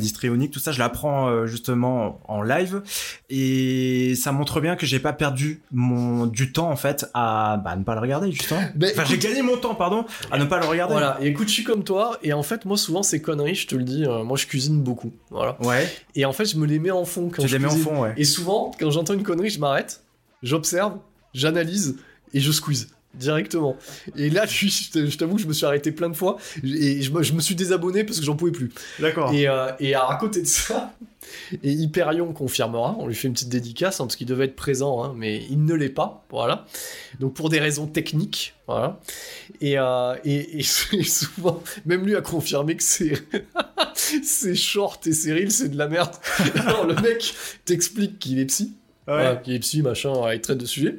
[0.52, 2.82] tout ça, je l'apprends euh, justement en live.
[3.30, 7.76] Et ça montre bien que j'ai pas perdu mon du temps en fait à bah,
[7.76, 8.62] ne pas le regarder justement.
[8.76, 10.94] Ben, enfin, j'ai gagné mon temps, pardon, à ne pas le regarder.
[10.94, 13.68] Voilà, et écoute, je suis comme toi, et en fait, moi, souvent, ces conneries, je
[13.68, 15.58] te le dis, euh, moi, je cuisine beaucoup, voilà.
[15.62, 17.72] Ouais, Et en fait, je me les mets en fond quand tu je les mets
[17.72, 18.14] en fond, ouais.
[18.18, 20.04] Et souvent, quand j'entends une connerie, je m'arrête,
[20.44, 20.94] j'observe,
[21.34, 21.98] j'analyse,
[22.34, 23.78] et je squeeze directement.
[24.16, 27.24] Et là, je, t'avoue que je me suis arrêté plein de fois, et je me,
[27.24, 28.72] je me suis désabonné parce que j'en pouvais plus.
[29.00, 29.34] D'accord.
[29.34, 30.94] Et, euh, et à côté de ça,
[31.64, 35.04] et Hyperion confirmera, on lui fait une petite dédicace, hein, parce qu'il devait être présent,
[35.04, 36.66] hein, mais il ne l'est pas, voilà.
[37.20, 39.00] Donc pour des raisons techniques, voilà.
[39.62, 43.14] Et, euh, et, et et souvent, même lui a confirmé que c'est
[43.96, 46.16] ses shorts et ses reels, c'est de la merde.
[46.56, 47.34] Alors le mec
[47.66, 48.74] t'explique qu'il est psy,
[49.10, 49.16] Ouais.
[49.16, 50.98] voilà, qu'il est psy, machin, voilà, il traite de sujet.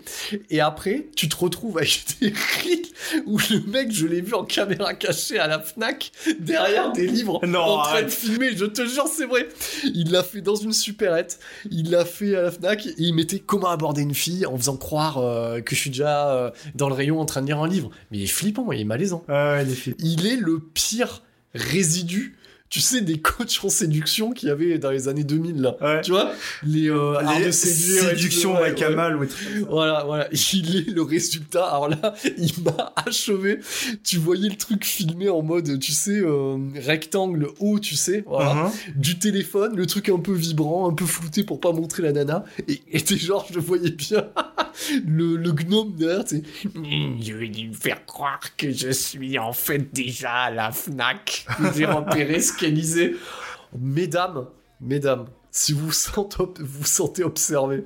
[0.50, 4.44] Et après, tu te retrouves avec des reels où le mec, je l'ai vu en
[4.44, 6.10] caméra cachée à la Fnac,
[6.40, 9.48] derrière des livres, Non, en train de filmer, je te jure, c'est vrai.
[9.94, 11.38] Il l'a fait dans une supérette,
[11.70, 14.76] il l'a fait à la Fnac, et il mettait comment aborder une fille en faisant
[14.76, 17.68] croire euh, que je suis déjà euh, dans le rayon en train de lire un
[17.68, 17.90] livre.
[18.10, 19.24] Mais il est flippant, il est malaisant.
[19.28, 19.64] Ouais.
[19.98, 21.22] Il est le pire
[21.54, 22.36] résidu,
[22.70, 25.76] tu sais, des coachs en séduction qu'il y avait dans les années 2000, là.
[25.80, 26.00] Ouais.
[26.02, 26.32] Tu vois?
[26.62, 28.02] Les, euh, Les de séduire.
[28.10, 28.86] séductions ouais, avec ouais.
[28.86, 29.26] Kamal ou
[29.68, 30.28] Voilà, voilà.
[30.32, 31.64] Il est le résultat.
[31.66, 33.58] Alors là, il m'a achevé.
[34.04, 38.54] Tu voyais le truc filmé en mode, tu sais, euh, rectangle haut, tu sais, voilà.
[38.54, 38.70] Mhm.
[38.96, 42.44] Du téléphone, le truc un peu vibrant, un peu flouté pour pas montrer la nana.
[42.68, 44.28] Et, et t'es genre, je le voyais bien.
[45.06, 46.42] le, le gnome derrière, tu sais.
[46.74, 51.46] Hmm, Je vais lui faire croire que je suis en fait déjà à la Fnac.
[51.76, 52.52] J'ai repéré ce
[53.72, 54.46] Mesdames,
[54.80, 57.84] mesdames, si vous sentez, vous sentez observé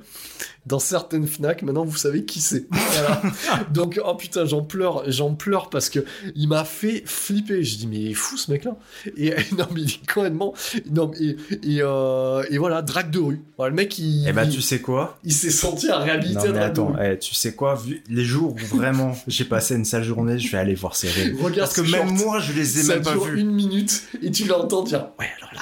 [0.66, 2.66] dans certaines Fnac, maintenant vous savez qui c'est.
[2.70, 3.22] Voilà.
[3.72, 6.04] Donc, oh putain, j'en pleure, j'en pleure parce que
[6.34, 7.62] il m'a fait flipper.
[7.62, 8.76] Je dis, mais il est fou ce mec-là.
[9.16, 10.54] Et non, mais il est complètement.
[10.90, 13.42] Non, et, et, euh, et voilà, drague de rue.
[13.58, 15.18] Voilà, le mec, il, Eh il, tu sais quoi?
[15.24, 17.74] il s'est senti à réhabiliter Non, mais attends, eh, tu sais quoi?
[17.74, 21.08] Vu les jours où vraiment j'ai passé une sale journée, je vais aller voir ces
[21.10, 21.34] reels.
[21.36, 23.38] Regarde Parce que même moi, je les ai même pas vus.
[23.40, 25.60] une minute et tu l'entends dire, ouais, alors là,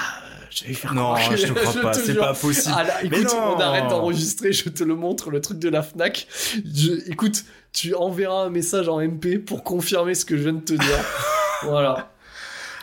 [0.54, 2.74] je vais faire Non, je te crois pas, c'est pas possible.
[2.76, 3.54] Ah là, Mais écoute, non.
[3.56, 6.26] on arrête d'enregistrer, je te le montre, le truc de la Fnac.
[6.74, 10.60] Je- écoute, tu enverras un message en MP pour confirmer ce que je viens de
[10.60, 11.04] te dire.
[11.62, 12.08] voilà.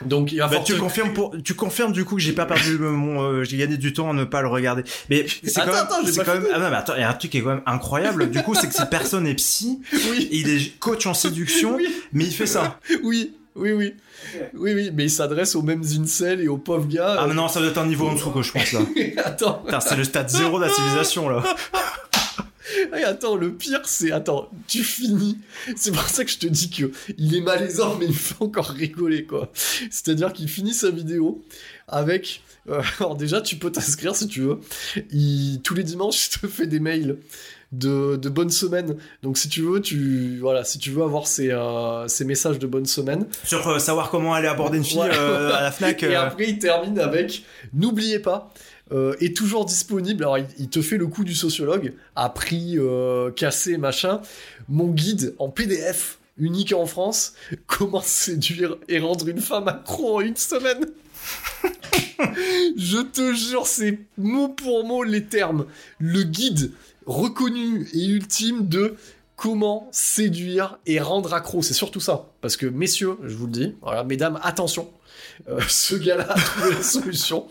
[0.05, 2.77] Donc il va Bah, tu confirmes pour, tu confirmes du coup que j'ai pas perdu
[2.79, 4.83] mon, euh, j'ai gagné du temps à ne pas le regarder.
[5.09, 7.03] Mais c'est quand Attends, même, attends, c'est quand même, ah non, mais attends, il y
[7.03, 8.29] a un truc qui est quand même incroyable.
[8.31, 11.93] Du coup, c'est que cette personne est psy, Oui, il est coach en séduction, Oui.
[12.13, 12.79] mais il fait ça.
[13.03, 13.93] oui, oui, oui.
[14.53, 17.17] Oui, oui, mais il s'adresse aux mêmes incels et aux pauvres gars.
[17.19, 18.81] Ah mais non, ça doit être un niveau en dessous que je pense là.
[19.25, 21.43] attends, c'est le stade zéro de la civilisation là.
[23.05, 25.37] attends, le pire c'est, attends, tu finis.
[25.75, 28.69] C'est pour ça que je te dis que il est malaisant, mais il fait encore
[28.69, 29.51] rigoler quoi.
[29.89, 31.43] C'est-à-dire qu'il finit sa vidéo
[31.87, 32.41] avec.
[32.69, 34.59] euh, alors déjà, tu peux t'inscrire si tu veux.
[35.11, 37.17] Il, tous les dimanches, il te fait des mails
[37.71, 38.95] de, de bonne semaine.
[39.23, 42.67] Donc si tu veux, tu voilà, si tu veux avoir ces, euh, ces messages de
[42.67, 43.27] bonne semaine.
[43.43, 45.09] Sur euh, savoir comment aller aborder une fille Ouais.
[45.13, 46.01] euh, à la Fnac.
[46.03, 47.43] Et après, il termine avec
[47.73, 48.51] N'oubliez pas,
[49.19, 50.23] est toujours disponible.
[50.23, 52.77] Alors, il, il te fait le coup du sociologue, à prix
[53.35, 54.21] cassé, machin.
[54.67, 57.33] Mon guide en PDF, unique en France,
[57.67, 60.85] comment séduire et rendre une femme accro en une semaine.
[62.77, 65.65] Je te jure, c'est mot pour mot les termes.
[65.99, 66.71] Le guide
[67.09, 68.95] reconnu et ultime de
[69.35, 71.61] comment séduire et rendre accro.
[71.61, 72.27] C'est surtout ça.
[72.41, 74.89] Parce que, messieurs, je vous le dis, voilà, mesdames, attention.
[75.47, 77.47] Euh, ce gars-là a trouvé la solution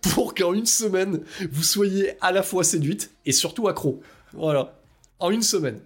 [0.00, 1.20] pour qu'en une semaine,
[1.50, 4.00] vous soyez à la fois séduite et surtout accro.
[4.32, 4.74] Voilà.
[5.18, 5.80] En une semaine.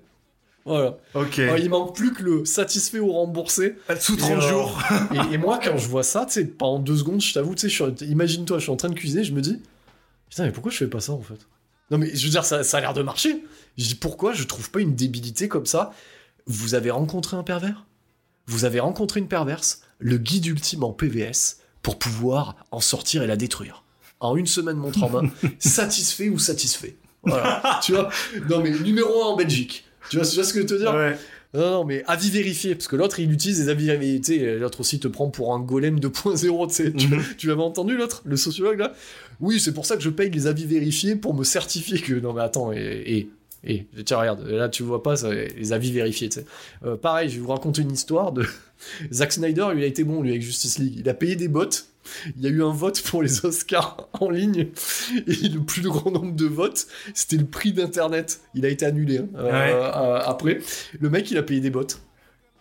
[0.65, 0.97] Voilà.
[1.15, 1.39] Ok.
[1.39, 3.77] Alors, il manque plus que le satisfait ou remboursé.
[4.01, 4.83] Sous Et, 30 euh, jours.
[5.13, 7.71] Et, et moi, quand je vois ça, tu sais, pendant deux secondes, je t'avoue, tu
[7.71, 9.61] sais, imagine-toi, je suis en train de cuisiner, je me dis,
[10.29, 11.47] putain, mais pourquoi je fais pas ça en fait?
[11.91, 13.45] Non, mais je veux dire, ça, ça a l'air de marcher.
[13.77, 15.93] Je dis, pourquoi je trouve pas une débilité comme ça?
[16.47, 17.85] Vous avez rencontré un pervers?
[18.47, 23.27] Vous avez rencontré une perverse Le guide ultime en PVS pour pouvoir en sortir et
[23.27, 23.85] la détruire.
[24.21, 26.97] En une semaine, montre en main, satisfait ou satisfait.
[27.25, 27.81] Voilà.
[27.83, 28.11] tu vois?
[28.49, 29.85] Non, mais numéro un en Belgique.
[30.11, 30.95] Tu vois, tu vois ce que je veux te dire?
[30.95, 31.17] Ouais.
[31.55, 34.59] non, non, mais avis vérifié, parce que l'autre, il utilise des avis vérifiés.
[34.59, 36.93] L'autre aussi te prend pour un golem 2.0, tu sais.
[36.93, 37.23] Tu, Mhm.
[37.39, 38.23] tu l'avais entendu, l'autre?
[38.27, 38.93] Le sociologue, là?
[39.45, 42.15] Oui, c'est pour ça que je paye les avis vérifiés pour me certifier que...
[42.15, 42.79] Non, mais attends, et...
[43.07, 43.29] et,
[43.67, 46.47] et tiens, regarde, là, tu vois pas, ça, les avis vérifiés, tu sais.
[46.85, 48.45] Euh, pareil, je vais vous raconter une histoire de...
[49.13, 50.95] Zack Snyder, il a été bon, lui, avec Justice League.
[50.99, 51.65] Il a payé des bots.
[52.37, 54.69] Il y a eu un vote pour les Oscars en ligne.
[55.27, 58.41] Et le plus grand nombre de votes, c'était le prix d'Internet.
[58.55, 59.73] Il a été annulé hein, euh, Ouais.
[59.73, 60.59] euh, après.
[61.01, 61.87] Le mec, il a payé des bots.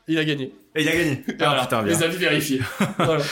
[0.08, 0.54] Il a gagné.
[0.76, 1.24] Et il a gagné.
[1.28, 1.94] Ah, Voilà, putain, bien.
[1.94, 2.62] les avis vérifiés.
[2.98, 3.24] voilà.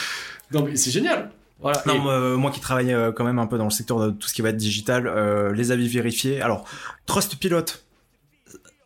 [0.51, 1.31] Non, mais c'est génial.
[1.61, 1.81] Voilà.
[1.85, 4.09] Non, moi, euh, moi qui travaille euh, quand même un peu dans le secteur de
[4.11, 6.41] tout ce qui va être digital, euh, les avis vérifiés.
[6.41, 6.65] Alors,
[7.05, 7.65] Trustpilot,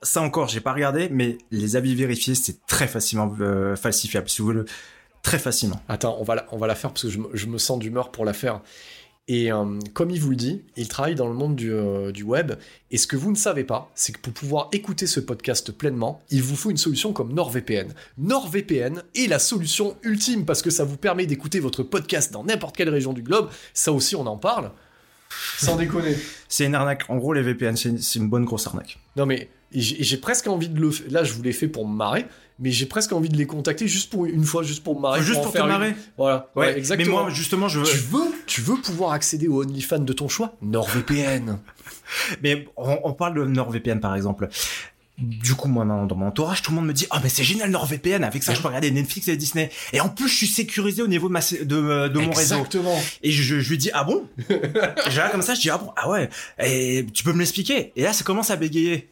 [0.02, 4.42] ça encore, j'ai pas regardé, mais les avis vérifiés, c'est très facilement euh, falsifiable, si
[4.42, 4.62] vous voulez.
[5.24, 5.82] Très facilement.
[5.90, 7.80] Attends, on va, la, on va la faire parce que je, me- je me sens
[7.80, 8.62] d'humeur pour la faire.
[9.28, 12.22] Et euh, comme il vous le dit, il travaille dans le monde du, euh, du
[12.22, 12.52] web.
[12.92, 16.22] Et ce que vous ne savez pas, c'est que pour pouvoir écouter ce podcast pleinement,
[16.30, 17.92] il vous faut une solution comme NordVPN.
[18.20, 22.78] NordVPN est la solution ultime parce que ça vous permet d'écouter votre podcast dans n'importe
[22.78, 23.50] quelle région du globe.
[23.74, 24.72] Ça aussi, on en parle.
[25.58, 26.16] Sans déconner.
[26.48, 27.06] C'est une arnaque.
[27.10, 29.00] En gros, les VPN, c'est une, une bonne grosse arnaque.
[29.16, 31.94] Non mais j'ai presque envie de le f- là je vous l'ai fait pour me
[31.94, 32.28] marrer
[32.60, 35.22] mais j'ai presque envie de les contacter juste pour une fois juste pour me marrer
[35.22, 35.68] Juste pour te une.
[35.68, 35.96] marrer.
[36.18, 37.86] voilà ouais, Mais exactement moi, justement, je veux.
[37.86, 40.54] tu veux tu veux pouvoir accéder au OnlyFans de ton choix?
[40.62, 41.58] NordVPN
[42.44, 44.48] Mais on, on parle de NordVPN, par exemple.
[45.18, 47.70] Du coup, moi, dans mon entourage, tout le monde me dit, oh, mais c'est génial
[47.72, 48.24] NordVPN.
[48.26, 49.70] Avec ça, je peux regarder Netflix et Disney.
[49.94, 52.32] Et en plus, je suis sécurisé au niveau de ma, sé- de, euh, de mon
[52.32, 52.56] réseau.
[52.56, 54.26] exactement Et je, je lui dis, ah bon?
[55.10, 56.30] J'ai comme ça, je dis, ah bon, ah ouais.
[56.62, 57.94] Et tu peux me l'expliquer?
[57.96, 59.08] Et là, ça commence à bégayer.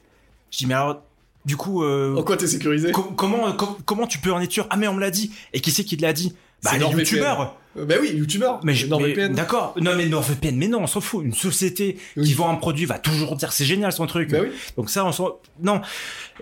[0.51, 1.01] Je dis, mais alors,
[1.45, 4.51] du coup, euh, en quoi t'es sécurisé com- comment, com- comment tu peux en être
[4.51, 4.67] sûr?
[4.69, 5.31] Ah, mais on me l'a dit.
[5.53, 6.33] Et qui c'est qui te l'a dit?
[6.63, 7.57] Bah, les youtubeurs.
[7.77, 9.73] Euh, bah oui youtubeur Mais, mais- NordVPN d'accord.
[9.81, 11.25] Non, mais NordVPN, mais non, on s'en fout.
[11.25, 12.25] Une société Oui.
[12.27, 14.29] qui vend un produit va toujours dire c'est génial son truc.
[14.29, 15.39] bah oui Donc ça, on s'en...
[15.61, 15.81] Non.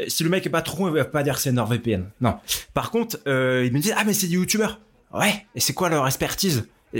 [0.08, 2.04] Si le mec est pas trop, il va pas dire c'est NordVPN.
[2.20, 2.36] Non.
[2.74, 4.80] Par contre, euh, il me dit, ah, mais c'est des youtubeurs.
[5.14, 5.46] Ouais.
[5.56, 6.68] Et c'est quoi leur expertise?
[6.94, 7.00] Il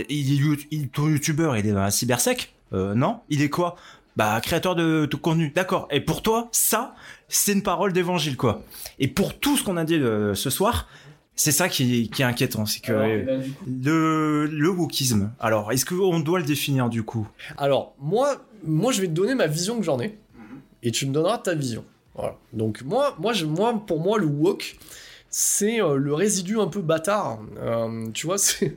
[0.52, 2.54] est il- Ton youtubeur, il est dans la cybersec?
[2.72, 3.20] Euh, Non.
[3.28, 3.76] Il est quoi?
[4.16, 5.52] Bah, créateur de, de contenu.
[5.54, 5.88] D'accord.
[5.90, 6.94] Et pour toi, ça,
[7.34, 8.62] c'est une parole d'évangile, quoi.
[8.98, 10.88] Et pour tout ce qu'on a dit euh, ce soir,
[11.34, 12.66] c'est ça qui, qui est inquiétant.
[12.66, 12.92] C'est que...
[12.92, 15.32] Alors, eh ben, coup- le, le wokisme.
[15.40, 17.26] Alors, est-ce qu'on doit le définir du coup?
[17.56, 20.18] Alors, moi, moi, je vais te donner ma vision que j'en ai,
[20.82, 21.84] et tu me donneras ta vision.
[22.14, 22.36] Voilà.
[22.52, 24.76] Donc moi, moi, je, moi, pour moi, le woke,
[25.30, 27.38] c'est euh, le résidu un peu bâtard.
[27.58, 28.76] Euh, tu vois, c'est,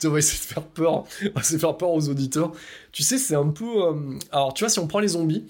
[0.00, 2.50] tu vas essayer de faire peur, on va essayer de faire peur aux auditeurs.
[2.90, 3.64] Tu sais, c'est un peu.
[3.64, 3.94] euh,
[4.32, 5.44] alors, tu vois, si on prend les zombies,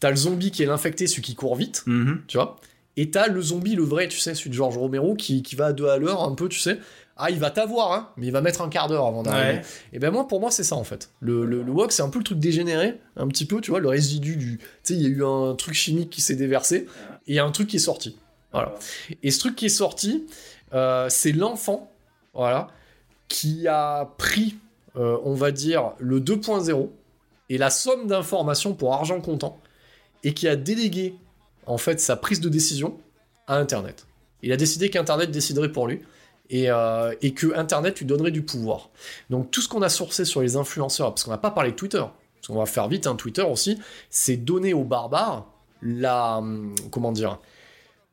[0.00, 1.84] t'as le zombie qui est l'infecté, celui qui court vite,
[2.26, 2.56] tu vois.
[2.98, 5.66] Et t'as le zombie, le vrai, tu sais, celui de Georges Romero, qui, qui va
[5.66, 6.78] à deux à l'heure, un peu, tu sais.
[7.18, 9.58] Ah, il va t'avoir, hein, mais il va mettre un quart d'heure avant d'arriver.
[9.58, 9.62] Ouais.
[9.94, 11.10] Et ben moi, pour moi, c'est ça en fait.
[11.20, 13.80] Le, le, le wok, c'est un peu le truc dégénéré, un petit peu, tu vois,
[13.80, 14.58] le résidu du.
[14.58, 16.86] Tu sais, il y a eu un truc chimique qui s'est déversé,
[17.26, 18.18] et il y a un truc qui est sorti.
[18.52, 18.74] Voilà.
[19.22, 20.26] Et ce truc qui est sorti,
[20.74, 21.90] euh, c'est l'enfant,
[22.34, 22.68] voilà,
[23.28, 24.56] qui a pris,
[24.96, 26.90] euh, on va dire, le 2.0
[27.48, 29.58] et la somme d'informations pour argent comptant,
[30.24, 31.14] et qui a délégué,
[31.66, 32.98] en fait, sa prise de décision
[33.46, 34.06] à Internet.
[34.42, 36.00] Il a décidé qu'Internet déciderait pour lui,
[36.50, 38.90] et, euh, et que Internet lui donnerait du pouvoir.
[39.30, 41.76] Donc tout ce qu'on a sourcé sur les influenceurs, parce qu'on n'a pas parlé de
[41.76, 41.98] Twitter,
[42.34, 43.78] parce qu'on va faire vite, un Twitter aussi,
[44.10, 45.46] c'est donner aux barbares
[45.82, 46.38] la...
[46.38, 47.38] hum, comment dire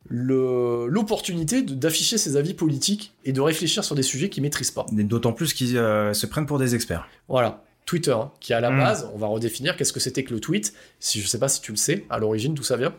[0.10, 4.86] l'opportunité d'afficher ses avis politiques et de réfléchir sur des sujets qu'ils maîtrisent pas.
[4.92, 7.08] D'autant plus qu'ils euh, se prennent pour des experts.
[7.30, 8.78] Voilà, Twitter, hein, qui à la Mm.
[8.80, 10.74] base, on va redéfinir qu'est-ce que c'était que le tweet.
[11.00, 12.94] Si je sais pas si tu le sais, à l'origine, d'où ça vient.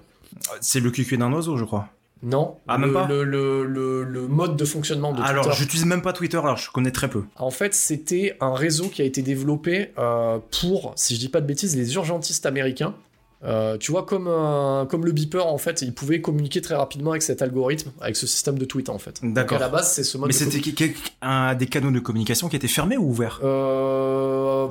[0.61, 1.89] C'est le cucu d'un oiseau, je crois.
[2.23, 5.59] Non, Ah, le, même pas le, le- le- le mode de fonctionnement de alors, Twitter.
[5.59, 7.24] j'utilise même pas Twitter, alors je connais très peu.
[7.36, 11.43] En fait, c'était un réseau qui a été développé euh, pour, si je dis pas
[11.43, 12.94] de bêtises, les urgentistes américains.
[13.44, 17.10] Euh, tu vois, comme, euh, comme le beeper, en fait, ils pouvaient communiquer très rapidement
[17.10, 19.22] avec cet algorithme, avec ce système de tweet, en fait.
[19.22, 19.58] Donc D'accord.
[19.58, 22.56] à la base, c'est ce mode Mais de c'était un des canaux de communication qui
[22.56, 24.66] étaient fermés ou ouverts Euh,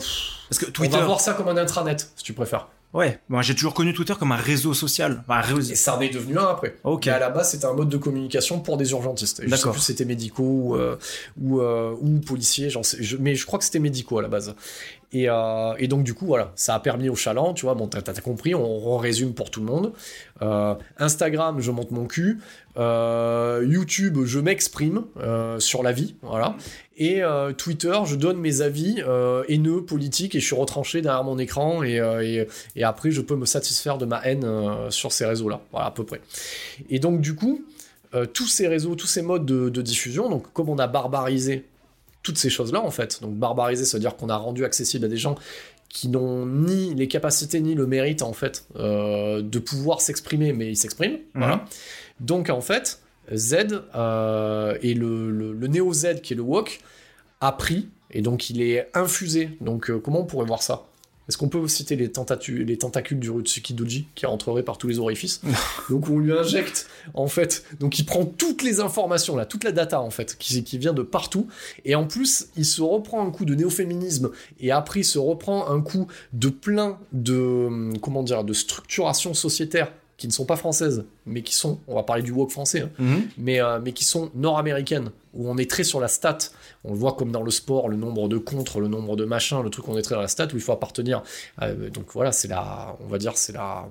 [0.49, 0.97] Parce que On Twitter.
[0.97, 2.67] va voir ça comme un intranet, si tu préfères.
[2.93, 5.23] Ouais, moi j'ai toujours connu Twitter comme un réseau social.
[5.27, 6.75] Enfin, un réseau- Et ça en est devenu un après.
[6.83, 7.07] Ok.
[7.07, 9.39] Mais à la base, c'était un mode de communication pour des urgentistes.
[9.39, 10.95] Et Je sais plus c'était médicaux ou, euh,
[11.41, 14.27] ou, euh, ou policiers, j'en sais, je- mais je crois que c'était médicaux à la
[14.27, 14.53] base.
[15.13, 17.87] Et, euh, et donc, du coup, voilà, ça a permis au chaland, tu vois, bon,
[17.87, 19.93] t'as compris, on, résume pour tout le monde.
[20.41, 22.39] Euh, Instagram, je monte mon cul.
[22.77, 25.03] Euh, YouTube, je m'exprime
[25.59, 26.55] sur la vie, voilà.
[26.97, 27.21] Et
[27.57, 29.03] Twitter, je donne mes avis
[29.47, 32.47] haineux, politiques, et je suis retranché derrière mon écran, et,
[32.81, 34.47] après, je peux me satisfaire de ma haine
[34.89, 36.21] sur ces réseaux-là, voilà, à peu près.
[36.89, 37.63] Et donc, du coup,
[38.33, 41.65] tous ces réseaux, tous ces modes de, de diffusion, donc comme on a barbarisé
[42.23, 45.07] toutes ces choses-là, en fait, donc barbarisé, ça veut dire qu'on a rendu accessible à
[45.09, 45.35] des gens
[45.89, 50.67] qui n'ont ni les capacités ni le mérite, en fait, euh, de pouvoir s'exprimer, mais
[50.69, 51.65] ils s'expriment, voilà.
[52.19, 52.99] Donc, en fait,
[53.33, 56.79] Z euh, et le, le, le Neo Z, qui est le Wok,
[57.41, 59.57] a pris, et donc il est infusé.
[59.61, 60.87] Donc, euh, comment on pourrait voir ça?
[61.29, 65.41] Est-ce qu'on peut citer les, tentacules du Rutsuki Doji qui rentreraient par tous les orifices
[65.89, 69.71] Donc, on lui injecte, en fait, donc il prend toutes les informations, là, toute la
[69.71, 71.47] data, en fait, qui, qui vient de partout,
[71.85, 75.69] et en plus, il se reprend un coup de néo-féminisme, et après, il se reprend
[75.69, 77.37] un coup de plein de,
[77.67, 81.95] hum, comment dire, de structurations sociétaires qui ne sont pas françaises, mais qui sont, on
[81.95, 83.23] va parler du woke français, hein, Mhm.
[83.37, 86.37] mais, euh, mais qui sont nord-américaines, où on est très sur la stat.
[86.83, 89.61] On le voit comme dans le sport, le nombre de contre, le nombre de machins,
[89.63, 91.23] le truc on est très dans la stat, où il faut appartenir.
[91.61, 93.87] euh, donc voilà, c'est la, on va dire, c'est la,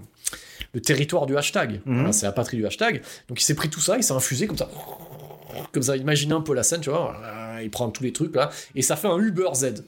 [0.74, 1.80] le territoire du hashtag.
[1.86, 1.94] Mhm.
[1.94, 3.02] Voilà, c'est la patrie du hashtag.
[3.28, 4.68] Donc il s'est pris tout ça, il s'est infusé comme ça.
[5.72, 7.16] Comme ça, imaginez un peu la scène, tu vois.
[7.62, 9.84] Il prend tous les trucs là, et ça fait un Uber Z.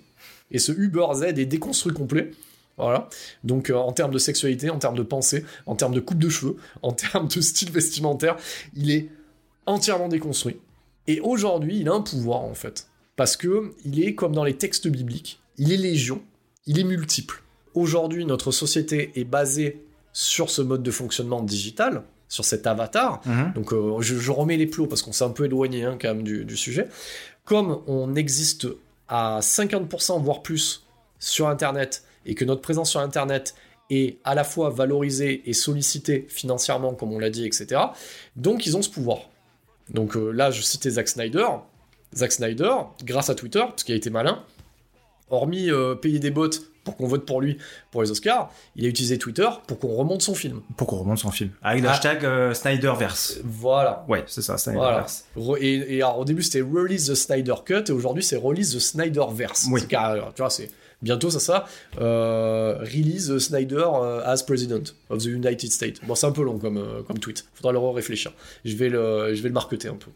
[0.50, 2.30] Et ce Uber Z est déconstruit complet.
[2.76, 3.08] Voilà.
[3.44, 6.28] Donc euh, en termes de sexualité, en termes de pensée, en termes de coupe de
[6.28, 8.36] cheveux, en termes de style vestimentaire,
[8.74, 9.08] il est
[9.66, 10.56] entièrement déconstruit.
[11.06, 12.88] Et aujourd'hui, il a un pouvoir en fait.
[13.16, 16.22] Parce que il est comme dans les textes bibliques, il est légion,
[16.66, 17.42] il est multiple.
[17.74, 23.20] Aujourd'hui, notre société est basée sur ce mode de fonctionnement digital, sur cet avatar.
[23.26, 23.52] Mhm.
[23.54, 26.08] Donc euh, je, je remets les plots parce qu'on s'est un peu éloigné hein, quand
[26.08, 26.88] même du, du sujet.
[27.44, 28.66] Comme on existe
[29.08, 30.86] à 50% voire plus
[31.18, 33.54] sur Internet et que notre présence sur Internet
[33.90, 37.80] est à la fois valorisée et sollicitée financièrement, comme on l'a dit, etc.
[38.36, 39.18] Donc ils ont ce pouvoir.
[39.90, 41.46] Donc euh, là, je citais Zack Snyder.
[42.14, 42.72] Zack Snyder,
[43.04, 44.42] grâce à Twitter, parce qu'il a été malin,
[45.30, 46.48] hormis euh, payer des bots
[46.84, 47.56] pour qu'on vote pour lui
[47.90, 50.60] pour les Oscars, il a utilisé Twitter pour qu'on remonte son film.
[50.76, 51.50] Pour qu'on remonte son film.
[51.62, 51.92] Avec le Ah.
[51.92, 53.38] hashtag euh, Snyderverse.
[53.42, 54.04] Voilà.
[54.06, 54.58] Ouais, c'est ça.
[54.58, 55.24] Snyderverse.
[55.60, 58.80] Et, et alors, au début, c'était Release the Snyder Cut, et aujourd'hui, c'est Release the
[58.80, 59.66] Snyderverse.
[59.70, 59.80] Oui.
[59.88, 60.70] Tu vois, c'est
[61.04, 61.66] bientôt, ça, ça.
[62.00, 66.00] Euh, release Snyder euh, as President of the United States.
[66.04, 67.46] Bon, c'est un peu long comme, euh, comme tweet.
[67.54, 68.32] Faudra le réfléchir.
[68.64, 70.10] Je vais le, je vais le marketer un peu.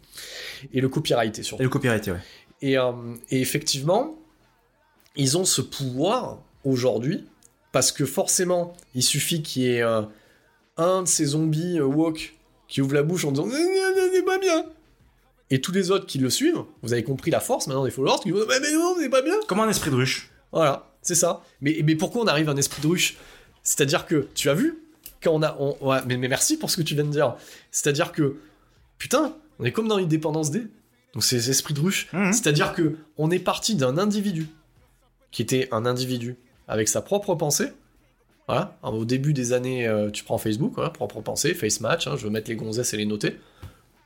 [0.73, 1.63] Et le copyrighter surtout.
[1.63, 2.21] Et le copyright, ouais.
[2.63, 2.91] Et, euh,
[3.31, 4.19] et effectivement,
[5.15, 7.25] ils ont ce pouvoir aujourd'hui,
[7.71, 9.83] parce que forcément, il suffit qu'il y ait
[10.77, 12.35] un de ces zombies woke
[12.67, 14.65] qui ouvre la bouche en disant Non, non, non, c'est pas bien
[15.51, 18.19] Et tous les autres qui le suivent, vous avez compris la force maintenant des followers,
[18.23, 20.31] qui Mais mais non, c'est pas bien Comme un esprit de ruche?
[20.53, 21.43] Voilà, c'est ça.
[21.61, 23.17] Mais, mais pourquoi on arrive à un esprit de ruche?
[23.63, 24.79] C'est-à-dire que, tu as vu
[25.23, 25.57] quand on a.
[25.59, 27.35] on- ouais, mais, mais merci pour ce que tu viens de dire.
[27.71, 28.37] C'est-à-dire que,
[28.99, 30.67] putain, on est comme dans l'indépendance D.
[31.15, 32.09] Donc c'est les esprits de ruche.
[32.13, 32.33] Mhm.
[32.33, 34.47] C'est-à-dire que on est parti d'un individu
[35.31, 36.37] qui était un individu
[36.69, 37.73] avec sa propre pensée.
[38.47, 38.79] Voilà.
[38.83, 42.15] Alors, au début des années, euh, tu prends Facebook, voilà, propre pensée, face match, hein,
[42.17, 43.37] je veux mettre les gonzesses et les noter.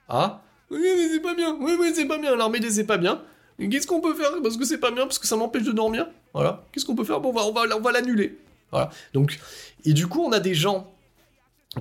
[0.09, 2.99] Ah, oui, mais c'est pas bien, oui, oui, c'est pas bien, l'armée des c'est pas
[2.99, 3.23] bien.
[3.69, 6.07] Qu'est-ce qu'on peut faire Parce que c'est pas bien, parce que ça m'empêche de dormir.
[6.35, 6.65] Voilà.
[6.73, 8.39] Qu'est-ce qu'on peut faire Bon, on va, on va, on va l'annuler.
[8.71, 8.91] Voilà.
[9.15, 9.39] Donc,
[9.85, 10.89] et du coup, on a des gens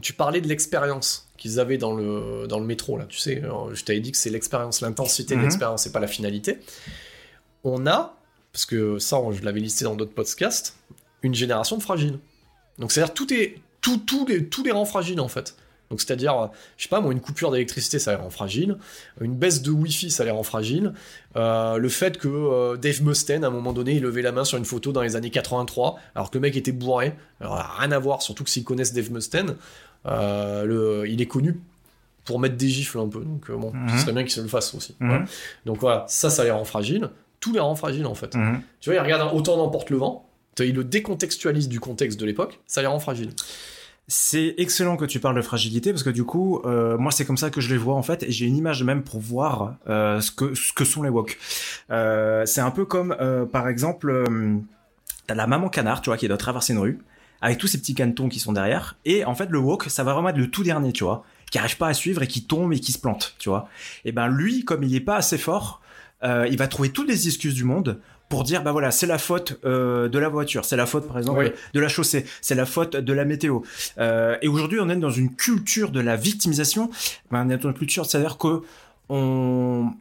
[0.01, 3.41] tu parlais de l'expérience qu'ils avaient dans le, dans le métro, là, tu sais,
[3.73, 5.45] je t'avais dit que c'est l'expérience, l'intensité de Mhm.
[5.47, 6.59] l'expérience et pas la finalité.
[7.65, 8.15] On a,
[8.53, 10.77] parce que ça, je l'avais listé dans d'autres podcasts,
[11.23, 12.19] une génération de fragiles.
[12.79, 15.55] Donc c'est-à-dire tout est, tout, tout les, tout les rend fragiles en fait.
[15.91, 16.47] Donc c'est-à-dire, euh,
[16.77, 18.77] je sais pas moi, une coupure d'électricité, ça les rend fragiles.
[19.19, 20.93] Une baisse de Wi-Fi, ça les rend fragiles.
[21.35, 24.43] Euh, le fait que euh, Dave Mustaine, à un moment donné, il levait la main
[24.45, 27.13] sur une photo dans les années 83, alors que le mec était bourré.
[27.39, 29.55] Alors rien à voir, surtout que s'ils connaissent Dave Mustaine,
[30.07, 31.59] euh, le, il est connu
[32.25, 33.19] pour mettre des gifles un peu.
[33.23, 33.89] Donc bon, Mhm.
[33.89, 34.95] ce serait bien qu'il se le fasse aussi.
[34.99, 35.09] Mhm.
[35.09, 35.25] Voilà.
[35.65, 37.09] Donc voilà, ça, ça les rend fragiles.
[37.39, 38.33] Tout les rend fragiles en fait.
[38.35, 38.61] Mhm.
[38.79, 40.27] Tu vois, il regarde autant d'emporte le vent.
[40.59, 43.31] Il le décontextualise du contexte de l'époque, ça les rend fragiles.
[44.13, 47.37] C'est excellent que tu parles de fragilité parce que du coup, euh, moi c'est comme
[47.37, 50.19] ça que je les vois en fait et j'ai une image même pour voir euh,
[50.19, 51.39] ce que ce que sont les wok.
[51.91, 54.57] Euh, c'est un peu comme euh, par exemple euh,
[55.27, 56.99] t'as la maman canard, tu vois, qui doit traverser une rue
[57.39, 60.11] avec tous ces petits canetons qui sont derrière et en fait le wok ça va
[60.11, 62.73] vraiment être le tout dernier, tu vois, qui arrive pas à suivre et qui tombe
[62.73, 63.69] et qui se plante, tu vois.
[64.03, 65.79] Et ben lui comme il est pas assez fort,
[66.23, 67.99] euh, il va trouver toutes les excuses du monde
[68.31, 71.19] pour dire bah voilà c'est la faute euh, de la voiture c'est la faute par
[71.19, 71.51] exemple Oui.
[71.75, 73.59] de la chaussée c'est la faute de la météo
[73.99, 76.89] euh, et aujourd'hui, on est dans une culture de la victimisation.
[77.29, 78.61] Ben, on est dans une culture, c'est-à-dire que
[79.09, 79.91] on,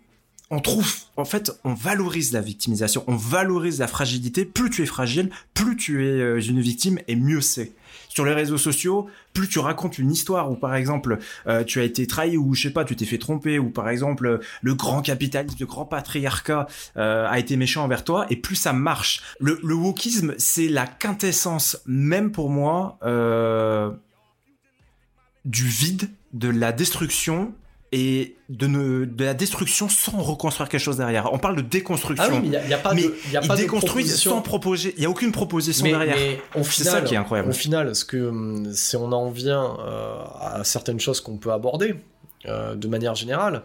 [0.50, 4.44] on trouve, en fait, on valorise la victimisation, on valorise la fragilité.
[4.44, 7.72] Plus tu es fragile, plus tu es euh, une victime, et mieux c'est.
[8.10, 11.84] Sur les réseaux sociaux, plus tu racontes une histoire où, par exemple, euh, tu as
[11.84, 15.00] été trahi ou je sais pas, tu t'es fait tromper ou par exemple le grand
[15.00, 16.66] capitalisme, le grand patriarcat
[16.96, 19.22] euh, a été méchant envers toi, et plus ça marche.
[19.38, 23.92] Le, le wokisme, c'est la quintessence, même pour moi, euh,
[25.44, 27.54] du vide, de la destruction
[27.92, 31.32] et de, ne, de la destruction sans reconstruire quelque chose derrière.
[31.32, 32.24] On parle de déconstruction.
[32.24, 34.06] Ah oui, mais il n'y a, pas Mais de, y a Ils pas de déconstruisent
[34.06, 34.30] proposition.
[34.30, 34.94] sans proposer.
[34.96, 36.16] Il y a aucune proposition mais, derrière.
[36.62, 37.50] C'est ça qui est incroyable.
[37.50, 41.96] Au final, ce que si on en vient euh, à certaines choses qu'on peut aborder
[42.46, 43.62] euh, de manière générale,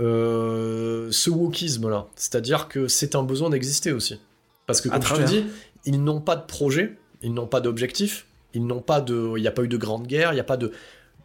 [0.00, 4.20] euh, ce wokisme là, c'est-à-dire que c'est un besoin d'exister aussi,
[4.66, 5.46] parce que comme je te dis,
[5.84, 9.46] ils n'ont pas de projet, ils n'ont pas d'objectif, ils n'ont pas de, il n'y
[9.46, 10.72] a pas eu de grande guerre, il n'y a pas de,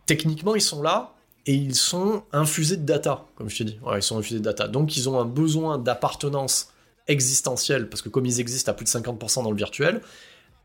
[0.06, 1.16] techniquement ils sont là
[1.46, 4.44] et ils sont infusés de data, comme je t'ai dit, Ouais, ils sont infusés de
[4.44, 6.74] data, donc ils ont un besoin d'appartenance
[7.08, 10.02] existentielle, parce que comme ils existent à plus de 50% dans le virtuel,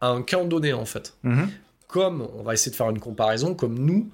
[0.00, 1.14] à un camp donné en fait.
[1.22, 1.48] Mhm.
[1.88, 4.10] Comme, on va essayer de faire une comparaison, comme nous,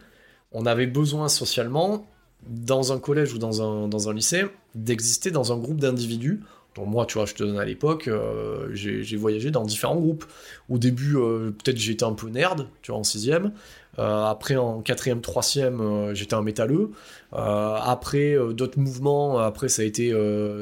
[0.53, 2.07] on avait besoin socialement,
[2.47, 6.41] dans un collège ou dans un, dans un lycée, d'exister dans un groupe d'individus.
[6.75, 9.97] Donc moi, tu vois, je te donne à l'époque, euh, j'ai j'ai voyagé dans différents
[9.97, 10.25] groupes.
[10.69, 13.53] Au début, euh, peut-être j'étais un peu nerd, tu vois, en sixième.
[13.99, 16.91] Euh, après, en quatrième, troisième, euh, j'étais un métalleux.
[17.33, 20.15] Euh, après, d'autres mouvements, après, ça a été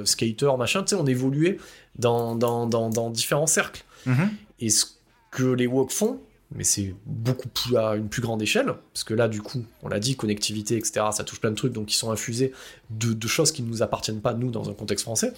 [0.05, 0.83] skater, machin.
[0.83, 1.59] Tu sais, on évoluait
[1.99, 3.85] dans, dans, dans, dans différents cercles.
[4.07, 4.31] Mhm.
[4.61, 4.87] Et ce
[5.31, 6.21] que les WOC font,
[6.55, 9.89] mais c'est beaucoup plus à une plus grande échelle, parce que là, du coup, on
[9.89, 12.53] l'a dit, connectivité, etc., ça touche plein de trucs, donc ils sont infusés
[12.89, 15.33] de, de choses qui ne nous appartiennent pas, nous, dans un contexte français.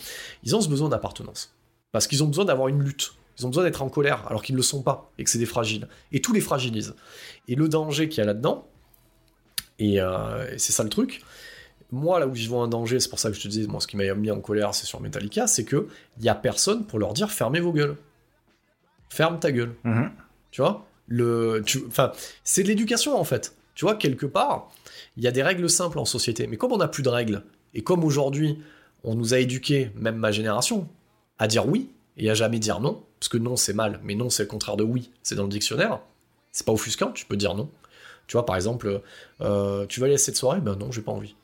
[0.45, 1.53] Ils ont ce besoin d'appartenance.
[1.93, 3.13] Parce qu'ils ont besoin d'avoir une lutte.
[3.39, 5.39] Ils ont besoin d'être en colère, alors qu'ils ne le sont pas, et que c'est
[5.39, 5.89] des fragiles.
[6.13, 6.95] Et tout les fragilise.
[7.49, 8.69] Et le danger qu'il y a là-dedans,
[9.79, 11.23] et, euh, et c'est ça le truc,
[11.93, 13.81] moi, là où j'y vois un danger, c'est pour ça que je te disais, moi,
[13.81, 15.89] ce qui m'a mis en colère, c'est sur Metallica, c'est que
[16.19, 17.97] il y a personne pour leur dire fermez vos gueules.
[19.09, 19.75] Ferme ta gueule.
[19.85, 20.11] Mhm.
[20.51, 20.87] Tu vois?
[21.09, 22.13] Le, enfin,
[22.45, 23.57] c'est de l'éducation en fait.
[23.75, 24.71] Tu vois, quelque part,
[25.17, 26.47] il y a des règles simples en société.
[26.47, 27.43] Mais comme on n'a plus de règles,
[27.75, 28.59] et comme aujourd'hui,
[29.03, 30.89] on nous a éduqués, même ma génération,
[31.39, 34.31] à dire oui et à jamais dire non, parce que non c'est mal, mais non
[34.31, 36.01] c'est le contraire de oui, c'est dans le dictionnaire.
[36.53, 37.69] C'est pas offusquant, tu peux dire non.
[38.27, 39.03] Tu vois, par exemple,
[39.41, 40.61] euh, tu vas aller à cette soirée?
[40.61, 41.35] Ben non, j'ai pas envie.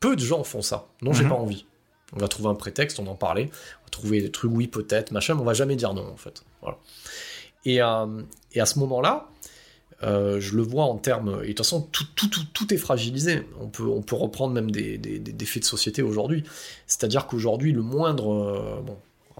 [0.00, 0.88] Peu de gens font ça.
[1.02, 1.30] Non, j'ai Mhm.
[1.30, 1.66] pas envie.
[2.12, 3.50] On va trouver un prétexte, on en parlait.
[3.80, 6.16] On va trouver des trucs, oui, peut-être, machin, mais on va jamais dire non, en
[6.16, 6.44] fait.
[6.62, 6.78] Voilà.
[7.64, 8.22] Et, euh,
[8.52, 9.28] et à ce moment-là,
[10.04, 11.40] euh, je le vois en termes.
[11.42, 13.46] Et de toute façon, tout, tout, tout, tout est fragilisé.
[13.60, 16.44] On peut, on peut reprendre même des, des, des- des faits de société aujourd'hui.
[16.86, 18.82] C'est-à-dire qu'aujourd'hui, le moindre.
[18.86, 18.96] bon,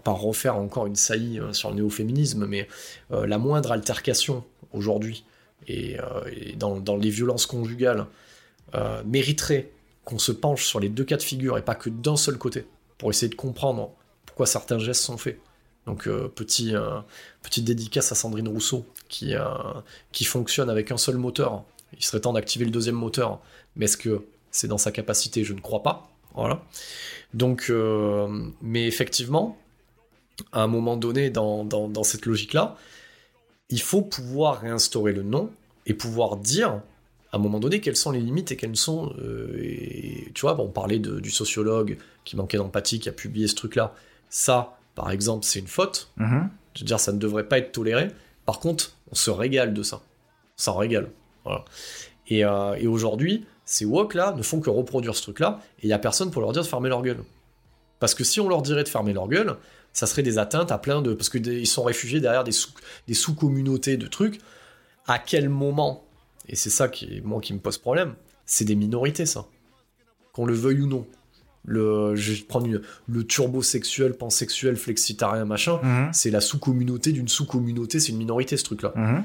[0.07, 2.69] pas refaire encore une saillie euh, sur le néo-féminisme, mais
[3.11, 5.25] euh, la moindre altercation aujourd'hui,
[5.67, 8.07] et, euh, et dans, dans les violences conjugales,
[9.07, 9.71] mériterait
[10.05, 12.67] qu'on se penche sur les deux cas de figure et pas que d'un seul côté,
[12.99, 13.93] pour essayer de comprendre
[14.27, 15.39] pourquoi certains gestes sont faits.
[15.87, 16.75] Donc, petit,
[17.43, 19.33] petite dédicace à Sandrine Rousseau, qui,
[20.13, 21.65] qui fonctionne avec un seul moteur.
[21.97, 23.41] Il serait temps d'activer le deuxième moteur,
[23.77, 25.43] mais est-ce que c'est dans sa capacité?
[25.43, 26.11] Je ne crois pas.
[26.35, 26.63] Voilà.
[27.33, 27.73] Donc,
[28.61, 29.57] mais effectivement,
[30.53, 32.77] à un moment donné, dans, dans, dans cette logique-là,
[33.71, 35.51] il faut pouvoir réinstaurer le non
[35.87, 36.81] et pouvoir dire
[37.33, 39.13] à un moment donné quelles sont les limites et quelles sont.
[39.19, 43.13] euh, et, tu vois, bon, on parlait de- du sociologue qui manquait d'empathie, qui a
[43.13, 43.95] publié ce truc-là.
[44.31, 46.11] Ça, par exemple, c'est une faute.
[46.17, 46.49] Mhm.
[46.75, 48.09] Je veux dire, ça ne devrait pas être toléré.
[48.45, 49.97] Par contre, on se régale de ça.
[50.59, 51.11] On s'en régale.
[51.45, 51.65] Voilà.
[52.29, 55.91] Et, euh, et aujourd'hui, ces woke là ne font que reproduire ce truc-là, et il
[55.91, 57.23] y a personne pour leur dire de fermer leur gueule.
[57.99, 59.57] Parce que si on leur dirait de fermer leur gueule,
[59.97, 61.15] ça serait des atteintes à plein de...
[61.15, 62.71] Parce qu'ils sont réfugiés derrière des, sous,
[63.09, 64.41] des sous-communautés de trucs.
[65.07, 66.05] À quel moment?
[66.49, 68.15] Et c'est ça qui, moi, qui me pose problème.
[68.45, 69.47] C'est des minorités, ça.
[70.35, 71.07] Qu'on le veuille ou non.
[71.65, 75.81] Le, je vais prendre une- le turbosexuel, pansexuel, flexitarien, machin.
[75.83, 76.11] Mhm.
[76.13, 78.93] C'est la sous-communauté d'une sous-communauté, c'est une minorité, ce truc-là.
[78.95, 79.25] Mhm.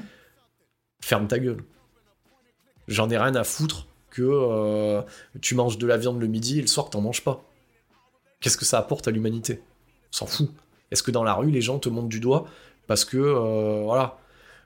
[1.02, 1.58] Ferme ta gueule.
[2.88, 5.02] J'en ai rien à foutre que euh,
[5.42, 7.44] tu manges de la viande le midi et le soir que t'en manges pas.
[8.40, 9.60] Qu'est-ce que ça apporte à l'humanité?
[10.12, 10.48] S'en fout.
[10.92, 12.46] Est-ce que dans la rue, les gens te montrent du doigt
[12.86, 14.18] parce que, euh, voilà,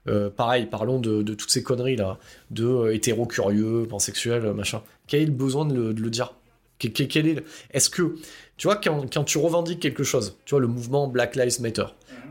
[0.08, 2.18] Euh, pareil, parlons de, de toutes ces conneries là,
[2.52, 4.80] de euh, hétéro-curieux, pansexuel, euh, machin.
[5.08, 6.32] Quel est le besoin de le, de le dire?
[6.78, 6.92] Quel-
[7.26, 8.14] est le- Est-ce que,
[8.56, 11.86] tu vois, quand, quand tu revendiques quelque chose, tu vois, le mouvement Black Lives Matter,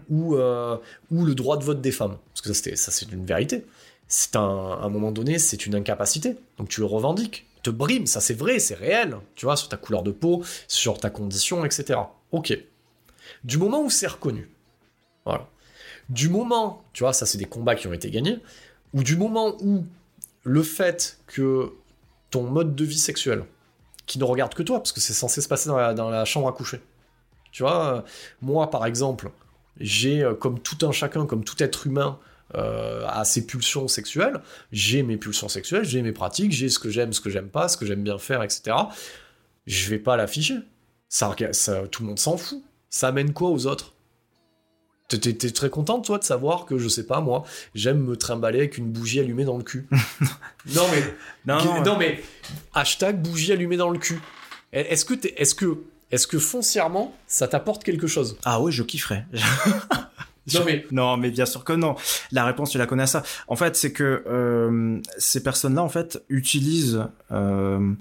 [0.09, 0.77] ou, euh,
[1.11, 3.65] ou le droit de vote des femmes, parce que ça, c'est une vérité,
[4.07, 4.39] c'est un,
[4.81, 6.37] à un moment donné, c'est une incapacité.
[6.57, 9.75] Donc tu le revendiques, te brime, ça c'est vrai, c'est réel, tu vois, sur ta
[9.75, 11.99] couleur de peau, sur ta condition, etc.
[12.31, 12.57] Ok.
[13.45, 14.49] Du moment où c'est reconnu,
[15.23, 15.47] voilà.
[16.09, 18.39] Du moment, tu vois, ça c'est des combats qui ont été gagnés,
[18.93, 19.85] ou du moment où
[20.43, 21.71] le fait que
[22.31, 23.45] ton mode de vie sexuel,
[24.07, 26.53] qui ne regarde que toi, parce que c'est censé se passer dans la, chambre à
[26.53, 26.81] coucher,
[27.51, 28.01] tu vois, euh,
[28.41, 29.29] moi par exemple,
[29.79, 32.17] j'ai, euh, comme tout un chacun, comme tout être humain,
[32.55, 34.41] euh, a ses pulsions sexuelles,
[34.71, 37.67] j'ai mes pulsions sexuelles, j'ai mes pratiques, j'ai ce que j'aime, ce que j'aime pas,
[37.67, 38.75] ce que j'aime bien faire, etc.
[39.67, 40.55] Je vais pas l'afficher.
[41.91, 42.63] Tout le monde s'en fout.
[42.95, 43.91] Ça amène quoi aux autres?
[45.09, 47.43] T'es- très content, toi, de savoir que, je sais pas, moi,
[47.73, 49.85] j'aime me trimballer avec une bougie allumée dans le cul.
[50.73, 51.03] non, mais
[51.45, 52.23] Non, non, non, mais
[52.73, 54.21] hashtag bougie allumée dans le cul.
[54.71, 55.77] Est-ce que, t'es- est-ce que,
[56.09, 58.37] est-ce que foncièrement, ça t'apporte quelque chose?
[58.45, 59.25] Ah ouais, je kifferais.
[60.53, 61.95] Non, mais- non, mais bien sûr que non.
[62.31, 63.23] La réponse, tu la connais à ça.
[63.49, 67.91] En fait, c'est que euh, ces personnes-là, en fait, utilisent euh,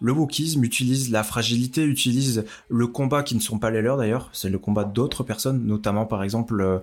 [0.00, 4.28] le wokisme, utilisent la fragilité, utilisent le combat qui ne sont pas les leurs d'ailleurs.
[4.32, 6.78] C'est le combat d'autres personnes, notamment par exemple, euh,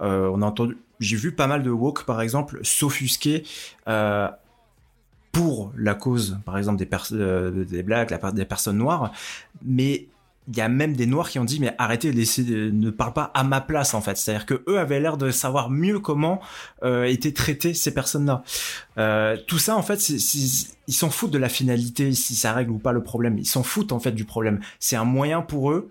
[0.00, 3.44] euh, on a entendu, j'ai vu pas mal de woke par exemple s'offusquer.
[3.88, 4.28] Euh,
[5.32, 9.12] pour la cause, par exemple des, pers- des blacks, la, des personnes noires,
[9.62, 10.06] mais
[10.48, 13.30] il y a même des noirs qui ont dit mais arrêtez, laissez, ne parle pas
[13.34, 14.16] à ma place en fait.
[14.16, 16.40] C'est-à-dire que eux avaient l'air de savoir mieux comment
[16.84, 18.42] euh, étaient traitées ces personnes-là.
[18.98, 22.52] Euh, tout ça en fait, c'est- c'est- ils s'en foutent de la finalité, si ça
[22.52, 23.38] règle ou pas le problème.
[23.38, 24.60] Ils s'en foutent en fait du problème.
[24.78, 25.90] C'est un moyen pour eux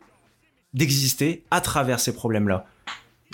[0.74, 2.66] d'exister à travers ces problèmes-là.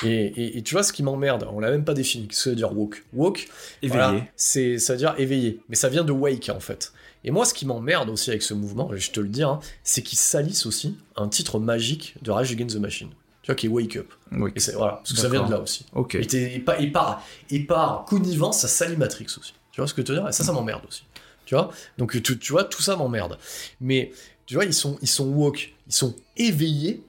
[0.04, 2.50] Et, et- et tu vois ce qui m'emmerde, on l'a même pas défini, que ça
[2.50, 3.48] veut dire woke Woke,
[3.84, 4.02] Éveillé.
[4.04, 6.94] voilà, c'est, ça veut dire éveillé, mais ça vient de wake en fait.
[7.24, 9.60] Et moi ce qui m'emmerde aussi avec ce mouvement, et je te le dis, hein,
[9.84, 13.10] c'est qu'ils salissent aussi un titre magique de Rage Against the Machine,
[13.42, 14.12] tu vois, qui est Wake Up.
[14.32, 14.52] Oui.
[14.56, 15.86] Et c'est, voilà, parce que ça vient de là aussi.
[15.94, 16.16] Ok.
[16.16, 19.54] Et, et par, et, par, et par connivence, ça salit Matrix aussi.
[19.72, 20.28] Tu vois ce que je veux dire?
[20.28, 21.04] Et ça, ça m'emmerde aussi.
[21.46, 21.72] Tu vois?
[21.98, 23.38] Donc, tu, tu vois, tout ça m'emmerde.
[23.80, 24.12] Mais,
[24.46, 27.04] tu vois, ils sont, ils sont woke, ils sont éveillés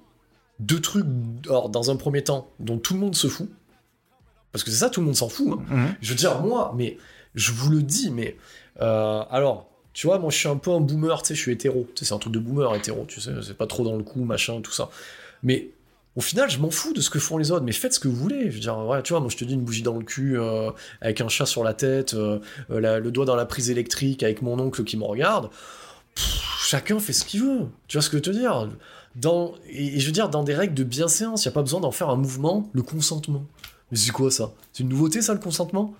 [0.60, 1.06] de trucs,
[1.46, 3.50] alors, dans un premier temps, dont tout le monde se fout.
[4.52, 5.48] Parce que c'est ça, tout le monde s'en fout.
[5.52, 5.64] hein.
[5.68, 5.94] Mhm.
[6.00, 6.98] Je veux dire, moi, mais
[7.34, 8.36] je vous le dis, mais
[8.80, 11.52] euh, alors, tu vois, moi je suis un peu un boomer, tu sais, je suis
[11.52, 11.86] hétéro.
[11.94, 14.02] Tu sais, c'est un truc de boomer hétéro, tu sais, c'est pas trop dans le
[14.02, 14.90] coup, machin, tout ça.
[15.42, 15.70] Mais
[16.14, 18.08] au final, je m'en fous de ce que font les autres, mais faites ce que
[18.08, 18.50] vous voulez.
[18.50, 20.38] Je veux dire, ouais, tu vois, moi je te dis une bougie dans le cul,
[20.38, 20.70] euh,
[21.00, 22.38] avec un chat sur la tête, euh,
[22.70, 25.48] euh, le doigt dans la prise électrique, avec mon oncle qui me regarde.
[26.14, 27.66] Chacun fait ce qu'il veut.
[27.88, 28.68] Tu vois ce que je veux te dire?
[29.70, 31.80] Et, et je veux dire, dans des règles de bienséance, il n'y a pas besoin
[31.80, 33.44] d'en faire un mouvement, le consentement.
[33.90, 34.52] Mais c'est quoi ça?
[34.72, 35.94] C'est une nouveauté ça, le consentement?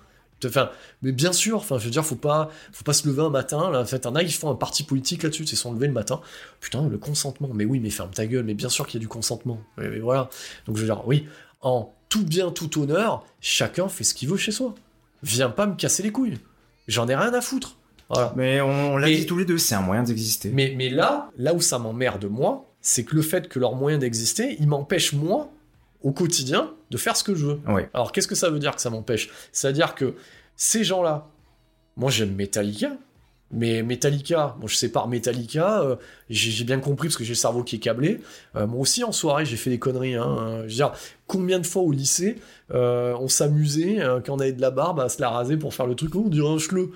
[0.45, 0.69] Enfin,
[1.01, 3.71] mais bien sûr, enfin, je veux dire, faut pas, faut pas se lever un matin.
[3.71, 5.93] Là, en fait, un a, ils font un parti politique là-dessus, ils sont levés le
[5.93, 6.21] matin.
[6.59, 7.49] Putain, le consentement.
[7.53, 8.43] Mais oui, mais ferme ta gueule.
[8.43, 9.61] Mais bien sûr qu'il y a du consentement.
[9.77, 10.29] Mais, mais voilà.
[10.67, 11.27] Donc je veux dire, oui,
[11.61, 14.75] en tout bien, tout honneur, chacun fait ce qu'il veut chez soi.
[15.23, 16.37] Viens pas me casser les couilles.
[16.87, 17.77] J'en ai rien à foutre.
[18.09, 18.33] Voilà.
[18.35, 20.49] Mais on, on l'a dit tous les deux, c'est un moyen d'exister.
[20.53, 23.97] Mais, mais là, là où ça m'emmerde moi, c'est que le fait que leur moyen
[23.97, 25.49] d'exister, il m'empêche moi,
[26.03, 27.59] au quotidien, de faire ce que je veux.
[27.67, 27.89] Ouais.
[27.93, 29.29] Alors qu'est-ce que ça veut dire que ça m'empêche?
[29.51, 30.15] C'est-à-dire que
[30.55, 31.27] ces gens-là,
[31.95, 32.91] moi j'aime Metallica,
[33.51, 35.95] mais Metallica, moi je sépare Metallica, euh,
[36.29, 38.19] j'ai bien compris parce que j'ai le cerveau qui est câblé.
[38.55, 40.15] Euh, moi aussi en soirée j'ai fait des conneries.
[40.15, 40.91] Hein, euh, je veux dire,
[41.27, 42.37] combien de fois au lycée
[42.69, 45.85] on s'amusait euh, quand on avait de la barbe à se la raser pour faire
[45.85, 46.91] le truc, on dirait un chleu.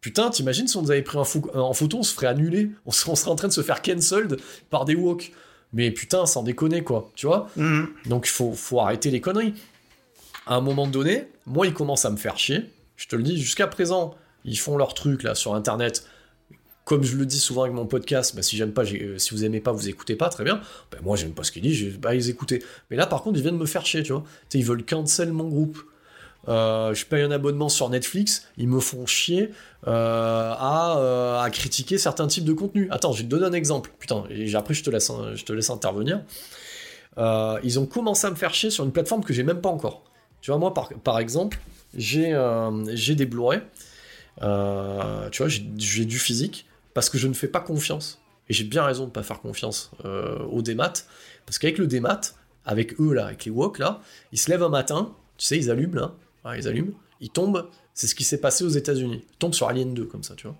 [0.00, 2.90] Putain, t'imagines si on nous avait pris un en photo, on se ferait annuler, on
[2.90, 4.38] serait, on serait en train de se faire cancelled
[4.70, 5.30] par des woke.
[5.72, 7.88] Mais putain, sans déconner quoi, tu vois Mhm.
[8.06, 9.54] donc il faut, faut arrêter les conneries.
[10.46, 12.64] À un moment donné, moi, ils commencent à me faire chier.
[12.96, 16.04] Je te le dis, jusqu'à présent, ils font leur truc là sur Internet.
[16.84, 19.44] Comme je le dis souvent avec mon podcast, bah, si j'aime pas, euh, si vous
[19.44, 20.60] aimez pas, vous écoutez pas, très bien.
[20.90, 22.64] Bah, moi, j'aime pas ce qu'ils disent, je vais les écouter.
[22.90, 24.24] Mais là, par contre, ils viennent me faire chier, tu vois.
[24.54, 25.78] Ils veulent cancel mon groupe.
[26.48, 29.50] Euh, je paye un abonnement sur Netflix, ils me font chier
[29.86, 32.88] euh, à, euh, à, critiquer certains types de contenus.
[32.90, 33.90] Attends, je vais te donner un exemple.
[33.98, 36.22] Putain, et après je te laisse, intervenir.
[37.18, 40.02] ils ont commencé à me faire chier sur une plateforme que j'ai même pas encore.
[40.40, 41.58] Tu vois, moi, par, exemple,
[41.94, 42.34] j'ai
[42.94, 43.60] j'ai des Blu-ray.
[44.38, 48.18] tu vois, j'ai du physique parce que je ne fais pas confiance.
[48.48, 49.90] Et j'ai bien raison de ne pas faire confiance
[50.50, 50.94] au démat.
[51.44, 52.20] Parce qu'avec le démat,
[52.64, 54.00] avec eux là, avec les wok là,
[54.32, 56.14] ils se lèvent un matin, tu sais, ils allument là,
[56.56, 59.24] ils allument, ils tombent, c'est ce qui s'est passé aux États-Unis.
[59.30, 60.56] Ils tombent sur Alien 2 comme ça, tu vois.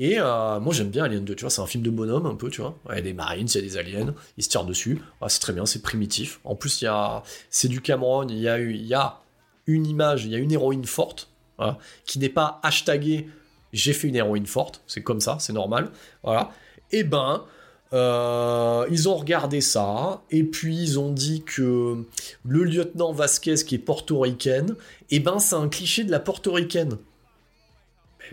[0.00, 2.34] Et euh, moi j'aime bien Alien 2, tu vois, c'est un film de bonhomme un
[2.34, 2.78] peu, tu vois.
[2.90, 5.00] Il y a des marines, il y a des aliens, ils se tirent dessus.
[5.26, 6.40] c'est très bien, c'est primitif.
[6.44, 9.20] En plus, il y a, c'est du Cameron, il y a,
[9.66, 11.30] une image, il y a une héroïne forte,
[12.06, 13.28] qui n'est pas hashtagée
[13.72, 15.90] j'ai fait une héroïne forte, c'est comme ça, c'est normal.
[16.22, 16.50] Voilà.
[16.90, 17.44] Et ben,
[17.92, 22.04] euh, ils ont regardé ça, et puis ils ont dit que
[22.44, 24.74] le lieutenant Vasquez, qui est portoricaine,
[25.10, 26.98] eh ben c'est un cliché de la portoricaine.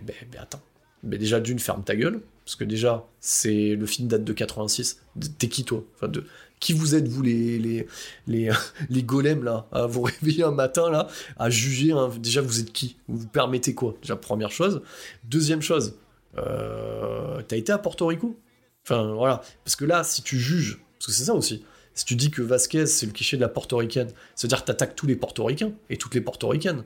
[0.05, 0.61] Mais, attends,
[1.03, 5.01] déjà d'une ferme ta gueule, parce que déjà c'est le film date de 86.
[5.37, 5.83] T'es qui toi?
[6.03, 6.25] De,
[6.59, 7.87] Qui vous êtes vous les les,
[8.27, 8.51] les,
[8.89, 12.97] les golems là à vous réveiller un matin là à juger Déjà vous êtes qui?
[13.07, 13.95] Vous vous permettez quoi?
[14.01, 14.81] Déjà première chose.
[15.23, 15.95] Deuxième chose,
[16.37, 18.37] euh, t'as été à Porto Rico?
[18.85, 19.41] Enfin, voilà.
[19.63, 22.41] Parce que là, si tu juges, parce que c'est ça aussi, si tu dis que
[22.41, 26.13] Vasquez, c'est le cliché de la portoricaine, c'est-à-dire que t'attaques tous les portoricains et toutes
[26.13, 26.83] les portoricaines.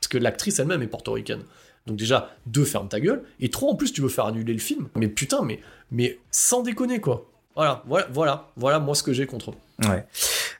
[0.00, 1.42] Parce que l'actrice elle-même est portoricaine.
[1.86, 3.22] Donc déjà, deux, ferme ta gueule.
[3.40, 4.88] Et trois, en plus, tu veux faire annuler le film.
[4.96, 7.26] Mais putain, mais, mais sans déconner, quoi.
[7.56, 9.88] Voilà, voilà, voilà, voilà moi ce que j'ai contre eux.
[9.88, 10.06] Ouais.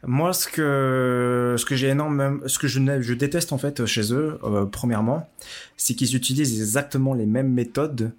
[0.02, 4.12] Moi, ce que, ce que j'ai énormément, ce que je, je déteste en fait chez
[4.12, 5.28] eux, euh, premièrement,
[5.76, 8.12] c'est qu'ils utilisent exactement les mêmes méthodes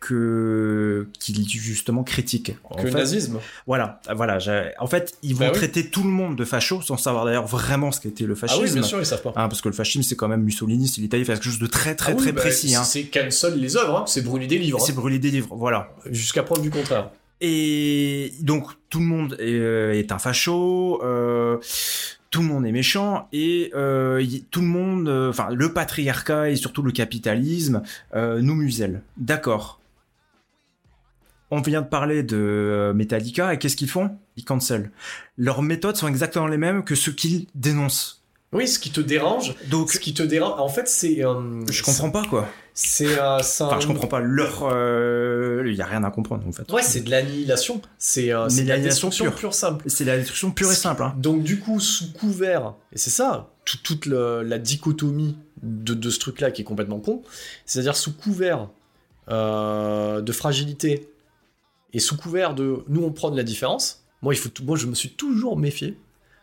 [0.00, 2.52] que qu'il justement critique.
[2.76, 3.40] que le nazisme.
[3.66, 4.38] Voilà, voilà.
[4.78, 7.90] En fait, ils vont bah traiter tout le monde de facho sans savoir d'ailleurs vraiment
[7.90, 8.60] ce qu'était le fascisme.
[8.62, 9.30] Ah oui, bien sûr, ils savent pas.
[9.30, 11.66] Hein, parce que le fascisme, c'est quand même Mussolini, c'est l'Italie, fait quelque chose de
[11.66, 12.74] très très ah très bah, précis.
[12.74, 12.84] Hein.
[12.84, 14.04] C'est cancel les œuvres, hein.
[14.06, 14.80] c'est brûler des livres.
[14.80, 15.90] C'est brûler des livres, voilà.
[16.10, 17.10] Jusqu'à preuve du contraire.
[17.40, 21.00] Et donc tout le monde est, euh, est un facho.
[21.02, 21.58] Euh,
[22.30, 26.82] tout le monde est méchant et euh, tout le monde, enfin le patriarcat et surtout
[26.82, 27.82] le capitalisme
[28.14, 29.02] nous musellent.
[29.16, 29.80] D'accord
[31.50, 34.16] on vient de parler de euh, Metallica et qu'est-ce qu'ils font?
[34.36, 34.90] Ils cancel.
[35.36, 38.18] Leurs méthodes sont exactement les mêmes que ce qu'ils dénoncent.
[38.52, 39.54] Oui, ce qui te dérange.
[39.68, 41.22] Donc, ce qui te dérange, en fait, c'est.
[41.22, 42.48] Euh, je comprends pas quoi.
[42.72, 44.62] C'est euh, Enfin, je comprends pas leur.
[45.66, 46.70] Il y a rien à comprendre en fait.
[46.72, 47.82] Ouais, c'est de l'annihilation.
[47.98, 49.84] C'est euh, de la destruction pure, simple.
[49.88, 51.02] C'est la destruction pure et simple.
[51.02, 51.14] Hein.
[51.18, 56.50] Donc du coup, sous couvert, et c'est ça, toute la dichotomie de, de ce truc-là
[56.50, 57.22] qui est complètement con.
[57.66, 58.70] C'est-à-dire sous couvert
[59.28, 61.10] de fragilité
[61.92, 64.86] et sous couvert de nous, on prend de la différence, moi, il faut moi je
[64.86, 65.96] me suis toujours méfié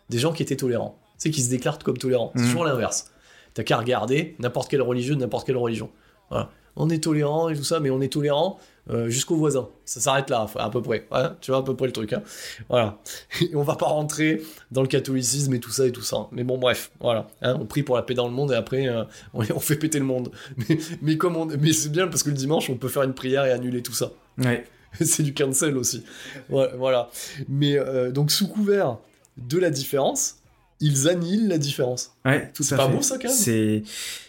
[0.10, 0.98] des gens qui étaient tolérants.
[1.18, 2.32] Tu sais, qui se déclarent comme tolérants.
[2.36, 2.48] C'est mhm.
[2.48, 3.12] toujours l'inverse.
[3.54, 5.90] T'as qu'à regarder n'importe quelle religion, n'importe quelle religion.
[6.30, 6.50] Voilà.
[6.76, 8.60] On est tolérant et tout ça, mais on est tolérant
[8.90, 9.70] euh, jusqu'aux voisins.
[9.86, 11.08] Ça s'arrête là, à peu près.
[11.40, 12.12] tu vois à peu près le truc.
[12.12, 12.22] Hein.
[12.70, 13.00] Voilà.
[13.42, 14.42] Et on va pas rentrer
[14.72, 16.28] dans le catholicisme et tout ça et tout ça.
[16.34, 17.28] Mais bon, bref, voilà.
[17.42, 20.00] Hein, on prie pour la paix dans le monde et après euh, on, fait péter
[20.00, 20.32] le monde.
[20.58, 23.14] Mais, mais comme on, mais c'est bien parce que le dimanche on peut faire une
[23.14, 24.12] prière et annuler tout ça.
[24.38, 24.66] Ouais.
[25.06, 26.04] c'est du cancel aussi.
[26.50, 27.10] voilà.
[27.48, 28.98] Mais euh, donc sous couvert
[29.38, 30.38] de la différence,
[30.82, 32.12] ils annihilent la différence.
[32.26, 33.38] Ouais, tout C'est pas bon ça quand même.
[33.38, 33.84] C'est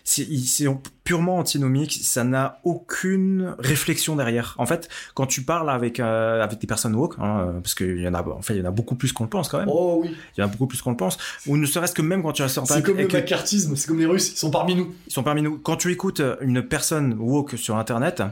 [0.05, 0.69] c'est
[1.03, 4.55] purement antinomique, ça n'a aucune réflexion derrière.
[4.59, 8.07] En fait, quand tu parles avec euh, avec des personnes woke, hein, parce qu'il y
[8.07, 9.69] en a en fait il y en a beaucoup plus qu'on le pense quand même.
[9.69, 10.17] Oh oui.
[10.36, 11.19] Il y en a beaucoup plus qu'on le pense.
[11.49, 14.07] Ou ne serait-ce que même quand tu as C'est comme le macartisme, c'est comme les
[14.07, 14.95] Russes, ils sont parmi nous.
[15.09, 15.59] Ils sont parmi nous.
[15.59, 18.23] Quand tu écoutes une personne woke sur internet,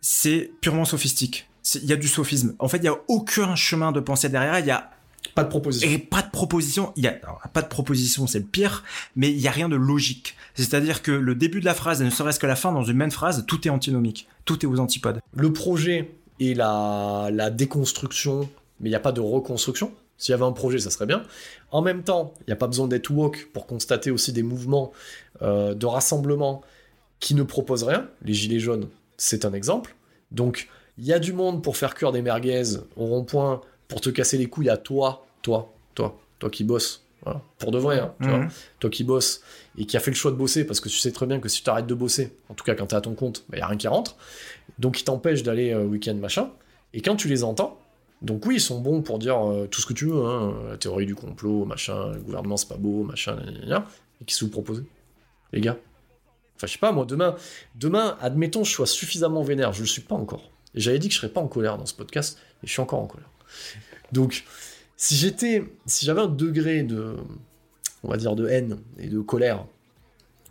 [0.00, 2.54] c'est purement sophistique il y a du sophisme.
[2.58, 4.58] En fait, il y a aucun chemin de pensée derrière.
[4.58, 4.90] Il y a
[5.34, 5.88] pas de proposition.
[5.90, 6.92] Et pas de proposition.
[6.96, 7.18] Il y a
[7.52, 8.84] pas de proposition, c'est le pire.
[9.16, 10.36] Mais il y a rien de logique.
[10.54, 12.96] C'est-à-dire que le début de la phrase, et ne serait-ce que la fin dans une
[12.96, 14.26] même phrase, tout est antinomique.
[14.44, 15.20] Tout est aux antipodes.
[15.34, 18.48] Le projet et la, la déconstruction,
[18.80, 19.92] mais il n'y a pas de reconstruction.
[20.16, 21.22] S'il y avait un projet, ça serait bien.
[21.70, 24.92] En même temps, il n'y a pas besoin d'être woke pour constater aussi des mouvements
[25.40, 26.62] euh, de rassemblement
[27.20, 28.06] qui ne proposent rien.
[28.22, 28.88] Les Gilets jaunes,
[29.20, 29.94] c'est un exemple.
[30.30, 32.62] Donc, il y a du monde pour faire cuire des merguez
[32.96, 37.04] au rond-point, pour te casser les couilles à toi, toi, toi, toi qui bosses.
[37.58, 38.48] Pour de vrai, hein, mhm.
[38.78, 39.42] toi, qui bosses
[39.76, 41.50] et qui a fait le choix de bosser parce que tu sais très bien que
[41.50, 43.50] si tu arrêtes de bosser, en tout cas quand tu es à ton compte, il
[43.50, 44.16] bah, n'y a rien qui rentre.
[44.78, 46.50] Donc ils t'empêchent d'aller euh, week-end machin.
[46.94, 47.78] Et quand tu les entends,
[48.22, 50.78] donc oui, ils sont bons pour dire euh, tout ce que tu veux, hein, la
[50.78, 53.36] théorie du complot, machin, le gouvernement c'est pas beau, machin,
[54.22, 54.84] et qui se vous proposez
[55.52, 55.76] Les gars
[56.60, 57.36] Enfin, je sais pas, moi, demain,
[57.74, 60.50] demain, admettons, je sois suffisamment vénère, je le suis pas encore.
[60.74, 62.82] Et j'avais dit que je serais pas en colère dans ce podcast, et je suis
[62.82, 63.30] encore en colère.
[64.12, 64.44] Donc,
[64.98, 67.16] si j'étais, si j'avais un degré de,
[68.02, 69.64] on va dire, de haine et de colère,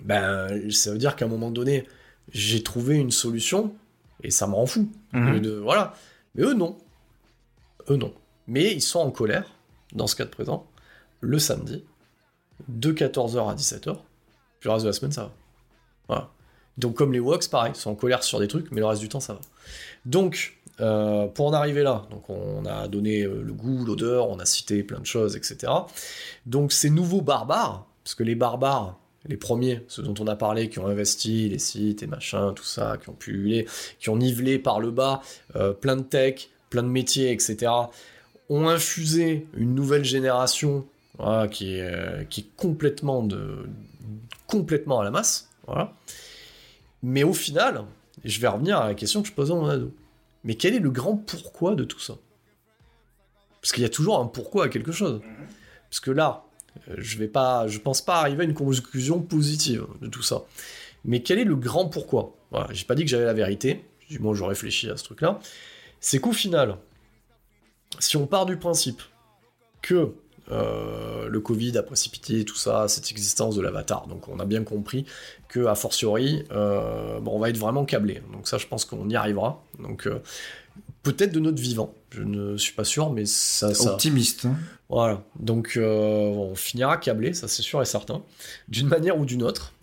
[0.01, 1.87] ben, ça veut dire qu'à un moment donné,
[2.31, 3.75] j'ai trouvé une solution
[4.23, 4.89] et ça me rend fou.
[5.13, 5.39] Mhm.
[5.41, 5.93] De, voilà.
[6.33, 6.75] Mais eux, non.
[7.87, 8.15] Eux, non.
[8.47, 9.45] Mais ils sont en colère,
[9.93, 10.65] dans ce cas de présent,
[11.21, 11.83] le samedi,
[12.67, 13.97] de 14h à 17h.
[14.59, 15.33] Puis le reste de la semaine, ça va.
[16.79, 19.09] Donc, comme les Woks, pareil, sont en colère sur des trucs, mais le reste du
[19.09, 19.41] temps, ça va.
[20.05, 24.39] Donc, euh, pour en arriver là, donc on a donné euh, le goût, l'odeur, on
[24.39, 25.71] a cité plein de choses, etc.
[26.45, 30.69] Donc, ces nouveaux barbares, parce que les barbares, les premiers, ceux dont on a parlé,
[30.69, 33.67] qui ont investi les sites et machin, tout ça, qui ont pullulé,
[33.99, 35.21] qui ont nivelé par le bas
[35.57, 37.71] euh, plein de tech, plein de métiers, etc.,
[38.47, 40.85] ont infusé une nouvelle génération
[41.51, 43.27] qui, est, complètement,
[44.47, 45.48] complètement à la masse.
[47.01, 47.85] Mais au final,
[48.23, 49.93] je vais revenir à la question que je posais à mon ado.
[50.43, 52.15] Mais quel est le grand pourquoi de tout ça?
[53.61, 55.21] Parce qu'il y a toujours un pourquoi à quelque chose.
[55.89, 56.43] Parce que là,
[56.89, 60.43] euh, je vais pas, je pense pas arriver à une conclusion positive de tout ça.
[61.05, 62.35] Mais quel est le grand pourquoi?
[62.51, 63.85] Voilà, j'ai pas dit que j'avais la vérité.
[64.09, 65.39] Du moins, je réfléchis à ce truc-là.
[65.99, 66.77] C'est qu'au final,
[67.99, 69.01] si on part du principe
[69.81, 70.13] que
[70.51, 74.63] euh, le Covid a précipité tout ça, cette existence de l'avatar, donc on a bien
[74.63, 75.05] compris
[75.47, 78.21] que a fortiori, euh, bon, on va être vraiment câblé.
[78.33, 79.63] Donc ça, je pense qu'on y arrivera.
[79.79, 80.19] Donc euh,
[81.03, 81.93] peut-être de notre vivant.
[82.11, 84.45] Je ne suis pas sûr, mais ça, ça, Optimiste.
[84.45, 84.55] hein.
[84.89, 88.23] voilà, donc on finira câblé, ça c'est sûr et certain,
[88.67, 89.73] d'une manière ou d'une autre.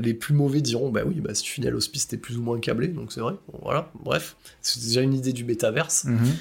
[0.00, 2.42] Les plus mauvais diront, bah oui, bah, si tu finis à l'hospice, t'es plus ou
[2.42, 3.34] moins câblé, donc c'est vrai.
[3.52, 6.04] Bon, voilà, bref, c'est déjà une idée du métaverse.
[6.04, 6.36] Mhm.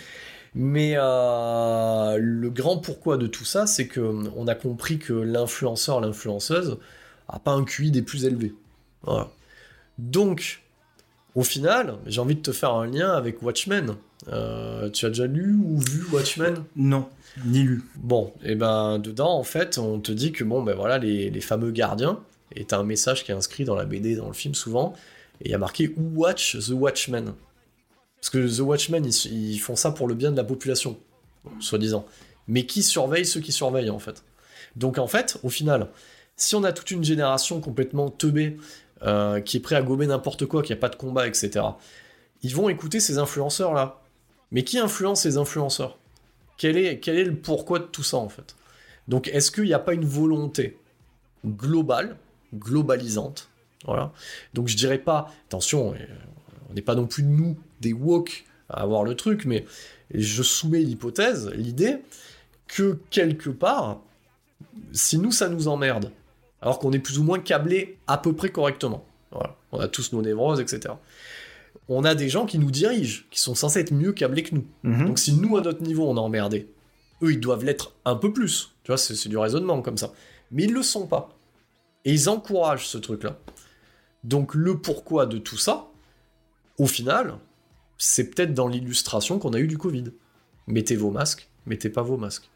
[0.57, 5.99] Mais euh, le grand pourquoi de tout ça, c'est que on a compris que l'influenceur,
[5.99, 6.77] l'influenceuse,
[7.27, 8.53] a pas un QI des plus élevés.
[9.03, 9.29] Voilà.
[9.97, 10.61] Donc,
[11.35, 13.95] au final, j'ai envie de te faire un lien avec Watchmen.
[14.29, 16.63] Euh, tu as déjà lu ou vu Watchmen?
[16.77, 17.09] Non,
[17.45, 17.83] ni lu.
[17.97, 21.41] Bon, et ben dedans, en fait, on te dit que bon, ben voilà, les, les
[21.41, 22.19] fameux gardiens,
[22.55, 24.93] et t'as un message qui est inscrit dans la BD, dans le film souvent,
[25.41, 27.33] et il y a marqué Watch the Watchmen.
[28.19, 30.97] Parce que The Watchmen, ils, font ça pour le bien de la population,
[31.59, 32.05] soi-disant.
[32.47, 34.23] Mais qui surveille ceux qui surveillent, en fait?
[34.75, 35.89] Donc, en fait, au final,
[36.35, 38.57] si on a toute une génération complètement teubée,
[39.03, 41.65] euh, qui est prêt à gober n'importe quoi, qui a pas de combat, etc.,
[42.41, 44.01] ils vont écouter ces influenceurs-là.
[44.51, 45.97] Mais qui influence ces influenceurs?
[46.57, 48.55] Quel est, quel est le pourquoi de tout ça, en fait?
[49.07, 50.79] Donc, est-ce qu'il n'y a pas une volonté
[51.45, 52.17] globale,
[52.53, 53.49] globalisante?
[53.85, 54.11] Voilà.
[54.53, 55.97] Donc, je dirais pas, attention, euh,
[56.69, 59.65] on n'est pas non plus nous des woke à avoir le truc, mais
[60.13, 61.97] je soumets l'hypothèse, l'idée,
[62.67, 64.01] que quelque part,
[64.91, 66.11] si nous ça nous emmerde,
[66.61, 70.13] alors qu'on est plus ou moins câblé à peu près correctement, voilà, on a tous
[70.13, 70.95] nos névroses, etc.
[71.87, 74.65] On a des gens qui nous dirigent, qui sont censés être mieux câblés que nous.
[74.83, 75.07] Mhm.
[75.07, 76.67] Donc si nous, à notre niveau, on est emmerdé,
[77.21, 78.71] eux, ils doivent l'être un peu plus.
[78.83, 80.11] Tu vois, c'est c'est du raisonnement comme ça.
[80.51, 81.29] Mais ils le sont pas.
[82.05, 83.37] Et ils encouragent ce truc-là.
[84.23, 85.87] Donc le pourquoi de tout ça,
[86.77, 87.35] au final,
[87.97, 90.05] c'est peut-être dans l'illustration qu'on a eu du Covid.
[90.67, 92.49] Mettez vos masques, mettez pas vos masques.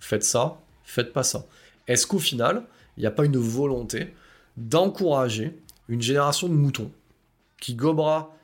[0.00, 1.46] Faites ça, faites pas ça.
[1.86, 2.64] Est-ce qu'au final,
[2.96, 4.14] il n'y a pas une volonté
[4.56, 5.56] d'encourager
[5.88, 6.90] une génération de moutons
[7.60, 8.34] qui gobera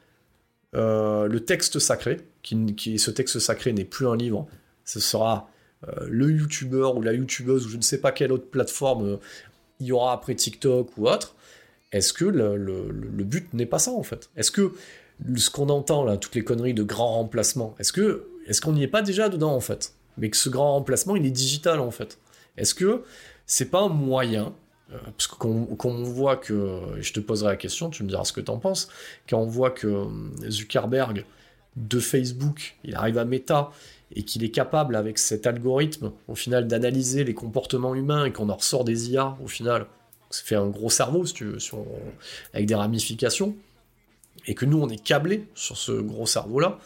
[0.74, 4.46] euh, le texte sacré, qui, ce texte sacré n'est plus un livre,
[4.84, 5.50] ce sera
[5.88, 9.16] euh, le youtubeur ou la youtubeuse ou je ne sais pas quelle autre plateforme euh,
[9.80, 11.34] il y aura après TikTok ou autre.
[11.92, 14.30] Est-ce que le, le- but n'est pas ça en fait?
[14.36, 14.72] Est-ce que
[15.36, 18.82] ce qu'on entend là, toutes les conneries de grand remplacement, est-ce que est-ce qu'on n'y
[18.82, 19.94] est pas déjà dedans en fait?
[20.18, 22.18] Mais que ce grand remplacement il est digital en fait.
[22.56, 23.02] Est-ce que
[23.46, 24.52] c'est pas un moyen
[24.92, 28.32] euh, parce qu'on qu'on voit que, je te poserai la question, tu me diras ce
[28.32, 28.88] que t'en penses,
[29.28, 31.24] quand on voit que euh, Zuckerberg
[31.76, 33.70] de Facebook, il arrive à Meta
[34.14, 38.48] et qu'il est capable avec cet algorithme au final d'analyser les comportements humains et qu'on
[38.50, 39.86] en ressort des IA au final,
[40.30, 41.58] ça fait un gros cerveau si tu veux,
[42.52, 43.56] avec des ramifications,
[44.46, 46.78] et que nous on est câblé sur ce gros cerveau là,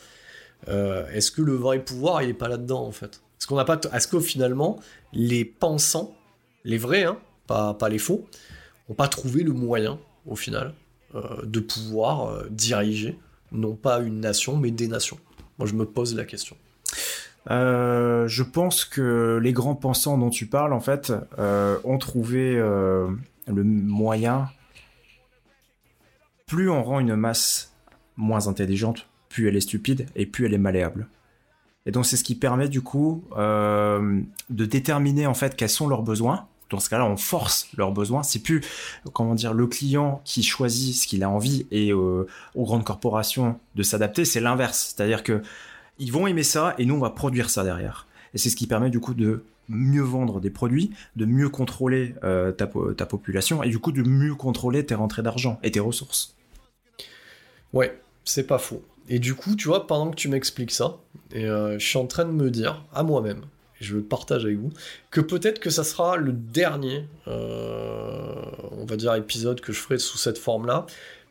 [1.13, 3.21] est-ce que le vrai pouvoir il est pas là-dedans en fait?
[3.39, 4.81] Est-ce qu'on n'a pas, est-ce que finalement
[5.13, 6.15] les pensants,
[6.65, 8.27] les vrais, hein, pas, pas les faux,
[8.89, 10.75] ont pas trouvé le moyen au final
[11.15, 13.19] euh, de pouvoir euh, diriger
[13.53, 15.19] non pas une nation mais des nations?
[15.59, 16.57] Moi je me pose la question.
[17.51, 22.57] Euh, je pense que les grands pensants dont tu parles, en fait, euh, ont trouvé
[22.59, 23.09] euh,
[23.47, 24.49] le moyen.
[26.49, 27.75] Plus on rend une masse
[28.17, 31.07] moins intelligente, plus elle est stupide et plus elle est malléable.
[31.85, 35.87] Et donc c'est ce qui permet du coup euh, de déterminer en fait quels sont
[35.89, 36.47] leurs besoins.
[36.71, 38.23] Dans ce cas-là, on force leurs besoins.
[38.23, 38.63] C'est plus
[39.13, 43.59] comment dire le client qui choisit ce qu'il a envie et euh, aux grandes corporations
[43.75, 44.25] de s'adapter.
[44.25, 45.43] C'est l'inverse, c'est-à-dire que
[45.99, 48.07] ils vont aimer ça et nous on va produire ça derrière.
[48.33, 52.15] Et c'est ce qui permet du coup de mieux vendre des produits, de mieux contrôler
[52.25, 55.81] euh, ta, ta population et du coup de mieux contrôler tes rentrées d'argent et tes
[55.81, 56.38] ressources.
[57.73, 58.83] Ouais, c'est pas faux.
[59.09, 60.99] Et du coup, tu vois, pendant que tu m'expliques ça,
[61.33, 63.43] et euh, je suis en train de me dire à moi-même,
[63.81, 64.71] et je le partage avec vous,
[65.11, 68.35] que peut-être que ça sera le dernier, euh,
[68.73, 70.87] on va dire, épisode que je ferai sous cette forme-là.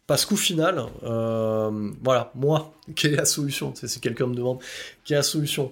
[0.08, 3.74] Parce qu'au final, euh, voilà, moi, quelle est la solution?
[3.76, 4.60] Si quelqu'un me demande
[5.04, 5.72] quelle est la solution,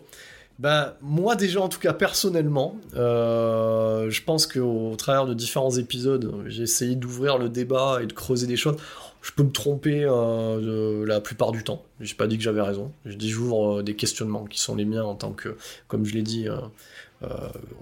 [0.59, 6.63] ben, moi déjà, en tout cas personnellement, je pense qu'au travers de différents épisodes, j'ai
[6.63, 8.77] essayé d'ouvrir le débat et de creuser des choses
[9.25, 11.83] je peux me tromper euh, la plupart du temps.
[11.99, 12.91] J'ai pas dit que j'avais raison.
[13.05, 16.13] Je dis j'ouvre euh, des questionnements qui sont les miens en tant que, comme je
[16.13, 16.59] l'ai dit, euh,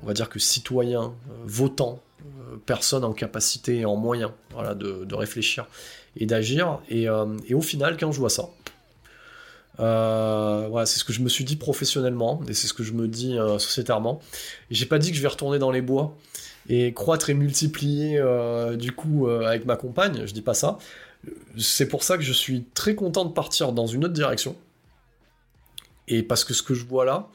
[0.02, 2.00] on va dire que citoyen, votant,
[2.66, 5.68] personne en capacité et en moyen voilà, de, réfléchir
[6.16, 6.80] et d'agir.
[6.88, 8.48] Et, au final, quand je vois ça,
[9.78, 13.08] voilà, c'est ce que je me suis dit professionnellement et c'est ce que je me
[13.08, 14.20] dis sociétairement.
[14.72, 16.16] Et j'ai pas dit que je vais retourner dans les bois
[16.70, 18.22] et croître et multiplier
[18.78, 20.26] du coup avec ma compagne.
[20.26, 20.78] Je dis pas ça
[21.58, 24.56] c'est pour ça que je suis très content de partir dans une autre direction.
[26.08, 27.30] Et parce que ce que je vois là,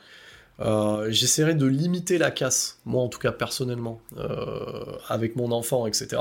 [0.60, 5.86] euh, j'essaierai de limiter la casse, moi en tout cas personnellement, euh, avec mon enfant,
[5.86, 6.20] etc.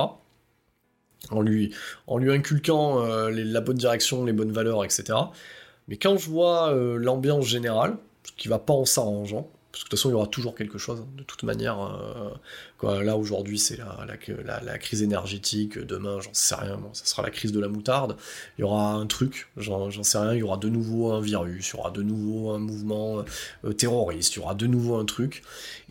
[1.32, 1.74] En lui,
[2.06, 5.18] en lui inculquant euh, la bonne direction, les bonnes valeurs, etc.
[5.88, 9.92] Mais quand je vois l'ambiance générale, ce qui va pas en s'arrangeant, parce que de
[9.92, 11.80] toute façon, il y aura toujours quelque chose, de toute manière.
[12.84, 15.78] Euh, là, aujourd'hui, c'est la, crise énergétique.
[15.78, 16.80] Demain, j'en sais rien.
[16.94, 18.18] ça sera la crise de la moutarde.
[18.58, 20.34] Il y aura un truc, j'en sais rien.
[20.34, 21.70] Il y aura de nouveau un virus.
[21.70, 23.24] Il y aura de nouveau un mouvement
[23.66, 24.36] euh, terroriste.
[24.36, 25.44] Il y aura de nouveau un truc.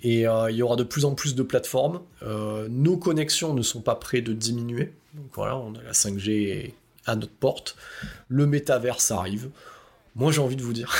[0.02, 2.00] Et euh, il y aura de plus en plus de plateformes.
[2.68, 4.92] nos connexions ne sont pas prêtes de diminuer.
[5.14, 6.72] Donc voilà, on a la 5G
[7.04, 7.76] à notre porte.
[8.28, 9.50] Le métaverse arrive.
[10.16, 10.96] Moi, j'ai envie de vous dire.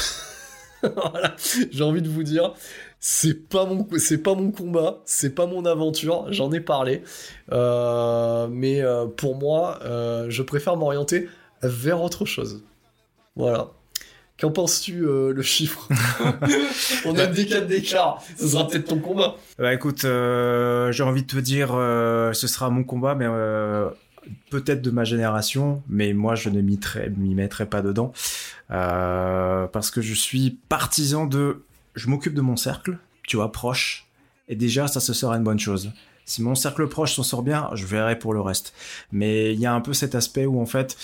[0.83, 1.35] voilà,
[1.70, 2.53] j'ai envie de vous dire,
[3.01, 6.31] c'est pas mon, c'est pas mon combat, c'est pas mon aventure.
[6.33, 7.03] J'en ai parlé,
[7.51, 11.28] euh, mais euh, pour moi, euh, je préfère m'orienter
[11.62, 12.62] vers autre chose.
[13.36, 13.70] Voilà.
[14.39, 15.89] Qu'en penses-tu le chiffre
[17.07, 18.23] On a des cas d'écart.
[18.36, 19.36] Ce sera peut-être ton combat.
[19.59, 23.27] Bah écoute, j'ai envie de te dire, ce sera mon combat, mais
[24.51, 28.13] peut-être de ma génération, mais moi je ne m'y mettrai pas dedans
[28.71, 31.65] euh, parce que je suis partisan de,
[31.95, 34.07] je m'occupe de mon cercle, tu vois, proche,
[34.49, 35.93] et déjà ça se sera une bonne chose.
[36.25, 38.75] Si mon cercle proche s'en sort bien, je verrai pour le reste.
[39.13, 40.97] Mais il y a un peu cet aspect où en fait,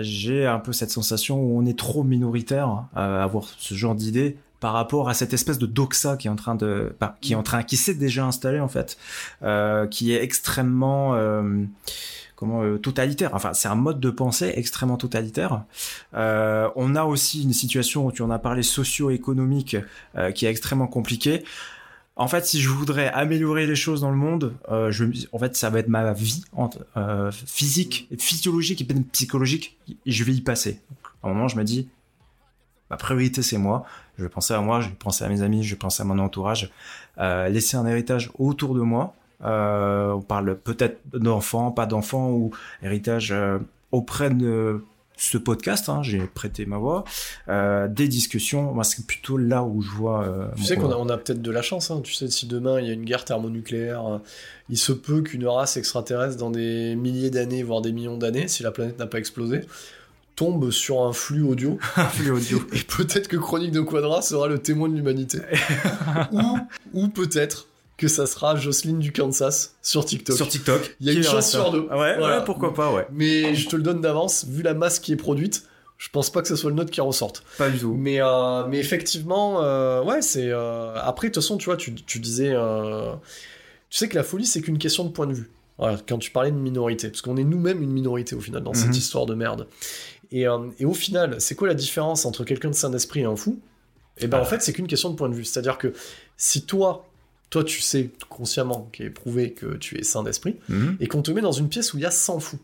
[0.00, 4.36] j'ai un peu cette sensation où on est trop minoritaire à avoir ce genre d'idée
[4.58, 7.42] par rapport à cette espèce de doxa qui est en train de, qui est en
[7.42, 8.96] train, qui s'est déjà installé en fait,
[9.42, 11.64] euh, qui est extrêmement euh,
[12.36, 13.30] comment euh, totalitaire.
[13.34, 15.64] Enfin, c'est un mode de pensée extrêmement totalitaire.
[16.14, 19.76] Euh, on a aussi une situation où tu en as parlé socio-économique
[20.16, 21.44] euh, qui est extrêmement compliquée.
[22.16, 24.54] En fait, si je voudrais améliorer les choses dans le monde,
[24.90, 26.44] je, en fait, ça va être ma vie
[27.32, 29.78] physique, physiologique et psychologique.
[30.04, 30.80] Et je vais y passer.
[31.22, 31.88] à un moment, je me dis,
[32.90, 33.86] ma priorité, c'est moi.
[34.18, 36.04] Je vais penser à moi, je vais penser à mes amis, je vais penser à
[36.04, 36.70] mon entourage.
[37.18, 42.50] laisser un héritage autour de moi on parle peut-être d'enfants, pas d'enfants ou
[42.82, 43.58] héritage euh,
[43.90, 44.82] auprès de
[45.16, 47.04] ce podcast, hein, j'ai prêté ma voix,
[47.48, 50.50] euh, des discussions, moi c'est plutôt là où je vois...
[50.56, 52.00] tu sais qu'on a, on a peut-être de la chance, hein.
[52.02, 54.20] tu sais, si demain il y a une guerre thermonucléaire,
[54.68, 58.62] il se peut qu'une race extraterrestre dans des milliers d'années, voire des millions d'années, si
[58.62, 59.60] la planète n'a pas explosé,
[60.34, 61.78] tombe sur un flux audio.
[61.96, 62.58] un flux audio.
[62.72, 65.38] Et peut-être que Chronique de Quadra sera le témoin de l'humanité.
[66.32, 66.58] ou,
[66.94, 67.66] ou peut-être
[68.02, 70.36] que ça sera Jocelyne du Kansas sur TikTok.
[70.36, 70.96] Sur TikTok.
[70.98, 71.82] Il y a une chance sur deux.
[71.82, 73.06] Ouais, ouais, pourquoi pas, ouais.
[73.12, 76.42] Mais je te le donne d'avance, vu la masse qui est produite, je pense pas
[76.42, 77.44] que ce soit le nôtre qui ressorte.
[77.58, 77.94] Pas du tout.
[77.94, 80.48] Mais, euh, mais effectivement, euh, ouais, c'est.
[80.48, 82.52] Euh, après, de toute façon, tu vois, tu, tu disais.
[83.88, 85.52] Tu sais que la folie, c'est qu'une question de point de vue.
[85.78, 88.74] Voilà, quand tu parlais de minorité, parce qu'on est nous-mêmes une minorité au final dans
[88.74, 88.94] cette mhm.
[88.94, 89.68] histoire de merde.
[90.32, 90.46] Et,
[90.78, 93.60] et au final, c'est quoi la différence entre quelqu'un de saint d'esprit et un fou?
[94.18, 95.44] Et eh ben en fait, c'est qu'une question de point de vue.
[95.44, 95.92] C'est-à-dire que
[96.36, 97.06] si toi,
[97.52, 100.96] toi tu sais consciemment, qui est prouvé que tu es sain d'esprit, mhm.
[101.00, 102.56] et qu'on te met dans une pièce où il y a 100 fous,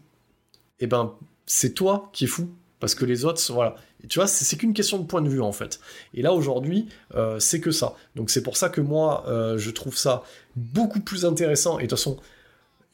[0.81, 1.12] et eh ben
[1.44, 2.49] c'est toi qui es fou,
[2.81, 3.76] parce que les autres, voilà.
[4.02, 5.81] Et tu vois, c'est qu'une question de point de vue en fait.
[6.15, 6.86] Et là aujourd'hui,
[7.17, 7.97] euh, c'est que ça.
[8.17, 10.23] Donc c'est pour ça que moi, euh, je trouve ça
[10.57, 11.78] beaucoup plus intéressant.
[11.78, 12.17] Et de toute façon,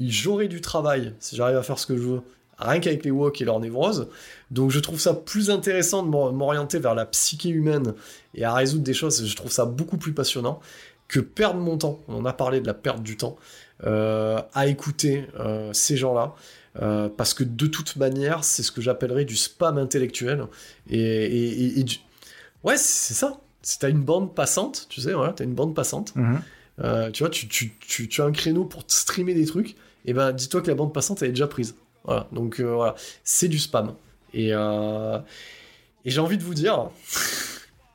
[0.00, 2.23] j'aurai du travail si j'arrive à faire ce que je veux,
[2.58, 4.08] rien qu'avec les walks et leur névrose.
[4.50, 7.94] Donc je trouve ça plus intéressant de m'orienter vers la psyché humaine
[8.34, 9.26] et à résoudre des choses.
[9.26, 10.60] Je trouve ça beaucoup plus passionnant
[11.15, 13.36] que perdre mon temps, on en a parlé de la perte du temps,
[13.84, 16.34] euh, à écouter euh, ces gens-là.
[16.83, 20.47] Euh, parce que de toute manière, c'est ce que j'appellerais du spam intellectuel.
[20.91, 21.84] Et,
[22.65, 23.41] ouais, c'est ça.
[23.62, 26.41] Si t'as une bande passante, tu sais, voilà, t'as une bande passante, mhm.
[27.12, 29.76] Tu vois, tu, tu, tu, tu as un créneau pour streamer des trucs,
[30.07, 31.76] et ben dis-toi que la bande passante elle est déjà prise.
[32.02, 33.94] Voilà, donc voilà, c'est du spam.
[34.33, 36.91] Et, et j'ai envie de vous dire,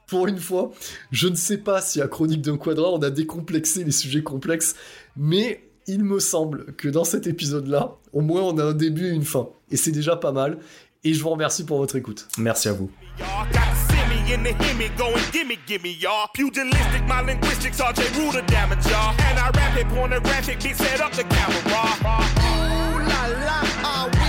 [0.09, 0.71] pour une fois,
[1.11, 4.75] je ne sais pas si à Chronique d'un Quadra on a décomplexé les sujets complexes,
[5.15, 9.11] mais il me semble que dans cet épisode-là, au moins on a un début et
[9.11, 9.49] une fin.
[9.71, 10.57] Et c'est déjà pas mal.
[11.03, 12.27] Et je vous remercie pour votre écoute.
[12.37, 12.91] Merci à vous.
[13.17, 16.27] Y'all got the semi in the hemi going gimme gimme y'all.
[16.33, 19.15] Pugilistic, my linguistics, RJ Ruder damage y'all.
[19.29, 21.81] And I rap it pornographic, beat set up the camera.
[22.03, 24.28] Ooh la la, oui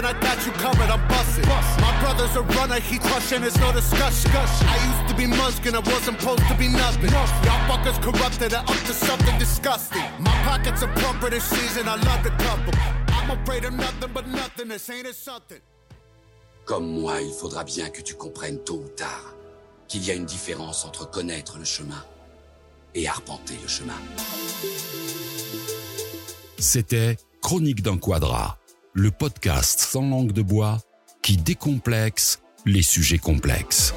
[0.00, 1.46] disruption, I got you covered, I'm busting.
[1.80, 4.30] My brother's a runner, he crushing, it's no discussion.
[4.34, 7.10] I used to be Muskin, I wasn't supposed to be nothing.
[7.10, 10.02] Y'all fuckers corrupted, and up to something disgusting.
[10.18, 12.74] My pockets are plumper this season, I love to couple.
[13.08, 15.60] I'm afraid of nothing but nothing, this ain't it something?
[16.64, 19.34] Comme moi, il faudra bien que tu comprennes tôt ou tard
[19.88, 22.04] qu'il y a une différence entre connaître le chemin
[22.94, 23.98] et arpenter le chemin.
[26.58, 28.58] C'était Chronique d'un Quadra,
[28.92, 30.78] le podcast sans langue de bois
[31.22, 33.94] qui décomplexe les sujets complexes.